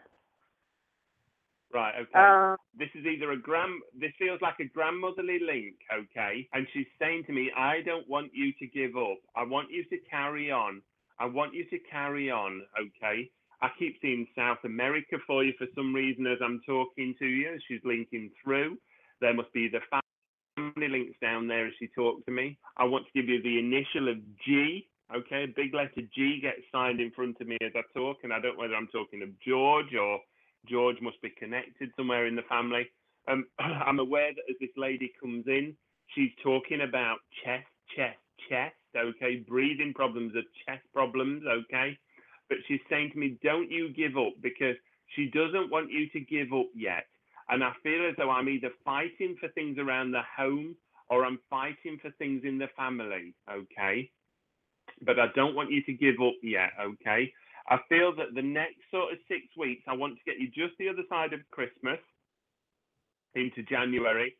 Right. 1.72 1.94
Okay. 2.02 2.10
Uh, 2.14 2.56
this 2.78 2.88
is 2.94 3.04
either 3.04 3.32
a 3.32 3.36
grand. 3.36 3.80
This 3.98 4.12
feels 4.16 4.40
like 4.40 4.54
a 4.60 4.64
grandmotherly 4.64 5.40
link. 5.44 5.74
Okay. 5.92 6.48
And 6.52 6.66
she's 6.72 6.86
saying 7.00 7.24
to 7.26 7.32
me, 7.32 7.50
I 7.56 7.80
don't 7.84 8.08
want 8.08 8.30
you 8.32 8.52
to 8.60 8.66
give 8.66 8.96
up. 8.96 9.18
I 9.34 9.42
want 9.42 9.72
you 9.72 9.84
to 9.84 9.96
carry 10.08 10.52
on. 10.52 10.82
I 11.18 11.26
want 11.26 11.52
you 11.52 11.64
to 11.64 11.78
carry 11.90 12.30
on. 12.30 12.62
Okay. 12.78 13.28
I 13.60 13.68
keep 13.76 13.96
seeing 14.00 14.26
South 14.36 14.58
America 14.64 15.16
for 15.26 15.42
you 15.42 15.52
for 15.58 15.66
some 15.74 15.92
reason 15.92 16.26
as 16.26 16.38
I'm 16.44 16.60
talking 16.64 17.14
to 17.18 17.26
you. 17.26 17.58
She's 17.66 17.80
linking 17.84 18.30
through. 18.42 18.78
There 19.20 19.34
must 19.34 19.52
be 19.52 19.68
the 19.68 19.80
family 20.54 20.88
links 20.88 21.18
down 21.20 21.46
there 21.46 21.66
as 21.66 21.72
she 21.78 21.88
talks 21.88 22.24
to 22.26 22.30
me. 22.30 22.58
I 22.76 22.84
want 22.84 23.06
to 23.06 23.12
give 23.20 23.28
you 23.28 23.42
the 23.42 23.58
initial 23.58 24.08
of 24.10 24.18
G. 24.44 24.86
Okay, 25.14 25.46
big 25.54 25.74
letter 25.74 26.02
G 26.14 26.40
gets 26.40 26.62
signed 26.72 27.00
in 27.00 27.10
front 27.10 27.36
of 27.40 27.46
me 27.46 27.58
as 27.62 27.72
I 27.74 27.82
talk, 27.96 28.18
and 28.22 28.32
I 28.32 28.40
don't 28.40 28.56
know 28.56 28.62
whether 28.62 28.74
I'm 28.74 28.88
talking 28.88 29.22
of 29.22 29.28
George 29.46 29.94
or 29.94 30.18
George 30.68 30.96
must 31.02 31.20
be 31.22 31.30
connected 31.38 31.90
somewhere 31.96 32.26
in 32.26 32.36
the 32.36 32.42
family. 32.48 32.86
Um, 33.28 33.46
I'm 33.58 33.98
aware 33.98 34.32
that 34.32 34.50
as 34.50 34.56
this 34.60 34.74
lady 34.76 35.12
comes 35.20 35.44
in, 35.46 35.74
she's 36.14 36.30
talking 36.42 36.80
about 36.80 37.18
chest, 37.44 37.68
chest, 37.94 38.18
chest. 38.48 38.74
Okay, 38.96 39.44
breathing 39.48 39.92
problems 39.94 40.34
are 40.36 40.48
chest 40.66 40.84
problems. 40.92 41.42
Okay, 41.46 41.98
but 42.48 42.58
she's 42.66 42.80
saying 42.88 43.10
to 43.12 43.18
me, 43.18 43.36
"Don't 43.42 43.70
you 43.70 43.90
give 43.90 44.16
up," 44.16 44.34
because 44.40 44.76
she 45.14 45.26
doesn't 45.26 45.70
want 45.70 45.90
you 45.90 46.08
to 46.10 46.20
give 46.20 46.52
up 46.52 46.68
yet. 46.74 47.06
And 47.48 47.62
I 47.62 47.72
feel 47.82 48.06
as 48.08 48.16
though 48.16 48.30
I'm 48.30 48.48
either 48.48 48.70
fighting 48.84 49.36
for 49.38 49.48
things 49.50 49.78
around 49.78 50.12
the 50.12 50.22
home 50.36 50.76
or 51.10 51.24
I'm 51.24 51.38
fighting 51.50 51.98
for 52.00 52.10
things 52.12 52.42
in 52.44 52.58
the 52.58 52.68
family. 52.76 53.34
Okay, 53.50 54.10
but 55.02 55.18
I 55.18 55.26
don't 55.34 55.54
want 55.54 55.70
you 55.70 55.82
to 55.84 55.92
give 55.92 56.16
up 56.20 56.34
yet. 56.42 56.70
Okay. 56.80 57.32
I 57.68 57.78
feel 57.88 58.14
that 58.16 58.34
the 58.34 58.42
next 58.42 58.80
sort 58.90 59.12
of 59.12 59.18
six 59.26 59.46
weeks, 59.56 59.82
I 59.88 59.94
want 59.94 60.16
to 60.16 60.24
get 60.30 60.38
you 60.38 60.48
just 60.48 60.76
the 60.78 60.88
other 60.88 61.02
side 61.08 61.32
of 61.32 61.40
Christmas 61.50 61.98
into 63.34 63.62
January. 63.62 64.36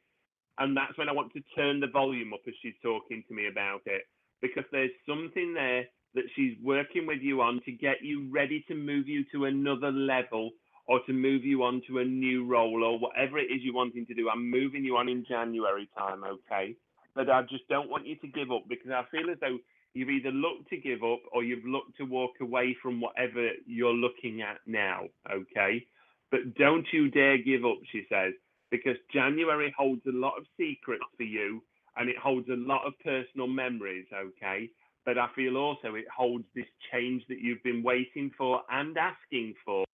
And 0.58 0.76
that's 0.76 0.96
when 0.98 1.08
I 1.08 1.12
want 1.12 1.32
to 1.32 1.42
turn 1.56 1.80
the 1.80 1.88
volume 1.88 2.32
up 2.32 2.42
as 2.46 2.54
she's 2.62 2.74
talking 2.82 3.24
to 3.26 3.34
me 3.34 3.48
about 3.48 3.80
it. 3.86 4.02
Because 4.42 4.64
there's 4.70 4.90
something 5.08 5.54
there 5.54 5.86
that 6.14 6.24
she's 6.36 6.54
working 6.62 7.06
with 7.06 7.20
you 7.22 7.40
on 7.40 7.60
to 7.64 7.72
get 7.72 8.02
you 8.02 8.30
ready 8.30 8.64
to 8.68 8.74
move 8.74 9.08
you 9.08 9.24
to 9.32 9.46
another 9.46 9.90
level 9.90 10.50
or 10.86 11.00
to 11.06 11.12
move 11.12 11.44
you 11.44 11.62
on 11.62 11.82
to 11.88 11.98
a 11.98 12.04
new 12.04 12.46
role 12.46 12.84
or 12.84 12.98
whatever 12.98 13.38
it 13.38 13.44
is 13.44 13.62
you're 13.62 13.74
wanting 13.74 14.06
to 14.06 14.14
do. 14.14 14.28
I'm 14.28 14.50
moving 14.50 14.84
you 14.84 14.96
on 14.96 15.08
in 15.08 15.24
January 15.26 15.88
time, 15.96 16.22
okay? 16.24 16.76
But 17.14 17.30
I 17.30 17.42
just 17.42 17.66
don't 17.68 17.88
want 17.88 18.06
you 18.06 18.16
to 18.16 18.26
give 18.28 18.50
up 18.50 18.64
because 18.68 18.90
I 18.90 19.04
feel 19.10 19.30
as 19.30 19.38
though 19.40 19.58
you've 19.94 20.10
either 20.10 20.30
looked 20.30 20.68
to 20.70 20.76
give 20.76 21.02
up 21.02 21.20
or 21.32 21.42
you've 21.42 21.64
looked 21.64 21.96
to 21.98 22.04
walk 22.04 22.32
away 22.40 22.76
from 22.82 23.00
whatever 23.00 23.50
you're 23.66 23.94
looking 23.94 24.42
at 24.42 24.58
now, 24.66 25.04
okay? 25.32 25.86
But 26.30 26.54
don't 26.56 26.86
you 26.92 27.10
dare 27.10 27.38
give 27.38 27.64
up, 27.64 27.78
she 27.90 28.04
says, 28.10 28.34
because 28.70 28.96
January 29.12 29.72
holds 29.76 30.02
a 30.06 30.12
lot 30.12 30.36
of 30.36 30.44
secrets 30.58 31.04
for 31.16 31.22
you 31.22 31.62
and 31.96 32.10
it 32.10 32.18
holds 32.18 32.48
a 32.48 32.56
lot 32.56 32.86
of 32.86 32.92
personal 33.04 33.46
memories, 33.46 34.06
okay? 34.12 34.68
But 35.06 35.16
I 35.16 35.28
feel 35.36 35.56
also 35.56 35.94
it 35.94 36.06
holds 36.14 36.44
this 36.54 36.66
change 36.92 37.22
that 37.28 37.38
you've 37.38 37.62
been 37.62 37.82
waiting 37.82 38.32
for 38.36 38.62
and 38.70 38.96
asking 38.98 39.54
for 39.64 39.84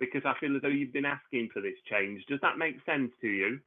because 0.00 0.22
I 0.24 0.34
feel 0.40 0.54
as 0.56 0.62
though 0.62 0.68
you've 0.68 0.92
been 0.92 1.04
asking 1.04 1.50
for 1.52 1.60
this 1.60 1.74
change. 1.90 2.24
Does 2.28 2.40
that 2.42 2.58
make 2.58 2.76
sense 2.86 3.10
to 3.20 3.28
you? 3.28 3.58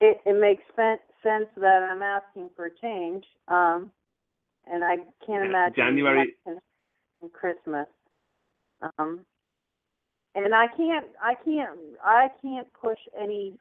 It, 0.00 0.20
it 0.26 0.38
makes 0.40 0.62
sense 0.76 1.48
that 1.56 1.88
I'm 1.90 2.02
asking 2.02 2.50
for 2.56 2.68
change, 2.68 3.24
um, 3.48 3.90
and 4.66 4.84
I 4.84 4.96
can't 5.26 5.44
imagine 5.44 5.74
January- 5.76 6.36
in 6.46 7.28
Christmas. 7.30 7.86
Um, 8.98 9.24
and 10.34 10.54
I 10.54 10.66
can't, 10.76 11.06
I 11.22 11.34
can't, 11.44 11.78
I 12.02 12.28
can't 12.42 12.66
push 12.74 12.98
any, 13.18 13.54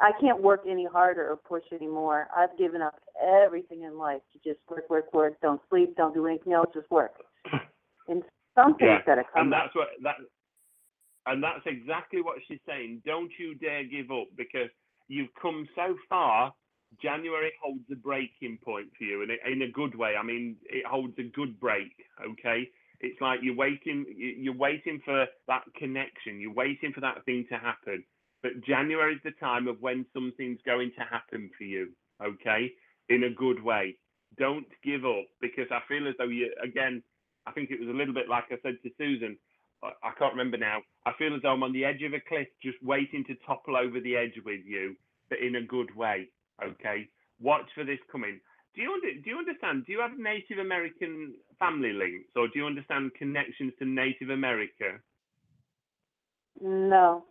I 0.00 0.10
can't 0.20 0.42
work 0.42 0.62
any 0.68 0.84
harder 0.84 1.30
or 1.30 1.36
push 1.36 1.62
any 1.72 1.86
more. 1.86 2.28
I've 2.36 2.56
given 2.58 2.82
up 2.82 3.00
everything 3.22 3.82
in 3.82 3.96
life 3.96 4.20
to 4.32 4.38
just 4.46 4.60
work, 4.68 4.90
work, 4.90 5.14
work. 5.14 5.34
Don't 5.40 5.60
sleep, 5.70 5.96
don't 5.96 6.12
do 6.12 6.26
anything 6.26 6.52
else, 6.52 6.68
just 6.74 6.90
work. 6.90 7.12
And 8.08 8.22
something's 8.54 8.88
Yeah, 8.88 9.02
got 9.04 9.14
to 9.16 9.24
come. 9.24 9.42
and 9.44 9.52
that's 9.52 9.74
what 9.74 9.88
that, 10.04 10.14
and 11.26 11.42
that's 11.42 11.66
exactly 11.66 12.22
what 12.22 12.38
she's 12.46 12.60
saying. 12.66 13.02
Don't 13.04 13.30
you 13.38 13.54
dare 13.56 13.84
give 13.84 14.10
up 14.10 14.28
because 14.36 14.70
you've 15.08 15.34
come 15.40 15.68
so 15.74 15.96
far. 16.08 16.54
January 17.02 17.52
holds 17.62 17.84
a 17.92 17.96
breaking 17.96 18.58
point 18.64 18.88
for 18.96 19.04
you, 19.04 19.22
and 19.22 19.32
in 19.52 19.62
a 19.62 19.70
good 19.72 19.94
way. 19.96 20.14
I 20.18 20.22
mean, 20.22 20.56
it 20.64 20.86
holds 20.86 21.14
a 21.18 21.24
good 21.24 21.58
break. 21.60 21.92
Okay, 22.24 22.68
it's 23.00 23.20
like 23.20 23.40
you're 23.42 23.56
waiting, 23.56 24.06
you- 24.16 24.36
you're 24.38 24.54
waiting 24.54 25.00
for 25.00 25.28
that 25.48 25.64
connection. 25.74 26.40
You're 26.40 26.52
waiting 26.52 26.92
for 26.92 27.00
that 27.00 27.24
thing 27.24 27.46
to 27.48 27.58
happen. 27.58 28.04
But 28.42 28.60
January 28.62 29.14
is 29.16 29.22
the 29.24 29.32
time 29.32 29.68
of 29.68 29.80
when 29.82 30.06
something's 30.12 30.62
going 30.62 30.92
to 30.92 31.00
happen 31.04 31.50
for 31.58 31.64
you. 31.64 31.92
Okay, 32.22 32.72
in 33.08 33.24
a 33.24 33.30
good 33.30 33.62
way. 33.62 33.96
Don't 34.38 34.66
give 34.82 35.04
up 35.04 35.26
because 35.40 35.70
I 35.70 35.80
feel 35.88 36.08
as 36.08 36.14
though 36.18 36.28
you 36.28 36.54
again. 36.62 37.02
I 37.46 37.52
think 37.52 37.70
it 37.70 37.80
was 37.80 37.88
a 37.88 37.92
little 37.92 38.14
bit 38.14 38.28
like 38.28 38.46
I 38.50 38.58
said 38.62 38.78
to 38.82 38.90
Susan. 38.98 39.38
I 39.82 39.88
I 40.02 40.10
can't 40.18 40.32
remember 40.34 40.56
now. 40.56 40.80
I 41.04 41.12
feel 41.18 41.34
as 41.34 41.42
though 41.42 41.52
I'm 41.52 41.62
on 41.62 41.72
the 41.72 41.84
edge 41.84 42.02
of 42.02 42.12
a 42.14 42.20
cliff, 42.20 42.48
just 42.62 42.82
waiting 42.82 43.24
to 43.26 43.34
topple 43.46 43.76
over 43.76 44.00
the 44.00 44.16
edge 44.16 44.38
with 44.44 44.60
you, 44.64 44.96
but 45.28 45.38
in 45.38 45.56
a 45.56 45.62
good 45.62 45.94
way. 45.94 46.28
Okay. 46.62 47.08
Watch 47.40 47.66
for 47.74 47.84
this 47.84 47.98
coming. 48.10 48.40
Do 48.74 48.82
you 48.82 48.92
under, 48.92 49.12
do 49.12 49.30
you 49.30 49.38
understand? 49.38 49.86
Do 49.86 49.92
you 49.92 50.00
have 50.00 50.18
Native 50.18 50.58
American 50.58 51.34
family 51.58 51.92
links, 51.92 52.28
or 52.36 52.48
do 52.48 52.58
you 52.58 52.66
understand 52.66 53.14
connections 53.14 53.72
to 53.78 53.86
Native 53.86 54.30
America? 54.30 55.00
No. 56.60 57.24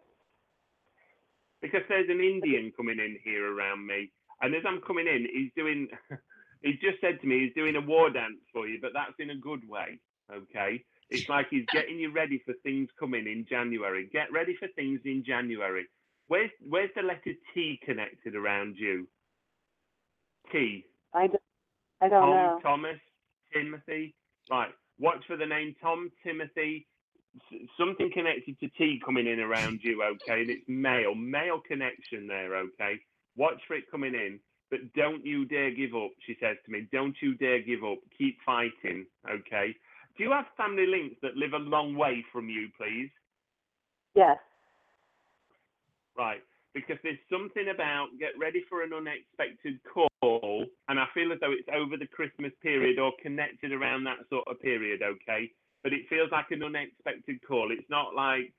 Because 1.61 1.81
there's 1.89 2.09
an 2.09 2.19
Indian 2.19 2.71
coming 2.75 2.99
in 2.99 3.17
here 3.23 3.53
around 3.53 3.85
me, 3.85 4.11
and 4.41 4.53
as 4.55 4.63
I'm 4.67 4.81
coming 4.81 5.07
in, 5.07 5.27
he's 5.31 5.51
doing. 5.55 5.87
he's 6.61 6.79
just 6.81 6.99
said 7.01 7.21
to 7.21 7.27
me 7.27 7.45
he's 7.45 7.53
doing 7.53 7.75
a 7.75 7.81
war 7.81 8.09
dance 8.09 8.41
for 8.51 8.67
you, 8.67 8.79
but 8.81 8.91
that's 8.93 9.13
in 9.19 9.29
a 9.29 9.35
good 9.35 9.67
way. 9.67 9.99
Okay. 10.31 10.83
It's 11.09 11.29
like 11.29 11.47
he's 11.49 11.65
getting 11.71 11.99
you 11.99 12.11
ready 12.11 12.41
for 12.45 12.53
things 12.63 12.89
coming 12.99 13.27
in 13.27 13.45
January. 13.47 14.09
Get 14.11 14.31
ready 14.31 14.55
for 14.57 14.67
things 14.75 15.01
in 15.05 15.23
January. 15.25 15.85
Where's 16.27 16.49
where's 16.67 16.89
the 16.95 17.03
letter 17.03 17.33
T 17.53 17.79
connected 17.85 18.35
around 18.35 18.75
you? 18.77 19.07
T. 20.51 20.83
I 21.13 21.27
don't, 21.27 21.41
I 22.01 22.09
don't 22.09 22.21
Tom, 22.21 22.29
know. 22.29 22.59
Thomas, 22.63 22.99
Timothy. 23.53 24.15
Right. 24.49 24.71
Watch 24.99 25.23
for 25.27 25.37
the 25.37 25.45
name 25.45 25.75
Tom, 25.81 26.11
Timothy, 26.23 26.87
something 27.77 28.09
connected 28.13 28.59
to 28.59 28.69
T 28.77 29.01
coming 29.03 29.27
in 29.27 29.39
around 29.39 29.79
you, 29.83 30.01
okay? 30.03 30.41
And 30.41 30.49
it's 30.49 30.63
male, 30.67 31.15
male 31.15 31.61
connection 31.67 32.27
there, 32.27 32.55
okay? 32.55 32.99
Watch 33.35 33.61
for 33.67 33.75
it 33.75 33.89
coming 33.91 34.13
in, 34.13 34.39
but 34.71 34.79
don't 34.93 35.25
you 35.25 35.45
dare 35.45 35.71
give 35.71 35.93
up, 35.95 36.11
she 36.25 36.37
says 36.39 36.57
to 36.65 36.71
me. 36.71 36.87
Don't 36.91 37.15
you 37.21 37.35
dare 37.35 37.61
give 37.61 37.83
up. 37.83 37.97
Keep 38.17 38.37
fighting, 38.45 39.05
okay? 39.29 39.75
Do 40.17 40.23
you 40.23 40.31
have 40.31 40.45
family 40.55 40.87
links 40.87 41.17
that 41.21 41.35
live 41.35 41.53
a 41.53 41.57
long 41.57 41.95
way 41.95 42.23
from 42.31 42.49
you, 42.49 42.69
please? 42.77 43.09
Yes. 44.15 44.37
Right. 46.17 46.41
Because 46.73 46.97
there's 47.03 47.19
something 47.31 47.69
about 47.73 48.07
get 48.19 48.31
ready 48.39 48.63
for 48.69 48.83
an 48.83 48.91
unexpected 48.93 49.79
call, 49.83 50.65
and 50.89 50.99
I 50.99 51.05
feel 51.13 51.31
as 51.31 51.39
though 51.39 51.51
it's 51.51 51.67
over 51.73 51.95
the 51.97 52.07
Christmas 52.07 52.51
period 52.61 52.99
or 52.99 53.13
connected 53.21 53.71
around 53.71 54.03
that 54.05 54.19
sort 54.29 54.47
of 54.47 54.61
period, 54.61 55.01
okay? 55.01 55.51
But 55.83 55.93
it 55.93 56.07
feels 56.09 56.31
like 56.31 56.51
an 56.51 56.63
unexpected 56.63 57.39
call. 57.47 57.71
It's 57.71 57.89
not 57.89 58.15
like 58.15 58.51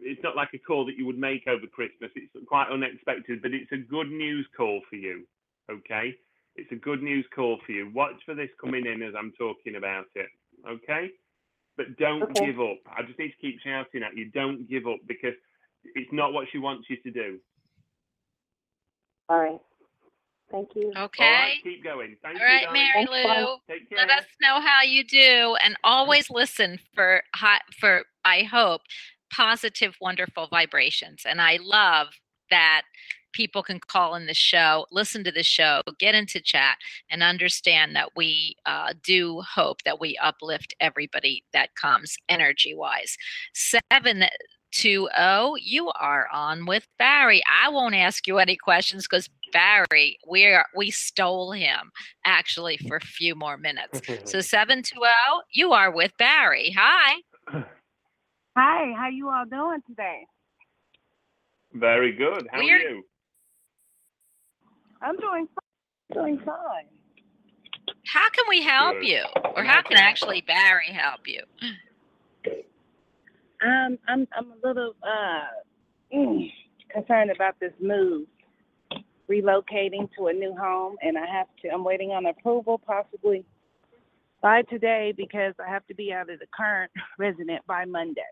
it's 0.00 0.22
not 0.22 0.34
like 0.34 0.50
a 0.54 0.58
call 0.58 0.86
that 0.86 0.96
you 0.96 1.06
would 1.06 1.18
make 1.18 1.46
over 1.46 1.66
Christmas. 1.66 2.10
It's 2.14 2.32
quite 2.46 2.68
unexpected, 2.70 3.42
but 3.42 3.52
it's 3.52 3.70
a 3.72 3.76
good 3.76 4.10
news 4.10 4.46
call 4.56 4.80
for 4.88 4.96
you, 4.96 5.26
okay? 5.70 6.14
It's 6.56 6.72
a 6.72 6.76
good 6.76 7.02
news 7.02 7.26
call 7.34 7.58
for 7.64 7.72
you. 7.72 7.90
Watch 7.94 8.16
for 8.24 8.34
this 8.34 8.50
coming 8.60 8.86
in 8.86 9.02
as 9.02 9.14
I'm 9.16 9.32
talking 9.38 9.76
about 9.76 10.06
it, 10.14 10.28
okay? 10.66 11.10
But 11.76 11.96
don't 11.98 12.22
Okay. 12.22 12.46
give 12.46 12.60
up. 12.60 12.78
I 12.86 13.02
just 13.02 13.18
need 13.18 13.30
to 13.30 13.36
keep 13.40 13.60
shouting 13.60 14.02
at 14.02 14.16
you. 14.16 14.30
Don't 14.30 14.68
give 14.68 14.86
up 14.86 14.98
because 15.06 15.34
it's 15.94 16.12
not 16.12 16.32
what 16.32 16.48
she 16.50 16.58
wants 16.58 16.88
you 16.90 16.96
to 17.02 17.10
do. 17.10 17.38
All 19.28 19.38
right. 19.38 19.60
Thank 20.50 20.70
you. 20.74 20.92
Okay. 20.96 21.24
All 21.24 21.30
right, 21.30 21.56
keep 21.62 21.84
going. 21.84 22.16
Thank 22.22 22.40
All 22.40 22.46
right, 22.46 22.60
you, 22.62 22.66
darling. 22.66 22.82
Mary 22.94 23.06
Thanks. 23.06 23.48
Lou. 23.48 23.56
Take 23.68 23.88
care. 23.90 23.98
Let 23.98 24.10
us 24.18 24.24
know 24.40 24.60
how 24.60 24.82
you 24.82 25.04
do, 25.04 25.56
and 25.62 25.76
always 25.84 26.30
listen 26.30 26.78
for 26.94 27.22
hot 27.34 27.60
for. 27.78 28.04
I 28.24 28.42
hope 28.44 28.80
positive, 29.30 29.94
wonderful 30.00 30.48
vibrations. 30.48 31.22
And 31.26 31.40
I 31.40 31.58
love 31.62 32.08
that 32.50 32.82
people 33.32 33.62
can 33.62 33.78
call 33.78 34.14
in 34.14 34.26
the 34.26 34.34
show, 34.34 34.86
listen 34.90 35.22
to 35.24 35.30
the 35.30 35.42
show, 35.42 35.82
get 35.98 36.14
into 36.14 36.40
chat, 36.40 36.78
and 37.10 37.22
understand 37.22 37.94
that 37.94 38.10
we 38.16 38.56
uh, 38.66 38.92
do 39.02 39.42
hope 39.42 39.82
that 39.84 40.00
we 40.00 40.16
uplift 40.22 40.74
everybody 40.80 41.44
that 41.52 41.74
comes 41.74 42.16
energy 42.28 42.74
wise. 42.74 43.16
Seven. 43.54 44.24
20 44.82 45.08
you 45.62 45.90
are 45.98 46.28
on 46.30 46.66
with 46.66 46.86
barrie 46.98 47.42
i 47.50 47.70
won't 47.70 47.94
ask 47.94 48.26
you 48.26 48.36
any 48.36 48.54
questions 48.54 49.08
because 49.08 49.30
barrie 49.50 50.18
we 50.28 50.44
are 50.44 50.66
we 50.76 50.90
stole 50.90 51.52
him 51.52 51.90
actually 52.26 52.76
for 52.76 52.96
a 52.96 53.00
few 53.00 53.34
more 53.34 53.56
minutes 53.56 54.02
so 54.30 54.42
720 54.42 55.10
you 55.54 55.72
are 55.72 55.90
with 55.90 56.12
barrie 56.18 56.70
hi 56.76 57.14
Hi, 58.60 58.92
how 58.98 59.08
you 59.08 59.28
all 59.28 59.44
doing 59.44 59.78
today? 59.86 60.26
Very 61.78 62.12
good. 62.12 62.48
How 62.50 62.58
We're- 62.58 62.82
you? 62.82 63.02
I'm 65.00 65.16
doing 65.16 65.46
fine. 65.46 66.24
Doing 66.24 66.38
fine. 66.40 66.86
how 68.06 68.28
can 68.30 68.44
we 68.48 68.62
help 68.62 68.96
Good. 69.00 69.06
you 69.06 69.24
or 69.54 69.62
how 69.62 69.74
how 69.76 69.82
can 69.82 69.96
can 69.96 69.98
I- 69.98 70.08
actually 70.08 70.40
barrie 70.42 70.86
help 70.92 71.26
you 71.26 71.42
Um, 73.62 73.98
I'm 74.08 74.26
I'm 74.36 74.52
a 74.52 74.66
little 74.66 74.94
uh 75.02 75.46
mm, 76.14 76.50
concerned 76.90 77.30
about 77.30 77.58
this 77.60 77.72
move, 77.80 78.26
relocating 79.28 80.08
to 80.16 80.28
a 80.28 80.32
new 80.32 80.54
home, 80.56 80.96
and 81.02 81.18
I 81.18 81.26
have 81.26 81.48
to. 81.62 81.68
I'm 81.68 81.82
waiting 81.84 82.12
on 82.12 82.26
approval, 82.26 82.78
possibly 82.78 83.44
by 84.40 84.62
today, 84.62 85.12
because 85.16 85.54
I 85.58 85.68
have 85.68 85.84
to 85.88 85.94
be 85.94 86.12
out 86.12 86.30
of 86.30 86.38
the 86.38 86.46
current 86.56 86.90
resident 87.18 87.66
by 87.66 87.84
Monday. 87.84 88.22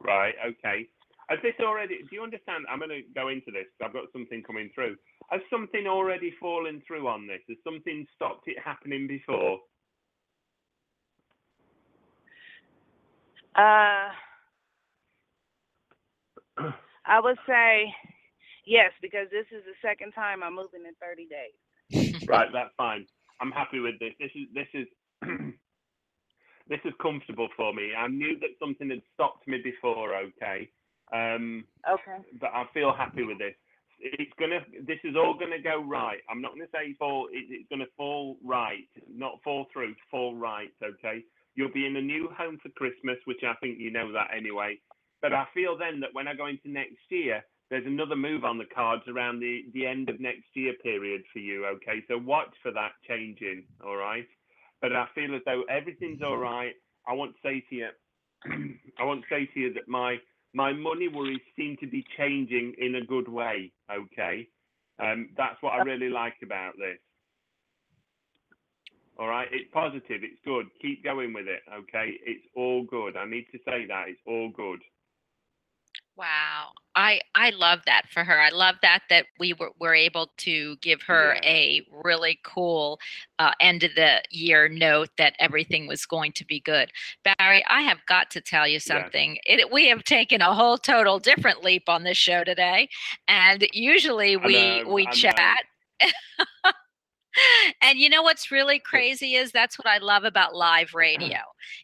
Right. 0.00 0.34
Okay. 0.44 0.88
Has 1.30 1.40
this 1.42 1.54
already? 1.62 1.98
Do 2.02 2.10
you 2.16 2.22
understand? 2.24 2.66
I'm 2.70 2.80
going 2.80 2.90
to 2.90 3.02
go 3.14 3.28
into 3.30 3.52
this. 3.52 3.66
'cause 3.78 3.86
I've 3.88 3.94
got 3.94 4.12
something 4.12 4.42
coming 4.44 4.70
through. 4.74 4.96
Has 5.30 5.42
something 5.50 5.88
already 5.88 6.32
fallen 6.40 6.82
through 6.86 7.08
on 7.08 7.26
this? 7.28 7.42
Has 7.48 7.58
something 7.64 8.06
stopped 8.16 8.48
it 8.48 8.58
happening 8.60 9.08
before? 9.08 9.60
Uh, 13.56 14.10
I 17.06 17.20
would 17.20 17.38
say 17.48 17.92
yes, 18.66 18.92
because 19.02 19.28
this 19.30 19.46
is 19.52 19.64
the 19.64 19.76
second 19.82 20.12
time 20.12 20.42
I'm 20.42 20.56
moving 20.56 20.86
in 20.86 20.94
30 21.00 21.26
days. 21.28 21.58
right. 22.28 22.48
That's 22.52 22.74
fine. 22.76 23.06
I'm 23.40 23.52
happy 23.52 23.80
with 23.80 23.98
this. 24.00 24.14
This 24.20 24.32
is 24.34 24.48
this 24.54 24.68
is 24.74 24.88
this 26.68 26.80
is 26.84 26.94
comfortable 27.02 27.48
for 27.56 27.74
me. 27.74 27.94
I 27.96 28.08
knew 28.08 28.38
that 28.40 28.58
something 28.60 28.90
had 28.90 29.02
stopped 29.14 29.48
me 29.48 29.58
before. 29.64 30.14
Okay. 30.16 30.70
Um, 31.12 31.64
Okay. 31.90 32.18
but 32.40 32.50
I 32.54 32.64
feel 32.72 32.92
happy 32.92 33.24
with 33.24 33.38
this. 33.38 33.54
it's 33.98 34.32
gonna. 34.38 34.60
This 34.86 34.98
is 35.04 35.14
all 35.16 35.34
gonna 35.34 35.60
go 35.60 35.82
right. 35.82 36.20
I'm 36.30 36.40
not 36.40 36.52
gonna 36.52 36.70
say 36.72 36.94
fall. 36.98 37.28
It, 37.32 37.46
it's 37.50 37.68
gonna 37.68 37.90
fall 37.96 38.36
right, 38.44 38.88
not 39.08 39.42
fall 39.44 39.66
through. 39.72 39.94
Fall 40.10 40.34
right. 40.36 40.70
Okay. 40.82 41.22
You'll 41.54 41.72
be 41.72 41.86
in 41.86 41.96
a 41.96 42.00
new 42.02 42.28
home 42.36 42.58
for 42.62 42.70
Christmas, 42.70 43.18
which 43.26 43.42
I 43.44 43.54
think 43.60 43.78
you 43.78 43.90
know 43.90 44.10
that 44.12 44.28
anyway. 44.34 44.78
But 45.20 45.34
I 45.34 45.46
feel 45.52 45.76
then 45.76 46.00
that 46.00 46.14
when 46.14 46.28
I 46.28 46.34
go 46.34 46.46
into 46.46 46.70
next 46.70 46.96
year, 47.10 47.44
there's 47.68 47.84
another 47.86 48.16
move 48.16 48.44
on 48.44 48.56
the 48.56 48.64
cards 48.74 49.02
around 49.08 49.40
the 49.40 49.64
the 49.74 49.86
end 49.86 50.08
of 50.08 50.18
next 50.20 50.46
year 50.54 50.72
period 50.82 51.22
for 51.32 51.40
you. 51.40 51.66
Okay. 51.66 52.02
So 52.08 52.16
watch 52.18 52.54
for 52.62 52.72
that 52.72 52.92
changing. 53.06 53.64
All 53.84 53.96
right. 53.96 54.26
But 54.80 54.94
I 54.96 55.06
feel 55.14 55.34
as 55.34 55.42
though 55.44 55.64
everything's 55.68 56.22
all 56.22 56.38
right. 56.38 56.72
I 57.06 57.12
want 57.12 57.34
to 57.34 57.40
say 57.46 57.62
to 57.68 57.74
you, 57.74 57.88
I 58.98 59.04
want 59.04 59.20
to 59.22 59.26
say 59.34 59.46
to 59.52 59.60
you 59.60 59.74
that 59.74 59.88
my 59.88 60.16
my 60.52 60.72
money 60.72 61.08
worries 61.08 61.40
seem 61.56 61.76
to 61.80 61.86
be 61.86 62.04
changing 62.16 62.74
in 62.78 62.96
a 62.96 63.04
good 63.04 63.28
way. 63.28 63.72
Okay, 63.90 64.48
um, 64.98 65.30
that's 65.36 65.60
what 65.62 65.74
I 65.74 65.82
really 65.82 66.08
like 66.10 66.36
about 66.42 66.72
this. 66.76 66.98
All 69.18 69.28
right, 69.28 69.48
it's 69.52 69.70
positive, 69.72 70.22
it's 70.22 70.40
good. 70.44 70.66
Keep 70.80 71.04
going 71.04 71.34
with 71.34 71.46
it. 71.46 71.60
Okay, 71.72 72.14
it's 72.24 72.46
all 72.56 72.84
good. 72.84 73.16
I 73.16 73.26
need 73.26 73.46
to 73.52 73.58
say 73.66 73.86
that 73.86 74.04
it's 74.08 74.20
all 74.26 74.50
good. 74.56 74.80
Wow. 76.16 76.70
I 76.96 77.20
I 77.34 77.50
love 77.50 77.80
that 77.86 78.02
for 78.10 78.24
her. 78.24 78.40
I 78.40 78.50
love 78.50 78.76
that 78.82 79.02
that 79.10 79.26
we 79.38 79.52
were, 79.52 79.70
were 79.78 79.94
able 79.94 80.32
to 80.38 80.76
give 80.76 81.02
her 81.02 81.34
Yeah. 81.34 81.48
a 81.48 81.86
really 81.90 82.38
cool 82.44 82.98
uh, 83.38 83.52
end 83.60 83.84
of 83.84 83.94
the 83.94 84.22
year 84.30 84.68
note 84.68 85.10
that 85.16 85.34
everything 85.38 85.86
was 85.86 86.04
going 86.04 86.32
to 86.32 86.44
be 86.44 86.60
good. 86.60 86.90
Barrie, 87.24 87.64
I 87.68 87.82
have 87.82 88.04
got 88.06 88.30
to 88.32 88.40
tell 88.40 88.66
you 88.66 88.80
something. 88.80 89.38
It, 89.44 89.70
we 89.72 89.88
have 89.88 90.04
taken 90.04 90.40
a 90.42 90.54
whole 90.54 90.78
total 90.78 91.18
different 91.18 91.62
leap 91.62 91.88
on 91.88 92.02
this 92.04 92.18
show 92.18 92.44
today, 92.44 92.88
and 93.28 93.66
usually 93.72 94.36
we 94.36 94.82
know, 94.82 94.92
we 94.92 95.06
I 95.06 95.10
chat. 95.10 95.64
and 97.82 97.98
you 97.98 98.08
know 98.08 98.22
what's 98.22 98.50
really 98.50 98.78
crazy 98.78 99.34
is 99.34 99.52
that's 99.52 99.78
what 99.78 99.86
I 99.86 99.98
love 99.98 100.24
about 100.24 100.54
live 100.54 100.88
uh-huh. 100.88 100.98
radio. 100.98 101.38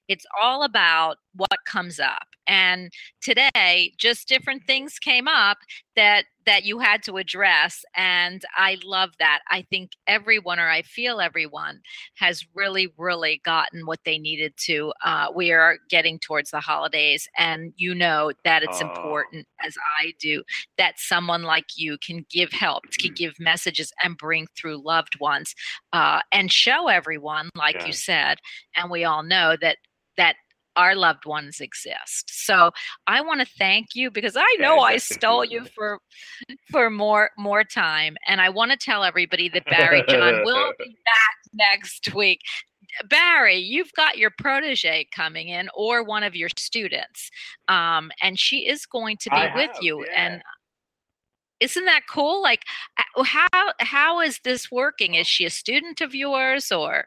It's 0.08 0.26
all 0.40 0.62
about 0.62 1.16
what 1.34 1.64
comes 1.66 2.00
up. 2.00 2.26
And 2.46 2.92
today, 3.20 3.92
just 3.98 4.28
different 4.28 4.64
things 4.66 4.98
came 4.98 5.26
up 5.26 5.58
that 5.96 6.26
that 6.46 6.64
you 6.64 6.78
had 6.78 7.02
to 7.04 7.16
address 7.16 7.84
and 7.96 8.42
I 8.56 8.78
love 8.84 9.10
that. 9.18 9.40
I 9.50 9.62
think 9.62 9.92
everyone 10.06 10.58
or 10.58 10.68
I 10.68 10.82
feel 10.82 11.20
everyone 11.20 11.80
has 12.16 12.44
really 12.54 12.88
really 12.96 13.40
gotten 13.44 13.86
what 13.86 14.00
they 14.04 14.18
needed 14.18 14.54
to. 14.66 14.92
Uh, 15.04 15.28
we 15.34 15.52
are 15.52 15.78
getting 15.90 16.18
towards 16.18 16.50
the 16.50 16.60
holidays 16.60 17.28
and 17.36 17.72
you 17.76 17.94
know 17.94 18.32
that 18.44 18.62
it's 18.62 18.80
Oh. 18.80 18.80
important 18.80 19.46
as 19.64 19.76
I 20.00 20.12
do 20.20 20.42
that 20.78 20.94
someone 20.98 21.42
like 21.42 21.66
you 21.76 21.98
can 22.04 22.24
give 22.30 22.52
help, 22.52 22.84
can 22.98 23.12
give 23.14 23.34
messages 23.38 23.92
and 24.02 24.16
bring 24.16 24.46
through 24.56 24.84
loved 24.84 25.18
ones 25.20 25.54
uh, 25.92 26.20
and 26.32 26.52
show 26.52 26.88
everyone, 26.88 27.50
like 27.56 27.76
Yeah. 27.76 27.86
you 27.86 27.92
said, 27.92 28.38
and 28.76 28.90
we 28.90 29.04
all 29.04 29.22
know 29.22 29.56
that 29.60 29.78
that 30.16 30.36
our 30.76 30.94
loved 30.94 31.24
ones 31.24 31.60
exist. 31.60 32.44
So 32.44 32.70
I 33.06 33.20
want 33.22 33.40
to 33.40 33.46
thank 33.58 33.88
you 33.94 34.10
because 34.10 34.36
I 34.36 34.56
know 34.58 34.80
I 34.80 34.98
stole 34.98 35.44
you 35.44 35.64
for 35.74 36.00
for 36.70 36.90
more 36.90 37.30
more 37.36 37.64
time, 37.64 38.16
and 38.26 38.40
I 38.40 38.48
want 38.50 38.70
to 38.72 38.76
tell 38.76 39.04
everybody 39.04 39.48
that 39.50 39.64
Barrie 39.64 40.04
John 40.08 40.44
will 40.44 40.72
be 40.78 40.84
back 41.04 41.36
next 41.52 42.14
week. 42.14 42.40
Barrie, 43.08 43.58
you've 43.58 43.92
got 43.92 44.16
your 44.16 44.30
protege 44.38 45.06
coming 45.14 45.48
in 45.48 45.68
or 45.74 46.02
one 46.02 46.22
of 46.22 46.36
your 46.36 46.48
students, 46.56 47.30
um, 47.68 48.10
and 48.22 48.38
she 48.38 48.68
is 48.68 48.86
going 48.86 49.16
to 49.22 49.30
be 49.30 49.36
I 49.36 49.54
with 49.54 49.72
have, 49.72 49.82
you. 49.82 50.04
yeah. 50.06 50.12
And 50.16 50.42
isn't 51.60 51.84
that 51.86 52.02
cool? 52.08 52.42
Like, 52.42 52.62
how 53.24 53.72
how 53.80 54.20
is 54.20 54.40
this 54.44 54.70
working? 54.70 55.14
Is 55.14 55.26
she 55.26 55.44
a 55.44 55.50
student 55.50 56.00
of 56.00 56.14
yours 56.14 56.70
or? 56.70 57.06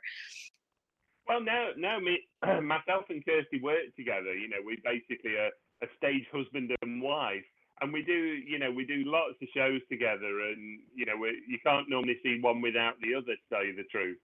Well, 1.30 1.41
no, 1.41 1.69
no, 1.77 1.99
me, 1.99 2.19
myself 2.64 3.06
and 3.10 3.23
Kirsty 3.23 3.61
work 3.61 3.93
together. 3.95 4.34
You 4.34 4.49
know, 4.49 4.57
we 4.65 4.77
basically 4.84 5.38
are 5.38 5.51
a 5.84 5.88
stage 5.95 6.26
husband 6.34 6.72
and 6.81 7.01
wife, 7.01 7.45
and 7.81 7.93
we 7.93 8.01
do, 8.01 8.11
you 8.14 8.57
know, 8.57 8.72
we 8.72 8.84
do 8.84 9.03
lots 9.06 9.35
of 9.41 9.47
shows 9.56 9.80
together, 9.91 10.41
and 10.49 10.80
you 10.95 11.06
know, 11.06 11.15
we, 11.22 11.39
you 11.47 11.60
can't 11.64 11.88
normally 11.88 12.18
see 12.23 12.39
one 12.41 12.61
without 12.61 12.95
the 13.01 13.14
other, 13.14 13.35
to 13.38 13.45
tell 13.53 13.64
you 13.64 13.76
the 13.76 13.84
truth. 13.91 14.18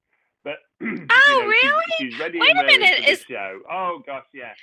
But 0.44 0.58
Oh, 0.82 0.88
you 0.90 0.98
know, 1.00 1.08
she's- 1.08 1.64
really? 1.64 1.84
She's, 2.12 2.20
ready 2.20 2.40
Wait 2.40 2.52
a 2.58 2.64
minute, 2.64 3.08
is- 3.08 3.22
show. 3.30 3.60
Oh 3.72 4.02
gosh, 4.06 4.26
yeah. 4.34 4.54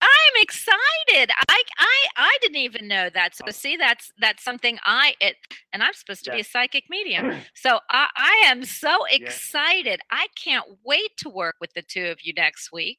I'm 0.00 0.31
excited. 0.42 1.30
I 1.48 1.62
I 1.78 2.06
I 2.16 2.38
didn't 2.42 2.56
even 2.58 2.88
know 2.88 3.10
that. 3.14 3.36
So 3.36 3.44
see, 3.50 3.76
that's 3.76 4.12
that's 4.20 4.44
something 4.44 4.78
I 4.84 5.14
it, 5.20 5.36
and 5.72 5.82
I'm 5.82 5.94
supposed 5.94 6.24
to 6.24 6.30
be 6.30 6.40
a 6.40 6.44
psychic 6.44 6.84
medium. 6.90 7.26
So 7.54 7.80
I 7.90 8.08
I 8.16 8.42
am 8.46 8.64
so 8.64 9.06
Yeah. 9.16 9.16
excited. 9.16 10.00
I 10.10 10.28
can't 10.42 10.66
wait 10.84 11.10
to 11.18 11.30
work 11.30 11.56
with 11.60 11.72
the 11.74 11.82
two 11.82 12.06
of 12.06 12.18
you 12.22 12.32
next 12.34 12.72
week. 12.72 12.98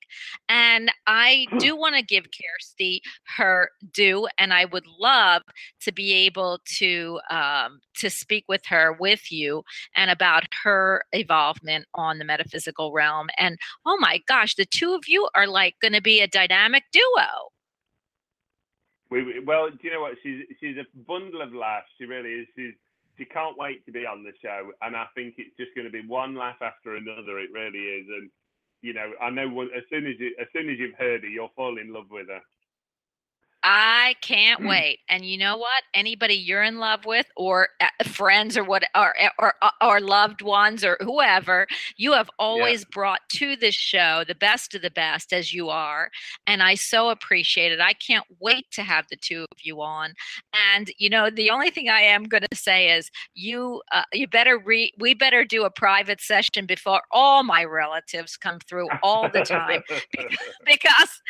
And 0.50 0.92
I 1.08 1.48
do 1.58 1.76
want 1.76 1.96
to 1.96 2.04
give 2.04 2.26
Kirsty 2.26 3.02
her 3.38 3.72
due, 3.94 4.28
and 4.38 4.54
I 4.54 4.66
would 4.66 4.86
love 5.00 5.44
to 5.82 5.92
be 5.92 6.14
able 6.14 6.60
to 6.78 7.20
um, 7.30 7.82
to 7.98 8.10
speak 8.10 8.46
with 8.48 8.66
her 8.68 8.94
with 8.94 9.32
you 9.32 9.64
and 9.96 10.10
about 10.12 10.44
her 10.64 11.04
involvement 11.12 11.86
on 11.94 12.18
the 12.20 12.26
metaphysical 12.26 12.92
realm. 12.92 13.28
And 13.38 13.58
oh 13.86 13.98
my 14.00 14.20
gosh, 14.28 14.56
the 14.56 14.66
two 14.66 14.94
of 14.94 15.04
you 15.08 15.30
are 15.36 15.48
like 15.48 15.76
going 15.82 15.94
to 15.94 16.02
be 16.02 16.22
a 16.22 16.28
dynamic 16.28 16.84
duo. 16.92 17.28
We, 19.14 19.22
we- 19.24 19.46
well, 19.46 19.70
do 19.70 19.78
you 19.84 19.94
know 19.94 20.02
what? 20.02 20.18
She's 20.24 20.42
she's 20.60 20.78
a 20.78 20.90
bundle 21.08 21.42
of 21.44 21.54
laughs. 21.54 21.88
She 22.00 22.06
really 22.06 22.32
is. 22.42 22.48
She's 22.58 22.74
she 23.18 23.26
can't 23.26 23.56
wait 23.60 23.86
to 23.86 23.92
be 23.92 24.08
on 24.08 24.24
the 24.24 24.34
show, 24.42 24.72
and 24.82 24.96
I 24.96 25.06
think 25.14 25.36
it's 25.38 25.56
just 25.56 25.76
going 25.76 25.86
to 25.86 25.94
be 25.94 26.02
one 26.08 26.34
laugh 26.36 26.58
after 26.62 26.96
another. 26.96 27.38
It 27.38 27.54
really 27.54 27.78
is, 28.02 28.08
and 28.10 28.32
you 28.82 28.94
know, 28.94 29.12
I 29.22 29.30
know 29.30 29.46
as 29.62 29.84
soon 29.92 30.08
as 30.08 30.16
you 30.20 30.34
as 30.42 30.48
soon 30.52 30.68
as 30.68 30.80
you've 30.80 30.98
heard 30.98 31.22
her, 31.22 31.30
you'll 31.30 31.54
fall 31.56 31.78
in 31.78 31.94
love 31.94 32.10
with 32.10 32.28
her. 32.28 32.42
I 33.64 34.16
can't 34.22 34.66
wait. 34.66 35.00
And 35.08 35.26
you 35.26 35.38
know 35.38 35.58
what? 35.58 35.84
Anybody 35.94 36.34
you're 36.34 36.64
in 36.64 36.80
love 36.80 37.06
with, 37.06 37.28
or 37.38 37.70
uh, 37.80 38.04
friends, 38.06 38.58
or 38.58 38.64
what, 38.64 38.84
or, 38.96 39.14
or 39.40 39.54
or 39.82 40.02
loved 40.02 40.42
ones, 40.42 40.84
or 40.84 40.98
whoever, 41.02 41.68
you 41.96 42.12
have 42.14 42.30
always 42.38 42.84
brought 42.84 43.22
to 43.34 43.56
this 43.56 43.76
show 43.76 44.24
the 44.28 44.36
best 44.36 44.76
of 44.76 44.82
the 44.82 44.92
best 44.92 45.32
as 45.32 45.54
you 45.54 45.70
are, 45.70 46.10
and 46.46 46.62
I 46.62 46.76
so 46.76 47.10
appreciate 47.10 47.72
it. 47.72 47.80
I 47.80 47.94
can't 47.94 48.26
wait 48.40 48.66
to 48.72 48.84
have 48.84 49.06
the 49.10 49.16
two 49.16 49.44
of 49.44 49.58
you 49.62 49.82
on. 49.82 50.14
And 50.74 50.92
you 50.98 51.10
know, 51.10 51.30
the 51.30 51.50
only 51.50 51.70
thing 51.70 51.88
I 51.90 52.02
am 52.02 52.26
going 52.26 52.46
to 52.50 52.58
say 52.58 52.92
is 52.92 53.10
you 53.34 53.82
uh, 53.94 54.04
you 54.12 54.28
better 54.28 54.58
re 54.58 54.92
we 55.00 55.14
better 55.14 55.46
do 55.46 55.64
a 55.64 55.72
private 55.72 56.20
session 56.20 56.66
before 56.66 57.02
all 57.12 57.44
my 57.44 57.64
relatives 57.64 58.36
come 58.36 58.60
through 58.68 58.90
all 59.02 59.30
the 59.30 59.42
time 59.42 59.84
because 60.66 61.22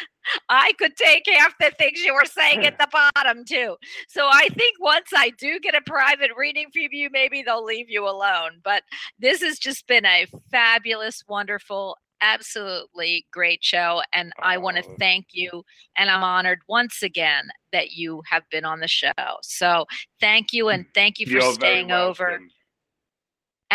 I 0.50 0.74
could 0.78 0.96
take 0.96 1.24
half 1.28 1.54
the 1.60 1.72
things 1.78 2.00
you 2.04 2.14
were 2.14 2.26
saying 2.26 2.66
at 2.66 2.78
the 2.80 2.88
bottom 3.16 3.44
too. 3.46 3.76
So 4.08 4.28
I 4.32 4.48
think 4.50 4.78
once 4.80 5.10
I 5.16 5.32
do 5.32 5.60
get 5.60 5.76
a 5.76 5.82
private 5.82 6.32
reading 6.38 6.68
from 6.74 6.88
you, 6.92 7.10
maybe 7.12 7.44
they'll 7.44 7.64
leave 7.64 7.90
you 7.90 8.08
alone. 8.08 8.60
But 8.64 8.84
this 9.20 9.42
has 9.42 9.60
just 9.60 9.88
been 9.88 10.06
a 10.06 10.26
fabulous, 10.52 11.24
wonderful, 11.28 11.98
absolutely 12.22 13.26
great 13.32 13.64
show. 13.64 14.02
And 14.14 14.32
I 14.42 14.58
want 14.58 14.78
to 14.78 14.84
Oh. 14.84 14.96
thank 14.98 15.28
you. 15.34 15.64
And 15.98 16.10
I'm 16.10 16.24
honored 16.24 16.60
once 16.68 17.04
again 17.04 17.50
that 17.72 17.92
you 17.92 18.22
have 18.30 18.44
been 18.50 18.66
on 18.66 18.80
the 18.80 18.88
show. 18.88 19.12
So 19.42 19.86
thank 20.20 20.54
you 20.54 20.70
and 20.70 20.86
mm, 20.86 20.94
thank 20.94 21.20
you 21.20 21.26
for 21.26 21.34
You're 21.34 21.54
staying 21.54 21.92
over 21.92 22.30
welcome. 22.30 22.50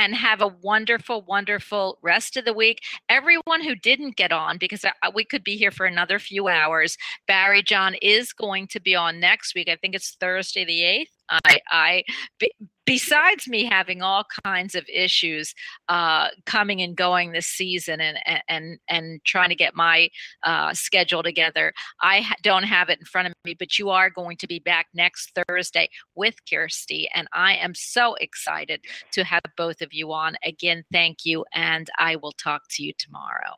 And 0.00 0.14
have 0.14 0.40
a 0.40 0.46
wonderful, 0.46 1.22
wonderful 1.22 1.98
rest 2.02 2.36
of 2.36 2.44
the 2.44 2.52
week. 2.52 2.82
Everyone 3.08 3.64
who 3.64 3.74
didn't 3.74 4.14
get 4.14 4.30
on, 4.30 4.56
because 4.56 4.84
we 5.12 5.24
could 5.24 5.42
be 5.42 5.56
here 5.56 5.72
for 5.72 5.86
another 5.86 6.20
few 6.20 6.46
hours, 6.46 6.96
Barrie 7.26 7.64
John 7.64 7.96
is 8.00 8.32
going 8.32 8.68
to 8.68 8.78
be 8.78 8.94
on 8.94 9.18
next 9.18 9.56
week. 9.56 9.68
I 9.68 9.74
think 9.74 9.96
it's 9.96 10.12
Thursday 10.12 10.64
the 10.64 10.82
8th. 10.82 11.17
I, 11.30 11.60
I, 11.70 12.04
be, 12.38 12.50
besides 12.84 13.46
me 13.46 13.64
having 13.64 14.02
all 14.02 14.24
kinds 14.44 14.74
of 14.74 14.84
issues 14.92 15.54
uh, 15.88 16.28
coming 16.46 16.80
and 16.80 16.96
going 16.96 17.32
this 17.32 17.46
season 17.46 18.00
and, 18.00 18.18
and, 18.48 18.78
and, 18.88 19.20
trying 19.24 19.50
to 19.50 19.54
get 19.54 19.74
my 19.74 20.08
uh, 20.42 20.72
schedule 20.72 21.22
together, 21.22 21.72
I 22.00 22.26
don't 22.42 22.62
have 22.62 22.88
it 22.88 22.98
in 22.98 23.04
front 23.04 23.28
of 23.28 23.34
me, 23.44 23.54
but 23.58 23.78
you 23.78 23.90
are 23.90 24.10
going 24.10 24.36
to 24.38 24.46
be 24.46 24.58
back 24.58 24.86
next 24.94 25.38
Thursday 25.48 25.88
with 26.14 26.34
Kirsty. 26.48 27.08
And 27.14 27.28
I 27.32 27.56
am 27.56 27.74
so 27.74 28.14
excited 28.14 28.80
to 29.12 29.24
have 29.24 29.42
both 29.56 29.82
of 29.82 29.92
you 29.92 30.12
on. 30.12 30.36
Again, 30.44 30.84
thank 30.92 31.24
you. 31.24 31.44
And 31.52 31.88
I 31.98 32.16
will 32.16 32.32
talk 32.32 32.62
to 32.70 32.82
you 32.82 32.92
tomorrow. 32.98 33.54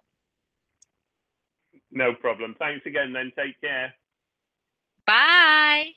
No 1.93 2.15
problem. 2.15 2.55
Thanks 2.59 2.87
again. 2.87 3.13
Then 3.13 3.33
take 3.37 3.61
care. 3.61 3.95
Bye. 5.07 5.91